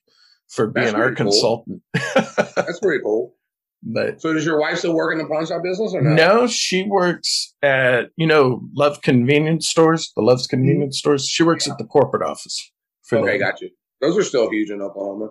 for 0.49 0.69
being 0.69 0.87
That's 0.87 0.95
our 0.97 1.09
cool. 1.09 1.17
consultant. 1.17 1.83
That's 2.15 2.79
pretty 2.81 3.03
cool. 3.03 3.35
but 3.83 4.21
So, 4.21 4.33
does 4.33 4.47
your 4.47 4.61
wife 4.61 4.79
still 4.79 4.95
work 4.95 5.13
in 5.13 5.19
the 5.19 5.27
pawn 5.27 5.45
shop 5.47 5.63
business 5.65 5.93
or 5.95 6.03
no? 6.03 6.15
no, 6.15 6.47
she 6.47 6.85
works 6.85 7.55
at 7.63 8.11
you 8.17 8.27
know 8.29 8.63
Love 8.75 9.03
Convenience 9.03 9.69
Stores, 9.69 10.13
the 10.17 10.23
Love's 10.23 10.47
Convenience 10.47 10.99
Stores. 10.99 11.27
She 11.27 11.43
works 11.43 11.69
at 11.69 11.79
the 11.79 11.85
corporate 11.85 12.23
office. 12.23 12.71
For 13.03 13.19
Okay, 13.19 13.39
them. 13.39 13.49
got 13.51 13.61
you. 13.61 13.71
Those 14.03 14.19
are 14.19 14.23
still 14.25 14.51
huge 14.51 14.69
in 14.71 14.83
Oklahoma, 14.83 15.31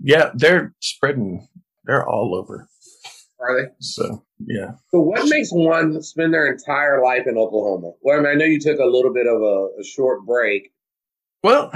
Yeah, 0.00 0.30
they're 0.34 0.74
spreading. 0.80 1.48
They're 1.84 2.06
all 2.06 2.34
over. 2.34 2.68
are 3.40 3.56
they? 3.62 3.68
So 3.80 4.24
yeah. 4.46 4.72
So, 4.90 5.00
what 5.00 5.26
makes 5.28 5.50
one 5.50 6.02
spend 6.02 6.34
their 6.34 6.50
entire 6.52 7.02
life 7.02 7.26
in 7.26 7.38
Oklahoma? 7.38 7.92
Well, 8.02 8.18
I, 8.18 8.22
mean, 8.22 8.30
I 8.32 8.34
know 8.34 8.44
you 8.44 8.60
took 8.60 8.78
a 8.78 8.84
little 8.84 9.12
bit 9.14 9.26
of 9.26 9.40
a, 9.40 9.68
a 9.80 9.84
short 9.84 10.26
break. 10.26 10.72
Well, 11.42 11.72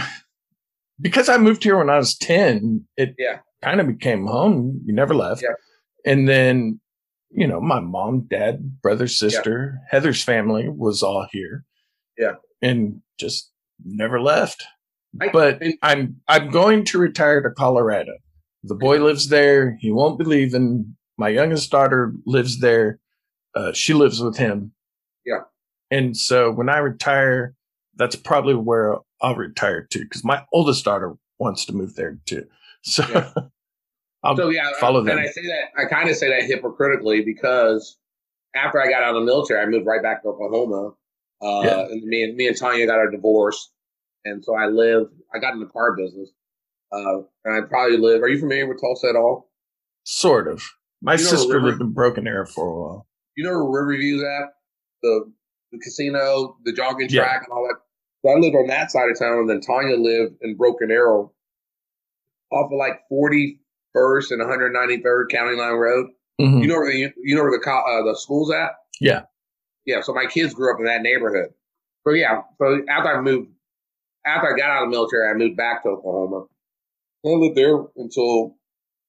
because 1.01 1.29
I 1.29 1.39
moved 1.39 1.63
here 1.65 1.79
when 1.79 1.89
I 1.91 1.97
was 1.97 2.17
10, 2.19 2.85
it 2.97 3.15
Yeah. 3.19 3.39
kind 3.63 3.81
of 3.81 3.87
became 3.87 4.27
home. 4.27 4.81
You 4.85 4.93
never 4.95 5.15
left. 5.15 5.43
Yeah. 5.43 5.55
And 6.05 6.29
then, 6.29 6.81
you 7.31 7.47
know, 7.47 7.61
my 7.61 7.81
mom, 7.81 8.27
dad, 8.31 8.81
brother, 8.83 9.09
sister, 9.09 9.79
Heather's 9.91 10.23
family 10.23 10.69
was 10.69 11.03
all 11.03 11.27
here. 11.33 11.65
Yeah. 12.19 12.35
And 12.61 13.01
just 13.19 13.51
never 13.85 14.21
left. 14.21 14.65
But 15.33 15.63
I'm 15.83 16.21
I'm 16.29 16.51
going 16.51 16.85
to 16.87 16.99
retire 16.99 17.43
to 17.43 17.51
Colorado. 17.51 18.13
The 18.65 18.75
boy 18.75 18.99
lives 19.03 19.29
there. 19.29 19.77
He 19.81 19.93
won't 19.93 20.19
be 20.19 20.25
leaving. 20.25 20.97
My 21.19 21.29
youngest 21.29 21.71
daughter 21.71 22.13
lives 22.27 22.61
there. 22.61 22.99
Uh, 23.55 23.73
she 23.73 23.95
lives 23.95 24.21
with 24.21 24.37
him. 24.37 24.73
Yeah. 25.25 25.43
And 25.91 26.17
so 26.17 26.51
when 26.51 26.69
I 26.69 26.79
retire, 26.79 27.55
that's 27.97 28.17
probably 28.17 28.55
where 28.55 28.97
I'll 29.23 29.37
retire 29.37 29.87
to 29.91 29.99
because 30.01 30.25
my 30.25 30.45
oldest 30.53 30.85
daughter 30.85 31.15
wants 31.39 31.65
to 31.67 31.73
move 31.73 31.95
there 31.95 32.19
too. 32.27 32.47
So 32.83 33.05
Yeah. 33.09 33.31
I'll 34.25 34.37
So 34.37 34.49
yeah, 34.49 34.71
follow 34.81 35.01
and 35.01 35.09
them. 35.09 35.19
I 35.19 35.27
say 35.27 35.43
that 35.43 35.83
I 35.83 35.85
kind 35.85 36.09
of 36.09 36.17
say 36.17 36.29
that 36.31 36.49
hypocritically 36.49 37.23
because 37.23 37.99
after 38.55 38.81
I 38.81 38.89
got 38.89 39.03
out 39.03 39.15
of 39.15 39.21
the 39.21 39.27
military, 39.27 39.61
I 39.61 39.67
moved 39.67 39.87
right 39.87 40.03
back 40.03 40.23
to 40.23 40.29
Oklahoma. 40.29 40.95
Uh, 41.43 41.61
Yeah. 41.65 41.81
And 41.91 42.03
me 42.05 42.25
and 42.25 42.37
me 42.37 42.47
and 42.49 42.57
Tanya 42.57 42.87
got 42.87 42.99
our 42.99 43.11
divorce, 43.11 43.71
and 44.25 44.45
so 44.45 44.55
I 44.55 44.67
lived. 44.67 45.13
I 45.35 45.39
got 45.39 45.55
in 45.55 45.61
the 45.61 45.67
car 45.67 45.95
business, 45.97 46.31
uh, 46.93 47.19
and 47.45 47.55
I 47.65 47.67
probably 47.69 47.99
live. 47.99 48.23
Are 48.23 48.29
you 48.29 48.39
familiar 48.41 48.67
with 48.67 48.81
Tulsa 48.81 49.09
at 49.09 49.17
all? 49.17 49.51
sort 50.07 50.47
of. 50.49 50.63
My 51.01 51.15
You 51.15 51.25
know, 51.25 51.31
sister 51.31 51.63
lived 51.63 51.81
in 51.81 51.93
Broken 51.93 52.27
Arrow 52.27 52.45
for 52.47 52.67
a 52.67 52.79
while. 52.81 53.07
You 53.37 53.45
know 53.45 53.65
where 53.65 53.83
Riverview's 53.85 54.23
at? 54.23 54.51
The 55.03 55.33
the 55.73 55.79
casino, 55.79 56.57
the 56.65 56.73
jogging 56.73 57.09
Yeah. 57.11 57.23
track, 57.23 57.45
and 57.45 57.53
all 57.53 57.67
that. 57.67 57.77
So 58.23 58.31
I 58.31 58.39
lived 58.39 58.55
on 58.55 58.67
that 58.69 58.91
side 58.91 59.09
of 59.11 59.19
town, 59.19 59.39
and 59.39 59.49
then 59.51 59.61
Tanya 59.61 59.97
lived 59.97 60.37
in 60.43 60.57
Broken 60.57 60.91
Arrow, 60.91 61.33
off 62.53 62.71
of 62.73 62.79
like 62.79 63.01
forty 63.09 63.61
first 63.93 64.31
and 64.31 64.41
one 64.41 64.49
hundred 64.49 64.73
ninety 64.73 64.99
third 65.03 65.31
County 65.31 65.57
Line 65.57 65.75
Road. 65.75 66.07
Mhm. 66.41 66.63
You 66.63 66.69
know 66.69 66.75
where 66.77 66.91
the 66.93 67.13
you 67.23 67.35
know 67.37 67.43
where 67.43 67.59
the 67.59 67.71
uh, 67.71 68.03
the 68.05 68.19
school's 68.19 68.53
at? 68.53 68.73
Yeah. 69.01 69.23
Yeah. 69.87 70.01
So 70.03 70.13
my 70.15 70.27
kids 70.27 70.53
grew 70.55 70.73
up 70.73 70.79
in 70.81 70.87
that 70.87 71.03
neighborhood. 71.03 71.51
So 72.07 72.13
yeah. 72.15 72.43
So 72.59 72.83
after 72.89 73.17
I 73.17 73.21
moved, 73.21 73.51
after 74.27 74.53
I 74.55 74.57
got 74.57 74.71
out 74.71 74.85
of 74.85 74.91
the 74.91 74.97
military, 74.97 75.29
I 75.29 75.35
moved 75.35 75.57
back 75.57 75.83
to 75.83 75.91
Oklahoma. 75.91 76.47
I 77.25 77.29
lived 77.29 77.57
there 77.57 77.79
until 77.97 78.57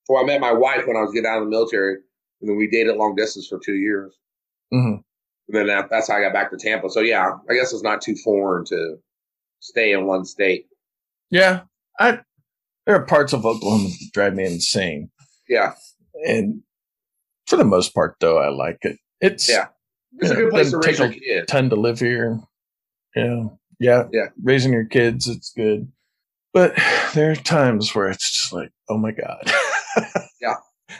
well, 0.07 0.23
I 0.23 0.25
met 0.25 0.39
my 0.39 0.53
wife 0.53 0.85
when 0.85 0.95
I 0.95 1.01
was 1.01 1.11
getting 1.13 1.29
out 1.29 1.39
of 1.39 1.45
the 1.45 1.49
military, 1.49 1.95
and 2.41 2.49
then 2.49 2.57
we 2.57 2.67
dated 2.69 2.95
long 2.95 3.15
distance 3.15 3.47
for 3.47 3.59
two 3.59 3.75
years. 3.75 4.15
Mhm. 4.73 5.01
And 5.47 5.55
then 5.57 5.67
that, 5.67 5.89
that's 5.89 6.07
how 6.09 6.17
I 6.17 6.21
got 6.21 6.33
back 6.33 6.51
to 6.51 6.57
Tampa. 6.57 6.89
So 6.89 6.99
yeah, 7.01 7.31
I 7.49 7.53
guess 7.53 7.73
it's 7.73 7.83
not 7.83 8.01
too 8.01 8.15
foreign 8.23 8.65
to 8.65 8.97
stay 9.59 9.91
in 9.93 10.05
one 10.05 10.25
state. 10.25 10.67
Yeah. 11.29 11.61
I 11.99 12.19
there 12.85 12.95
are 12.95 13.05
parts 13.05 13.33
of 13.33 13.45
Oklahoma 13.45 13.89
that 13.89 14.09
drive 14.13 14.35
me 14.35 14.45
insane. 14.45 15.09
Yeah. 15.49 15.73
And 16.27 16.61
for 17.47 17.57
the 17.57 17.65
most 17.65 17.93
part 17.93 18.15
though, 18.19 18.37
I 18.37 18.49
like 18.49 18.77
it. 18.83 18.97
It's 19.21 19.49
Yeah. 19.49 19.67
It's 20.19 20.31
a 20.31 20.35
good 20.35 20.51
place 20.51 20.71
to 20.71 20.77
raise 20.77 20.99
your 20.99 21.11
kid. 21.11 21.47
to 21.47 21.75
live 21.75 21.99
here. 21.99 22.39
Yeah. 23.15 23.45
Yeah. 23.79 24.05
Yeah. 24.11 24.27
Raising 24.41 24.73
your 24.73 24.85
kids, 24.85 25.27
it's 25.27 25.51
good. 25.51 25.91
But 26.53 26.75
there 27.13 27.31
are 27.31 27.35
times 27.35 27.93
where 27.93 28.07
it's 28.07 28.29
just 28.29 28.53
like, 28.53 28.71
oh 28.89 28.97
my 28.97 29.11
God. 29.11 29.51
Yeah. 30.41 30.55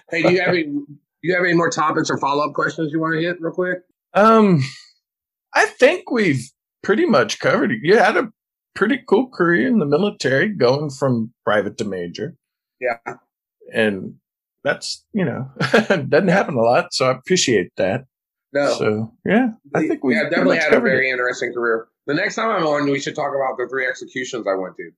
Hey, 0.10 0.22
do 0.24 0.32
you 0.32 0.40
have 0.40 0.50
any 0.50 0.64
do 0.64 0.88
you 1.22 1.36
have 1.36 1.44
any 1.44 1.54
more 1.54 1.70
topics 1.70 2.10
or 2.10 2.18
follow 2.18 2.48
up 2.48 2.54
questions 2.54 2.94
you 2.94 3.00
want 3.02 3.16
to 3.16 3.22
hit 3.22 3.42
real 3.42 3.52
quick? 3.52 3.80
um 4.14 4.64
I 5.54 5.66
think 5.66 6.10
we've 6.10 6.50
pretty 6.82 7.06
much 7.06 7.40
covered 7.40 7.72
it. 7.74 7.80
You 7.84 7.98
had 7.98 8.16
a 8.16 8.32
pretty 8.74 9.02
cool 9.08 9.28
career 9.28 9.68
in 9.68 9.80
the 9.80 9.86
military 9.86 10.50
going 10.50 10.90
from 10.90 11.34
private 11.44 11.78
to 11.80 11.86
major. 11.86 12.36
Yeah. 12.80 13.16
And 13.74 14.16
that's, 14.64 15.04
you 15.14 15.26
know, 15.26 15.50
doesn't 15.60 16.28
happen 16.28 16.56
a 16.56 16.62
lot. 16.62 16.94
So 16.94 17.08
I 17.08 17.12
appreciate 17.12 17.72
that. 17.78 18.06
No. 18.54 18.74
So 18.74 19.12
yeah, 19.26 19.50
I 19.76 19.88
think 19.88 20.04
we 20.04 20.16
yeah, 20.16 20.30
definitely 20.30 20.58
had 20.58 20.74
a 20.74 20.80
very 20.80 21.10
interesting 21.10 21.54
career. 21.54 21.88
The 22.07 22.14
next 22.14 22.36
time 22.36 22.49
I'm 22.52 22.65
on, 22.68 22.90
we 22.90 22.99
should 22.99 23.15
talk 23.15 23.34
about 23.36 23.57
the 23.57 23.68
three 23.69 23.88
executions 23.88 24.45
I 24.48 24.56
went 24.56 24.76
to. 24.77 24.91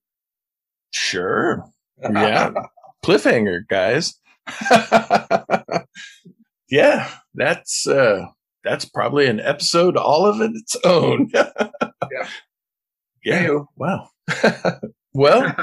Sure. 0.92 1.64
Yeah. 2.02 2.54
Cliffhanger, 3.06 3.68
guys. 3.68 4.16
yeah, 6.70 7.10
that's 7.34 7.88
uh 7.88 8.26
that's 8.64 8.86
probably 8.86 9.28
an 9.28 9.40
episode 9.40 9.96
all 9.96 10.26
of 10.26 10.42
it 10.42 10.52
its 10.54 10.76
own. 10.84 11.30
yeah. 11.34 12.28
Yeah. 13.24 13.60
Wow. 13.76 14.10
well, 15.14 15.54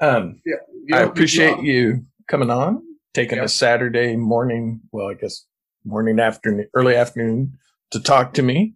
um 0.00 0.40
yeah, 0.44 0.56
you 0.84 0.96
I 0.96 1.00
appreciate 1.00 1.62
you. 1.62 1.72
you 1.72 2.06
coming 2.28 2.50
on, 2.50 2.82
taking 3.14 3.38
Yeah. 3.38 3.44
a 3.44 3.48
Saturday 3.48 4.16
morning, 4.16 4.80
well, 4.92 5.08
I 5.08 5.14
guess 5.14 5.44
morning 5.84 6.20
afternoon, 6.20 6.68
early 6.74 6.94
afternoon 6.94 7.58
to 7.90 8.00
talk 8.00 8.34
to 8.34 8.42
me. 8.42 8.74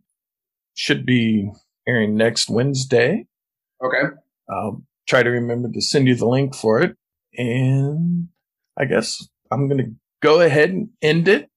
Should 0.75 1.05
be 1.05 1.51
airing 1.87 2.17
next 2.17 2.49
Wednesday. 2.49 3.27
Okay. 3.85 4.15
I'll 4.49 4.83
try 5.09 5.23
to 5.23 5.31
remember 5.31 5.71
to 5.73 5.81
send 5.81 6.07
you 6.09 6.15
the 6.15 6.27
link 6.27 6.55
for 6.55 6.81
it. 6.81 6.97
And 7.37 8.29
I 8.79 8.85
guess 8.85 9.27
I'm 9.51 9.69
going 9.69 9.79
to 9.79 9.91
go 10.21 10.41
ahead 10.41 10.71
and 10.71 10.91
end 11.01 11.29
it. 11.29 11.49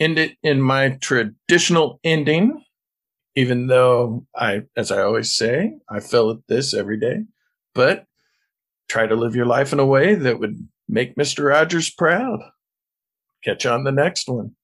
end 0.00 0.18
it 0.18 0.36
in 0.42 0.60
my 0.60 0.90
traditional 1.00 1.98
ending, 2.04 2.62
even 3.34 3.66
though 3.66 4.26
I, 4.34 4.62
as 4.76 4.90
I 4.90 5.02
always 5.02 5.34
say, 5.34 5.72
I 5.90 6.00
fail 6.00 6.30
at 6.30 6.46
this 6.48 6.74
every 6.74 6.98
day. 6.98 7.24
But 7.74 8.06
try 8.88 9.06
to 9.06 9.14
live 9.14 9.34
your 9.34 9.46
life 9.46 9.72
in 9.72 9.80
a 9.80 9.86
way 9.86 10.14
that 10.14 10.40
would 10.40 10.68
make 10.88 11.16
Mr. 11.16 11.48
Rogers 11.48 11.90
proud. 11.90 12.40
Catch 13.44 13.64
you 13.64 13.70
on 13.70 13.84
the 13.84 13.92
next 13.92 14.28
one. 14.28 14.54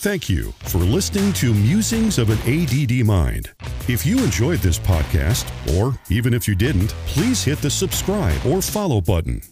Thank 0.00 0.28
you 0.28 0.52
for 0.60 0.78
listening 0.78 1.32
to 1.32 1.52
Musings 1.52 2.18
of 2.18 2.30
an 2.30 2.38
ADD 2.46 3.04
Mind. 3.04 3.50
If 3.88 4.06
you 4.06 4.22
enjoyed 4.22 4.60
this 4.60 4.78
podcast, 4.78 5.44
or 5.76 5.98
even 6.08 6.32
if 6.32 6.46
you 6.46 6.54
didn't, 6.54 6.90
please 7.06 7.42
hit 7.42 7.58
the 7.58 7.68
subscribe 7.68 8.46
or 8.46 8.62
follow 8.62 9.00
button 9.00 9.42